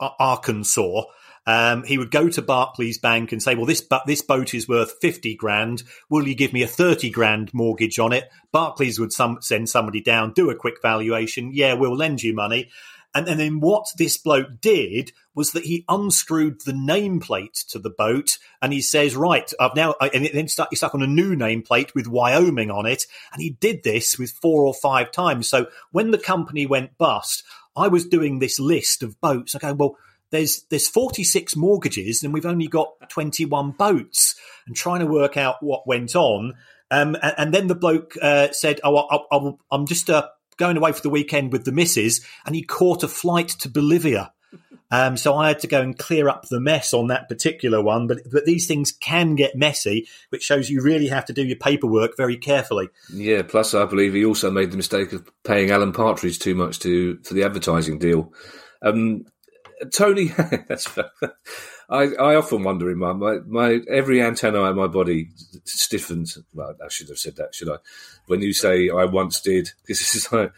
Arkansas. 0.00 1.02
Um, 1.44 1.82
he 1.82 1.98
would 1.98 2.12
go 2.12 2.28
to 2.28 2.40
Barclays 2.40 2.98
Bank 2.98 3.32
and 3.32 3.42
say, 3.42 3.56
"Well, 3.56 3.66
this 3.66 3.80
but 3.80 4.06
this 4.06 4.22
boat 4.22 4.54
is 4.54 4.68
worth 4.68 4.98
fifty 5.00 5.34
grand. 5.34 5.82
Will 6.08 6.28
you 6.28 6.36
give 6.36 6.52
me 6.52 6.62
a 6.62 6.68
thirty 6.68 7.10
grand 7.10 7.52
mortgage 7.52 7.98
on 7.98 8.12
it?" 8.12 8.30
Barclays 8.52 9.00
would 9.00 9.12
some, 9.12 9.38
send 9.40 9.68
somebody 9.68 10.00
down, 10.00 10.34
do 10.34 10.50
a 10.50 10.54
quick 10.54 10.76
valuation. 10.80 11.50
Yeah, 11.52 11.74
we'll 11.74 11.96
lend 11.96 12.22
you 12.22 12.32
money. 12.32 12.70
And, 13.14 13.28
and 13.28 13.38
then 13.38 13.60
what 13.60 13.86
this 13.96 14.16
bloke 14.16 14.60
did 14.60 15.12
was 15.34 15.52
that 15.52 15.64
he 15.64 15.84
unscrewed 15.88 16.60
the 16.64 16.72
nameplate 16.72 17.66
to 17.68 17.78
the 17.78 17.90
boat 17.90 18.38
and 18.60 18.72
he 18.72 18.80
says, 18.80 19.16
right, 19.16 19.50
I've 19.60 19.76
now, 19.76 19.94
and 20.00 20.26
then 20.26 20.48
he 20.70 20.76
stuck 20.76 20.94
on 20.94 21.02
a 21.02 21.06
new 21.06 21.36
nameplate 21.36 21.94
with 21.94 22.06
Wyoming 22.06 22.70
on 22.70 22.86
it. 22.86 23.06
And 23.32 23.42
he 23.42 23.50
did 23.50 23.82
this 23.82 24.18
with 24.18 24.30
four 24.30 24.64
or 24.64 24.74
five 24.74 25.10
times. 25.10 25.48
So 25.48 25.66
when 25.90 26.10
the 26.10 26.18
company 26.18 26.66
went 26.66 26.96
bust, 26.96 27.44
I 27.76 27.88
was 27.88 28.06
doing 28.06 28.38
this 28.38 28.58
list 28.58 29.02
of 29.02 29.20
boats. 29.20 29.54
I 29.54 29.58
go, 29.58 29.74
well, 29.74 29.96
there's 30.30 30.62
there's 30.70 30.88
46 30.88 31.56
mortgages 31.56 32.22
and 32.22 32.32
we've 32.32 32.46
only 32.46 32.66
got 32.66 33.10
21 33.10 33.72
boats 33.72 34.34
and 34.66 34.74
trying 34.74 35.00
to 35.00 35.06
work 35.06 35.36
out 35.36 35.62
what 35.62 35.86
went 35.86 36.16
on. 36.16 36.54
Um, 36.90 37.16
and, 37.22 37.34
and, 37.38 37.54
then 37.54 37.68
the 37.68 37.74
bloke 37.74 38.16
uh, 38.20 38.52
said, 38.52 38.78
"Oh, 38.84 39.26
I, 39.30 39.74
am 39.74 39.86
just 39.86 40.10
uh, 40.10 40.28
going 40.62 40.76
away 40.76 40.92
for 40.92 41.02
the 41.02 41.10
weekend 41.10 41.52
with 41.52 41.64
the 41.64 41.72
missus, 41.72 42.20
and 42.46 42.54
he 42.54 42.62
caught 42.62 43.02
a 43.02 43.08
flight 43.08 43.48
to 43.48 43.68
Bolivia. 43.68 44.32
Um, 44.92 45.16
so 45.16 45.34
I 45.34 45.48
had 45.48 45.60
to 45.60 45.66
go 45.66 45.80
and 45.80 45.98
clear 45.98 46.28
up 46.28 46.48
the 46.48 46.60
mess 46.60 46.92
on 46.92 47.06
that 47.08 47.26
particular 47.28 47.82
one. 47.82 48.06
But 48.06 48.18
but 48.30 48.44
these 48.44 48.66
things 48.66 48.92
can 48.92 49.34
get 49.34 49.56
messy, 49.56 50.06
which 50.28 50.42
shows 50.42 50.68
you 50.68 50.82
really 50.82 51.08
have 51.08 51.24
to 51.24 51.32
do 51.32 51.42
your 51.42 51.56
paperwork 51.56 52.16
very 52.16 52.36
carefully. 52.36 52.90
Yeah. 53.12 53.42
Plus, 53.42 53.74
I 53.74 53.86
believe 53.86 54.12
he 54.12 54.24
also 54.24 54.50
made 54.50 54.70
the 54.70 54.76
mistake 54.76 55.14
of 55.14 55.28
paying 55.44 55.70
Alan 55.70 55.92
Partridge 55.92 56.38
too 56.38 56.54
much 56.54 56.78
to 56.80 57.18
for 57.24 57.32
the 57.34 57.42
advertising 57.42 57.98
deal. 57.98 58.32
Um, 58.82 59.24
Tony, 59.90 60.24
that's 60.68 60.88
I, 61.92 62.14
I 62.14 62.36
often 62.36 62.64
wonder 62.64 62.90
in 62.90 62.98
my, 62.98 63.12
my, 63.12 63.38
my 63.46 63.80
every 63.88 64.22
antenna 64.22 64.64
in 64.64 64.76
my 64.76 64.86
body 64.86 65.28
stiffens. 65.64 66.38
Well, 66.54 66.74
I 66.82 66.88
should 66.88 67.08
have 67.08 67.18
said 67.18 67.36
that, 67.36 67.54
should 67.54 67.68
I? 67.68 67.76
When 68.26 68.40
you 68.40 68.52
say 68.52 68.88
I 68.88 69.04
once 69.04 69.40
did, 69.40 69.70
this 69.88 70.14
is 70.14 70.32
like, 70.32 70.52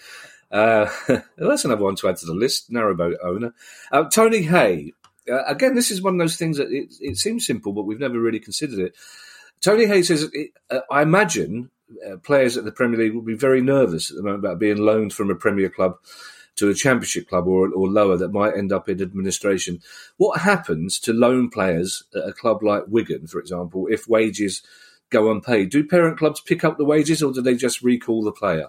uh, 0.51 0.89
that's 1.37 1.65
another 1.65 1.83
one 1.83 1.97
to 1.97 2.09
add 2.09 2.19
to 2.19 2.27
the 2.27 2.35
list. 2.35 2.71
Narrowboat 2.71 3.17
owner, 3.23 3.55
uh, 3.91 4.05
Tony 4.05 4.43
Hay. 4.43 4.93
Uh, 5.29 5.43
again, 5.45 5.75
this 5.75 5.91
is 5.91 6.03
one 6.03 6.15
of 6.15 6.21
those 6.21 6.37
things 6.37 6.59
that 6.59 6.71
it, 6.71 6.95
it, 7.01 7.17
seems 7.17 7.47
simple, 7.47 7.73
but 7.73 7.85
we've 7.85 7.99
never 7.99 8.21
really 8.21 8.41
considered 8.41 8.79
it. 8.79 8.95
Tony 9.63 9.87
Hay 9.87 10.03
says, 10.03 10.31
uh, 10.71 10.81
I 10.91 11.01
imagine 11.01 11.71
uh, 12.07 12.19
players 12.19 12.59
at 12.59 12.65
the 12.65 12.73
Premier 12.73 12.99
League 12.99 13.15
will 13.15 13.23
be 13.23 13.35
very 13.35 13.63
nervous 13.63 14.11
at 14.11 14.17
the 14.17 14.23
moment 14.23 14.45
about 14.45 14.59
being 14.59 14.77
loaned 14.77 15.15
from 15.15 15.31
a 15.31 15.35
Premier 15.35 15.71
club 15.71 15.97
to 16.57 16.69
a 16.69 16.75
championship 16.75 17.29
club 17.29 17.47
or, 17.47 17.69
or 17.73 17.89
lower 17.89 18.17
that 18.17 18.33
might 18.33 18.57
end 18.57 18.73
up 18.73 18.89
in 18.89 19.03
administration. 19.03 19.81
What 20.17 20.41
happens 20.41 20.99
to 21.01 21.13
loan 21.13 21.51
players 21.51 22.05
at 22.15 22.29
a 22.29 22.33
club 22.33 22.63
like 22.63 22.85
Wigan, 22.87 23.27
for 23.27 23.41
example, 23.41 23.87
if 23.91 24.09
wages 24.09 24.63
go 25.11 25.31
unpaid? 25.31 25.71
Do 25.71 25.87
parent 25.87 26.19
clubs 26.19 26.41
pick 26.41 26.65
up 26.65 26.79
the 26.79 26.85
wages 26.85 27.23
or 27.23 27.33
do 27.33 27.43
they 27.43 27.57
just 27.57 27.83
recall 27.83 28.23
the 28.23 28.33
player? 28.33 28.69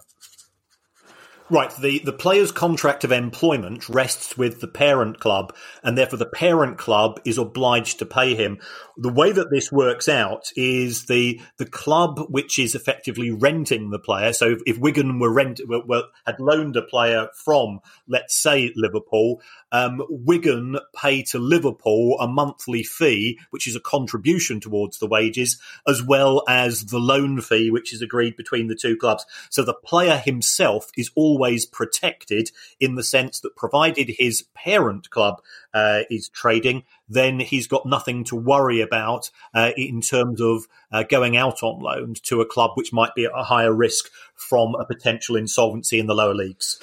Right. 1.48 1.72
The, 1.76 2.00
the 2.00 2.12
player's 2.12 2.52
contract 2.52 3.04
of 3.04 3.12
employment 3.12 3.88
rests 3.88 4.36
with 4.36 4.62
the 4.62 4.68
parent 4.68 5.20
club, 5.20 5.56
and 5.84 5.96
therefore 5.96 6.18
the 6.18 6.26
parent 6.26 6.80
club 6.80 7.20
is 7.24 7.38
obliged 7.38 8.00
to 8.00 8.06
pay 8.08 8.34
him. 8.34 8.58
The 8.98 9.14
way 9.14 9.32
that 9.32 9.52
this 9.52 9.72
works 9.72 10.10
out 10.10 10.50
is 10.56 11.06
the 11.06 11.40
the 11.58 11.68
club 11.68 12.20
which 12.30 12.58
is 12.58 12.74
effectively 12.74 13.30
renting 13.30 13.92
the 13.92 14.00
player. 14.00 14.34
So 14.34 14.54
if, 14.54 14.62
if 14.66 14.78
Wigan 14.80 15.20
were 15.20 15.32
rent 15.32 15.62
were, 15.68 15.86
were, 15.86 16.04
had 16.26 16.40
loaned 16.40 16.78
a 16.78 16.82
player 16.82 17.28
from, 17.36 17.80
let's 18.08 18.36
say, 18.36 18.74
Liverpool, 18.76 19.40
um, 19.72 20.02
Wigan 20.10 20.78
pay 20.96 21.22
to 21.24 21.38
Liverpool 21.38 22.18
a 22.20 22.28
monthly 22.28 22.82
fee, 22.82 23.38
which 23.52 23.68
is 23.68 23.76
a 23.76 23.82
contribution 23.82 24.60
towards 24.60 24.98
the 24.98 25.08
wages, 25.08 25.60
as 25.88 26.02
well 26.02 26.42
as 26.48 26.86
the 26.86 26.98
loan 26.98 27.40
fee, 27.40 27.70
which 27.70 27.94
is 27.94 28.02
agreed 28.02 28.36
between 28.36 28.68
the 28.68 28.76
two 28.76 28.98
clubs. 28.98 29.28
So 29.52 29.64
the 29.64 29.76
player 29.76 30.18
himself 30.18 30.90
is 30.98 31.12
always 31.36 31.66
protected 31.66 32.50
in 32.80 32.96
the 32.96 33.04
sense 33.04 33.42
that 33.42 33.56
provided 33.56 34.08
his 34.10 34.46
parent 34.54 35.10
club 35.10 35.42
uh, 35.74 36.02
is 36.10 36.30
trading, 36.30 36.84
then 37.10 37.40
he's 37.40 37.68
got 37.68 37.86
nothing 37.86 38.24
to 38.24 38.36
worry 38.36 38.80
about 38.80 39.30
uh, 39.54 39.72
in 39.76 40.00
terms 40.00 40.40
of 40.40 40.66
uh, 40.92 41.04
going 41.04 41.36
out 41.36 41.62
on 41.62 41.82
loan 41.82 42.14
to 42.24 42.40
a 42.40 42.46
club 42.46 42.72
which 42.76 42.94
might 42.94 43.14
be 43.16 43.26
at 43.26 43.32
a 43.36 43.44
higher 43.44 43.74
risk 43.74 44.10
from 44.36 44.76
a 44.76 44.86
potential 44.86 45.36
insolvency 45.36 46.00
in 46.00 46.08
the 46.08 46.16
lower 46.16 46.34
leagues. 46.34 46.80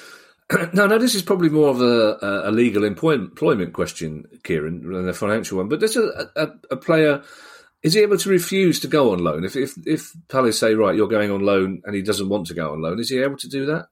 no, 0.73 0.85
no, 0.85 0.97
this 0.99 1.15
is 1.15 1.23
probably 1.23 1.49
more 1.49 1.69
of 1.69 1.81
a, 1.81 2.49
a 2.49 2.51
legal 2.51 2.83
employment 2.83 3.73
question, 3.73 4.25
Kieran, 4.43 4.91
than 4.91 5.09
a 5.09 5.13
financial 5.13 5.57
one. 5.57 5.69
But 5.69 5.79
there's 5.79 5.97
a, 5.97 6.29
a, 6.35 6.47
a, 6.71 6.77
player. 6.77 7.23
Is 7.81 7.93
he 7.93 8.01
able 8.01 8.17
to 8.17 8.29
refuse 8.29 8.79
to 8.81 8.87
go 8.87 9.13
on 9.13 9.19
loan? 9.19 9.45
If 9.45 9.55
if 9.55 9.73
if 9.87 10.11
Palace 10.29 10.59
say 10.59 10.75
right, 10.75 10.95
you're 10.95 11.07
going 11.07 11.31
on 11.31 11.41
loan, 11.41 11.81
and 11.85 11.95
he 11.95 12.01
doesn't 12.01 12.29
want 12.29 12.47
to 12.47 12.53
go 12.53 12.71
on 12.71 12.81
loan, 12.81 12.99
is 12.99 13.09
he 13.09 13.19
able 13.19 13.37
to 13.37 13.49
do 13.49 13.65
that? 13.67 13.87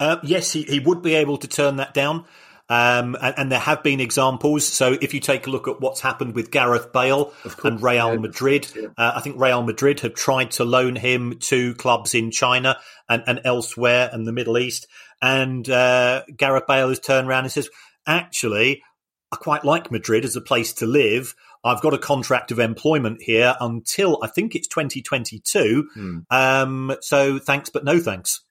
Uh, 0.00 0.16
yes, 0.24 0.52
he, 0.52 0.62
he 0.62 0.80
would 0.80 1.02
be 1.02 1.14
able 1.14 1.36
to 1.36 1.46
turn 1.46 1.76
that 1.76 1.94
down. 1.94 2.24
Um, 2.70 3.16
and, 3.20 3.34
and, 3.36 3.52
there 3.52 3.58
have 3.58 3.82
been 3.82 3.98
examples. 3.98 4.64
So 4.64 4.96
if 5.00 5.12
you 5.12 5.18
take 5.18 5.48
a 5.48 5.50
look 5.50 5.66
at 5.66 5.80
what's 5.80 6.00
happened 6.00 6.36
with 6.36 6.52
Gareth 6.52 6.92
Bale 6.92 7.32
and 7.64 7.82
Real 7.82 8.12
yeah. 8.12 8.18
Madrid, 8.20 8.68
uh, 8.96 9.12
I 9.16 9.20
think 9.20 9.40
Real 9.40 9.64
Madrid 9.64 9.98
have 10.00 10.14
tried 10.14 10.52
to 10.52 10.64
loan 10.64 10.94
him 10.94 11.38
to 11.40 11.74
clubs 11.74 12.14
in 12.14 12.30
China 12.30 12.76
and, 13.08 13.24
and 13.26 13.40
elsewhere 13.44 14.08
and 14.12 14.24
the 14.24 14.30
Middle 14.30 14.56
East. 14.56 14.86
And 15.20 15.68
uh, 15.68 16.22
Gareth 16.36 16.68
Bale 16.68 16.90
has 16.90 17.00
turned 17.00 17.26
around 17.28 17.42
and 17.42 17.52
says, 17.52 17.68
actually, 18.06 18.84
I 19.32 19.36
quite 19.36 19.64
like 19.64 19.90
Madrid 19.90 20.24
as 20.24 20.36
a 20.36 20.40
place 20.40 20.72
to 20.74 20.86
live. 20.86 21.34
I've 21.64 21.82
got 21.82 21.92
a 21.92 21.98
contract 21.98 22.52
of 22.52 22.58
employment 22.58 23.20
here 23.20 23.54
until 23.60 24.18
I 24.22 24.28
think 24.28 24.54
it's 24.54 24.68
2022. 24.68 25.88
Hmm. 25.92 26.18
Um, 26.30 26.96
so 27.00 27.38
thanks, 27.38 27.68
but 27.68 27.84
no 27.84 27.98
thanks. 27.98 28.42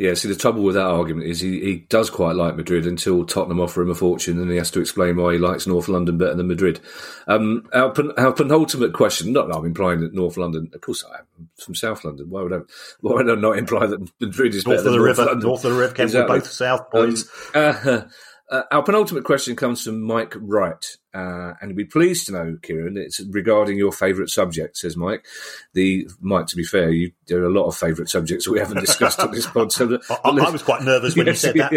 Yeah, 0.00 0.14
see, 0.14 0.28
the 0.28 0.34
trouble 0.34 0.62
with 0.62 0.76
that 0.76 0.86
argument 0.86 1.26
is 1.26 1.40
he, 1.40 1.60
he 1.60 1.76
does 1.76 2.08
quite 2.08 2.34
like 2.34 2.56
Madrid 2.56 2.86
until 2.86 3.26
Tottenham 3.26 3.60
offer 3.60 3.82
him 3.82 3.90
a 3.90 3.94
fortune 3.94 4.40
and 4.40 4.50
he 4.50 4.56
has 4.56 4.70
to 4.70 4.80
explain 4.80 5.18
why 5.18 5.34
he 5.34 5.38
likes 5.38 5.66
North 5.66 5.88
London 5.88 6.16
better 6.16 6.34
than 6.34 6.48
Madrid. 6.48 6.80
Um, 7.26 7.68
our, 7.74 7.92
our 8.16 8.32
penultimate 8.32 8.94
question, 8.94 9.34
not 9.34 9.54
I'm 9.54 9.66
implying 9.66 10.00
that 10.00 10.14
North 10.14 10.38
London, 10.38 10.70
of 10.72 10.80
course 10.80 11.04
I 11.04 11.18
am, 11.18 11.26
I'm 11.38 11.50
from 11.58 11.74
South 11.74 12.02
London. 12.02 12.30
Why 12.30 12.40
would 12.40 12.52
I, 12.54 12.60
why 13.02 13.12
would 13.16 13.28
I 13.28 13.34
not 13.34 13.58
imply 13.58 13.88
that 13.88 14.10
Madrid 14.20 14.54
is 14.54 14.66
north 14.66 14.78
better 14.78 14.88
of 14.88 14.92
the 14.94 14.98
than 15.00 15.02
river, 15.02 15.16
North 15.16 15.28
London? 15.32 15.48
North 15.48 15.64
of 15.66 15.72
the 15.72 15.78
river, 15.78 16.02
exactly. 16.02 16.38
both 16.38 16.46
South 16.50 16.90
boys. 16.90 17.30
Um, 17.54 17.76
uh, 17.84 18.00
Uh, 18.50 18.64
our 18.72 18.82
penultimate 18.82 19.22
question 19.22 19.54
comes 19.54 19.84
from 19.84 20.02
Mike 20.02 20.34
Wright, 20.36 20.84
uh, 21.14 21.52
and 21.60 21.68
we'd 21.68 21.76
be 21.76 21.84
pleased 21.84 22.26
to 22.26 22.32
know, 22.32 22.58
Kieran, 22.60 22.96
it's 22.96 23.20
regarding 23.20 23.78
your 23.78 23.92
favourite 23.92 24.28
subject, 24.28 24.76
says 24.76 24.96
Mike. 24.96 25.24
The 25.72 26.08
Mike, 26.20 26.48
to 26.48 26.56
be 26.56 26.64
fair, 26.64 26.90
you, 26.90 27.12
there 27.28 27.40
are 27.40 27.46
a 27.46 27.52
lot 27.52 27.68
of 27.68 27.76
favourite 27.76 28.08
subjects 28.08 28.46
that 28.46 28.50
we 28.50 28.58
haven't 28.58 28.80
discussed 28.80 29.20
on 29.20 29.30
this 29.30 29.46
pod. 29.46 29.70
So 29.70 30.00
I, 30.10 30.30
I, 30.30 30.50
was 30.50 30.64
quite 30.64 30.82
nervous 30.82 31.14
when 31.14 31.26
yes, 31.26 31.44
you 31.44 31.48
said 31.48 31.56
that, 31.58 31.70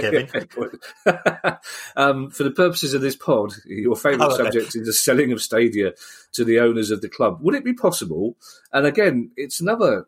Kevin. 1.06 1.58
um, 1.96 2.32
for 2.32 2.44
the 2.44 2.52
purposes 2.52 2.96
of 2.96 3.02
this 3.02 3.16
pod, 3.16 3.54
your 3.66 3.96
favourite 3.96 4.32
oh, 4.32 4.36
subject 4.36 4.70
okay. 4.70 4.80
is 4.80 4.88
the 4.88 4.94
selling 4.94 5.32
of 5.32 5.44
Stadia 5.44 5.94
to 6.32 6.44
the 6.44 6.60
owners 6.60 6.90
of 6.90 7.02
the 7.02 7.10
club. 7.10 7.38
Would 7.42 7.54
it 7.54 7.64
be 7.64 7.74
possible? 7.74 8.36
And 8.72 8.88
again, 8.88 9.30
it's 9.38 9.60
another 9.60 10.08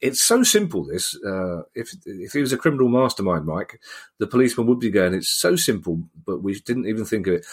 it's 0.00 0.20
so 0.20 0.42
simple. 0.42 0.84
This, 0.84 1.16
uh, 1.24 1.62
if 1.74 1.94
if 2.04 2.32
he 2.32 2.40
was 2.40 2.52
a 2.52 2.58
criminal 2.58 2.88
mastermind, 2.88 3.46
Mike, 3.46 3.80
the 4.18 4.26
policeman 4.26 4.66
would 4.66 4.80
be 4.80 4.90
going. 4.90 5.14
It's 5.14 5.28
so 5.28 5.56
simple, 5.56 6.00
but 6.24 6.42
we 6.42 6.58
didn't 6.60 6.86
even 6.86 7.04
think 7.04 7.26
of 7.26 7.34
it. 7.34 7.46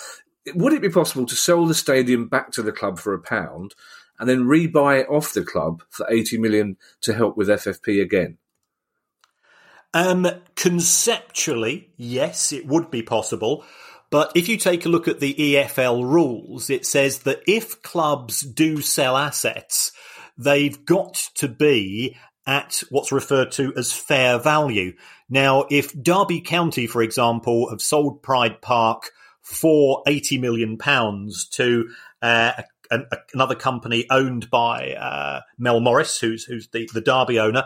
Would 0.55 0.73
it 0.73 0.81
be 0.81 0.89
possible 0.89 1.25
to 1.25 1.35
sell 1.35 1.65
the 1.65 1.73
stadium 1.73 2.27
back 2.27 2.51
to 2.51 2.61
the 2.61 2.71
club 2.71 2.99
for 2.99 3.13
a 3.13 3.19
pound, 3.19 3.75
and 4.19 4.29
then 4.29 4.45
rebuy 4.45 5.01
it 5.01 5.09
off 5.09 5.33
the 5.33 5.43
club 5.43 5.83
for 5.89 6.09
eighty 6.09 6.37
million 6.37 6.77
to 7.01 7.13
help 7.13 7.37
with 7.37 7.47
FFP 7.47 8.01
again? 8.01 8.37
Um, 9.93 10.27
conceptually, 10.55 11.89
yes, 11.97 12.51
it 12.51 12.67
would 12.67 12.91
be 12.91 13.01
possible. 13.01 13.65
But 14.09 14.31
if 14.35 14.47
you 14.47 14.57
take 14.57 14.85
a 14.85 14.89
look 14.89 15.07
at 15.07 15.19
the 15.19 15.33
EFL 15.33 16.03
rules, 16.03 16.69
it 16.69 16.85
says 16.85 17.19
that 17.19 17.41
if 17.45 17.81
clubs 17.81 18.41
do 18.41 18.81
sell 18.81 19.17
assets, 19.17 19.91
they've 20.37 20.85
got 20.85 21.15
to 21.35 21.47
be 21.47 22.15
at 22.45 22.81
what's 22.89 23.11
referred 23.11 23.51
to 23.51 23.73
as 23.75 23.91
fair 23.91 24.39
value. 24.39 24.93
Now, 25.29 25.65
if 25.69 25.91
Derby 26.01 26.41
County, 26.41 26.87
for 26.87 27.01
example, 27.01 27.69
have 27.69 27.81
sold 27.81 28.23
Pride 28.23 28.61
Park 28.61 29.11
for 29.41 30.03
eighty 30.07 30.37
million 30.37 30.77
pounds 30.77 31.47
to 31.49 31.89
uh, 32.21 32.53
a, 32.89 32.99
another 33.33 33.55
company 33.55 34.05
owned 34.09 34.49
by 34.49 34.93
uh, 34.93 35.41
Mel 35.57 35.79
Morris, 35.79 36.19
who's 36.19 36.45
who's 36.45 36.69
the, 36.69 36.89
the 36.93 37.01
Derby 37.01 37.39
owner. 37.39 37.65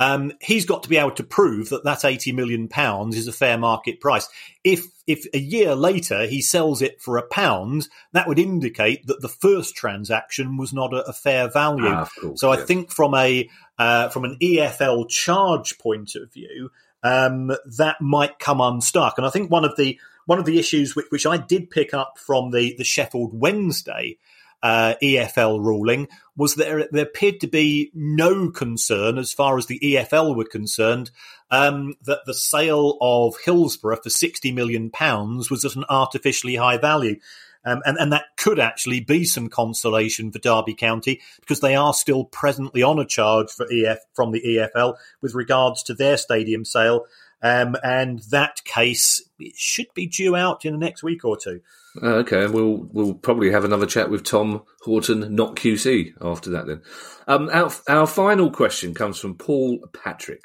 Um, 0.00 0.32
he's 0.40 0.64
got 0.64 0.82
to 0.82 0.88
be 0.88 0.96
able 0.96 1.10
to 1.12 1.22
prove 1.22 1.68
that 1.68 1.84
that 1.84 2.06
80 2.06 2.32
million 2.32 2.68
pounds 2.68 3.18
is 3.18 3.28
a 3.28 3.32
fair 3.32 3.58
market 3.58 4.00
price. 4.00 4.28
If, 4.64 4.86
if 5.06 5.26
a 5.34 5.38
year 5.38 5.74
later 5.74 6.26
he 6.26 6.40
sells 6.40 6.80
it 6.80 7.02
for 7.02 7.18
a 7.18 7.22
pound, 7.22 7.86
that 8.12 8.26
would 8.26 8.38
indicate 8.38 9.06
that 9.08 9.20
the 9.20 9.28
first 9.28 9.76
transaction 9.76 10.56
was 10.56 10.72
not 10.72 10.94
a, 10.94 11.04
a 11.06 11.12
fair 11.12 11.50
value. 11.50 11.86
Ah, 11.86 12.08
course, 12.18 12.40
so 12.40 12.50
I 12.50 12.56
think 12.56 12.90
from 12.90 13.14
a, 13.14 13.46
uh, 13.78 14.08
from 14.08 14.24
an 14.24 14.38
EFL 14.42 15.06
charge 15.10 15.78
point 15.78 16.14
of 16.14 16.32
view, 16.32 16.70
um, 17.02 17.52
that 17.76 18.00
might 18.00 18.38
come 18.38 18.62
unstuck. 18.62 19.18
And 19.18 19.26
I 19.26 19.30
think 19.30 19.50
one 19.50 19.66
of 19.66 19.76
the, 19.76 20.00
one 20.24 20.38
of 20.38 20.46
the 20.46 20.58
issues 20.58 20.96
which, 20.96 21.06
which 21.10 21.26
I 21.26 21.36
did 21.36 21.68
pick 21.68 21.92
up 21.92 22.18
from 22.18 22.52
the, 22.52 22.74
the 22.78 22.84
Sheffield 22.84 23.38
Wednesday 23.38 24.16
uh, 24.62 24.94
EFL 25.02 25.60
ruling 25.60 26.08
was 26.36 26.54
there 26.54 26.88
there 26.90 27.04
appeared 27.04 27.40
to 27.40 27.46
be 27.46 27.90
no 27.94 28.50
concern 28.50 29.18
as 29.18 29.32
far 29.32 29.58
as 29.58 29.66
the 29.66 29.80
EFL 29.80 30.36
were 30.36 30.44
concerned 30.44 31.10
um, 31.50 31.94
that 32.02 32.20
the 32.26 32.34
sale 32.34 32.96
of 33.00 33.36
Hillsborough 33.44 34.00
for 34.02 34.10
sixty 34.10 34.52
million 34.52 34.90
pounds 34.90 35.50
was 35.50 35.64
at 35.64 35.76
an 35.76 35.84
artificially 35.88 36.56
high 36.56 36.78
value. 36.78 37.16
Um, 37.62 37.82
and, 37.84 37.98
and 37.98 38.12
that 38.12 38.24
could 38.38 38.58
actually 38.58 39.00
be 39.00 39.24
some 39.24 39.50
consolation 39.50 40.32
for 40.32 40.38
Derby 40.38 40.74
County 40.74 41.20
because 41.40 41.60
they 41.60 41.76
are 41.76 41.92
still 41.92 42.24
presently 42.24 42.82
on 42.82 42.98
a 42.98 43.04
charge 43.04 43.50
for 43.50 43.66
EF 43.70 43.98
from 44.14 44.32
the 44.32 44.40
EFL 44.40 44.96
with 45.20 45.34
regards 45.34 45.82
to 45.82 45.94
their 45.94 46.16
stadium 46.16 46.64
sale. 46.64 47.04
Um, 47.42 47.76
and 47.82 48.20
that 48.30 48.62
case 48.64 49.22
should 49.54 49.92
be 49.94 50.06
due 50.06 50.36
out 50.36 50.64
in 50.64 50.72
the 50.72 50.78
next 50.78 51.02
week 51.02 51.24
or 51.24 51.36
two. 51.36 51.60
Uh, 52.00 52.16
okay, 52.16 52.46
we'll 52.46 52.88
we'll 52.92 53.14
probably 53.14 53.50
have 53.50 53.64
another 53.64 53.86
chat 53.86 54.10
with 54.10 54.24
Tom 54.24 54.62
Horton, 54.82 55.34
not 55.34 55.56
QC, 55.56 56.12
after 56.20 56.50
that. 56.50 56.66
Then, 56.66 56.82
um, 57.26 57.48
our 57.52 57.72
our 57.88 58.06
final 58.06 58.50
question 58.50 58.94
comes 58.94 59.18
from 59.18 59.34
Paul 59.34 59.80
Patrick. 59.92 60.44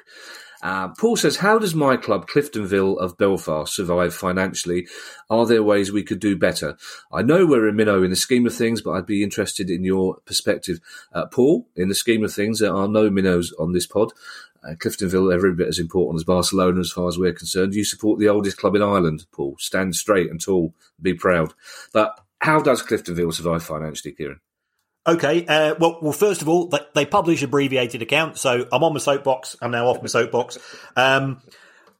Uh, 0.63 0.87
Paul 0.97 1.15
says, 1.15 1.37
"How 1.37 1.59
does 1.59 1.75
my 1.75 1.97
club, 1.97 2.27
Cliftonville 2.27 2.97
of 2.97 3.19
Belfast, 3.19 3.71
survive 3.71 4.15
financially? 4.15 4.87
Are 5.29 5.45
there 5.45 5.61
ways 5.61 5.91
we 5.91 6.01
could 6.01 6.19
do 6.19 6.35
better? 6.35 6.77
I 7.13 7.21
know 7.21 7.45
we're 7.45 7.67
a 7.67 7.73
minnow 7.73 8.01
in 8.01 8.09
the 8.09 8.15
scheme 8.15 8.47
of 8.47 8.55
things, 8.55 8.81
but 8.81 8.91
I'd 8.93 9.05
be 9.05 9.21
interested 9.21 9.69
in 9.69 9.83
your 9.83 10.17
perspective, 10.25 10.79
uh, 11.13 11.27
Paul. 11.27 11.67
In 11.75 11.89
the 11.89 11.93
scheme 11.93 12.23
of 12.23 12.33
things, 12.33 12.57
there 12.57 12.73
are 12.73 12.87
no 12.87 13.11
minnows 13.11 13.53
on 13.59 13.73
this 13.73 13.85
pod. 13.85 14.13
Uh, 14.65 14.73
Cliftonville 14.73 15.33
every 15.33 15.53
bit 15.53 15.67
as 15.67 15.79
important 15.79 16.19
as 16.19 16.23
Barcelona 16.23 16.79
as 16.79 16.91
far 16.91 17.07
as 17.07 17.17
we're 17.17 17.33
concerned. 17.33 17.75
You 17.75 17.83
support 17.83 18.19
the 18.19 18.29
oldest 18.29 18.57
club 18.57 18.75
in 18.75 18.81
Ireland, 18.81 19.25
Paul. 19.31 19.55
Stand 19.59 19.95
straight 19.95 20.29
and 20.29 20.41
tall, 20.41 20.73
be 21.01 21.13
proud. 21.13 21.53
But 21.93 22.19
how 22.39 22.61
does 22.61 22.81
Cliftonville 22.81 23.33
survive 23.33 23.63
financially, 23.63 24.13
Kieran? 24.13 24.39
Okay, 25.07 25.45
uh, 25.45 25.75
well, 25.79 25.99
well, 26.01 26.11
first 26.11 26.41
of 26.41 26.49
all, 26.49 26.67
they, 26.67 26.79
they, 26.95 27.05
publish 27.05 27.43
abbreviated 27.43 28.01
accounts, 28.01 28.41
so 28.41 28.65
I'm 28.71 28.83
on 28.83 28.93
my 28.93 28.99
soapbox. 28.99 29.55
I'm 29.61 29.69
now 29.69 29.87
off 29.87 30.01
my 30.01 30.07
soapbox. 30.07 30.57
Um, 30.95 31.41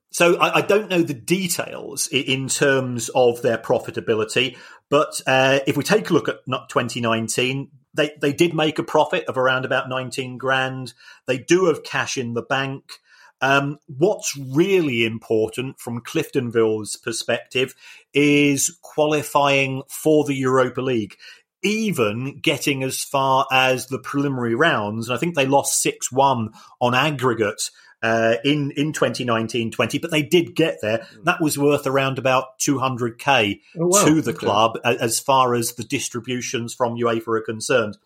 so 0.10 0.38
I, 0.38 0.58
I, 0.58 0.62
don't 0.62 0.90
know 0.90 1.04
the 1.04 1.14
details 1.14 2.08
in 2.08 2.48
terms 2.48 3.10
of 3.14 3.44
their 3.44 3.60
profitability, 3.60 4.58
but 4.90 5.22
uh, 5.28 5.60
if 5.68 5.78
we 5.78 5.84
take 5.84 6.10
a 6.10 6.14
look 6.14 6.30
at 6.30 6.38
2019, 6.48 7.70
they 7.96 8.12
they 8.20 8.34
did 8.34 8.54
make 8.54 8.80
a 8.80 8.84
profit 8.84 9.26
of 9.26 9.38
around 9.38 9.66
about 9.66 9.90
19 9.90 10.38
grand. 10.38 10.94
They 11.28 11.38
do 11.38 11.66
have 11.66 11.84
cash 11.84 12.18
in 12.18 12.34
the 12.34 12.42
bank. 12.42 13.00
Um, 13.42 13.80
what's 13.88 14.38
really 14.38 15.06
important 15.06 15.80
from 15.80 16.02
Cliftonville's 16.02 16.96
perspective 16.96 17.76
is 18.14 18.78
qualifying 18.82 19.84
for 19.90 20.24
the 20.24 20.34
Europa 20.34 20.82
League, 20.82 21.16
even 21.62 22.40
getting 22.40 22.82
as 22.82 23.04
far 23.04 23.46
as 23.52 23.88
the 23.88 24.00
preliminary 24.00 24.56
rounds. 24.56 25.10
And 25.10 25.16
I 25.16 25.20
think 25.20 25.36
they 25.36 25.46
lost 25.46 25.82
6 25.82 26.12
1 26.12 26.52
on 26.80 26.96
aggregate 26.96 27.70
uh, 28.02 28.36
in 28.44 28.72
in 28.72 28.94
2019-20, 28.94 30.02
but 30.02 30.12
they 30.12 30.22
did 30.22 30.56
get 30.56 30.78
there. 30.82 31.00
Mm. 31.00 31.24
That 31.24 31.42
was 31.42 31.58
worth 31.58 31.88
around 31.88 32.20
about 32.20 32.60
200k 32.60 33.62
oh, 33.80 33.88
wow. 33.88 34.06
to 34.06 34.22
the 34.22 34.32
okay. 34.32 34.40
club 34.40 34.78
as 34.84 35.20
far 35.20 35.56
as 35.56 35.74
the 35.74 35.84
distributions 35.84 36.74
from 36.74 36.96
UEFA 36.96 37.40
are 37.40 37.42
concerned. 37.42 37.98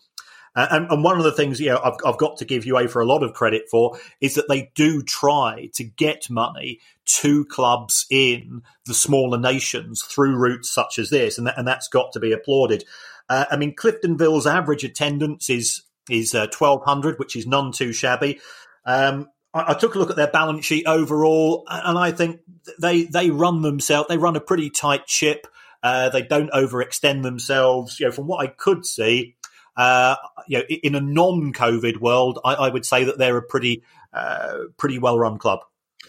Uh, 0.56 0.66
and, 0.72 0.90
and, 0.90 1.04
one 1.04 1.16
of 1.16 1.22
the 1.22 1.30
things 1.30 1.60
you 1.60 1.70
know 1.70 1.80
I've, 1.82 1.94
I've 2.04 2.18
got 2.18 2.38
to 2.38 2.44
give 2.44 2.64
UEFA 2.64 3.02
a 3.02 3.04
lot 3.04 3.22
of 3.22 3.34
credit 3.34 3.66
for 3.70 3.96
is 4.20 4.34
that 4.34 4.48
they 4.48 4.72
do 4.74 5.00
try 5.00 5.68
to 5.74 5.84
get 5.84 6.28
money 6.28 6.80
to 7.06 7.44
clubs 7.44 8.04
in 8.10 8.62
the 8.84 8.94
smaller 8.94 9.38
nations 9.38 10.02
through 10.02 10.34
routes 10.36 10.68
such 10.68 10.98
as 10.98 11.10
this, 11.10 11.38
and 11.38 11.46
that, 11.46 11.56
and 11.56 11.68
that's 11.68 11.86
got 11.86 12.12
to 12.12 12.20
be 12.20 12.32
applauded. 12.32 12.84
Uh, 13.28 13.44
I 13.48 13.56
mean, 13.56 13.76
Cliftonville's 13.76 14.46
average 14.46 14.82
attendance 14.82 15.48
is 15.48 15.84
is 16.08 16.34
uh, 16.34 16.48
1200, 16.56 17.18
which 17.20 17.36
is 17.36 17.46
none 17.46 17.70
too 17.70 17.92
shabby. 17.92 18.40
Um, 18.84 19.28
I, 19.52 19.74
took 19.74 19.94
a 19.94 19.98
look 19.98 20.10
at 20.10 20.16
their 20.16 20.30
balance 20.30 20.64
sheet 20.64 20.86
overall, 20.86 21.64
and 21.68 21.98
I 21.98 22.12
think 22.12 22.40
they 22.80 23.04
they 23.04 23.30
run 23.30 23.62
themselves. 23.62 24.08
They 24.08 24.16
run 24.16 24.36
a 24.36 24.40
pretty 24.40 24.70
tight 24.70 25.08
ship. 25.08 25.46
Uh, 25.82 26.08
they 26.10 26.22
don't 26.22 26.50
overextend 26.52 27.22
themselves. 27.22 27.98
You 27.98 28.06
know, 28.06 28.12
from 28.12 28.26
what 28.26 28.44
I 28.44 28.48
could 28.48 28.86
see, 28.86 29.34
uh, 29.76 30.16
you 30.46 30.58
know, 30.58 30.64
in 30.68 30.94
a 30.94 31.00
non-COVID 31.00 31.98
world, 31.98 32.38
I, 32.44 32.54
I, 32.54 32.68
would 32.68 32.84
say 32.84 33.04
that 33.04 33.18
they're 33.18 33.38
a 33.38 33.42
pretty 33.42 33.82
uh, 34.12 34.54
pretty 34.76 34.98
well-run 34.98 35.38
club. 35.38 35.60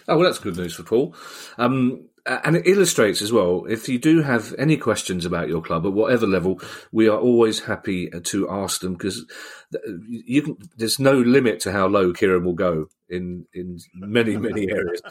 Oh 0.08 0.18
well, 0.18 0.26
that's 0.26 0.40
good 0.40 0.58
news 0.58 0.76
for 0.76 0.84
Paul. 0.84 1.16
Um, 1.58 2.10
Uh, 2.26 2.40
and 2.44 2.56
it 2.56 2.68
illustrates 2.68 3.22
as 3.22 3.32
well 3.32 3.66
if 3.68 3.90
you 3.90 3.98
do 3.98 4.22
have 4.22 4.54
any 4.60 4.78
questions 4.78 5.26
about 5.26 5.50
your 5.50 5.62
club 5.62 5.86
at 5.86 5.94
whatever 5.94 6.28
level 6.28 6.60
we 6.92 7.08
are 7.08 7.20
always 7.20 7.62
happy 7.62 8.14
uh, 8.14 8.20
to 8.24 8.48
ask 8.50 8.82
them 8.82 8.94
because 8.94 9.26
uh, 9.74 9.80
you 10.08 10.42
can 10.44 10.58
there's 10.78 11.00
no 11.00 11.14
limit 11.14 11.60
to 11.60 11.72
how 11.72 11.88
low 11.88 12.14
kieran 12.14 12.44
will 12.44 12.54
go 12.54 12.88
in 13.12 13.46
in 13.54 13.80
many 13.94 14.38
many 14.38 14.72
areas. 14.72 15.02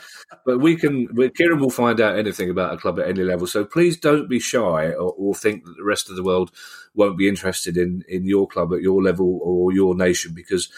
But 0.44 0.58
we 0.58 0.76
can 0.76 1.08
kieran 1.36 1.60
will 1.60 1.70
find 1.70 2.00
out 2.00 2.18
anything 2.18 2.50
about 2.50 2.74
a 2.74 2.78
club 2.78 2.98
at 2.98 3.08
any 3.08 3.22
level. 3.22 3.46
So 3.46 3.64
please 3.64 3.98
don't 3.98 4.28
be 4.28 4.40
shy 4.40 4.88
or, 4.88 5.12
or 5.16 5.34
think 5.34 5.64
that 5.64 5.74
the 5.76 5.84
rest 5.84 6.10
of 6.10 6.16
the 6.16 6.24
world 6.24 6.50
won't 6.94 7.18
be 7.18 7.28
interested 7.28 7.76
in 7.76 8.02
in 8.08 8.24
your 8.24 8.48
club 8.48 8.72
at 8.72 8.80
your 8.80 9.02
level 9.02 9.38
or 9.42 9.72
your 9.72 9.94
nation 9.94 10.32
because 10.34 10.70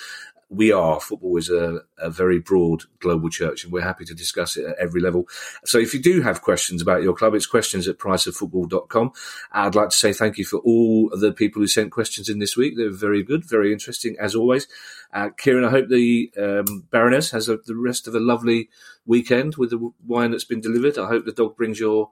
we 0.52 0.70
are. 0.70 1.00
Football 1.00 1.38
is 1.38 1.48
a, 1.48 1.80
a, 1.98 2.10
very 2.10 2.38
broad 2.38 2.82
global 3.00 3.30
church, 3.30 3.64
and 3.64 3.72
we're 3.72 3.80
happy 3.80 4.04
to 4.04 4.14
discuss 4.14 4.56
it 4.56 4.66
at 4.66 4.76
every 4.78 5.00
level. 5.00 5.26
So 5.64 5.78
if 5.78 5.94
you 5.94 6.00
do 6.00 6.20
have 6.20 6.42
questions 6.42 6.82
about 6.82 7.02
your 7.02 7.14
club, 7.14 7.34
it's 7.34 7.46
questions 7.46 7.88
at 7.88 7.98
priceoffootball.com. 7.98 9.12
I'd 9.52 9.74
like 9.74 9.88
to 9.88 9.96
say 9.96 10.12
thank 10.12 10.36
you 10.36 10.44
for 10.44 10.58
all 10.58 11.10
the 11.16 11.32
people 11.32 11.62
who 11.62 11.66
sent 11.66 11.90
questions 11.90 12.28
in 12.28 12.38
this 12.38 12.56
week. 12.56 12.76
They're 12.76 12.90
very 12.90 13.22
good, 13.22 13.48
very 13.48 13.72
interesting, 13.72 14.14
as 14.20 14.34
always. 14.34 14.68
Uh, 15.12 15.30
Kieran, 15.30 15.64
I 15.64 15.70
hope 15.70 15.88
the 15.88 16.30
um, 16.38 16.86
Baroness 16.90 17.30
has 17.30 17.48
a, 17.48 17.56
the 17.56 17.76
rest 17.76 18.06
of 18.06 18.14
a 18.14 18.20
lovely 18.20 18.68
weekend 19.06 19.56
with 19.56 19.70
the 19.70 19.92
wine 20.06 20.32
that's 20.32 20.44
been 20.44 20.60
delivered. 20.60 20.98
I 20.98 21.08
hope 21.08 21.24
the 21.24 21.32
dog 21.32 21.56
brings 21.56 21.80
your 21.80 22.10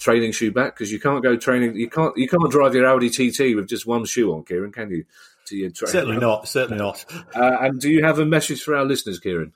training 0.00 0.32
shoe 0.32 0.50
back 0.50 0.74
because 0.74 0.90
you 0.90 0.98
can't 0.98 1.22
go 1.22 1.36
training. 1.36 1.76
You 1.76 1.88
can't. 1.88 2.16
You 2.16 2.26
can't 2.26 2.50
drive 2.50 2.74
your 2.74 2.86
Audi 2.86 3.10
TT 3.10 3.54
with 3.54 3.68
just 3.68 3.86
one 3.86 4.04
shoe 4.04 4.32
on, 4.32 4.44
Kieran. 4.44 4.72
Can 4.72 4.90
you? 4.90 5.04
To. 5.50 5.86
Certainly 5.86 6.18
not. 6.18 6.48
Certainly 6.48 6.78
not. 6.78 7.04
Uh, 7.34 7.56
and 7.60 7.80
do 7.80 7.90
you 7.90 8.04
have 8.04 8.18
a 8.18 8.26
message 8.26 8.62
for 8.62 8.74
our 8.74 8.84
listeners, 8.84 9.20
Kieran? 9.20 9.52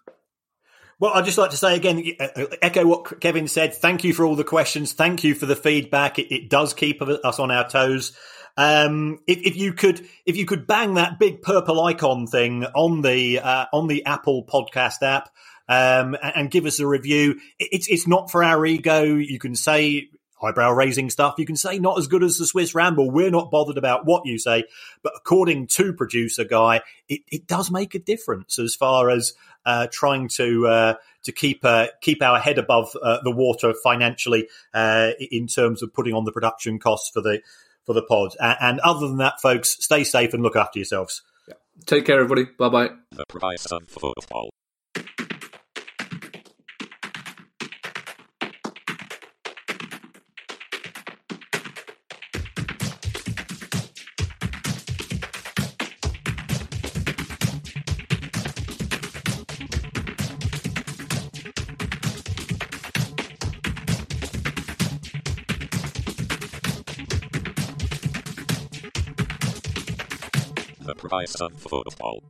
Well, 1.00 1.12
I'd 1.14 1.24
just 1.24 1.38
like 1.38 1.50
to 1.50 1.56
say 1.56 1.76
again, 1.76 2.04
uh, 2.20 2.46
echo 2.62 2.86
what 2.86 3.20
Kevin 3.20 3.48
said. 3.48 3.74
Thank 3.74 4.04
you 4.04 4.14
for 4.14 4.24
all 4.24 4.36
the 4.36 4.44
questions. 4.44 4.92
Thank 4.92 5.24
you 5.24 5.34
for 5.34 5.46
the 5.46 5.56
feedback. 5.56 6.18
It, 6.18 6.32
it 6.32 6.48
does 6.48 6.72
keep 6.72 7.02
us 7.02 7.38
on 7.38 7.50
our 7.50 7.68
toes. 7.68 8.16
Um, 8.56 9.18
if, 9.26 9.38
if, 9.38 9.56
you 9.56 9.72
could, 9.72 10.06
if 10.24 10.36
you 10.36 10.46
could 10.46 10.66
bang 10.66 10.94
that 10.94 11.18
big 11.18 11.42
purple 11.42 11.82
icon 11.82 12.28
thing 12.28 12.64
on 12.64 13.02
the 13.02 13.40
uh, 13.40 13.66
on 13.72 13.88
the 13.88 14.06
Apple 14.06 14.46
Podcast 14.46 15.02
app, 15.02 15.30
um, 15.68 16.14
and, 16.22 16.32
and, 16.36 16.50
give 16.50 16.66
us 16.66 16.78
a 16.78 16.86
review. 16.86 17.40
It's 17.58 17.88
it's 17.88 18.06
not 18.06 18.30
for 18.30 18.44
our 18.44 18.64
ego. 18.64 19.02
You 19.02 19.38
can 19.38 19.56
say 19.56 20.10
eyebrow 20.42 20.72
raising 20.72 21.10
stuff. 21.10 21.34
You 21.38 21.46
can 21.46 21.56
say 21.56 21.78
not 21.78 21.98
as 21.98 22.06
good 22.06 22.22
as 22.22 22.38
the 22.38 22.46
Swiss 22.46 22.74
Ramble. 22.74 23.10
We're 23.10 23.30
not 23.30 23.50
bothered 23.50 23.78
about 23.78 24.06
what 24.06 24.26
you 24.26 24.38
say, 24.38 24.64
but 25.02 25.12
according 25.16 25.68
to 25.68 25.92
producer 25.92 26.44
guy, 26.44 26.82
it, 27.08 27.22
it 27.28 27.46
does 27.46 27.70
make 27.70 27.94
a 27.94 27.98
difference 27.98 28.58
as 28.58 28.74
far 28.74 29.10
as 29.10 29.32
uh, 29.66 29.86
trying 29.90 30.28
to 30.28 30.66
uh, 30.66 30.94
to 31.24 31.32
keep 31.32 31.64
uh, 31.64 31.88
keep 32.00 32.22
our 32.22 32.38
head 32.38 32.58
above 32.58 32.96
uh, 33.02 33.18
the 33.22 33.30
water 33.30 33.74
financially 33.82 34.48
uh, 34.72 35.10
in 35.18 35.46
terms 35.46 35.82
of 35.82 35.92
putting 35.92 36.14
on 36.14 36.24
the 36.24 36.32
production 36.32 36.78
costs 36.78 37.10
for 37.10 37.20
the 37.20 37.40
for 37.84 37.92
the 37.92 38.02
pod. 38.02 38.34
And 38.40 38.80
other 38.80 39.06
than 39.06 39.18
that, 39.18 39.40
folks, 39.40 39.76
stay 39.80 40.04
safe 40.04 40.34
and 40.34 40.42
look 40.42 40.56
after 40.56 40.78
yourselves. 40.78 41.22
Yeah. 41.46 41.54
Take 41.86 42.06
care, 42.06 42.20
everybody. 42.20 42.44
Bye 42.58 42.68
bye. 42.68 42.90
Of 71.22 71.52
football. 71.54 72.22